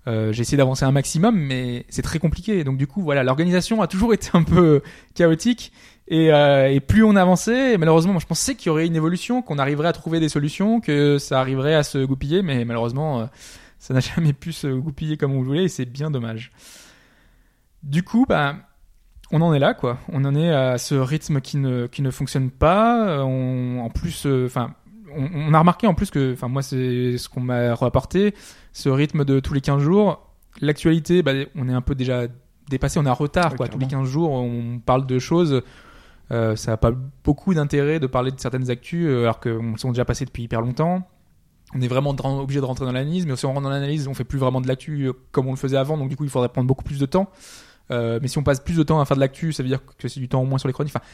[0.08, 2.64] euh, j'ai essayé d'avancer un maximum, mais c'est très compliqué.
[2.64, 4.82] Donc du coup, voilà, l'organisation a toujours été un peu
[5.14, 5.72] chaotique.
[6.08, 9.58] Et, euh, plus on avançait, malheureusement, moi, je pensais qu'il y aurait une évolution, qu'on
[9.58, 13.26] arriverait à trouver des solutions, que ça arriverait à se goupiller, mais malheureusement, euh,
[13.78, 16.52] ça n'a jamais pu se goupiller comme on voulait, et c'est bien dommage.
[17.82, 18.56] Du coup, bah,
[19.30, 19.98] on en est là, quoi.
[20.08, 23.24] On en est à ce rythme qui ne, fonctionne pas.
[23.24, 24.74] En plus, enfin,
[25.16, 28.34] on, on a remarqué en plus que, enfin, moi, c'est ce qu'on m'a rapporté,
[28.72, 30.28] ce rythme de tous les 15 jours.
[30.60, 32.26] L'actualité, bah, on est un peu déjà
[32.68, 33.68] dépassé, on est en retard, quoi.
[33.68, 34.04] Tous les clairement.
[34.04, 35.62] 15 jours, on parle de choses.
[36.30, 36.92] Euh, ça n'a pas
[37.24, 40.60] beaucoup d'intérêt de parler de certaines actus, euh, alors qu'on sont déjà passés depuis hyper
[40.60, 41.06] longtemps.
[41.74, 44.14] On est vraiment obligé de rentrer dans l'analyse, mais si on rentre dans l'analyse, on
[44.14, 46.30] fait plus vraiment de l'actu euh, comme on le faisait avant, donc du coup, il
[46.30, 47.30] faudrait prendre beaucoup plus de temps.
[47.90, 49.80] Euh, mais si on passe plus de temps à faire de l'actu, ça veut dire
[49.98, 50.94] que c'est du temps au moins sur les chroniques.
[50.94, 51.04] Enfin,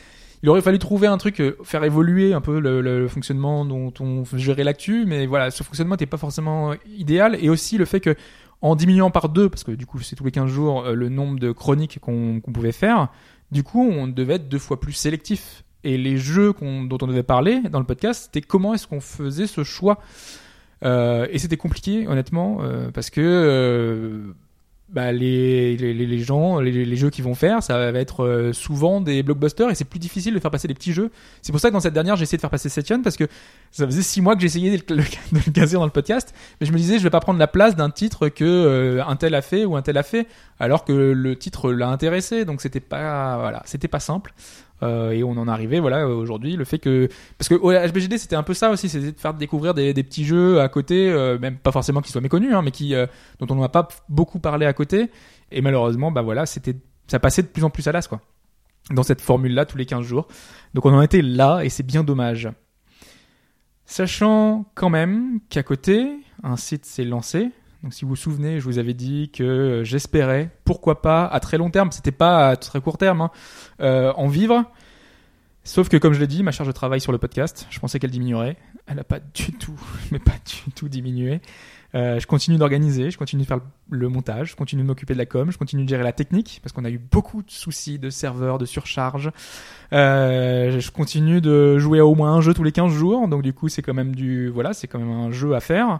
[0.42, 4.24] il aurait fallu trouver un truc, euh, faire évoluer un peu le, fonctionnement dont on
[4.34, 7.36] gérait l'actu, mais voilà, ce fonctionnement n'était pas forcément idéal.
[7.40, 8.14] Et aussi le fait que,
[8.62, 11.08] en diminuant par deux, parce que du coup c'est tous les 15 jours euh, le
[11.08, 13.08] nombre de chroniques qu'on pouvait faire,
[13.50, 15.64] du coup on devait être deux fois plus sélectif.
[15.84, 19.46] Et les jeux dont on devait parler dans le podcast, c'était comment est-ce qu'on faisait
[19.46, 20.00] ce choix.
[20.84, 24.34] Euh, et c'était compliqué, honnêtement, euh, parce que
[24.90, 28.52] bah, les, les, les- gens, les, les jeux qu'ils vont faire, ça va être euh,
[28.54, 31.10] souvent des blockbusters et c'est plus difficile de faire passer des petits jeux.
[31.42, 33.24] C'est pour ça que dans cette dernière, j'ai essayé de faire passer Setien parce que
[33.70, 35.02] ça faisait six mois que j'essayais de, le-
[35.32, 37.46] de le caser dans le podcast, mais je me disais, je vais pas prendre la
[37.46, 40.26] place d'un titre que euh, un tel a fait ou un tel a fait,
[40.58, 44.32] alors que le titre l'a intéressé, donc c'était pas, voilà, c'était pas simple.
[44.82, 48.36] Euh, et on en arrivait voilà aujourd'hui le fait que parce que au HBGD c'était
[48.36, 51.56] un peu ça aussi c'était de faire découvrir des, petits jeux à côté euh, même
[51.56, 53.06] pas forcément qu'ils soient méconnus hein, mais qui euh,
[53.40, 55.10] dont on n'a pas beaucoup parlé à côté.
[55.50, 56.76] Et malheureusement bah voilà c'était
[57.08, 58.20] ça passait de plus en plus à l'as quoi.
[58.92, 60.28] Dans cette formule là tous les 15 jours.
[60.74, 62.48] Donc on en était là et c'est bien dommage.
[63.84, 66.08] Sachant quand même qu'à côté
[66.44, 67.50] un site s'est lancé
[67.82, 71.40] donc si vous vous souvenez je vous avais dit que euh, j'espérais pourquoi pas à
[71.40, 73.30] très long terme c'était pas à très court terme hein,
[73.80, 74.64] euh, en vivre
[75.68, 77.98] Sauf que, comme je l'ai dit, ma charge de travail sur le podcast, je pensais
[77.98, 78.56] qu'elle diminuerait.
[78.86, 79.78] Elle n'a pas du tout,
[80.10, 81.42] mais pas du tout diminué.
[81.94, 83.60] Euh, je continue d'organiser, je continue de faire
[83.90, 86.60] le montage, je continue de m'occuper de la com, je continue de gérer la technique,
[86.62, 89.30] parce qu'on a eu beaucoup de soucis de serveurs, de surcharge.
[89.92, 93.42] Euh, je continue de jouer à au moins un jeu tous les 15 jours, donc
[93.42, 95.98] du coup, c'est quand même du, voilà, c'est quand même un jeu à faire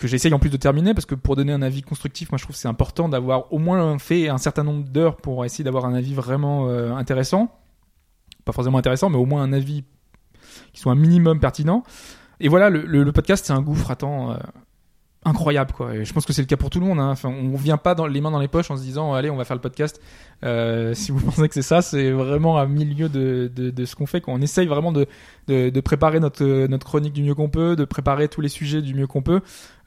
[0.00, 2.44] que j'essaye en plus de terminer parce que pour donner un avis constructif, moi je
[2.44, 5.94] trouve c'est important d'avoir au moins fait un certain nombre d'heures pour essayer d'avoir un
[5.94, 7.60] avis vraiment euh, intéressant
[8.44, 9.84] pas forcément intéressant, mais au moins un avis
[10.72, 11.82] qui soit un minimum pertinent.
[12.40, 14.36] Et voilà, le, podcast, c'est un gouffre, attends, euh,
[15.24, 15.94] incroyable, quoi.
[15.94, 16.98] Et je pense que c'est le cas pour tout le monde.
[16.98, 17.10] Hein.
[17.10, 19.36] Enfin, on vient pas dans, les mains dans les poches en se disant, allez, on
[19.36, 20.00] va faire le podcast.
[20.44, 23.94] Euh, si vous pensez que c'est ça, c'est vraiment à milieu de, de, de ce
[23.96, 24.20] qu'on fait.
[24.22, 25.06] Quand on essaye vraiment de,
[25.48, 28.80] de, de préparer notre, notre chronique du mieux qu'on peut, de préparer tous les sujets
[28.80, 29.40] du mieux qu'on peut,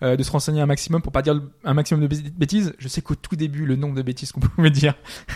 [0.04, 2.76] euh, de se renseigner un maximum pour pas dire un maximum de bêt- bêtises.
[2.78, 4.94] Je sais qu'au tout début, le nombre de bêtises qu'on pouvait dire,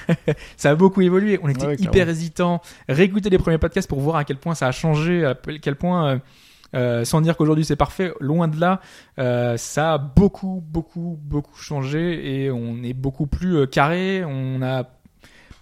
[0.57, 1.39] ça a beaucoup évolué.
[1.41, 2.61] On était Ouais, hyper hésitant.
[2.87, 6.07] Réécouter les premiers podcasts pour voir à quel point ça a changé, à quel point,
[6.07, 6.17] euh,
[6.75, 8.81] euh, sans dire qu'aujourd'hui c'est parfait, loin de là,
[9.19, 14.23] euh, ça a beaucoup, beaucoup, beaucoup changé et on est beaucoup plus euh, carré.
[14.25, 14.83] On a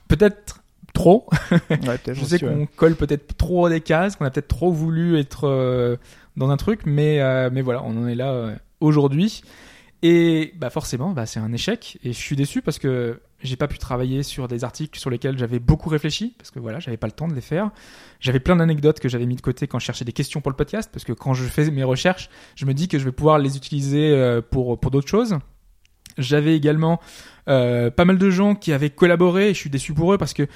[0.07, 0.63] peut-être
[0.93, 1.27] trop.
[1.69, 2.51] Ouais, peut-être, Je sais ouais.
[2.51, 5.97] qu'on colle peut-être trop des cases, qu'on a peut-être trop voulu être
[6.37, 7.19] dans un truc, mais
[7.51, 9.41] mais voilà, on en est là aujourd'hui.
[10.01, 13.67] Et bah forcément, bah c'est un échec et je suis déçu parce que j'ai pas
[13.67, 17.07] pu travailler sur des articles sur lesquels j'avais beaucoup réfléchi parce que voilà, j'avais pas
[17.07, 17.71] le temps de les faire.
[18.19, 20.55] J'avais plein d'anecdotes que j'avais mis de côté quand je cherchais des questions pour le
[20.55, 23.37] podcast parce que quand je fais mes recherches, je me dis que je vais pouvoir
[23.37, 25.37] les utiliser euh, pour pour d'autres choses.
[26.17, 27.01] J'avais également
[27.49, 30.33] euh, pas mal de gens qui avaient collaboré et je suis déçu pour eux parce
[30.33, 30.47] que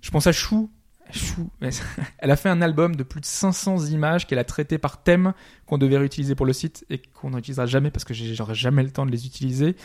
[0.00, 0.70] je pense à Chou.
[1.12, 1.50] chou.
[2.18, 5.34] Elle a fait un album de plus de 500 images qu'elle a traitées par thème
[5.66, 8.90] qu'on devait réutiliser pour le site et qu'on n'utilisera jamais parce que j'aurai jamais le
[8.90, 9.76] temps de les utiliser.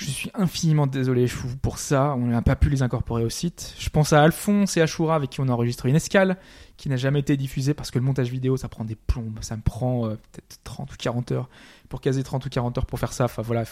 [0.00, 1.26] Je suis infiniment désolé,
[1.60, 2.14] pour ça.
[2.16, 3.74] On n'a pas pu les incorporer au site.
[3.80, 6.36] Je pense à Alphonse et à Shura avec qui on a enregistré une escale
[6.76, 9.38] qui n'a jamais été diffusée parce que le montage vidéo, ça prend des plombes.
[9.40, 11.48] Ça me prend euh, peut-être 30 ou 40 heures
[11.88, 13.24] pour caser 30 ou 40 heures pour faire ça.
[13.24, 13.64] Enfin voilà,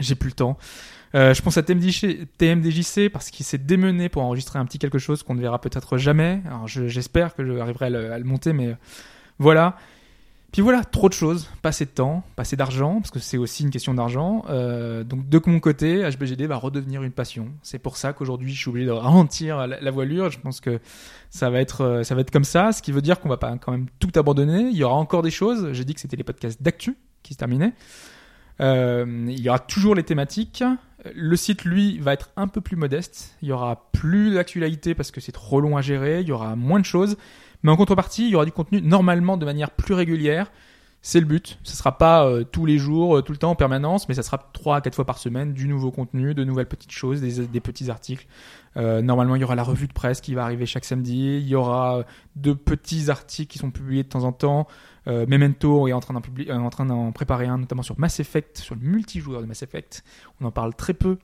[0.00, 0.58] j'ai plus le temps.
[1.14, 5.22] Euh, je pense à TMDJC, parce qu'il s'est démené pour enregistrer un petit quelque chose
[5.22, 6.40] qu'on ne verra peut-être jamais.
[6.46, 8.74] Alors je- j'espère que j'arriverai à le, à le monter, mais euh,
[9.38, 9.76] voilà.
[10.52, 13.38] Puis voilà, trop de choses, pas assez de temps, pas assez d'argent, parce que c'est
[13.38, 14.44] aussi une question d'argent.
[14.48, 17.48] Euh, donc de mon côté, HBGD va redevenir une passion.
[17.62, 20.30] C'est pour ça qu'aujourd'hui, je suis obligé de ralentir la, voilure.
[20.30, 20.80] Je pense que
[21.30, 23.36] ça va être, euh, ça va être comme ça, ce qui veut dire qu'on va
[23.36, 24.62] pas quand même tout abandonner.
[24.70, 25.72] Il y aura encore des choses.
[25.72, 27.72] J'ai dit que c'était les podcasts d'actu qui se terminaient.
[28.60, 30.64] Euh, il y aura toujours les thématiques.
[31.14, 33.36] Le site, lui, va être un peu plus modeste.
[33.40, 36.20] Il y aura plus d'actualité parce que c'est trop long à gérer.
[36.22, 37.16] Il y aura moins de choses.
[37.62, 40.50] Mais en contrepartie, il y aura du contenu normalement de manière plus régulière.
[41.02, 41.58] C'est le but.
[41.62, 44.22] Ce sera pas euh, tous les jours, euh, tout le temps en permanence, mais ça
[44.22, 47.60] sera trois à quatre fois par semaine du nouveau contenu, de nouvelles petites choses, des,
[47.60, 48.26] petits articles.
[48.76, 51.38] Euh, normalement, il y aura la revue de presse qui va arriver chaque samedi.
[51.38, 52.04] Il y aura
[52.36, 54.66] de petits articles qui sont publiés de temps en temps.
[55.06, 56.22] Memento est en train d'en
[56.64, 60.04] en train d'en préparer un, notamment sur Mass Effect, sur le multijoueur de Mass Effect.
[60.40, 61.18] On en parle très peu.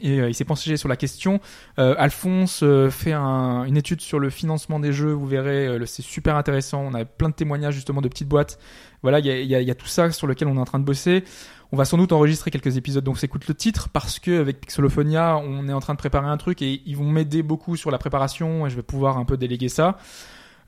[0.00, 1.40] Et euh, il s'est penché sur la question.
[1.78, 5.12] Euh, Alphonse euh, fait un- une étude sur le financement des jeux.
[5.12, 6.80] Vous verrez, c'est super intéressant.
[6.82, 8.58] On a plein de témoignages justement de petites boîtes.
[9.02, 11.24] Voilà, il y a, tout ça sur lequel on est en train de bosser.
[11.72, 15.38] On va sans doute enregistrer quelques épisodes, donc s'écoute le titre parce que avec Pixelophonia,
[15.38, 17.98] on est en train de préparer un truc et ils vont m'aider beaucoup sur la
[17.98, 19.96] préparation et je vais pouvoir un peu déléguer ça.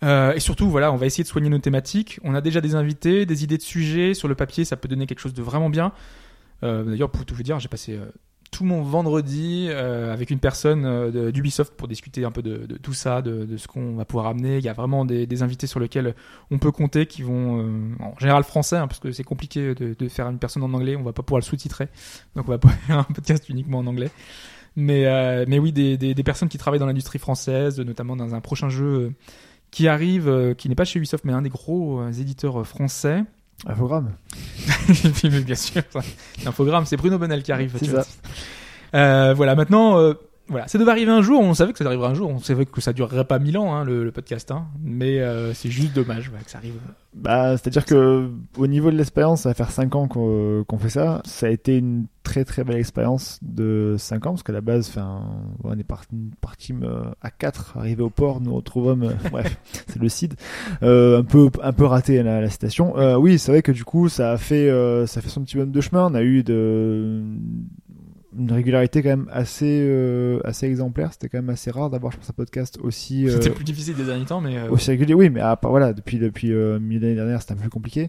[0.02, 2.18] Et surtout, voilà, on va essayer de soigner nos thématiques.
[2.24, 5.06] On a déjà des invités, des idées de sujets sur le papier, ça peut donner
[5.06, 5.92] quelque chose de vraiment bien.
[6.62, 7.98] D'ailleurs, pour tout vous dire, j'ai passé
[8.52, 12.76] tout mon vendredi euh, avec une personne euh, d'Ubisoft pour discuter un peu de, de
[12.76, 14.58] tout ça, de, de ce qu'on va pouvoir amener.
[14.58, 16.14] Il y a vraiment des, des invités sur lesquels
[16.50, 19.96] on peut compter qui vont, euh, en général français, hein, parce que c'est compliqué de,
[19.98, 21.88] de faire une personne en anglais, on va pas pouvoir le sous-titrer,
[22.36, 24.10] donc on va pas faire un podcast uniquement en anglais.
[24.76, 28.34] Mais, euh, mais oui, des, des, des personnes qui travaillent dans l'industrie française, notamment dans
[28.34, 29.10] un prochain jeu euh,
[29.70, 33.24] qui arrive, qui n'est pas chez Ubisoft, mais un des gros éditeurs français.
[33.66, 34.12] Infogramme.
[35.46, 36.00] bien sûr, ça.
[36.44, 37.76] l'infogramme, c'est Bruno Bonnel qui arrive.
[37.78, 38.04] C'est ça.
[38.94, 40.14] Euh, voilà, maintenant, euh,
[40.52, 41.40] voilà, ça devait arriver un jour.
[41.40, 42.30] On savait que ça arriverait un jour.
[42.30, 44.50] On savait que ça durerait pas mille ans, hein, le, le podcast.
[44.50, 44.66] Hein.
[44.82, 46.74] Mais euh, c'est juste dommage voilà, que ça arrive.
[47.14, 50.88] Bah, c'est-à-dire que au niveau de l'expérience, ça va faire 5 ans qu'on qu'on fait
[50.88, 51.20] ça.
[51.24, 54.90] Ça a été une très très belle expérience de 5 ans parce qu'à la base,
[55.64, 59.56] on est parti, parti euh, à 4, arrivé au port, nous retrouvons, euh, bref,
[59.88, 60.34] c'est le CID,
[60.82, 62.96] euh, un peu un peu raté la, la citation.
[62.98, 64.68] Euh, oui, c'est vrai que du coup, ça a fait
[65.06, 66.06] ça a fait son petit bonhomme de chemin.
[66.10, 67.22] On a eu de
[68.38, 71.12] une régularité quand même assez euh, assez exemplaire.
[71.12, 73.26] C'était quand même assez rare d'avoir, je pense, un podcast aussi.
[73.26, 75.70] euh, C'était plus difficile des derniers temps, mais euh, aussi régulier, oui, mais à part-
[75.70, 78.08] voilà, depuis depuis euh, milieu d'année dernière, c'était un peu plus compliqué.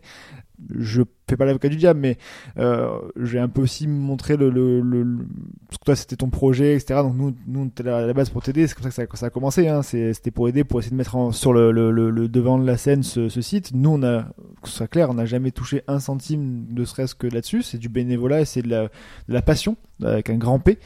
[0.77, 2.17] Je fais pas l'avocat du diable, mais
[2.57, 2.89] euh,
[3.21, 5.25] j'ai un peu aussi montré le, le, le, le-
[5.67, 7.01] parce que toi c'était ton projet, etc.
[7.01, 8.67] Donc nous, nous on était là à la base pour t'aider.
[8.67, 9.67] C'est comme ça que ça, a commencé.
[9.67, 9.81] Hein.
[9.83, 13.03] C'était pour aider, pour essayer de mettre en- sur le, le, devant de la scène
[13.03, 13.71] ce, ce site.
[13.73, 14.23] Nous, on a,
[14.61, 17.61] que ce soit clair, on n'a jamais touché un centime, ne serait-ce que là-dessus.
[17.63, 18.89] C'est du bénévolat et c'est de la, de
[19.33, 20.79] la passion avec un grand P,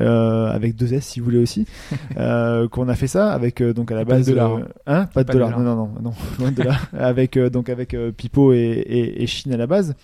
[0.00, 1.66] euh, avec deux S si vous voulez aussi,
[2.16, 4.58] euh, qu'on a fait ça avec donc à la Pas de base dollars.
[4.86, 7.94] hein, pas de de dollars, non non non non, loin de là, avec donc avec
[8.16, 9.94] Pipo et, et, et Chine à la base.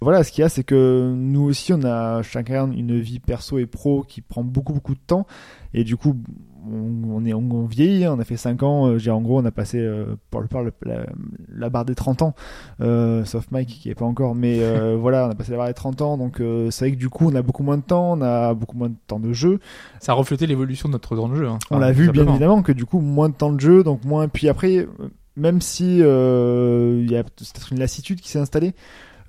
[0.00, 3.58] Voilà, ce qu'il y a, c'est que nous aussi, on a chacun une vie perso
[3.58, 5.26] et pro qui prend beaucoup beaucoup de temps,
[5.72, 6.16] et du coup,
[6.66, 8.06] on, on est on, on vieillit.
[8.06, 8.14] hein.
[8.16, 8.88] on a fait 5 ans.
[8.88, 10.48] euh, en gros, on a passé euh, pour le
[10.84, 11.04] la,
[11.54, 12.34] la barre des 30 ans,
[12.80, 15.66] euh, sauf Mike qui est pas encore, mais euh, voilà, on a passé la barre
[15.68, 16.36] des 30 ans, donc
[16.70, 18.88] c'est vrai que du coup, on a beaucoup moins de temps, on a beaucoup moins
[18.88, 19.58] de temps de jeu.
[20.00, 21.48] ça a reflété l'évolution de notre temps de jeu.
[21.48, 21.58] hein.
[21.70, 24.28] On l'a vu bien évidemment que du coup moins de temps de jeu, donc moins.
[24.28, 24.86] Puis après,
[25.36, 28.74] même si euh, il y a peut-être une lassitude qui s'est installée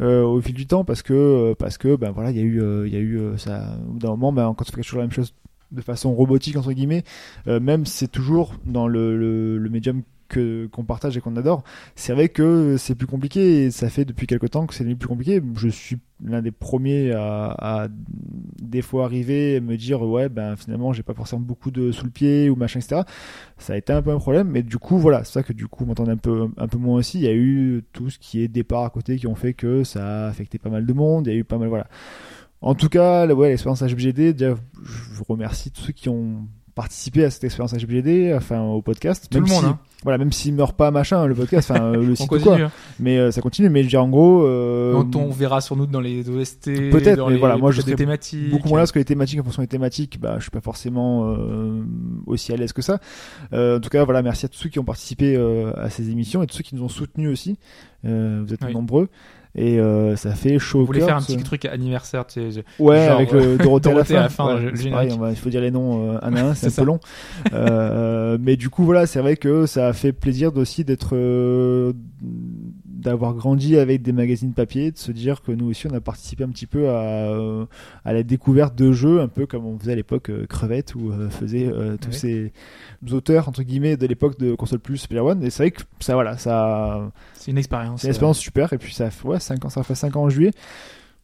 [0.01, 2.43] euh, au fil du temps parce que euh, parce que ben voilà, il y a
[2.43, 3.77] eu euh, il y a eu ça.
[3.87, 5.33] Au bout d'un moment, ben quand on fait toujours la même chose
[5.71, 7.03] de façon robotique entre guillemets,
[7.47, 11.63] même c'est toujours dans le, le, le médium qu'on partage et qu'on adore.
[11.95, 14.95] C'est vrai que c'est plus compliqué et ça fait depuis quelque temps que c'est devenu
[14.95, 15.41] plus compliqué.
[15.55, 17.87] Je suis l'un des premiers à,
[18.61, 22.05] des fois arriver et me dire ouais ben finalement j'ai pas forcément beaucoup de sous
[22.05, 23.01] le pied ou machin etc.
[23.57, 25.67] Ça a été un peu un problème, mais du coup voilà c'est ça que du
[25.67, 27.19] coup m'entendait un peu un peu moins aussi.
[27.19, 29.83] Il y a eu tout ce qui est départ à côté qui ont fait que
[29.83, 31.27] ça a affecté pas mal de monde.
[31.27, 31.87] Il y a eu pas mal voilà.
[32.61, 37.23] En tout cas, ouais, l'expérience HBGD, déjà, je vous remercie tous ceux qui ont participer
[37.23, 39.27] à cette expérience HBD, enfin au podcast.
[39.31, 39.79] Tout même le monde, si, hein.
[40.03, 42.37] Voilà, même s'il meurt pas, machin, le podcast, enfin euh, le site ou quoi.
[42.39, 42.63] continue.
[42.65, 42.71] hein.
[42.99, 43.69] Mais euh, ça continue.
[43.69, 46.65] Mais je veux dire, en gros, euh, Quand on verra sur nous dans les OST,
[46.91, 48.51] Peut-être, dans mais les, voilà, moi, je serais thématiques.
[48.51, 50.61] beaucoup moins là parce que les thématiques en fonction des thématiques bah je suis pas
[50.61, 51.81] forcément euh,
[52.27, 52.99] aussi à l'aise que ça
[53.53, 56.09] Euh, en tout cas voilà merci à tous ceux qui ont participé euh, à ces
[56.11, 57.57] émissions et tous ceux qui nous ont soutenus aussi
[58.05, 58.73] Euh, vous êtes Oui.
[58.73, 59.09] nombreux
[59.55, 62.63] et euh, ça fait chaud voulait cœur, faire un petit truc anniversaire, tu sais.
[62.77, 65.61] ouais genre, avec euh, le Dorothée, Dorothée à la fin, fin, Ouais, il faut dire
[65.61, 66.99] les noms euh, un à un c'est un peu long.
[67.53, 71.93] Euh, mais du coup voilà c'est vrai que ça a fait plaisir aussi d'être euh,
[73.05, 76.43] d'avoir grandi avec des magazines papier de se dire que nous aussi on a participé
[76.43, 77.65] un petit peu à, euh,
[78.03, 81.11] à la découverte de jeux un peu comme on faisait à l'époque euh, Crevette où
[81.11, 82.51] euh, faisait euh, tous Ouais.
[83.05, 85.81] ces auteurs entre guillemets de l'époque de console plus Player One et c'est vrai que
[85.99, 88.01] ça voilà ça C'est une expérience.
[88.01, 90.29] c'est une expérience super et puis ça ouais, 5 ans ça fait 5 ans en
[90.29, 90.51] juillet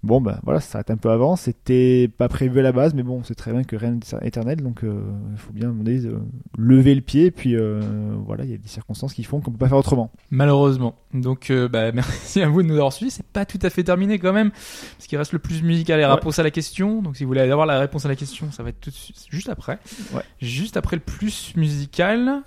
[0.03, 3.03] bon bah voilà ça s'arrête un peu avant c'était pas prévu à la base mais
[3.03, 4.99] bon c'est très bien que rien n'est éternel donc euh,
[5.32, 6.19] il faut bien donné, euh,
[6.57, 7.82] lever le pied et puis euh,
[8.26, 10.95] voilà il y a des circonstances qui font qu'on peut pas faire autrement Malheureusement.
[11.14, 13.11] Donc, euh, bah, merci à vous de nous avoir suivis.
[13.11, 16.03] C'est pas tout à fait terminé quand même, parce qu'il reste le plus musical et
[16.03, 16.15] la Ouais.
[16.15, 17.02] réponse à la question.
[17.02, 18.95] Donc, si vous voulez avoir la réponse à la question, ça va être tout de
[18.95, 19.78] suite, juste après.
[20.14, 20.22] Ouais.
[20.40, 22.41] Juste après le plus musical,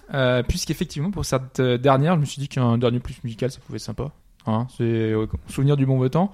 [0.49, 3.83] puisqu'effectivement, pour cette dernière, je me suis dit qu'un dernier plus musical, ça pouvait être
[3.85, 4.11] sympa.
[4.47, 5.13] Hein, c'est
[5.49, 6.33] souvenir du bon vieux temps.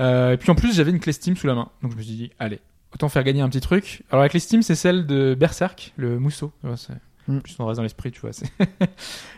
[0.00, 1.68] Euh, et puis en plus, j'avais une clé Steam sous la main.
[1.82, 2.58] Donc, je me suis dit, allez,
[2.94, 4.02] autant faire gagner un petit truc.
[4.10, 6.52] Alors, la clé Steam, c'est celle de Berserk, le mousseau.
[6.62, 6.94] Vois, c'est-
[7.28, 7.40] Mm.
[7.40, 8.30] Plus on reste dans l'esprit, tu vois.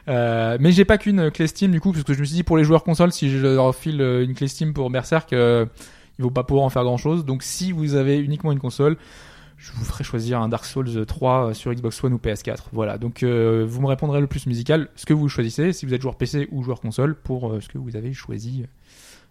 [0.08, 2.42] Euh, mais j'ai pas qu'une clé Steam du coup, parce que je me suis dit
[2.42, 5.66] pour les joueurs console, si je leur file euh, une clé Steam pour Berserk, euh,
[6.18, 7.24] ils vont pas pouvoir en faire grand chose.
[7.24, 8.96] Donc si vous avez uniquement une console,
[9.58, 12.68] je vous ferai choisir un Dark Souls 3 sur Xbox One ou PS4.
[12.72, 15.94] Voilà, donc euh, vous me répondrez le plus musical, ce que vous choisissez, si vous
[15.94, 18.64] êtes joueur PC ou joueur console, pour euh, ce que vous avez choisi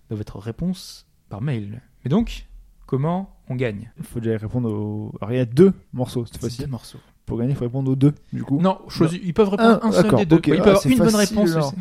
[0.10, 1.82] de votre réponse par mail.
[2.04, 2.46] Mais donc,
[2.86, 3.90] comment on gagne?
[3.98, 7.00] Il faut déjà répondre aux alors il y a deux morceaux cette fois-ci Deux morceaux.
[7.26, 9.88] Pour gagner il faut répondre aux deux du coup Non, choisi- ils peuvent répondre Ah,
[9.88, 10.36] un seul des deux.
[10.38, 10.48] ok.
[10.48, 11.52] ils Ah, peuvent avoir une bonne réponse.
[11.52, 11.68] alors.
[11.68, 11.76] aussi.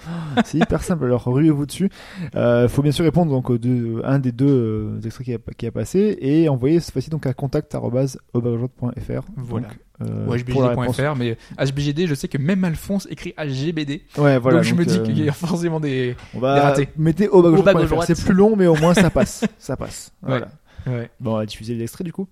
[0.44, 1.90] c'est hyper simple alors ruez-vous dessus
[2.36, 5.38] euh, faut bien sûr répondre donc aux deux, un des deux euh, extraits qui a,
[5.56, 9.68] qui a passé et envoyer cette fois-ci donc à contact@aubergeois.fr Voilà.
[9.68, 14.02] Donc, euh, ou hbgd.fr, mais HBGD, je sais que même Alphonse écrit HGBD.
[14.16, 14.58] Ouais, voilà.
[14.58, 16.16] donc je me dis euh, qu'il y a forcément des.
[16.32, 16.88] on des va ratés.
[16.96, 17.90] mettez au bas gauche.
[18.06, 19.44] C'est plus long, mais au moins ça passe.
[19.58, 20.12] ça passe.
[20.22, 20.48] Voilà.
[20.86, 21.10] Ouais.
[21.20, 22.26] Bon, on va diffuser l'extrait du coup.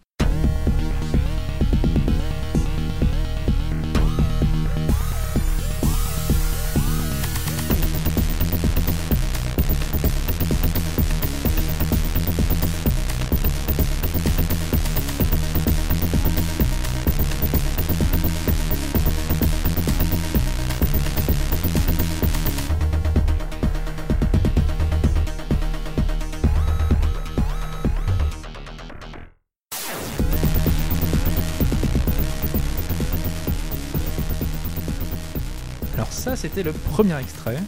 [36.59, 37.59] C'était le premier extrait,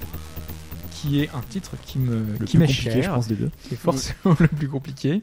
[0.91, 3.51] qui est un titre qui me Le qui m'est cher, je pense, des deux.
[3.63, 5.23] qui est forcément le plus compliqué.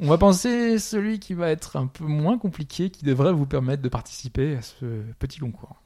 [0.00, 3.82] On va penser celui qui va être un peu moins compliqué, qui devrait vous permettre
[3.82, 4.84] de participer à ce
[5.20, 5.80] petit concours.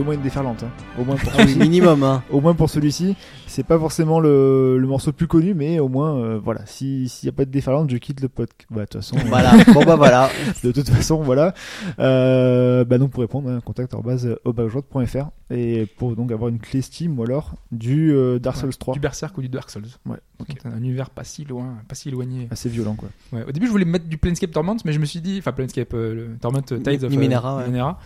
[0.00, 0.62] Au moins une déferlante.
[0.62, 0.70] hein.
[1.00, 1.58] Au moins pour Ah oui, celui-ci.
[1.58, 2.22] minimum, hein.
[2.30, 3.16] Au moins pour celui-ci,
[3.46, 6.60] c'est pas forcément le, le morceau le plus connu, mais au moins, euh, voilà.
[6.66, 8.66] Si s'il y a pas de déferlante, je quitte le podcast.
[8.70, 9.52] Bah, de toute façon, Voilà.
[9.74, 10.28] Bon bah voilà.
[10.64, 11.54] de toute façon, voilà.
[11.98, 17.18] Euh, bah donc pour répondre, hein, contact contact@aubergeois.fr et pour donc avoir une clé Steam
[17.18, 18.94] ou alors du euh, Dark Souls 3.
[18.94, 19.84] Du Berserk ou du Dark Souls.
[20.06, 20.16] Ouais.
[20.64, 22.48] un univers pas si loin, pas si éloigné.
[22.50, 23.08] Assez violent quoi.
[23.32, 25.52] Ouais, au début, je voulais mettre du Planescape Torment, mais je me suis dit, enfin
[25.52, 27.66] Planescape euh, Torment euh, Tides of Numenera, euh, ouais.
[27.66, 27.98] Numenera.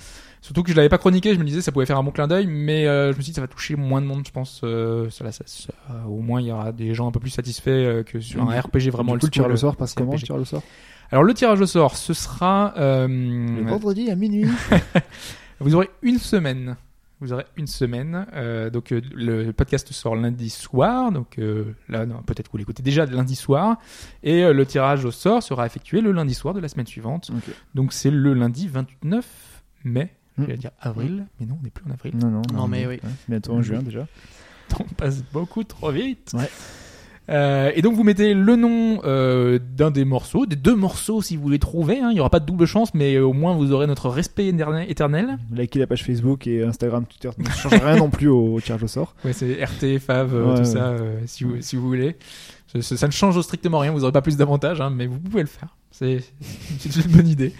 [0.42, 2.26] Surtout que je l'avais pas chroniqué, je me disais ça pouvait faire un bon clin
[2.26, 4.62] d'œil, mais euh, je me suis dit ça va toucher moins de monde, je pense.
[4.64, 5.72] euh, ça, là, ça- ça-
[6.08, 8.58] au moins, il y aura des gens un peu plus satisfaits euh, que sur un
[8.60, 10.62] RPG vraiment du coup, le old tirage au sort passe comment le tirage au sort?
[11.10, 12.72] Alors le tirage au sort, ce sera.
[12.78, 14.46] euh, Le vendredi à minuit.
[15.60, 16.76] vous aurez une semaine.
[17.20, 18.26] Vous aurez une semaine.
[18.32, 21.12] euh, donc euh, le podcast sort lundi soir.
[21.12, 23.76] Donc euh, là, peut-être que vous l'écoutez déjà lundi soir.
[24.22, 27.30] Et euh, le tirage au sort sera effectué le lundi soir de la semaine suivante.
[27.74, 29.26] Donc c'est le lundi 29
[29.84, 30.46] mai Je Mm.
[30.46, 32.12] vais dire avril, mais non, on n'est plus en avril.
[32.16, 32.94] Non, non, Non, mais oui.
[32.94, 34.06] ouais, bientôt en juin déjà.
[34.80, 36.30] On passe beaucoup trop vite.
[36.34, 36.48] Ouais.
[37.28, 41.36] Euh, et donc vous mettez le nom euh, d'un des morceaux, des deux morceaux si
[41.36, 42.00] vous voulez trouver.
[42.00, 42.08] hein.
[42.10, 44.50] Il n'y aura pas de double chance, mais euh, au moins vous aurez notre respect
[44.50, 45.38] éterne- éternel.
[45.52, 47.48] Likez la page Facebook et Instagram, Twitter, ça ne
[47.78, 49.14] change rien non plus au, au tirage au sort.
[49.24, 50.64] Ouais, c'est RT, Fav, Ouais, tout ouais.
[50.64, 52.16] ça, euh, si, vous, si vous voulez.
[52.72, 55.18] Ça, ça- ça ne change strictement rien, vous n'aurez pas plus d'avantages, hein, mais vous
[55.20, 55.76] pouvez le faire.
[55.92, 56.24] C'est
[56.78, 57.52] c'est une bonne idée.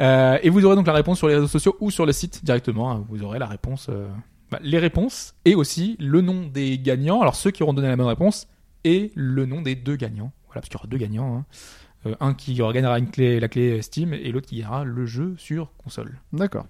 [0.00, 2.44] Euh, et vous aurez donc la réponse sur les réseaux sociaux ou sur le site
[2.44, 2.90] directement.
[2.92, 3.04] hein.
[3.08, 4.08] Vous aurez la réponse, euh,
[4.50, 7.20] bah, les réponses et aussi le nom des gagnants.
[7.20, 8.48] Alors ceux qui auront donné la bonne réponse
[8.84, 10.32] et le nom des deux gagnants.
[10.46, 11.36] Voilà, parce qu'il y aura deux gagnants.
[11.38, 11.44] hein.
[12.06, 15.34] Euh, un qui gagnera une clé, la clé Steam et l'autre qui gagnera le jeu
[15.36, 16.18] sur console.
[16.32, 16.64] D'accord.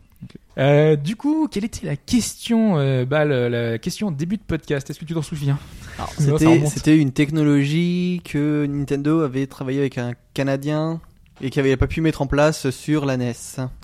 [0.59, 4.91] Euh, du coup, quelle était la question, euh, bah, le- la question début de podcast?
[4.91, 5.57] Est-ce que tu t'en souviens?
[6.67, 11.01] C'était une technologie que Nintendo avait travaillé avec un Canadien
[11.41, 13.33] et qui avait pas pu mettre en place sur la NES.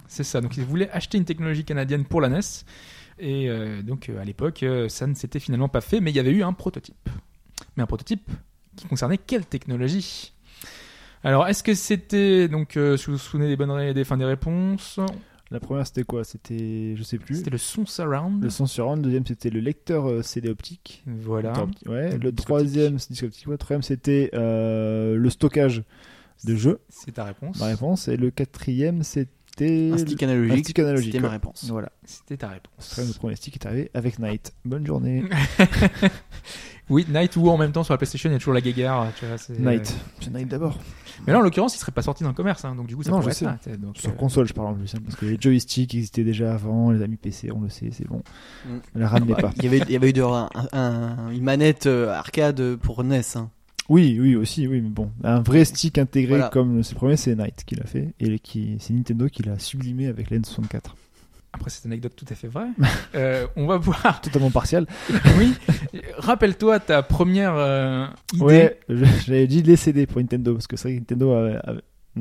[0.09, 0.41] C'est ça.
[0.41, 2.41] Donc ils voulaient acheter une technologie canadienne pour la NES.
[3.19, 6.17] Et euh, donc euh, à l'époque, euh, ça ne s'était finalement pas fait, mais il
[6.17, 7.09] y avait eu un prototype.
[7.77, 8.29] Mais un prototype
[8.77, 10.33] qui concernait quelle technologie?
[11.25, 14.19] Alors est-ce que c'était donc euh, si vous vous souvenez des bonnes ré- des fins
[14.19, 15.01] des réponses?
[15.51, 16.25] La première c'était quoi?
[16.25, 17.37] C'était, je sais plus.
[17.37, 18.43] C'était le son surround.
[18.43, 18.99] Le son surround.
[18.99, 21.03] Le deuxième c'était le lecteur CD optique.
[21.07, 21.53] Voilà.
[21.87, 22.19] Ouais.
[22.19, 23.47] Le troisième, disque optique.
[23.47, 23.53] Ouais.
[23.53, 25.85] Le troisième c'était euh, le stockage
[26.45, 26.81] de jeux.
[26.89, 27.59] C'est ta réponse.
[27.59, 28.09] Ma réponse.
[28.09, 30.53] Et le quatrième c'était Un stick analogique.
[30.53, 31.65] un stick analogique, C'était ma réponse.
[31.71, 31.91] Voilà.
[32.05, 32.97] C'était ta réponse.
[32.99, 34.53] Le premier stick qui est arrivé avec Night.
[34.65, 35.25] Bonne journée.
[36.89, 39.11] Oui, Night ou en même temps sur la PlayStation, il y a toujours la guéguerre.
[39.19, 39.93] Tu vois, c'est- Night.
[40.21, 40.79] C'est Night d'abord.
[41.27, 43.03] Mais là, en l'occurrence, il serait pas sorti dans le commerce, hein, donc du coup,
[43.03, 43.77] ça Non, pourrait je être sais.
[43.77, 46.55] Donc, Sur euh, console, je parle en plus, hein, parce que les joysticks existaient déjà
[46.55, 48.23] avant, les amis PC, on le sait, c'est bon.
[48.67, 48.77] Mm.
[48.95, 49.53] La ramenez Bah, pas.
[49.57, 53.03] Il y avait, il y avait eu de- un- un- une manette euh, arcade pour
[53.03, 53.23] NES.
[53.35, 53.51] hein.
[53.89, 55.11] Oui, oui, aussi, oui, mais bon.
[55.23, 56.49] Un vrai stick intégré Voilà.
[56.49, 59.59] comme c'est le premier, c'est Night qui l'a fait, et qui, c'est Nintendo qui l'a
[59.59, 60.81] sublimé avec l'N64.
[61.53, 62.67] Après cette anecdote tout à fait vraie,
[63.15, 64.21] euh, on va voir.
[64.21, 64.87] Totalement partial.
[65.39, 65.55] Oui,
[66.19, 68.45] rappelle-toi ta première euh, idée.
[68.45, 71.75] Ouais, je- j'avais dit les CD pour Nintendo, parce que c'est vrai que Nintendo a,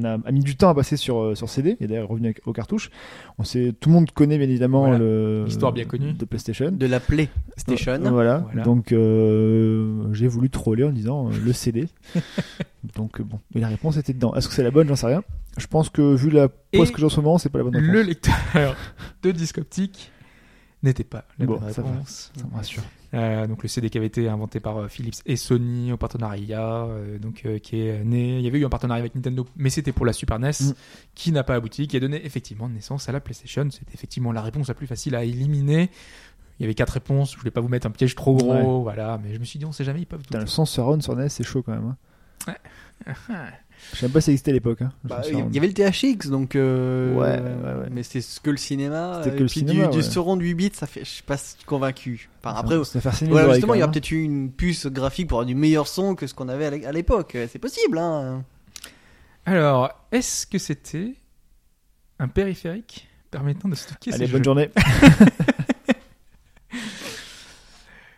[0.03, 2.27] a- a- a mis du temps à passer sur, euh, sur CD, et d'ailleurs revenu
[2.27, 2.89] avec- aux cartouches.
[3.37, 5.43] On sait, tout le monde connaît bien évidemment Voilà.
[5.45, 6.13] L'histoire bien connue.
[6.13, 6.71] de PlayStation.
[6.71, 7.93] De la PlayStation.
[8.05, 8.39] Euh, voilà.
[8.47, 8.63] Voilà.
[8.63, 11.87] Donc euh, j'ai voulu troller en disant euh, le CD.
[12.95, 14.33] Donc bon, mais la réponse était dedans.
[14.35, 14.87] Est-ce que c'est la bonne?
[14.87, 15.23] J'en sais rien.
[15.57, 17.63] Je pense que vu la pause Et que j'ai en ce moment, c'est pas la
[17.63, 17.91] bonne réponse.
[17.91, 18.75] Le lecteur
[19.23, 20.11] de disque optique
[20.85, 22.31] n'était pas la Bon, bonne réponse.
[22.35, 22.83] Ça me rassure.
[23.13, 26.83] Euh, donc le CD qui avait été inventé par euh, Philips et Sony au partenariat,
[26.85, 28.37] euh, donc euh, qui est né.
[28.39, 30.73] Il y avait eu un partenariat avec Nintendo, mais c'était pour la Super NES, Mm.
[31.13, 33.67] qui n'a pas abouti, qui a donné effectivement naissance à la PlayStation.
[33.71, 35.89] C'était effectivement la réponse la plus facile à éliminer.
[36.59, 37.33] Il y avait quatre réponses.
[37.33, 39.19] Je voulais pas vous mettre un piège trop gros, voilà.
[39.23, 40.23] Mais je me suis dit, on sait jamais, ils peuvent.
[40.23, 41.95] tout le son surround sur NES, c'est chaud quand même.
[42.47, 42.55] Hein.
[43.29, 43.47] Ah.
[43.93, 44.81] Je sais pas si ça existait à l'époque.
[44.81, 46.55] Hein, Bah, Il y avait le THX, donc.
[46.55, 47.87] euh, Ouais, ouais, ouais.
[47.91, 49.21] Mais c'est ce que le cinéma.
[49.23, 50.03] C'était que le puis cinéma, du, ouais.
[50.03, 51.01] du surround 8 bits, ça fait.
[51.01, 52.29] Je suis pas convaincu.
[52.43, 53.89] Enfin, Ça- après, ça fait saigner les voilà, justement, il y a hein.
[53.89, 56.69] peut-être eu une puce graphique pour avoir du meilleur son que ce qu'on avait à
[56.71, 57.37] l'é- à l'époque.
[57.51, 58.43] C'est possible, hein.
[59.45, 61.13] Alors, est-ce que c'était
[62.19, 64.69] un périphérique permettant de stocker Allez, ces bonne jeux journée.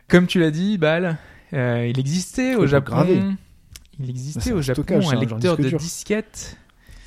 [0.07, 1.17] Comme tu l'as dit, Bal,
[1.53, 2.91] euh, il existait au Japon.
[2.95, 3.21] graver.
[3.99, 5.80] Il existait au Japon stockage, un lecteur disque de dur.
[5.80, 6.57] disquette.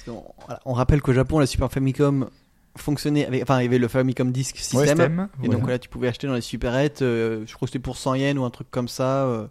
[0.05, 2.29] Parce qu'on- voilà, on rappelle qu'au Japon, la Super Famicom
[2.77, 3.43] fonctionnait avec.
[3.43, 4.87] Enfin, il y avait le Famicom Disk System.
[4.87, 5.61] Système, Et voilà.
[5.61, 8.15] donc là, tu pouvais acheter dans les supérettes, euh, je crois que c'était pour 100
[8.15, 9.25] yens ou un truc comme ça.
[9.27, 9.47] euh,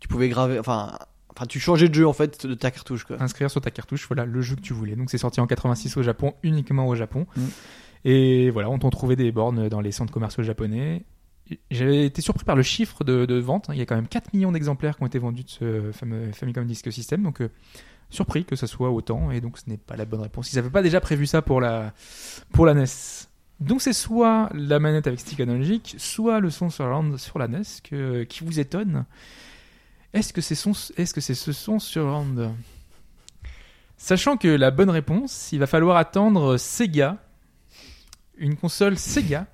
[0.00, 0.58] tu pouvais graver.
[0.58, 0.98] Enfin,
[1.34, 3.04] enfin, tu changeais de jeu en fait de ta cartouche.
[3.04, 3.22] Quoi.
[3.22, 4.96] inscrire sur ta cartouche voilà le jeu que tu voulais.
[4.96, 7.26] Donc c'est sorti en 86 au Japon, uniquement au Japon.
[7.36, 7.42] Mm.
[8.04, 11.04] Et voilà, on t'en trouvait des bornes dans les centres commerciaux japonais.
[11.70, 13.66] J'avais été surpris par le chiffre de, de vente.
[13.72, 15.92] Il y a quand même 4 millions d'exemplaires qui ont été vendus de ce
[16.32, 17.22] Famicom Disk System.
[17.22, 17.50] Donc euh,
[18.10, 19.30] surpris que ça soit autant.
[19.30, 20.52] Et donc ce n'est pas la bonne réponse.
[20.52, 21.92] Ils n'avaient pas déjà prévu ça pour la,
[22.52, 22.86] pour la NES.
[23.60, 27.62] Donc c'est soit la manette avec stick analogique, soit le son surround sur la NES
[27.84, 29.04] que, qui vous étonne.
[30.12, 30.54] Est-ce que c'est
[30.98, 32.50] est-ce que c'est ce son surround
[33.96, 37.18] Sachant que la bonne réponse, il va falloir attendre Sega,
[38.36, 39.46] une console Sega,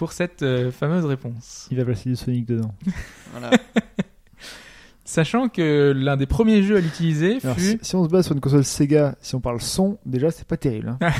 [0.00, 1.68] pour cette euh, fameuse réponse.
[1.70, 2.74] Il va placer du Sonic dedans.
[3.32, 3.50] Voilà.
[5.04, 7.62] Sachant que l'un des premiers jeux à l'utiliser Alors, fut...
[7.72, 10.46] si, si on se base sur une console Sega, si on parle son, déjà c'est
[10.46, 10.96] pas terrible.
[11.02, 11.10] hein.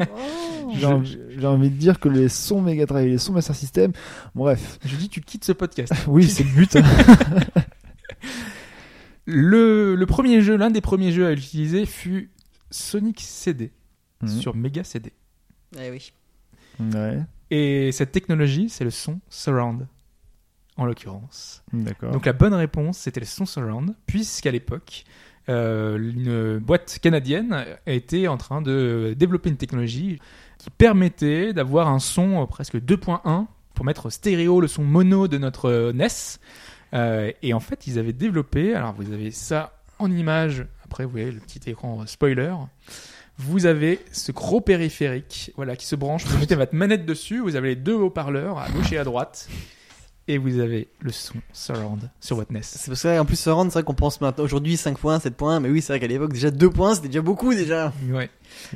[0.74, 3.54] J'ai envie, j'ai envie de dire que les sons Mega Drive et les sons Master
[3.54, 3.92] System,
[4.34, 5.92] bref, Je dis, tu quittes ce podcast.
[6.06, 6.76] oui c'est le but.
[6.76, 6.82] hein.
[9.26, 12.30] Le, le premier jeu, l'un des premiers jeux à l'utiliser fut
[12.70, 13.70] Sonic CD,
[14.22, 14.28] Mhm.
[14.28, 15.12] sur Mega CD.
[15.78, 16.12] Eh oui.
[16.80, 17.20] Ouais,
[17.50, 19.86] Et cette technologie, c'est le son surround,
[20.76, 21.62] en l'occurrence.
[21.72, 22.12] d'accord.
[22.12, 25.04] Donc la bonne réponse, c'était le son surround, puisqu'à l'époque,
[25.48, 30.20] euh, une boîte canadienne était en train de développer une technologie
[30.60, 35.38] qui permettait d'avoir un son euh, presque 2.1 pour mettre stéréo le son mono de
[35.38, 36.08] notre euh, NES.
[36.92, 41.10] Euh, et en fait, ils avaient développé, alors vous avez ça en image, après vous
[41.10, 42.54] voyez le petit écran spoiler.
[43.42, 47.56] Vous avez ce gros périphérique voilà, qui se branche, vous mettez votre manette dessus, vous
[47.56, 49.48] avez les deux haut-parleurs à gauche et à droite,
[50.28, 52.60] et vous avez le son surround sur votre NES.
[52.62, 55.34] C'est parce que en plus rendre, c'est vrai qu'on pense maintenant aujourd'hui 5 points, 7
[55.36, 57.94] points, mais oui, c'est vrai qu'à l'époque déjà 2 points, c'était déjà beaucoup déjà.
[58.10, 58.28] Ouais.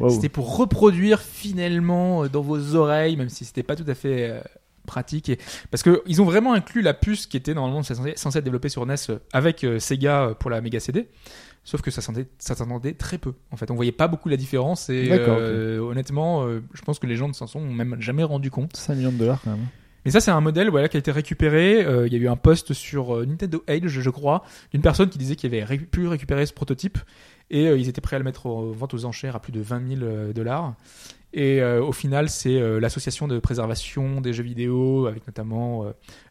[0.09, 4.31] C'était pour reproduire finalement euh, dans vos oreilles, même si c'était pas tout à fait
[4.31, 4.41] euh,
[4.85, 5.29] pratique.
[5.29, 5.39] Et...
[5.71, 8.87] Parce que ils ont vraiment inclus la puce qui était normalement censée être développée sur
[8.87, 11.09] NES euh, avec euh, Sega pour la Mega CD.
[11.65, 13.33] Sauf que ça s'entendait très peu.
[13.51, 14.91] En fait, on voyait pas beaucoup la différence.
[14.91, 15.09] Et
[15.39, 18.77] euh, honnêtement, euh, je pense que les gens ne s'en sont même jamais rendu compte.
[18.77, 19.67] 5 millions de dollars quand même.
[20.05, 21.83] Mais ça, c'est un modèle voilà, qui a été récupéré.
[21.83, 25.17] Euh, Il y a eu un post sur Nintendo Age, je crois, d'une personne qui
[25.17, 26.99] disait qu'il avait ré- pu récupérer ce prototype.
[27.51, 29.97] Et ils étaient prêts à le mettre en vente aux enchères à plus de 20
[29.97, 30.75] 000 euh, dollars.
[31.37, 35.85] Et euh, au final, c'est euh, l'association de préservation des jeux vidéo, avec notamment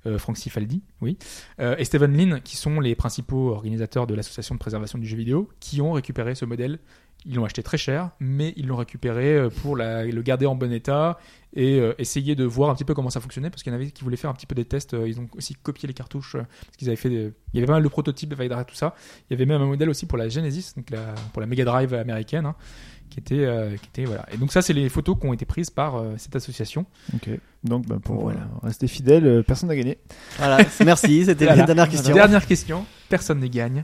[0.06, 1.18] euh, Frank Cifaldi, oui,
[1.60, 5.50] et Steven Lin, qui sont les principaux organisateurs de l'association de préservation du jeu vidéo,
[5.60, 6.80] qui ont récupéré ce modèle.
[7.26, 11.18] Ils l'ont acheté très cher, mais ils l'ont récupéré pour le garder en bon état
[11.54, 13.92] et essayer de voir un petit peu comment ça fonctionnait parce qu'il y en avait
[13.92, 16.76] qui voulaient faire un petit peu des tests ils ont aussi copié les cartouches parce
[16.78, 18.96] qu'ils avaient fait il y avait pas mal de prototypes de Vaidara tout ça
[19.30, 20.88] il y avait même un modèle aussi pour la Genesis donc
[21.32, 22.56] pour la Mega Drive américaine hein,
[23.14, 25.46] qui était euh, qui était voilà et donc ça c'est les photos qui ont été
[25.46, 26.86] prises par euh, cette association
[27.16, 27.30] Ok.
[27.64, 28.40] Donc bah, pour Voilà.
[28.40, 30.00] euh, rester fidèle, euh, personne n'a gagné.
[30.38, 31.62] Voilà, merci, c'était Voilà.
[31.62, 32.14] la dernière question.
[32.14, 33.84] dernière question personne ne gagne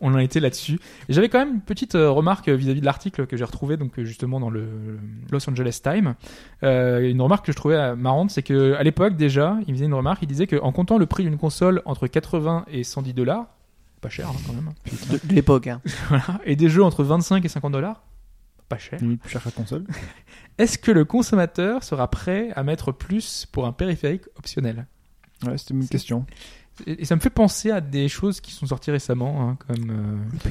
[0.00, 0.78] on en était là-dessus.
[1.08, 4.48] J'avais quand même une petite remarque vis-à-vis de l'article que j'ai retrouvé donc justement dans
[4.48, 4.98] le le
[5.32, 6.14] Los Angeles Times.
[6.62, 9.94] Euh, une remarque que je trouvais marrante, c'est que à l'époque déjà, il faisait une
[9.94, 13.46] remarque, il disait qu'en comptant le prix d'une console entre 80 et 110 dollars,
[14.00, 14.70] pas cher hein, quand même,
[15.10, 15.80] De, de l'époque, hein.
[16.10, 18.04] voilà, et des jeux entre 25 et 50 dollars,
[18.68, 18.98] pas cher.
[19.00, 19.84] Limite plus cher que la console.
[20.58, 24.86] Est-ce que le consommateur sera prêt à mettre plus pour un périphérique optionnel?
[25.46, 26.26] Ouais, c'était une question.
[26.86, 29.90] et, et ça me fait penser à des choses qui sont sorties récemment, hein, comme
[29.90, 30.48] euh,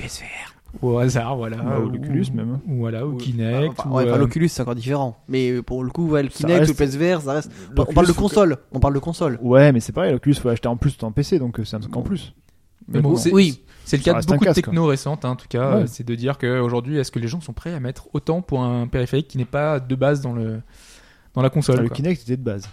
[0.81, 2.59] au hasard, voilà, Bah, ou l'Oculus même.
[2.67, 5.17] ou voilà, ou Ou- Kinect, Enfin, ou, ouais, enfin, euh, l'Oculus c'est encore différent.
[5.27, 7.51] Mais euh, pour le coup, ouais, le Kinect reste- ou le PSVR, ça reste.
[7.77, 8.57] On parle de que- console.
[8.71, 9.37] On parle de console.
[9.41, 11.95] Ouais, mais c'est pareil, l'Oculus faut acheter en plus en PC, donc c'est un truc
[11.95, 12.33] en plus.
[12.87, 13.61] Mais bon, bon, c'est- Oui.
[13.85, 15.75] C'est le cas de beaucoup de techno récentes, hein, en tout cas.
[15.77, 15.83] Ouais.
[15.83, 18.61] euh, C'est de dire qu'aujourd'hui, est-ce que les gens sont prêts à mettre autant pour
[18.63, 20.59] un périphérique qui n'est pas de base dans, le,
[21.33, 21.95] dans la console Ah, le quoi.
[21.95, 22.69] Kinect était de base.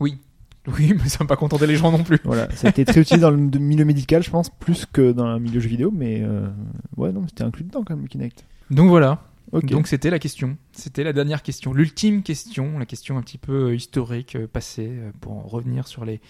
[0.00, 0.18] Oui.
[0.68, 2.18] Oui, mais ça va pas contenter les gens non plus.
[2.24, 5.32] Voilà, ça a été très utilisé dans le milieu médical, je pense, plus que dans
[5.34, 6.48] le milieu jeu vidéo, mais euh,
[6.96, 8.44] ouais, non, c'était inclus dedans quand même, le Kinect.
[8.72, 9.22] Donc voilà.
[9.52, 9.66] Ok.
[9.66, 10.56] Donc c'était la question.
[10.72, 11.72] C'était la dernière question.
[11.72, 16.20] L'ultime question, la question un petit peu euh, historique, passée, pour en revenir sur les,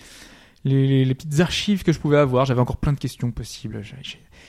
[0.66, 2.44] les, les- les petites archives que je pouvais avoir.
[2.44, 3.82] J'avais encore plein de questions possibles.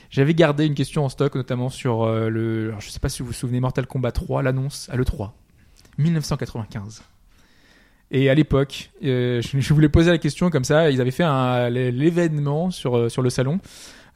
[0.10, 2.70] J'avais gardé une question en stock, notamment sur euh, le.
[2.70, 5.32] Alors, je sais pas si vous vous souvenez, Mortal Kombat 3, l'annonce à l'E3,
[5.98, 7.04] 1995.
[8.12, 10.90] Et à l'époque, euh, je, je voulais poser la question comme ça.
[10.92, 11.26] Ils avaient fait
[11.70, 13.60] l'événement sur, euh, sur le salon.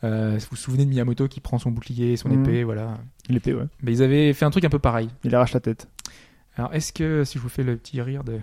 [0.03, 2.43] Euh, vous vous souvenez de Miyamoto qui prend son bouclier, son Mhm.
[2.43, 2.97] épée, voilà.
[3.29, 3.65] L'épée, ouais.
[3.83, 5.09] Mais ils avaient fait un truc un peu pareil.
[5.23, 5.87] Il arrache la tête.
[6.57, 8.33] Alors, est-ce que si je vous fais le petit rire de.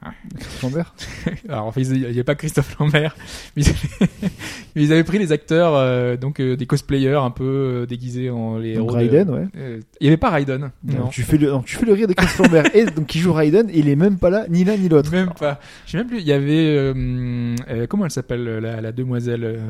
[0.62, 0.94] Lambert?
[1.48, 3.16] Alors, enfin, il n'y avait pas Christophe Lambert,
[3.56, 4.10] mais ils avaient,
[4.76, 7.44] mais ils avaient pris les acteurs, euh, donc euh, des cosplayers un peu
[7.82, 8.92] euh, déguisés en les Donc héros.
[8.92, 9.48] de- Raiden, ouais.
[10.00, 10.70] Il n'y avait pas Raiden.
[10.84, 11.08] Non.
[11.08, 13.68] Tu fais le, tu fais le rire de Chris Lambert et donc qui joue Raiden,
[13.70, 15.10] et il est même pas là, ni l'un ni l'autre.
[15.10, 15.58] Même pas.
[15.86, 16.20] Je sais même plus.
[16.20, 16.94] Il y avait.
[17.88, 19.60] comment elle s'appelle, la, la demoiselle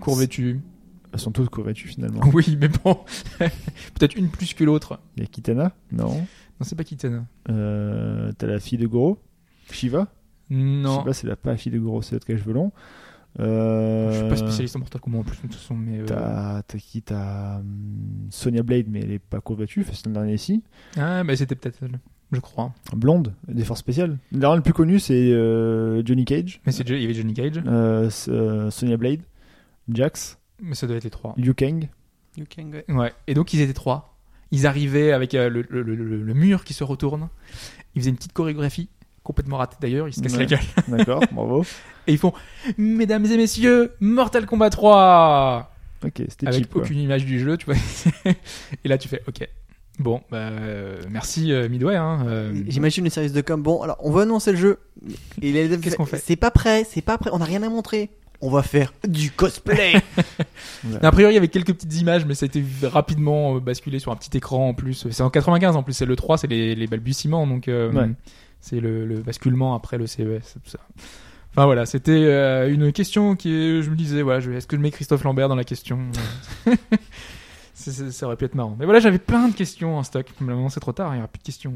[0.00, 0.60] courvêtue
[1.12, 2.20] Elles sont toutes correctes finalement.
[2.32, 2.98] Oui, mais bon.
[3.38, 4.98] Peut-être une plus que l'autre.
[5.16, 5.72] Il y a Kitana?
[5.92, 6.26] Non.
[6.64, 7.26] Non, c'est pas Kitana.
[7.50, 9.18] Euh, T'as la fille de Goro
[9.70, 10.08] Shiva
[10.48, 11.00] Non.
[11.00, 12.72] Shiva, c'est la pas la fille de Goro, c'est l'autre qui a les cheveux longs.
[13.40, 15.98] Euh, Je suis pas spécialiste en Mortal Kombat en plus, de toute façon, mais.
[15.98, 20.12] euh, T'as t'as qui T'as hum, Sonia Blade, mais elle est pas courbattue, c'est le
[20.12, 20.62] dernier ici.
[20.96, 21.98] Ah, bah c'était peut-être elle,
[22.32, 22.72] je crois.
[22.96, 24.18] Blonde, des forces spéciales.
[24.32, 27.60] L'un le plus connu, c'est euh, Johnny Cage, Mais c'est il y avait Johnny Cage,
[27.66, 29.20] euh, euh, Sonia Blade,
[29.88, 31.34] Jax, mais ça doit être les trois.
[31.36, 31.88] Liu Kang.
[32.36, 32.78] You can go.
[32.94, 33.12] Ouais.
[33.26, 34.13] Et donc ils étaient trois.
[34.54, 37.28] Ils arrivaient avec euh, le, le- le- le- le mur qui se retourne.
[37.94, 38.88] Ils faisaient une petite chorégraphie
[39.24, 40.06] complètement ratée d'ailleurs.
[40.08, 40.40] Ils se cassent Ouais.
[40.40, 40.60] la gueule.
[40.88, 41.64] D'accord, bravo.
[42.06, 42.32] Et ils font
[42.78, 45.70] Mesdames et messieurs, Mortal Kombat 3
[46.04, 46.70] Ok, c'était Avec cheap.
[46.72, 46.82] quoi.
[46.82, 47.74] aucune image du jeu, tu vois.
[48.84, 49.48] et là tu fais Ok.
[49.98, 51.94] Bon, bah, euh, merci euh, Midway.
[51.96, 53.62] Hein, euh, J'imagine le service de com.
[53.62, 54.78] Bon, alors on va annoncer le jeu.
[55.40, 56.18] Qu'est-ce qu'on fait?
[56.24, 57.30] C'est pas prêt, c'est pas prêt.
[57.32, 58.10] On a rien à montrer.
[58.46, 59.94] On va faire du cosplay.
[61.02, 63.98] A priori, il y avait quelques petites images, mais ça a été rapidement euh, basculé
[63.98, 65.06] sur un petit écran en plus.
[65.10, 68.10] C'est en 95 en plus, c'est le 3, c'est les, les balbutiements, donc euh, Ouais.
[68.60, 70.56] c'est le, le basculement après le CES.
[70.62, 70.78] Tout ça.
[71.52, 74.80] Enfin voilà, c'était euh, une question qui, est- je me disais, voilà, est-ce que je
[74.82, 76.00] mets Christophe Lambert dans la question?
[77.74, 78.76] Ça aurait pu être marrant.
[78.78, 80.26] Mais voilà, j'avais plein de questions en stock.
[80.40, 81.74] Maintenant, c'est trop tard, il n'y aura plus de questions.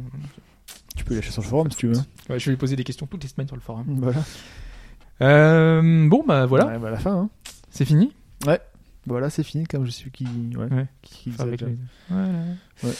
[0.97, 1.97] Tu peux lâcher sur le forum si tu veux.
[2.31, 3.85] Ouais, je vais lui poser des questions toutes les semaines sur le forum.
[4.01, 4.20] Voilà.
[5.23, 7.15] Euh, bon, bah voilà, On arrive à la fin.
[7.15, 7.31] Hein.
[7.70, 8.12] c'est fini.
[9.07, 9.65] Voilà, c'est fini.
[9.65, 10.27] Comme je suis qui.
[10.57, 10.66] Ouais.
[10.70, 10.86] Ouais.
[11.03, 11.77] qui Enfin, avec exagère.
[12.11, 12.28] les- Voilà.
[12.85, 12.90] Ouais.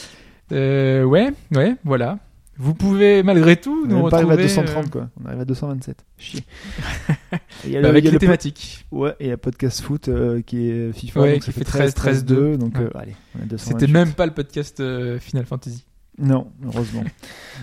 [0.53, 2.17] Euh, ouais, ouais, voilà.
[2.57, 5.09] Vous pouvez malgré tout On nous n'est pas arrivé à retrouver 230 euh, quoi.
[5.23, 6.03] On arrive à 227.
[6.17, 6.41] Chier.
[7.31, 8.85] Et Il y a bah, le, avec il y a les le po- thématiques.
[8.91, 11.21] Ouais, et il y a podcast foot euh, qui est FIFA.
[11.21, 12.57] Ouais, donc qui ça fait 13, 13, 2.
[12.57, 12.85] Donc Ouais.
[12.85, 13.59] euh, allez, on est à 228.
[13.79, 15.85] C'était même pas le podcast euh, Final Fantasy.
[16.17, 17.03] Non, heureusement.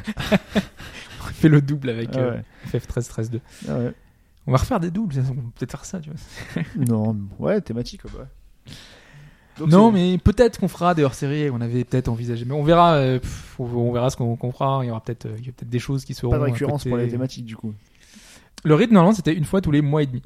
[1.28, 2.78] On fait le double avec Ah euh, ouais.
[2.78, 3.40] FF13 13 2.
[3.68, 3.92] Ah ouais.
[4.46, 6.62] On va refaire des doubles, on peut peut-être faire ça, tu vois.
[6.88, 8.02] Non, ouais, thématique.
[8.16, 8.28] bah.
[9.58, 12.44] Donc, non, mais peut-être qu'on fera des hors-séries, on avait peut-être envisagé.
[12.44, 14.80] Mais on verra, euh, pff, on, verra ce qu'on fera.
[14.84, 16.30] Il y aura peut-être euh, il y a peut-être des choses qui seront.
[16.30, 16.90] Pas de récurrence côté.
[16.90, 17.72] pour les thématiques du coup.
[18.64, 20.22] Le rythme, normalement, c'était une fois tous les mois et demi.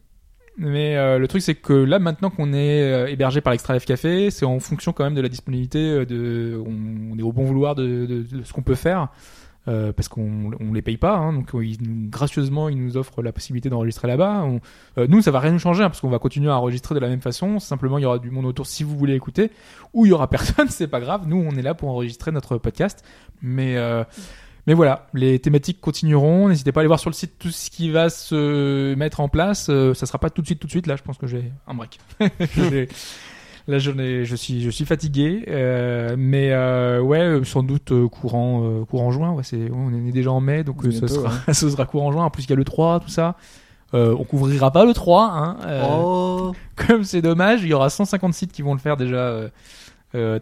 [0.59, 3.85] Mais euh, le truc, c'est que là, maintenant qu'on est euh, hébergé par l'Extra Life
[3.87, 6.05] Café, c'est en fonction quand même de la disponibilité.
[6.07, 9.09] De, on, on est au bon vouloir de, de- de ce qu'on peut faire.
[9.69, 13.33] Euh, parce qu'on on les paye pas, hein, donc ils gracieusement ils nous offrent la
[13.33, 14.49] possibilité d'enregistrer là-bas.
[14.97, 17.01] Euh, nous ça va rien nous changer hein, parce qu'on va continuer à enregistrer de
[17.01, 17.59] la même façon.
[17.59, 19.51] Simplement il y aura du monde autour si vous voulez écouter,
[19.93, 21.27] ou il y aura personne, c'est pas grave.
[21.27, 23.05] Nous on est là pour enregistrer notre podcast,
[23.43, 24.05] mais euh,
[24.67, 26.49] mais voilà, les thématiques continueront.
[26.49, 29.29] N'hésitez pas à aller voir sur le site tout ce qui va se mettre en
[29.29, 29.69] place.
[29.69, 30.87] Euh, ça sera pas tout de suite, tout de suite.
[30.87, 31.99] Là, je pense que j'ai un break.
[33.71, 39.13] Là, je, suis, je suis fatigué, euh, mais euh, ouais, euh, sans doute courant, courant
[39.13, 39.31] juin.
[39.31, 42.11] Ouais, c'est, on est déjà en mai, donc euh, ce bientôt, sera, ce sera courant
[42.11, 42.25] juin.
[42.25, 43.37] En plus, il y a le 3, tout ça.
[43.95, 45.57] Euh, on couvrira pas le 3, hein.
[45.89, 49.49] Oh, comme c'est dommage, il y aura 150 sites qui vont le faire déjà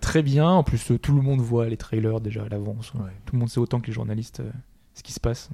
[0.00, 0.48] très bien.
[0.48, 2.92] En plus, tout le monde voit les trailers déjà à l'avance.
[2.94, 3.10] Ouais.
[3.26, 4.42] Tout le monde sait autant que les journalistes
[4.94, 5.50] ce qui se passe.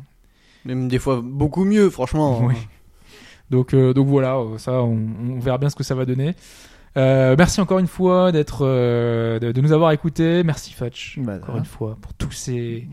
[0.64, 2.46] même des fois beaucoup mieux, franchement.
[2.46, 2.54] Oui.
[3.50, 4.98] Donc, euh, donc voilà, ça, on,
[5.28, 6.34] on verra bien ce que ça va donner.
[6.96, 10.44] Euh, merci encore une fois d'être, euh, de, de nous avoir écoutés.
[10.44, 12.86] Merci Fatch, Bah, encore une fois, pour tous ces,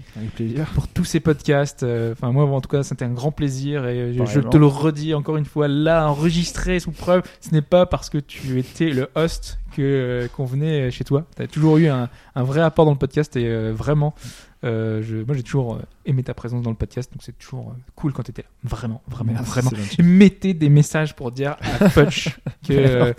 [0.74, 1.84] pour tous ces podcasts.
[1.84, 4.66] Euh, Enfin, moi, en tout cas, c'était un grand plaisir et je, je te le
[4.66, 8.90] redis encore une fois, là, enregistré sous preuve, ce n'est pas parce que tu étais
[8.90, 11.26] le host que euh, qu'on venait chez toi.
[11.38, 14.14] Tu as toujours eu un, un vrai apport dans le podcast et euh, vraiment,
[14.64, 17.70] euh, je, moi, j'ai toujours euh, aimé ta présence dans le podcast, donc c'est toujours
[17.70, 18.48] euh, cool quand tu étais là.
[18.64, 19.70] Vraiment, vraiment, Merci, vraiment.
[19.72, 20.04] c'est gentil.
[20.04, 22.30] Mettez des messages pour dire à Futch
[22.68, 23.14] que, euh,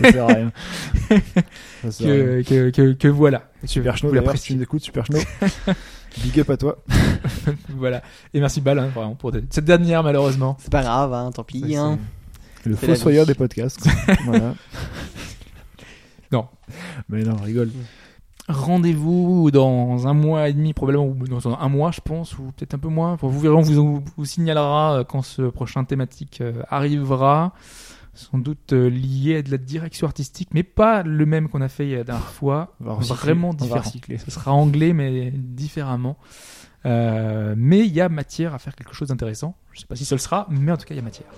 [1.82, 3.44] que, que, que, que voilà.
[3.64, 5.20] Super d'ailleurs, si tu écoutes, Super Schno.
[6.22, 6.82] Big up à toi.
[7.68, 8.02] Voilà.
[8.34, 10.56] Et merci Bal, hein, vraiment, pour cette dernière, malheureusement.
[10.58, 11.76] C'est pas grave, hein, tant pis.
[11.76, 12.00] Hein.
[12.64, 13.28] Le fossoyeur vie.
[13.28, 13.86] des podcasts.
[14.24, 14.54] voilà.
[16.32, 16.48] Non.
[17.08, 17.70] Mais non, rigole.
[18.50, 22.74] Rendez-vous dans un mois et demi, probablement, ou dans un mois, je pense, ou peut-être
[22.74, 23.12] un peu moins.
[23.12, 27.52] Enfin, vous verrez, on vous, vous signalera euh, quand ce prochain thématique euh, arrivera.
[28.12, 31.68] Sans doute euh, lié à de la direction artistique, mais pas le même qu'on a
[31.68, 32.74] fait la dernière fois.
[32.80, 33.16] On va recycler.
[33.16, 34.18] Vraiment On va différent.
[34.24, 36.16] Ce sera anglais, mais différemment.
[36.86, 39.54] Euh, mais il y a matière à faire quelque chose d'intéressant.
[39.72, 41.28] Je sais pas si ce le sera, mais en tout cas, il y a matière.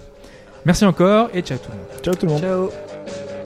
[0.64, 1.86] Merci encore et ciao tout le monde.
[2.02, 2.40] Ciao tout le monde.
[2.40, 3.41] Ciao.